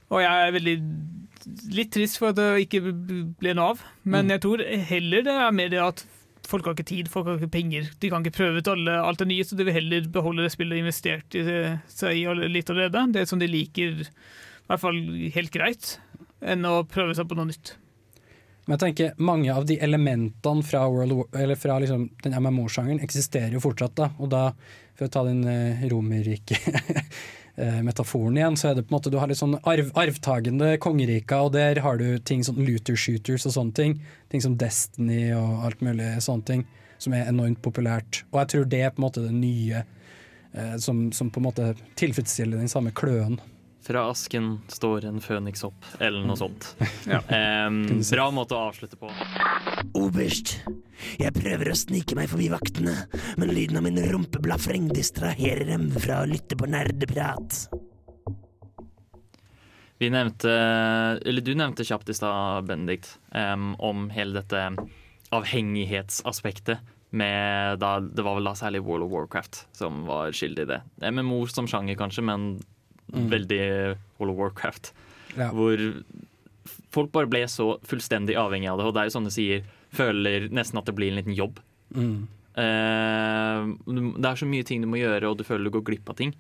Og 0.10 0.22
jeg 0.22 0.48
er 0.48 0.54
veldig 0.56 0.76
litt 1.78 1.92
trist 1.94 2.18
for 2.18 2.32
at 2.32 2.38
det 2.40 2.66
ikke 2.66 2.82
ble 3.40 3.54
noe 3.54 3.74
av, 3.74 3.84
men 4.04 4.26
Mm. 4.26 4.32
jeg 4.34 4.42
tror 4.42 4.64
heller 4.90 5.22
det 5.24 5.34
er 5.34 5.52
mer 5.52 5.70
det 5.70 5.82
at 5.82 6.06
folk 6.50 6.68
har 6.68 6.78
ikke 6.78 6.90
tid, 6.90 7.10
folk 7.12 7.28
har 7.30 7.40
ikke 7.40 7.54
penger. 7.54 7.90
De 8.02 8.12
kan 8.12 8.26
ikke 8.26 8.38
prøve 8.40 8.62
ut 8.62 8.72
alle, 8.72 8.96
alt 9.06 9.22
det 9.22 9.30
nye, 9.30 9.46
så 9.46 9.58
de 9.58 9.68
vil 9.68 9.78
heller 9.78 10.08
beholde 10.14 10.46
det 10.46 10.54
spillet 10.54 10.82
investert 10.82 11.38
i 11.38 11.44
seg 11.92 12.18
i 12.18 12.48
litt 12.50 12.72
allerede. 12.74 13.06
Det 13.16 13.28
som 13.30 13.42
de 13.42 13.50
liker, 13.50 14.02
i 14.06 14.72
hvert 14.72 14.82
fall 14.82 15.00
helt 15.36 15.54
greit, 15.54 15.94
enn 16.42 16.66
å 16.68 16.82
prøve 16.90 17.16
seg 17.18 17.30
på 17.30 17.38
noe 17.38 17.52
nytt. 17.52 17.76
Men 18.70 18.76
jeg 18.76 18.82
tenker 18.84 19.22
mange 19.26 19.50
av 19.50 19.64
de 19.66 19.80
elementene 19.82 20.62
fra, 20.62 20.84
World 20.94 21.56
fra 21.58 21.80
liksom 21.82 22.04
den 22.22 22.36
MMO-sjangeren 22.38 23.02
eksisterer 23.02 23.56
jo 23.56 23.64
fortsatt. 23.64 23.96
da, 23.98 24.12
og 24.22 24.30
da, 24.30 24.44
For 24.94 25.08
å 25.08 25.14
ta 25.16 25.24
den 25.26 25.42
uh, 25.48 25.88
romerrike 25.90 26.60
eh, 26.70 27.00
metaforen 27.84 28.38
igjen, 28.38 28.58
så 28.60 28.70
er 28.70 28.78
det 28.78 28.86
på 28.88 28.94
en 28.94 28.98
måte 28.98 29.12
du 29.12 29.18
har 29.20 29.28
litt 29.28 29.40
sånn 29.40 29.58
arv, 29.68 29.90
arvtagende 30.00 30.74
kongeriker, 30.80 31.48
og 31.48 31.54
der 31.58 31.82
har 31.84 32.00
du 32.00 32.18
ting 32.24 32.44
som 32.46 32.60
Luther 32.62 32.96
shooters 33.00 33.48
og 33.50 33.56
sånne 33.56 33.76
ting. 33.76 33.96
Ting 34.32 34.44
som 34.46 34.56
Destiny 34.60 35.34
og 35.36 35.66
alt 35.68 35.84
mulig 35.84 36.14
sånne 36.24 36.48
ting, 36.48 36.66
som 37.02 37.16
er 37.18 37.28
enormt 37.28 37.62
populært. 37.66 38.24
Og 38.32 38.42
jeg 38.44 38.52
tror 38.54 38.70
det 38.72 38.84
er 38.84 38.94
på 38.94 39.02
en 39.02 39.08
måte 39.10 39.26
det 39.26 39.36
nye 39.36 39.84
eh, 39.84 40.76
som, 40.80 41.10
som 41.16 41.32
på 41.34 41.42
en 41.42 41.50
måte 41.50 41.72
tilfredsstiller 42.00 42.62
den 42.62 42.72
samme 42.72 42.94
kløen. 42.96 43.40
Fra 43.82 44.04
asken 44.12 44.58
står 44.68 45.06
en 45.08 45.22
føniks 45.24 45.64
opp, 45.64 45.86
eller 46.00 46.26
noe 46.28 46.40
sånt. 46.40 46.74
Ja. 47.10 47.22
Um, 47.66 48.02
bra 48.04 48.28
måte 48.36 48.58
å 48.58 48.68
avslutte 48.70 49.00
på. 49.00 49.10
Oberst, 49.98 50.60
jeg 51.18 51.34
prøver 51.34 51.72
å 51.72 51.78
snike 51.80 52.18
meg 52.20 52.30
forbi 52.30 52.50
vaktene, 52.52 52.94
men 53.40 53.54
lyden 53.56 53.80
av 53.80 53.86
min 53.88 53.98
rumpeblafreng 54.12 54.92
distraherer 54.92 55.66
dem 55.72 55.88
fra 55.96 56.22
å 56.22 56.30
lytte 56.30 56.60
på 56.60 56.70
nerdeprat. 56.70 57.64
Vi 60.00 60.08
nevnte, 60.12 60.52
eller 61.28 61.44
Du 61.44 61.52
nevnte 61.56 61.84
kjapt 61.88 62.12
i 62.12 62.16
stad, 62.16 62.68
Benedikt, 62.70 63.18
um, 63.36 63.74
om 63.80 64.08
hele 64.14 64.42
dette 64.42 64.70
avhengighetsaspektet. 65.36 66.84
Med 67.10 67.80
da, 67.82 67.96
det 68.00 68.22
var 68.22 68.36
vel 68.38 68.46
da 68.46 68.54
særlig 68.54 68.84
World 68.86 69.08
of 69.08 69.10
Warcraft 69.10 69.64
som 69.74 70.04
var 70.06 70.30
skyldig 70.36 70.68
i 70.68 70.70
det. 70.76 70.78
MMO 71.10 71.40
som 71.50 71.66
sjanger, 71.66 71.98
kanskje, 71.98 72.22
men 72.28 72.52
Mm. 73.14 73.30
veldig 73.32 73.62
World 74.20 74.34
of 74.34 74.40
Warcraft. 74.40 74.92
Ja. 75.36 75.50
Hvor 75.56 75.82
folk 76.94 77.12
bare 77.14 77.30
ble 77.30 77.44
så 77.50 77.72
fullstendig 77.88 78.38
avhengig 78.40 78.70
av 78.72 78.80
det. 78.82 78.88
Og 78.90 78.96
det 78.96 79.02
er 79.02 79.10
jo 79.10 79.16
sånn 79.18 79.30
du 79.30 79.34
sier, 79.34 79.64
føler 79.96 80.50
nesten 80.54 80.82
at 80.82 80.90
det 80.90 80.96
blir 80.98 81.14
en 81.14 81.22
liten 81.22 81.38
jobb. 81.38 81.62
Mm. 81.96 82.28
Eh, 82.60 83.70
det 84.20 84.30
er 84.30 84.42
så 84.42 84.50
mye 84.50 84.68
ting 84.68 84.84
du 84.84 84.90
må 84.92 85.00
gjøre, 85.02 85.30
og 85.30 85.40
du 85.40 85.46
føler 85.48 85.70
du 85.70 85.78
går 85.78 85.88
glipp 85.92 86.12
av 86.12 86.20
ting. 86.20 86.36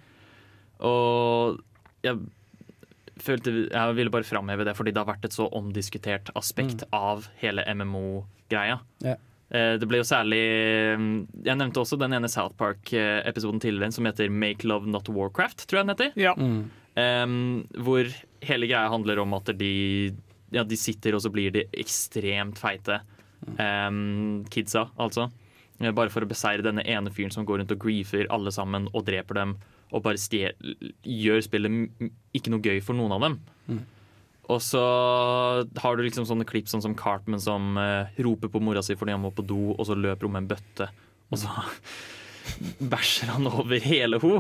Og 0.86 1.59
jeg 2.05 2.20
følte 3.20 3.51
Jeg 3.67 3.95
ville 3.97 4.11
bare 4.13 4.24
framheve 4.24 4.63
det, 4.63 4.78
fordi 4.78 4.93
det 4.95 5.01
har 5.01 5.09
vært 5.09 5.26
et 5.28 5.36
så 5.36 5.49
omdiskutert 5.51 6.30
aspekt 6.39 6.86
av 6.95 7.28
hele 7.41 7.65
MMO-greia. 7.67 8.80
Ja. 9.03 9.17
Eh, 9.51 9.77
Det 9.81 9.87
ble 9.89 9.97
jo 9.97 10.05
særlig 10.05 10.39
Jeg 11.43 11.57
nevnte 11.57 11.81
også 11.81 11.97
den 11.97 12.13
ene 12.13 12.29
South 12.29 12.55
Park-episoden 12.59 13.59
tidligere 13.61 13.91
som 13.95 14.05
heter 14.05 14.29
Make 14.29 14.67
Love 14.67 14.85
Not 14.87 15.09
Warcraft, 15.09 15.65
tror 15.67 15.79
jeg 15.81 15.87
den 15.87 15.95
heter. 15.95 16.11
Ja. 16.19 16.33
Mm. 16.37 16.69
Um, 16.99 17.67
hvor 17.85 18.05
hele 18.43 18.67
greia 18.67 18.89
handler 18.91 19.21
om 19.23 19.33
at 19.37 19.51
de, 19.57 20.13
ja, 20.51 20.63
de 20.67 20.77
sitter 20.77 21.15
og 21.15 21.21
så 21.23 21.31
blir 21.31 21.53
de 21.55 21.63
ekstremt 21.79 22.59
feite. 22.59 22.99
Um, 23.57 24.43
kidsa, 24.51 24.89
altså. 24.99 25.29
Eh, 25.79 25.91
Bare 25.95 26.11
for 26.11 26.25
å 26.25 26.29
beseire 26.29 26.65
denne 26.65 26.83
ene 26.85 27.11
fyren 27.13 27.31
som 27.31 27.45
går 27.47 27.61
rundt 27.61 27.71
og 27.71 27.79
griefer 27.85 28.27
alle 28.29 28.51
sammen 28.51 28.89
og 28.93 29.05
dreper 29.07 29.39
dem. 29.39 29.55
Og 29.95 30.03
bare 30.05 30.19
stjer, 30.21 30.53
gjør 31.01 31.39
spillet 31.41 32.11
ikke 32.37 32.51
noe 32.53 32.61
gøy 32.61 32.81
for 32.83 32.93
noen 32.97 33.15
av 33.15 33.23
dem. 33.25 33.39
Mm. 33.69 33.79
Og 34.49 34.61
så 34.65 34.81
har 35.83 35.95
du 35.97 36.01
liksom 36.03 36.25
sånne 36.25 36.47
klipp 36.49 36.69
sånn 36.71 36.81
som 36.81 36.95
Cartman 36.97 37.41
som 37.43 37.77
uh, 37.77 38.09
roper 38.17 38.49
på 38.49 38.61
mora 38.63 38.81
si 38.85 38.97
fordi 38.97 39.13
han 39.13 39.21
må 39.21 39.33
på 39.35 39.45
do, 39.45 39.75
og 39.75 39.83
så 39.85 39.97
løper 39.97 40.25
hun 40.25 40.35
med 40.35 40.45
en 40.45 40.51
bøtte. 40.55 40.89
Og 41.29 41.41
så 41.43 41.53
bæsjer 42.93 43.35
han 43.35 43.49
over 43.51 43.81
hele 43.83 44.21
ho. 44.23 44.39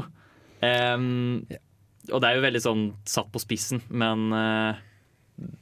ja. 0.59 1.63
Og 2.09 2.23
det 2.23 2.29
er 2.29 2.39
jo 2.39 2.41
veldig 2.41 2.61
sånn 2.63 2.83
satt 3.05 3.27
på 3.29 3.41
spissen, 3.43 3.83
men 3.93 4.31
uh, 4.33 4.79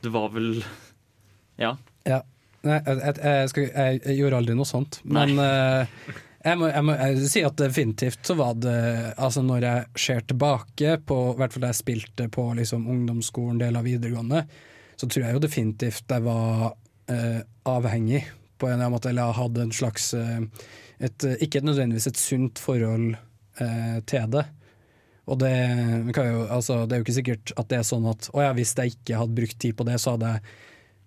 det 0.03 0.11
var 0.13 0.31
vel 0.35 0.61
Ja. 1.59 1.75
Ja. 2.07 2.21
Nei, 2.65 2.77
jeg, 2.85 3.17
jeg, 3.21 3.67
jeg, 3.67 3.99
jeg, 4.01 4.15
gjorde 4.17 4.39
aldri 4.41 4.55
noe 4.57 4.67
sånt. 4.67 4.99
Men 5.07 5.37
eh, 5.39 6.07
jeg, 6.43 6.57
må, 6.59 6.67
jeg 6.69 6.85
må 6.85 6.95
jeg 6.95 7.29
si 7.31 7.43
at 7.45 7.57
definitivt 7.59 8.27
så 8.29 8.35
var 8.37 8.57
det 8.61 8.77
Altså 9.17 9.41
når 9.45 9.65
jeg 9.65 9.85
ser 10.05 10.25
tilbake 10.29 10.97
på 11.09 11.17
I 11.33 11.37
hvert 11.39 11.55
fall 11.55 11.65
da 11.65 11.71
jeg 11.71 11.81
spilte 11.81 12.27
på 12.33 12.49
liksom, 12.59 12.87
ungdomsskolen, 12.93 13.61
del 13.61 13.79
av 13.79 13.87
videregående, 13.87 14.43
så 14.97 15.09
tror 15.09 15.25
jeg 15.25 15.37
jo 15.37 15.43
definitivt 15.43 16.13
jeg 16.13 16.25
var 16.25 16.75
eh, 17.13 17.41
avhengig 17.69 18.23
på 18.57 18.67
en 18.67 18.73
eller 18.73 18.87
annen 18.87 18.95
måte. 18.95 19.11
Eller 19.11 19.29
jeg 19.29 19.39
hadde 19.39 19.65
en 19.65 19.73
slags 19.75 20.11
eh, 20.17 20.39
et, 20.97 21.27
Ikke 21.45 21.61
nødvendigvis 21.65 22.09
et 22.09 22.21
sunt 22.21 22.61
forhold 22.61 23.11
eh, 23.61 23.99
til 24.09 24.31
det. 24.33 24.45
Og 25.27 25.39
det, 25.41 25.51
jo, 26.15 26.45
altså, 26.45 26.85
det 26.85 26.95
er 26.95 27.01
jo 27.01 27.05
ikke 27.05 27.17
sikkert 27.19 27.51
at 27.59 27.69
det 27.69 27.81
er 27.81 27.87
sånn 27.87 28.07
at 28.07 28.29
å 28.31 28.45
ja, 28.45 28.53
hvis 28.55 28.71
jeg 28.77 28.95
ikke 28.95 29.19
hadde 29.19 29.35
brukt 29.37 29.57
tid 29.59 29.75
på 29.75 29.85
det, 29.87 29.97
så 29.99 30.15
hadde 30.15 30.37
jeg 30.37 30.55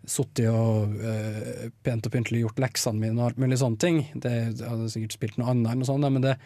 sittet 0.09 0.49
og 0.49 0.95
uh, 1.01 1.69
pent 1.85 2.07
og 2.07 2.15
pyntelig 2.15 2.45
gjort 2.45 2.63
leksene 2.63 3.03
mine 3.03 3.19
og 3.19 3.31
alt 3.31 3.41
mulig 3.43 3.59
sånne 3.61 3.81
ting. 3.83 4.03
Det, 4.15 4.33
jeg 4.33 4.69
hadde 4.69 4.91
sikkert 4.93 5.17
spilt 5.17 5.41
noe 5.41 5.51
annet, 5.53 5.71
eller 5.71 5.83
noe 5.83 5.91
sånt, 5.91 6.09
men 6.15 6.25
det, 6.25 6.37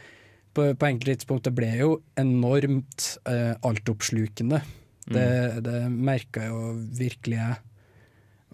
på, 0.55 0.71
på 0.79 0.89
enkelte 0.89 1.21
tidspunkt 1.21 1.47
det 1.49 1.55
ble 1.57 1.71
jo 1.79 1.91
enormt 2.21 3.11
uh, 3.29 3.55
altoppslukende. 3.67 4.63
Det, 5.05 5.29
det 5.67 5.81
merka 5.93 6.47
jo 6.49 6.75
virkelig 6.97 7.37
jeg. 7.37 7.57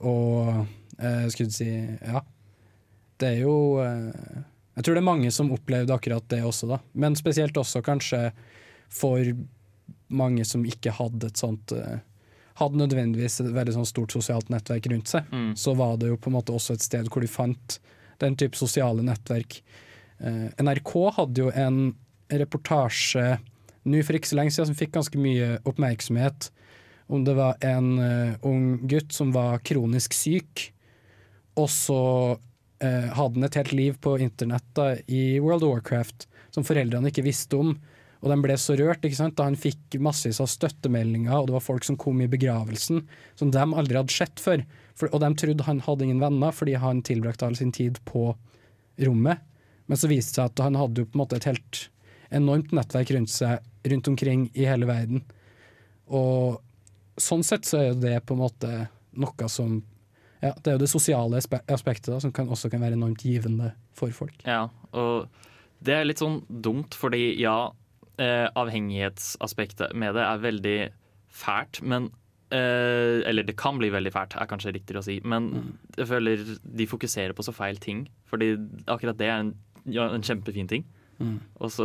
Og 0.02 0.64
uh, 0.64 1.26
skulle 1.30 1.50
du 1.52 1.56
si 1.56 1.70
ja. 1.70 2.24
Det 3.20 3.28
er 3.28 3.42
jo 3.44 3.54
uh, 3.78 4.10
Jeg 4.74 4.86
tror 4.86 4.96
det 4.96 5.02
er 5.02 5.10
mange 5.10 5.30
som 5.34 5.52
opplevde 5.54 5.94
akkurat 5.94 6.26
det 6.32 6.40
også, 6.46 6.72
da. 6.72 6.80
Men 6.92 7.18
spesielt 7.18 7.56
også 7.60 7.84
kanskje 7.84 8.30
for 8.90 9.22
mange 10.10 10.44
som 10.48 10.64
ikke 10.66 10.94
hadde 10.96 11.30
et 11.30 11.40
sånt 11.40 11.72
øh, 11.76 12.00
hadde 12.60 12.78
nødvendigvis 12.80 13.40
et 13.42 13.50
veldig 13.56 13.74
sånn 13.78 13.88
stort 13.88 14.14
sosialt 14.14 14.50
nettverk 14.52 14.86
rundt 14.92 15.10
seg, 15.10 15.26
Mm. 15.32 15.54
så 15.56 15.74
var 15.76 15.96
det 16.00 16.10
jo 16.12 16.16
på 16.20 16.30
en 16.30 16.36
måte 16.38 16.54
også 16.54 16.76
et 16.76 16.84
sted 16.84 17.08
hvor 17.10 17.24
de 17.24 17.30
fant 17.30 17.78
den 18.20 18.36
type 18.36 18.56
sosiale 18.58 19.02
nettverk. 19.02 19.60
Eh, 20.20 20.48
NRK 20.60 20.94
hadde 21.16 21.40
jo 21.46 21.50
en 21.56 21.94
reportasje 22.30 23.38
nå 23.88 24.02
for 24.04 24.18
ikke 24.18 24.28
så 24.28 24.36
lenge 24.36 24.52
siden 24.52 24.68
som 24.70 24.76
fikk 24.78 24.92
ganske 24.92 25.18
mye 25.20 25.54
oppmerksomhet, 25.68 26.50
om 27.10 27.24
det 27.26 27.34
var 27.34 27.56
en 27.66 27.88
uh, 27.98 28.36
ung 28.46 28.86
gutt 28.86 29.10
som 29.16 29.32
var 29.34 29.58
kronisk 29.66 30.12
syk, 30.14 30.68
og 31.58 31.66
så 31.72 32.02
uh, 32.36 33.08
hadde 33.16 33.40
han 33.40 33.46
et 33.48 33.56
helt 33.58 33.72
liv 33.74 33.96
på 33.98 34.12
internett 34.22 34.66
da, 34.78 34.92
i 35.08 35.40
World 35.42 35.64
of 35.66 35.72
Warcraft 35.72 36.28
som 36.54 36.66
foreldrene 36.66 37.10
ikke 37.10 37.24
visste 37.26 37.58
om. 37.58 37.72
Og 38.20 38.28
de 38.28 38.36
ble 38.44 38.56
så 38.60 38.76
rørt 38.76 39.04
ikke 39.06 39.16
sant? 39.16 39.36
da 39.38 39.46
han 39.48 39.56
fikk 39.56 39.96
massevis 40.02 40.42
av 40.44 40.50
støttemeldinger, 40.52 41.32
og 41.32 41.48
det 41.48 41.54
var 41.56 41.64
folk 41.64 41.86
som 41.86 41.96
kom 42.00 42.20
i 42.20 42.28
begravelsen 42.28 43.02
som 43.38 43.52
de 43.52 43.62
aldri 43.64 43.96
hadde 43.96 44.12
sett 44.12 44.42
før. 44.42 44.64
For, 44.98 45.08
og 45.14 45.22
de 45.24 45.30
trodde 45.40 45.64
han 45.64 45.80
hadde 45.86 46.04
ingen 46.06 46.20
venner 46.20 46.52
fordi 46.52 46.76
han 46.82 47.00
tilbrakte 47.06 47.48
all 47.48 47.56
sin 47.56 47.72
tid 47.72 48.02
på 48.08 48.34
rommet. 49.00 49.40
Men 49.88 49.98
så 49.98 50.10
viste 50.10 50.36
det 50.36 50.36
seg 50.36 50.52
at 50.52 50.64
han 50.66 50.76
hadde 50.78 51.02
jo 51.02 51.08
på 51.08 51.16
en 51.16 51.22
måte 51.24 51.40
et 51.40 51.48
helt 51.48 51.86
enormt 52.30 52.74
nettverk 52.76 53.10
rundt 53.16 53.32
seg 53.32 53.88
rundt 53.90 54.10
omkring 54.12 54.50
i 54.52 54.66
hele 54.68 54.86
verden. 54.86 55.24
Og 56.12 56.60
sånn 57.20 57.44
sett 57.46 57.68
så 57.68 57.80
er 57.80 57.96
det 57.96 58.18
på 58.28 58.36
en 58.36 58.44
måte 58.44 58.74
noe 59.20 59.48
som 59.50 59.80
ja, 60.40 60.54
Det 60.56 60.70
er 60.70 60.76
jo 60.78 60.80
det 60.80 60.88
sosiale 60.88 61.40
aspektet 61.68 62.08
da, 62.08 62.20
som 62.22 62.32
kan, 62.32 62.48
også 62.48 62.70
kan 62.72 62.80
være 62.80 62.96
enormt 62.96 63.20
givende 63.28 63.74
for 63.92 64.12
folk. 64.16 64.38
Ja, 64.48 64.70
og 64.96 65.28
det 65.84 65.92
er 65.98 66.06
litt 66.06 66.22
sånn 66.22 66.38
dumt, 66.48 66.96
fordi 66.96 67.34
ja, 67.36 67.72
eh, 68.18 68.46
avhengighetsaspektet 68.58 69.94
med 69.94 70.16
det 70.18 70.24
er 70.26 70.42
veldig 70.42 70.78
fælt, 71.30 71.82
men 71.82 72.10
eh, 72.50 73.22
Eller 73.28 73.46
det 73.46 73.56
kan 73.56 73.78
bli 73.78 73.90
veldig 73.92 74.12
fælt, 74.12 74.34
er 74.34 74.50
kanskje 74.50 74.74
riktigere 74.74 75.02
å 75.02 75.06
si, 75.06 75.20
men 75.24 75.76
jeg 75.96 76.08
føler 76.10 76.46
de 76.62 76.86
fokuserer 76.90 77.36
på 77.36 77.46
så 77.46 77.54
feil 77.54 77.78
ting. 77.78 78.08
Fordi 78.30 78.56
akkurat 78.86 79.18
det 79.18 79.28
er 79.28 79.44
en, 79.44 79.54
ja, 79.86 80.08
en 80.10 80.24
kjempefin 80.26 80.70
ting. 80.70 80.86
Mm. 81.20 81.36
Også, 81.60 81.84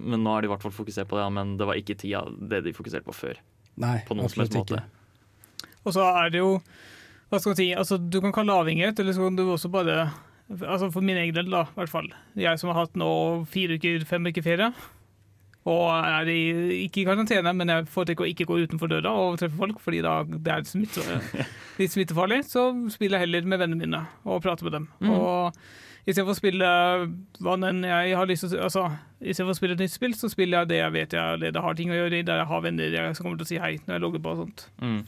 men 0.00 0.22
nå 0.24 0.32
har 0.32 0.42
de 0.42 0.48
i 0.48 0.52
hvert 0.54 0.64
fall 0.64 0.72
fokusert 0.72 1.08
på 1.10 1.18
det, 1.18 1.26
ja, 1.26 1.32
men 1.36 1.56
det 1.60 1.68
var 1.68 1.78
ikke 1.78 1.98
tida 2.00 2.24
det 2.40 2.62
de 2.64 2.72
fokuserte 2.72 3.06
på 3.06 3.16
før. 3.16 3.40
Nei, 3.80 3.98
på 4.08 4.16
noen 4.16 4.30
absolutt 4.30 4.56
måte. 4.56 4.80
ikke. 4.80 5.70
Og 5.84 5.92
så 5.96 6.04
er 6.16 6.30
det 6.32 6.40
jo 6.40 6.50
Hva 7.28 7.40
skal 7.40 7.50
man 7.50 7.58
si 7.58 7.66
altså, 7.76 7.98
Du 7.98 8.20
kan 8.22 8.32
kalle 8.32 8.52
det 8.52 8.62
avhengighet, 8.62 9.00
eller 9.02 9.16
så 9.16 9.26
kan 9.26 9.36
du 9.36 9.42
også 9.44 9.70
bare 9.72 9.96
Altså 10.48 10.90
For 10.94 11.04
min 11.04 11.18
egen 11.20 11.36
del, 11.36 11.50
da, 11.52 11.64
i 11.68 11.78
hvert 11.78 11.92
fall. 11.92 12.10
Jeg 12.38 12.60
som 12.60 12.70
har 12.70 12.84
hatt 12.84 12.98
nå 13.00 13.08
fire 13.50 13.78
uker, 13.80 14.04
fem 14.08 14.28
uker 14.28 14.44
ferie. 14.44 14.66
Og 15.64 15.86
er 15.96 16.28
i, 16.28 16.40
ikke 16.84 17.00
i 17.00 17.06
karantene, 17.08 17.54
men 17.56 17.72
jeg 17.72 17.86
foretrekker 17.92 18.26
å 18.26 18.28
ikke 18.28 18.46
gå 18.50 18.58
utenfor 18.66 18.90
døra 18.92 19.14
og 19.16 19.38
treffe 19.40 19.56
folk, 19.56 19.78
fordi 19.80 20.02
da 20.04 20.18
det 20.28 20.52
er 20.52 20.66
smitt, 20.68 20.98
litt 21.80 21.94
smittefarlig. 21.94 22.42
Så 22.50 22.66
spiller 22.92 23.18
jeg 23.22 23.30
heller 23.30 23.48
med 23.48 23.62
vennene 23.62 23.80
mine 23.80 24.02
og 24.28 24.42
prater 24.44 24.68
med 24.68 24.76
dem. 24.76 24.86
Mm. 25.00 25.14
Og 25.16 25.56
istedenfor 26.04 26.34
å 26.34 26.36
spille 26.36 26.70
hva 27.40 27.56
enn 27.56 27.80
jeg 27.88 28.14
har 28.20 28.28
lyst 28.28 28.44
til 28.48 28.60
å 28.60 28.68
altså, 28.68 28.86
Istedenfor 29.24 29.54
å 29.54 29.56
spille 29.56 29.76
et 29.78 29.80
nytt 29.86 29.94
spill, 29.94 30.14
så 30.20 30.28
spiller 30.28 30.60
jeg 30.60 30.74
det 30.74 30.78
jeg 30.82 30.92
vet 30.92 31.14
jeg 31.16 31.36
allerede 31.38 31.60
har 31.64 31.76
ting 31.78 31.92
å 31.94 31.96
gjøre 31.96 32.18
i, 32.18 32.24
der 32.28 32.42
jeg 32.42 32.50
har 32.50 32.64
venner 32.66 32.92
jeg 32.92 33.16
som 33.16 33.24
kommer 33.24 33.40
til 33.40 33.46
å 33.46 33.52
si 33.54 33.60
hei 33.62 33.78
når 33.86 33.94
jeg 33.94 34.02
logger 34.04 34.20
på 34.20 34.34
og 34.34 34.42
sånt. 34.42 34.66
Mm. 34.84 34.98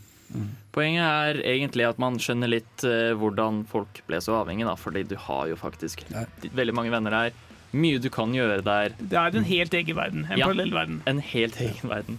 Poenget 0.74 1.04
er 1.04 1.40
egentlig 1.52 1.84
at 1.84 2.00
man 2.02 2.16
skjønner 2.20 2.50
litt 2.50 2.84
eh, 2.88 3.12
hvordan 3.16 3.60
folk 3.68 4.00
ble 4.08 4.22
så 4.24 4.38
avhengige, 4.40 4.70
da, 4.70 4.74
fordi 4.80 5.04
du 5.12 5.14
har 5.20 5.50
jo 5.52 5.58
faktisk 5.60 6.02
veldig 6.56 6.74
mange 6.76 6.94
venner 6.94 7.14
her. 7.14 7.36
Mye 7.76 8.00
du 8.02 8.08
kan 8.12 8.32
gjøre 8.34 8.62
der. 8.64 8.94
Det 8.98 9.18
er 9.20 9.36
en 9.36 9.46
helt 9.48 9.74
egen 9.76 9.96
verden. 9.98 10.24
En 10.30 10.38
Ja. 10.40 10.46
parallell 10.48 10.72
verden. 10.74 11.02
En 11.06 11.20
helt 11.20 11.60
egen 11.60 11.90
verden. 11.92 12.18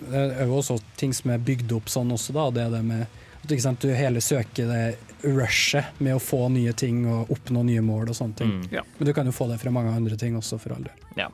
Det 0.00 0.14
er 0.40 0.46
jo 0.46 0.56
også 0.60 0.78
ting 0.96 1.12
som 1.16 1.30
er 1.34 1.38
bygd 1.42 1.72
opp 1.76 1.88
sånn 1.90 2.12
også, 2.14 2.32
da. 2.36 2.50
Det 2.54 2.62
er 2.66 2.70
det 2.76 2.84
med 2.86 3.06
at 3.46 3.50
ikke 3.50 3.62
sant, 3.62 3.80
du 3.82 3.92
hele 3.94 4.20
søker 4.22 4.66
det 4.70 4.98
rushet 5.26 5.98
med 6.00 6.14
å 6.16 6.20
få 6.22 6.46
nye 6.52 6.72
ting 6.72 7.04
og 7.10 7.28
oppnå 7.34 7.64
nye 7.66 7.82
mål 7.82 8.08
og 8.12 8.16
sånne 8.18 8.36
ting. 8.36 8.52
Mm. 8.60 8.68
Ja. 8.72 8.82
Men 8.98 9.06
du 9.06 9.12
kan 9.16 9.26
jo 9.26 9.32
få 9.34 9.48
det 9.50 9.58
fra 9.62 9.70
mange 9.74 9.94
andre 9.94 10.16
ting 10.16 10.36
også, 10.38 10.58
for 10.60 10.74
all 10.76 10.82
del. 10.86 11.06
Ja. 11.18 11.28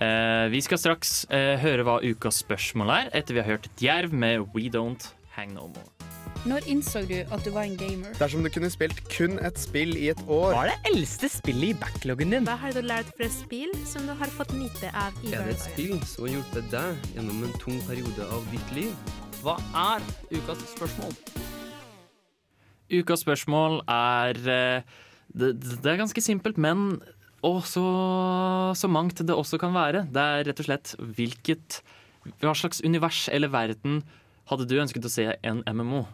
Eh, 0.00 0.48
vi 0.48 0.60
skal 0.64 0.78
straks 0.80 1.26
eh, 1.30 1.58
høre 1.60 1.84
hva 1.84 1.98
ukas 2.02 2.38
spørsmål 2.42 2.90
er, 2.94 3.10
etter 3.20 3.34
vi 3.36 3.42
har 3.42 3.50
hørt 3.58 3.68
Djerv 3.82 4.12
med 4.16 4.46
We 4.54 4.70
Don't 4.72 5.10
Hang 5.36 5.52
No 5.54 5.66
More. 5.68 5.90
Når 6.48 6.64
innså 6.72 7.02
du 7.04 7.18
at 7.20 7.42
du 7.44 7.50
var 7.52 7.66
en 7.68 7.74
gamer? 7.76 8.14
Dersom 8.16 8.40
du 8.40 8.48
kunne 8.48 8.70
spilt 8.72 9.00
kun 9.12 9.36
et 9.44 9.58
spill 9.60 9.92
i 9.98 10.06
et 10.14 10.20
år 10.24 10.54
Hva 10.54 10.62
er 10.64 10.70
det 10.70 10.92
eldste 10.94 11.28
spillet 11.28 11.74
i 11.74 11.76
backloggen 11.76 12.32
din? 12.32 12.46
Hva 12.48 12.54
har 12.62 12.72
du 12.72 12.80
lært 12.80 13.10
fra 13.18 13.28
spill 13.28 13.74
som 13.84 14.06
du 14.08 14.14
har 14.16 14.32
fått 14.32 14.54
nyte 14.56 14.88
av 14.96 15.18
i 15.20 15.34
Er 15.36 15.50
det 15.50 15.58
et 15.58 15.66
spill 15.66 15.98
som 16.08 16.24
har 16.24 16.38
hjulpet 16.38 16.70
deg 16.72 17.10
gjennom 17.18 17.42
en 17.44 17.52
tung 17.60 17.76
periode 17.84 18.28
av 18.32 18.48
ditt 18.54 18.72
liv? 18.72 18.94
Hva 19.44 19.58
er 19.76 20.06
ukas 20.32 20.64
spørsmål? 20.72 21.12
Ukas 22.90 23.24
spørsmål 23.26 23.82
er 23.92 24.40
eh, 24.40 24.94
det, 25.36 25.52
det 25.60 25.92
er 25.92 26.00
ganske 26.00 26.24
simpelt, 26.24 26.56
men 26.56 27.02
også 27.46 27.84
så 28.76 28.88
mangt 28.88 29.20
det 29.20 29.36
også 29.36 29.60
kan 29.60 29.76
være. 29.76 30.06
Det 30.08 30.24
er 30.24 30.48
rett 30.48 30.64
og 30.64 30.70
slett 30.70 30.94
hvilket 30.98 31.82
Hva 32.40 32.52
slags 32.56 32.82
univers 32.84 33.28
eller 33.32 33.48
verden 33.48 34.02
hadde 34.50 34.66
du 34.68 34.76
ønsket 34.82 35.06
å 35.06 35.12
se 35.12 35.28
en 35.46 35.62
MMO? 35.70 36.04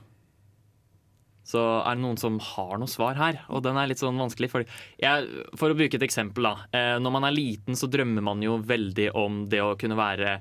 Så 1.47 1.61
er 1.87 1.95
det 1.95 2.03
noen 2.03 2.19
som 2.19 2.41
har 2.43 2.75
noe 2.83 2.91
svar 2.91 3.15
her, 3.21 3.37
og 3.55 3.61
den 3.63 3.77
er 3.79 3.87
litt 3.87 4.01
sånn 4.03 4.19
vanskelig. 4.19 4.49
For, 4.51 4.65
jeg, 4.99 5.45
for 5.55 5.71
å 5.71 5.77
bruke 5.79 5.95
et 5.95 6.03
eksempel, 6.03 6.43
da. 6.49 6.55
Eh, 6.75 6.97
når 6.99 7.13
man 7.15 7.27
er 7.29 7.37
liten, 7.37 7.77
så 7.79 7.87
drømmer 7.91 8.25
man 8.27 8.43
jo 8.43 8.57
veldig 8.67 9.13
om 9.15 9.45
det 9.53 9.61
å 9.63 9.77
kunne 9.79 9.95
være 9.99 10.33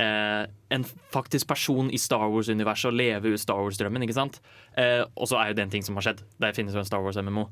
eh, 0.00 0.46
en 0.72 0.86
faktisk 1.12 1.50
person 1.52 1.90
i 1.92 2.00
Star 2.00 2.24
Wars-universet 2.32 2.88
og 2.88 2.96
leve 2.96 3.34
ut 3.34 3.42
Star 3.42 3.60
Wars-drømmen. 3.60 4.06
ikke 4.08 4.16
sant? 4.16 4.40
Eh, 4.80 5.02
og 5.12 5.28
så 5.28 5.42
er 5.42 5.52
jo 5.52 5.58
det 5.60 5.66
en 5.66 5.74
ting 5.76 5.84
som 5.84 6.00
har 6.00 6.08
skjedd. 6.08 6.24
Der 6.40 6.56
finnes 6.56 6.72
jo 6.72 6.80
en 6.80 6.88
Star 6.88 7.04
Wars-MMO. 7.04 7.50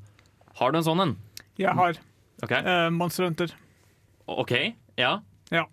Har 0.63 0.73
du 0.73 0.81
en 0.81 0.89
sånn 0.89 1.05
en? 1.05 1.15
Jeg 1.61 1.77
har 1.77 2.01
Ok. 2.43 2.53
eh, 2.57 2.89
Monster 2.91 3.29
Hunter. 3.29 3.53
OK, 4.33 4.53
ja. 4.97 5.19
Ja. 5.53 5.67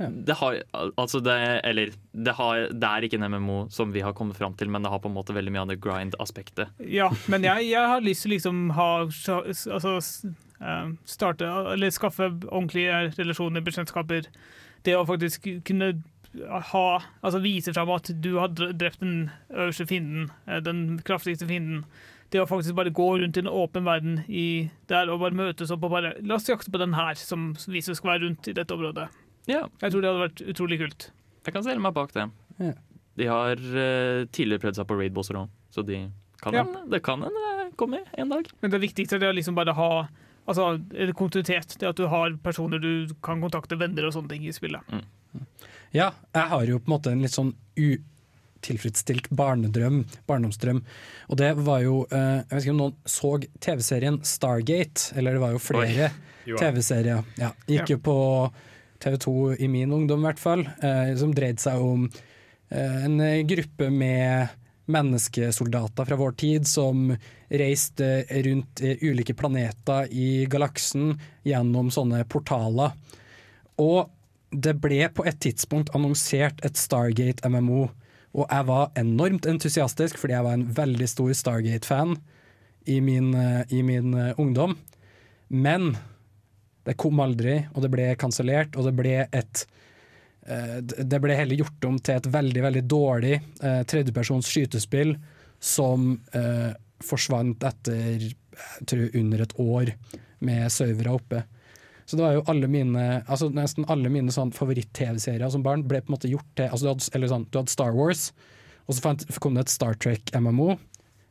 Det 0.00 0.36
har 0.40 0.56
altså 0.96 1.20
det 1.20 1.36
Eller 1.68 1.92
det, 2.12 2.32
har, 2.38 2.68
det 2.72 2.88
er 2.88 3.06
ikke 3.06 3.18
en 3.20 3.28
MMO 3.34 3.58
som 3.72 3.92
vi 3.92 4.00
har 4.04 4.14
kommet 4.16 4.38
fram 4.38 4.54
til, 4.56 4.70
men 4.72 4.82
det 4.82 4.92
har 4.92 5.02
på 5.02 5.10
en 5.10 5.16
måte 5.16 5.34
veldig 5.36 5.52
mye 5.52 5.64
av 5.64 5.72
det 5.72 5.80
grind-aspektet. 5.84 6.72
Ja, 6.88 7.10
men 7.28 7.44
jeg, 7.44 7.68
jeg 7.70 7.92
har 7.92 8.04
lyst 8.04 8.24
til 8.26 8.34
liksom 8.36 8.70
ha 8.78 8.88
Altså 9.04 9.96
eh, 10.60 10.94
starte 11.04 11.50
Eller 11.74 11.92
skaffe 11.92 12.30
ordentlige 12.48 13.10
relasjoner, 13.18 13.64
bekjentskaper. 13.64 14.30
Det 14.86 14.96
å 14.96 15.04
faktisk 15.08 15.48
kunne 15.68 15.92
ha 16.72 16.86
Altså 17.20 17.42
vise 17.42 17.74
fram 17.74 17.90
at 17.96 18.12
du 18.22 18.36
har 18.38 18.52
drept 18.54 19.02
den 19.02 19.30
øverste 19.50 19.86
fienden, 19.90 20.30
eh, 20.46 20.62
den 20.64 21.00
kraftigste 21.04 21.48
fienden. 21.50 21.84
Det 22.30 22.38
å 22.38 22.46
faktisk 22.46 22.76
bare 22.78 22.92
gå 22.94 23.08
rundt 23.18 23.36
i 23.36 23.42
en 23.42 23.50
åpen 23.50 23.84
verden 23.84 24.20
i 24.28 24.70
der 24.88 25.10
og 25.10 25.18
bare 25.24 25.34
møtes 25.34 25.72
opp 25.74 25.88
og 25.88 25.96
bare 25.96 26.14
La 26.22 26.36
oss 26.38 26.46
jakte 26.48 26.70
på 26.70 26.78
den 26.78 26.94
her, 26.94 27.18
som 27.18 27.50
vi 27.66 27.82
som 27.82 27.96
skal 27.98 28.14
være 28.14 28.28
rundt 28.28 28.48
i 28.48 28.54
dette 28.54 28.76
området. 28.76 29.08
Ja. 29.48 29.64
Jeg 29.80 29.92
tror 29.92 30.00
det 30.04 30.10
hadde 30.10 30.24
vært 30.28 30.42
utrolig 30.52 30.78
kult. 30.82 31.10
Jeg 31.46 31.54
kan 31.54 31.62
stille 31.64 31.80
meg 31.80 31.94
bak 31.96 32.12
det. 32.12 32.26
Ja. 32.60 32.72
De 33.20 33.26
har 33.26 33.52
eh, 33.56 34.24
tidligere 34.32 34.60
prøvd 34.66 34.76
seg 34.80 34.86
på 34.90 34.96
raid-bosser 35.00 35.38
òg, 35.40 35.48
så 35.74 35.82
de 35.84 36.02
kan 36.40 36.54
Ja. 36.54 36.62
en, 36.64 36.90
det 36.90 37.02
kan 37.04 37.22
hende 37.22 37.70
komme 37.76 38.02
en 38.16 38.28
dag. 38.28 38.46
Men 38.62 38.70
det 38.70 38.80
viktigste 38.80 39.16
er 39.16 39.24
det 39.24 39.30
å 39.32 39.36
liksom 39.36 39.54
bare 39.56 39.72
ha 39.76 39.88
altså, 40.48 40.78
kontinuitet. 41.16 41.76
Det 41.80 41.88
at 41.88 41.96
du 41.96 42.06
har 42.08 42.36
personer 42.42 42.78
du 42.80 43.08
kan 43.22 43.40
kontakte, 43.40 43.76
venner 43.80 44.06
og 44.08 44.12
sånne 44.14 44.28
ting 44.28 44.46
i 44.48 44.52
spillet. 44.52 44.80
Ja, 45.92 46.12
jeg 46.34 46.48
har 46.52 46.64
jo 46.66 46.78
på 46.78 46.88
en 46.90 46.94
måte 46.96 47.12
en 47.12 47.22
litt 47.22 47.34
sånn 47.34 47.52
utilfredsstilt 47.76 49.28
barnedrøm, 49.36 50.04
barndomsdrøm. 50.28 50.82
Og 51.30 51.36
det 51.40 51.52
var 51.66 51.80
jo 51.84 52.00
eh, 52.10 52.40
Jeg 52.44 52.50
vet 52.50 52.64
ikke 52.64 52.74
om 52.76 52.82
noen 52.84 52.96
så 53.08 53.32
TV-serien 53.60 54.20
Stargate, 54.26 55.12
eller 55.16 55.36
det 55.36 55.42
var 55.44 55.54
jo 55.56 55.62
flere 55.62 56.10
TV-serier. 56.46 57.24
Ja, 57.40 57.52
gikk 57.68 57.88
Ja. 57.88 57.94
jo 57.96 57.98
på 57.98 58.16
TV2 59.02 59.56
i 59.58 59.68
min 59.68 59.92
ungdom, 59.92 60.22
i 60.22 60.30
hvert 60.30 60.42
fall, 60.42 60.64
eh, 60.82 61.12
som 61.18 61.34
dreide 61.34 61.62
seg 61.62 61.82
om 61.82 62.06
eh, 62.06 63.04
en 63.06 63.20
gruppe 63.48 63.90
med 63.92 64.56
menneskesoldater 64.90 66.08
fra 66.08 66.18
vår 66.18 66.32
tid 66.40 66.66
som 66.68 67.10
reiste 67.50 68.08
rundt 68.46 68.82
eh, 68.84 69.02
ulike 69.02 69.34
planeter 69.38 70.08
i 70.10 70.46
galaksen 70.50 71.14
gjennom 71.46 71.90
sånne 71.94 72.24
portaler. 72.30 72.94
Og 73.80 74.10
det 74.50 74.76
ble 74.82 75.06
på 75.14 75.24
et 75.28 75.38
tidspunkt 75.42 75.92
annonsert 75.94 76.62
et 76.66 76.78
Stargate 76.78 77.46
MMO, 77.48 77.86
og 78.30 78.46
jeg 78.46 78.66
var 78.68 78.92
enormt 78.98 79.46
entusiastisk 79.50 80.18
fordi 80.20 80.36
jeg 80.36 80.46
var 80.46 80.58
en 80.58 80.68
veldig 80.74 81.08
stor 81.10 81.32
Stargate-fan 81.34 82.14
i 82.86 82.98
eh, 82.98 83.62
i 83.68 83.82
min 83.82 84.14
eh, 84.14 84.34
ungdom. 84.38 84.76
Men 85.48 85.96
det 86.88 86.96
kom 87.00 87.20
aldri, 87.20 87.58
og 87.74 87.84
det 87.84 87.90
ble 87.92 88.08
kansellert, 88.20 88.76
og 88.76 88.88
det 88.88 88.94
ble 88.96 89.16
et 89.26 89.64
eh, 90.46 90.78
Det 90.80 91.20
ble 91.20 91.36
heller 91.36 91.60
gjort 91.60 91.88
om 91.88 91.98
til 92.00 92.20
et 92.20 92.30
veldig, 92.32 92.62
veldig 92.68 92.84
dårlig 92.88 93.34
eh, 93.36 93.82
tredjepersons 93.88 94.48
skytespill 94.48 95.14
som 95.60 96.14
eh, 96.32 96.70
forsvant 97.04 97.64
etter 97.68 98.30
jeg 98.60 98.88
tror 98.88 99.16
under 99.16 99.42
et 99.44 99.56
år 99.60 99.92
med 100.44 100.72
servere 100.72 101.14
oppe. 101.16 101.42
Så 102.04 102.16
det 102.18 102.24
var 102.24 102.34
jo 102.34 102.46
alle 102.50 102.66
mine 102.68 103.02
altså 103.30 103.48
Nesten 103.54 103.86
alle 103.92 104.10
mine 104.12 104.32
sånn 104.34 104.50
favoritt-TV-serier 104.52 105.52
som 105.52 105.62
barn 105.62 105.84
ble 105.86 106.00
på 106.02 106.10
en 106.10 106.16
måte 106.16 106.30
gjort 106.32 106.48
til 106.58 106.66
altså 106.66 106.86
du, 106.86 106.90
hadde, 106.90 107.10
eller 107.14 107.30
sånn, 107.30 107.46
du 107.48 107.60
hadde 107.60 107.72
Star 107.72 107.94
Wars, 107.96 108.30
og 108.88 108.96
så 108.96 109.04
fant, 109.04 109.26
kom 109.38 109.54
det 109.54 109.68
et 109.68 109.72
Star 109.72 109.94
Trek 110.02 110.32
MMO, 110.34 110.74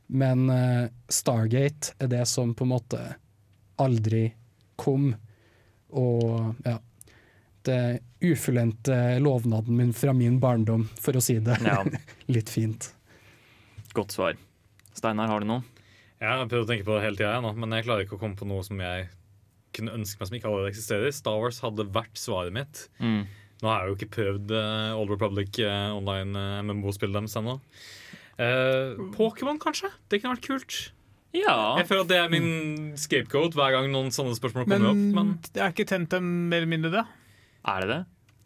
men 0.07 0.45
eh, 0.53 0.85
Stargate 1.11 1.97
er 1.99 2.13
det 2.13 2.23
som 2.31 2.53
på 2.55 2.65
en 2.65 2.71
måte 2.71 3.01
aldri 3.79 4.29
kom. 4.79 5.11
Og 5.97 6.55
ja 6.65 6.77
Det 7.65 7.99
ufullendte 8.23 8.95
lovnaden 9.19 9.75
min 9.75 9.91
fra 9.93 10.13
min 10.15 10.37
barndom, 10.39 10.85
for 10.99 11.17
å 11.19 11.21
si 11.21 11.35
det 11.43 11.57
Ja. 11.65 11.81
litt 12.35 12.49
fint. 12.49 12.91
Godt 13.93 14.15
svar. 14.15 14.37
Steinar, 14.95 15.27
har 15.27 15.43
du 15.43 15.49
noe? 15.49 15.63
Jeg 16.19 16.27
har 16.39 16.47
prøvd 16.51 16.65
å 16.65 16.69
tenke 16.71 16.87
på 16.87 16.95
det 16.97 17.03
hele 17.05 17.19
tida, 17.19 17.39
nå, 17.43 17.51
men 17.55 17.75
jeg 17.75 17.85
klarer 17.87 18.05
ikke 18.07 18.17
å 18.17 18.21
komme 18.21 18.39
på 18.39 18.47
noe 18.47 18.63
som 18.65 18.79
jeg 18.83 19.07
kunne 19.75 19.93
ønske 19.95 20.19
meg 20.19 20.29
som 20.29 20.37
ikke 20.39 20.49
allerede 20.49 20.71
eksisterer. 20.73 21.13
Star 21.15 21.37
Wars 21.39 21.61
hadde 21.63 21.85
vært 21.95 22.19
svaret 22.19 22.55
mitt. 22.55 22.85
Mm. 22.99 23.21
Nå 23.61 23.69
har 23.69 23.83
jeg 23.83 23.91
jo 23.91 23.97
ikke 23.99 24.13
prøvd 24.15 24.53
uh, 24.55 24.99
Old 24.99 25.11
Republic 25.13 25.59
uh, 25.63 25.91
online 25.95 26.35
uh, 26.35 26.61
MMO-spillet 26.63 27.19
deres 27.19 27.35
ennå. 27.39 27.57
Uh, 28.39 28.95
Pokémon, 29.15 29.59
kanskje? 29.61 29.91
Det 30.09 30.21
kunne 30.21 30.37
vært 30.37 30.47
kult. 30.47 30.79
Ja. 31.35 31.77
Jeg 31.77 31.85
føler 31.89 32.05
at 32.05 32.09
det 32.09 32.17
er 32.17 32.31
min 32.33 32.49
scapegoat 32.97 33.53
hver 33.57 33.75
gang 33.75 33.89
noen 33.93 34.09
sånne 34.13 34.33
spørsmål 34.37 34.65
Men, 34.65 34.71
kommer 34.73 34.89
opp. 34.95 35.01
Men 35.19 35.33
det 35.53 35.61
er 35.61 35.73
ikke 35.75 35.85
Tentem 35.89 36.29
mer 36.49 36.63
eller 36.63 36.71
mindre 36.71 36.93
det? 36.95 37.05
Er 37.69 37.85
det 37.85 37.89
det? 37.91 37.99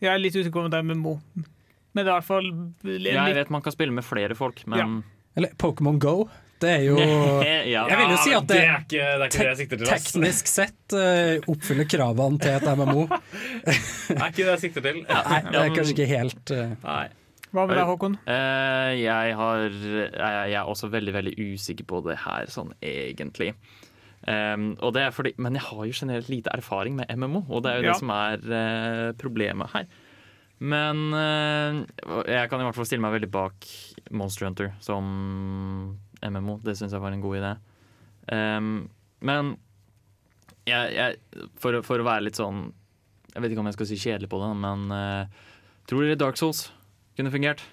Jeg 0.04 0.12
er 0.12 0.20
litt 0.20 0.36
usikker 0.36 0.58
på 0.58 0.66
om 0.66 0.72
det 0.74 0.82
er 0.82 0.88
MMO. 0.90 1.18
Men 1.94 2.02
det 2.02 2.10
er 2.10 2.12
i 2.12 2.16
hvert 2.18 2.28
fall 2.28 2.50
Jeg 3.00 3.36
vet 3.38 3.54
man 3.54 3.64
kan 3.64 3.76
spille 3.76 3.96
med 3.96 4.04
flere 4.04 4.36
folk, 4.36 4.66
men 4.68 5.04
Eller 5.38 5.56
Pokémon 5.62 6.00
Go. 6.02 6.28
Det 6.64 6.70
er 6.70 6.84
jo 6.90 6.98
Ja. 7.74 7.86
Jeg 7.88 7.98
vil 8.02 8.12
jo 8.12 8.20
si 8.20 8.36
at 8.36 8.48
det, 8.52 8.60
det 8.60 8.68
er 8.68 8.84
ikke 8.84 9.00
det, 9.00 9.08
er 9.08 9.26
ikke 9.26 9.40
det 9.40 9.48
jeg 9.48 9.60
sikter 9.64 9.80
til. 9.82 9.90
teknisk 9.94 10.52
sett 10.52 10.96
uh, 10.98 11.52
oppfyller 11.54 11.88
kravene 11.90 12.40
til 12.44 12.56
et 12.58 12.70
MMO. 12.80 13.08
Det 13.08 13.76
er 14.20 14.28
ikke 14.28 14.44
det 14.44 14.52
jeg 14.52 14.64
sikter 14.68 14.88
til. 14.92 15.04
Nei, 15.08 15.42
det 15.48 15.62
er 15.64 15.76
kanskje 15.78 15.96
ikke 15.96 16.10
helt 16.12 16.56
uh, 16.56 16.74
Nei. 16.84 17.06
Hva 17.54 17.68
med 17.70 17.78
deg, 17.78 17.86
Håkon? 17.86 18.16
Uh, 18.26 18.92
jeg, 18.98 19.34
har, 19.38 19.64
jeg, 19.70 20.14
jeg 20.50 20.58
er 20.58 20.70
også 20.70 20.90
veldig 20.90 21.14
veldig 21.14 21.34
usikker 21.38 21.86
på 21.90 22.00
det 22.08 22.16
her, 22.24 22.50
sånn 22.50 22.72
egentlig. 22.82 23.52
Um, 24.24 24.72
fordi, 25.14 25.34
men 25.38 25.58
jeg 25.60 25.66
har 25.68 25.86
jo 25.86 25.94
generelt 25.94 26.30
lite 26.32 26.54
erfaring 26.56 26.96
med 26.96 27.12
MMO, 27.14 27.44
og 27.50 27.64
det 27.66 27.72
er 27.72 27.78
jo 27.82 27.84
Ja. 27.84 27.92
det 27.92 28.00
som 28.00 28.10
er 28.16 28.40
uh, 28.48 29.12
problemet 29.20 29.70
her. 29.76 29.86
Men 30.64 31.14
uh, 31.14 32.24
jeg 32.26 32.50
kan 32.50 32.62
i 32.62 32.64
hvert 32.64 32.78
fall 32.78 32.88
stille 32.88 33.04
meg 33.04 33.18
veldig 33.18 33.32
bak 33.34 33.68
Monster 34.16 34.48
Hunter 34.48 34.74
som 34.80 35.04
MMO. 36.24 36.60
Det 36.64 36.78
syns 36.80 36.94
jeg 36.96 37.04
var 37.04 37.12
en 37.12 37.22
god 37.22 37.38
idé. 37.42 37.54
Um, 38.32 38.90
men 39.22 39.58
jeg, 40.66 40.94
jeg, 40.96 41.50
for, 41.60 41.82
for 41.84 42.00
å 42.00 42.06
være 42.08 42.24
litt 42.24 42.38
sånn 42.40 42.70
Jeg 43.34 43.42
vet 43.44 43.52
ikke 43.52 43.60
om 43.60 43.68
jeg 43.68 43.76
skal 43.76 43.88
si 43.90 43.98
kjedelig 44.00 44.30
på 44.32 44.40
det, 44.40 44.52
men 44.64 44.86
uh, 44.96 45.50
tror 45.90 46.06
dere 46.06 46.16
Dark 46.22 46.40
Souls 46.40 46.70
kunne 47.18 47.32
fungert 47.34 47.64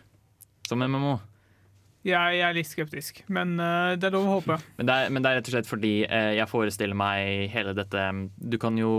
som 0.68 0.78
MMO? 0.82 1.16
Jeg, 2.00 2.16
jeg 2.38 2.44
er 2.46 2.54
litt 2.56 2.68
skeptisk, 2.70 3.18
men 3.28 3.58
uh, 3.60 3.92
det 4.00 4.06
er 4.08 4.14
lov 4.14 4.24
å 4.24 4.36
håpe. 4.38 4.56
Men 4.78 4.88
det, 4.88 4.94
er, 4.96 5.10
men 5.12 5.20
det 5.20 5.28
er 5.30 5.36
rett 5.36 5.48
og 5.50 5.52
slett 5.52 5.68
fordi 5.68 5.90
uh, 6.08 6.30
jeg 6.32 6.48
forestiller 6.48 6.96
meg 6.96 7.50
hele 7.52 7.74
dette 7.76 8.04
Du 8.40 8.56
kan 8.62 8.78
jo 8.80 8.92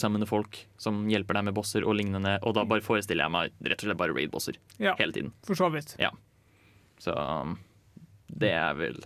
summone 0.00 0.24
folk 0.30 0.56
som 0.80 1.02
hjelper 1.12 1.36
deg 1.36 1.50
med 1.50 1.56
bosser 1.58 1.84
og 1.84 1.98
lignende, 1.98 2.38
og 2.40 2.54
da 2.56 2.64
bare 2.64 2.80
forestiller 2.86 3.26
jeg 3.26 3.34
meg 3.34 3.52
rett 3.68 3.82
og 3.84 3.90
slett 3.90 4.00
bare 4.00 4.16
raid-bosser 4.16 4.56
Ja. 4.80 4.94
hele 4.96 5.12
tiden. 5.12 5.34
For 5.44 5.58
så 5.58 5.68
vidt. 5.74 5.92
Ja. 6.00 6.14
Så 7.02 7.12
um, 7.12 7.58
det 8.32 8.54
er 8.56 8.72
vel 8.80 9.02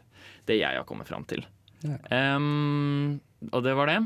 det 0.46 0.60
jeg 0.60 0.78
har 0.78 0.86
kommet 0.86 1.10
fram 1.10 1.26
til. 1.26 1.42
Ja. 1.82 1.98
Um, 2.36 3.18
og 3.50 3.66
det 3.66 3.74
var 3.74 3.90
det. 3.90 3.98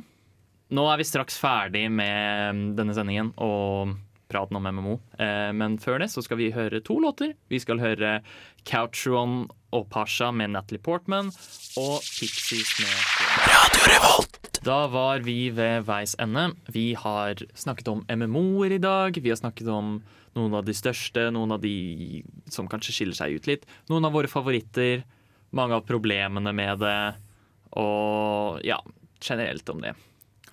Nå 0.74 0.86
er 0.89 0.97
vi 1.02 1.05
straks 1.05 1.36
ferdig 1.36 1.85
med 1.93 2.48
um, 2.56 2.65
denne 2.81 2.97
sendingen 2.97 3.35
og 3.36 3.93
praten 4.35 4.59
om 4.59 4.66
MMO. 4.66 4.98
Eh, 5.19 5.51
men 5.55 5.78
før 5.82 6.02
det 6.02 6.11
så 6.12 6.23
skal 6.24 6.40
vi 6.40 6.51
høre 6.55 6.82
to 6.85 6.98
låter. 7.02 7.36
Vi 7.52 7.61
skal 7.62 7.82
høre 7.82 8.19
Couchron 8.66 9.44
og 9.74 9.86
Pasha 9.94 10.31
med 10.35 10.52
Natalie 10.55 10.82
Portman 10.82 11.31
og 11.81 11.97
Pixies 12.02 12.74
med 12.82 12.98
Radio 13.47 13.86
Revolt. 13.93 14.40
Da 14.65 14.85
var 14.89 15.24
vi 15.27 15.51
ved 15.52 15.85
veis 15.85 16.15
ende. 16.23 16.51
Vi 16.73 16.94
har 16.97 17.40
snakket 17.59 17.90
om 17.93 18.05
MMO-er 18.09 18.77
i 18.78 18.82
dag. 18.82 19.19
Vi 19.20 19.32
har 19.32 19.40
snakket 19.40 19.69
om 19.69 19.98
noen 20.35 20.56
av 20.56 20.65
de 20.66 20.74
største, 20.74 21.28
noen 21.35 21.52
av 21.55 21.61
de 21.62 22.23
som 22.51 22.69
kanskje 22.70 22.94
skiller 22.97 23.19
seg 23.19 23.36
ut 23.36 23.48
litt. 23.51 23.66
Noen 23.93 24.09
av 24.09 24.15
våre 24.16 24.31
favoritter, 24.31 25.05
mange 25.55 25.77
av 25.77 25.85
problemene 25.86 26.55
med 26.56 26.81
det, 26.82 26.98
og 27.78 28.65
ja, 28.66 28.81
generelt 29.23 29.69
om 29.70 29.85
det. 29.85 29.94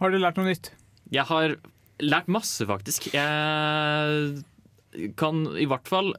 Har 0.02 0.12
du 0.12 0.20
lært 0.20 0.38
noe 0.38 0.50
nytt? 0.50 0.74
Jeg 1.14 1.26
har 1.30 1.56
lært 2.02 2.28
masse, 2.32 2.66
faktisk. 2.70 3.10
Jeg 3.14 4.44
kan 5.20 5.46
i 5.58 5.68
hvert 5.70 5.88
fall 5.88 6.14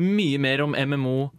mye 0.00 0.38
mer 0.40 0.62
om 0.64 0.72
MMO 0.72 1.30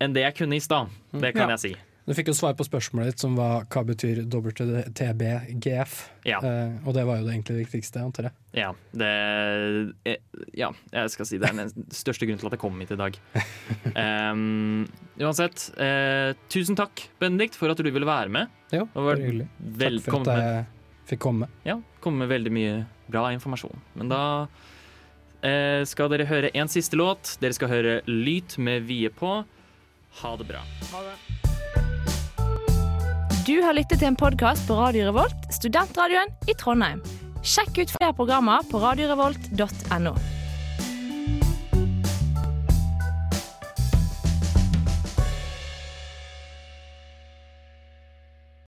enn 0.00 0.14
det 0.16 0.22
jeg 0.26 0.38
kunne 0.42 0.56
i 0.58 0.64
stad. 0.64 0.88
Det 1.12 1.34
kan 1.36 1.48
Ja. 1.50 1.56
jeg 1.56 1.60
si. 1.60 1.74
Du 2.06 2.12
fikk 2.14 2.28
jo 2.30 2.34
svar 2.38 2.52
på 2.54 2.62
spørsmålet 2.62 3.06
ditt, 3.10 3.18
som 3.18 3.34
var 3.34 3.64
hva 3.66 3.80
betyr 3.82 4.20
WTBGF? 4.30 5.94
Ja. 6.24 6.38
Eh, 6.38 6.76
og 6.86 6.94
det 6.94 7.02
var 7.04 7.18
jo 7.18 7.24
det 7.26 7.32
egentlig 7.34 7.56
viktigste, 7.66 7.98
antar 7.98 8.28
jeg. 8.28 8.32
Ja, 8.62 8.68
det 8.94 9.10
eh, 10.06 10.16
Ja, 10.54 10.70
jeg 10.92 11.10
skal 11.10 11.26
si 11.26 11.38
det 11.42 11.50
er 11.50 11.58
den 11.64 11.72
største 11.90 12.22
grunnen 12.28 12.38
til 12.38 12.46
at 12.46 12.54
jeg 12.54 12.62
kom 12.62 12.78
hit 12.78 12.94
i 12.94 13.00
dag. 13.00 13.18
Um, 13.96 14.84
uansett, 15.18 15.70
eh, 15.80 16.34
tusen 16.52 16.76
takk, 16.76 17.06
Benedikt, 17.18 17.56
for 17.56 17.72
at 17.72 17.78
du 17.80 17.88
ville 17.90 18.06
være 18.06 18.28
med. 18.30 18.50
Jo, 18.70 18.84
Det 18.92 19.02
var 19.06 19.16
hyggelig. 19.16 19.46
Takk 19.80 20.02
for 20.04 20.30
at 20.30 20.42
jeg 20.44 20.66
fikk 21.06 21.22
komme. 21.22 21.48
Ja, 21.66 21.80
komme 22.04 22.24
med 22.24 22.32
veldig 22.32 22.52
mye 22.54 22.78
bra 23.10 23.28
informasjon. 23.34 23.82
Men 23.98 24.10
da 24.10 24.22
eh, 25.46 25.82
skal 25.88 26.10
dere 26.12 26.28
høre 26.28 26.52
en 26.54 26.70
siste 26.70 26.98
låt. 26.98 27.36
Dere 27.42 27.56
skal 27.56 27.72
høre 27.72 27.98
Lyt 28.10 28.58
med 28.58 28.86
Vie 28.90 29.10
på. 29.10 29.38
Ha 30.22 30.36
det 30.40 30.48
bra. 30.48 30.62
Ha 30.92 31.04
det. 31.06 31.16
Du 33.46 33.60
har 33.62 33.76
lyttet 33.78 34.00
til 34.00 34.08
en 34.10 34.18
podkast 34.18 34.66
på 34.66 34.74
Radio 34.74 35.04
Revolt, 35.06 35.46
studentradioen 35.54 36.32
i 36.50 36.56
Trondheim. 36.58 37.04
Sjekk 37.46 37.78
ut 37.78 37.92
flere 37.94 38.16
programmer 38.18 38.66
på 38.66 38.80
radiorevolt.no. 38.82 40.16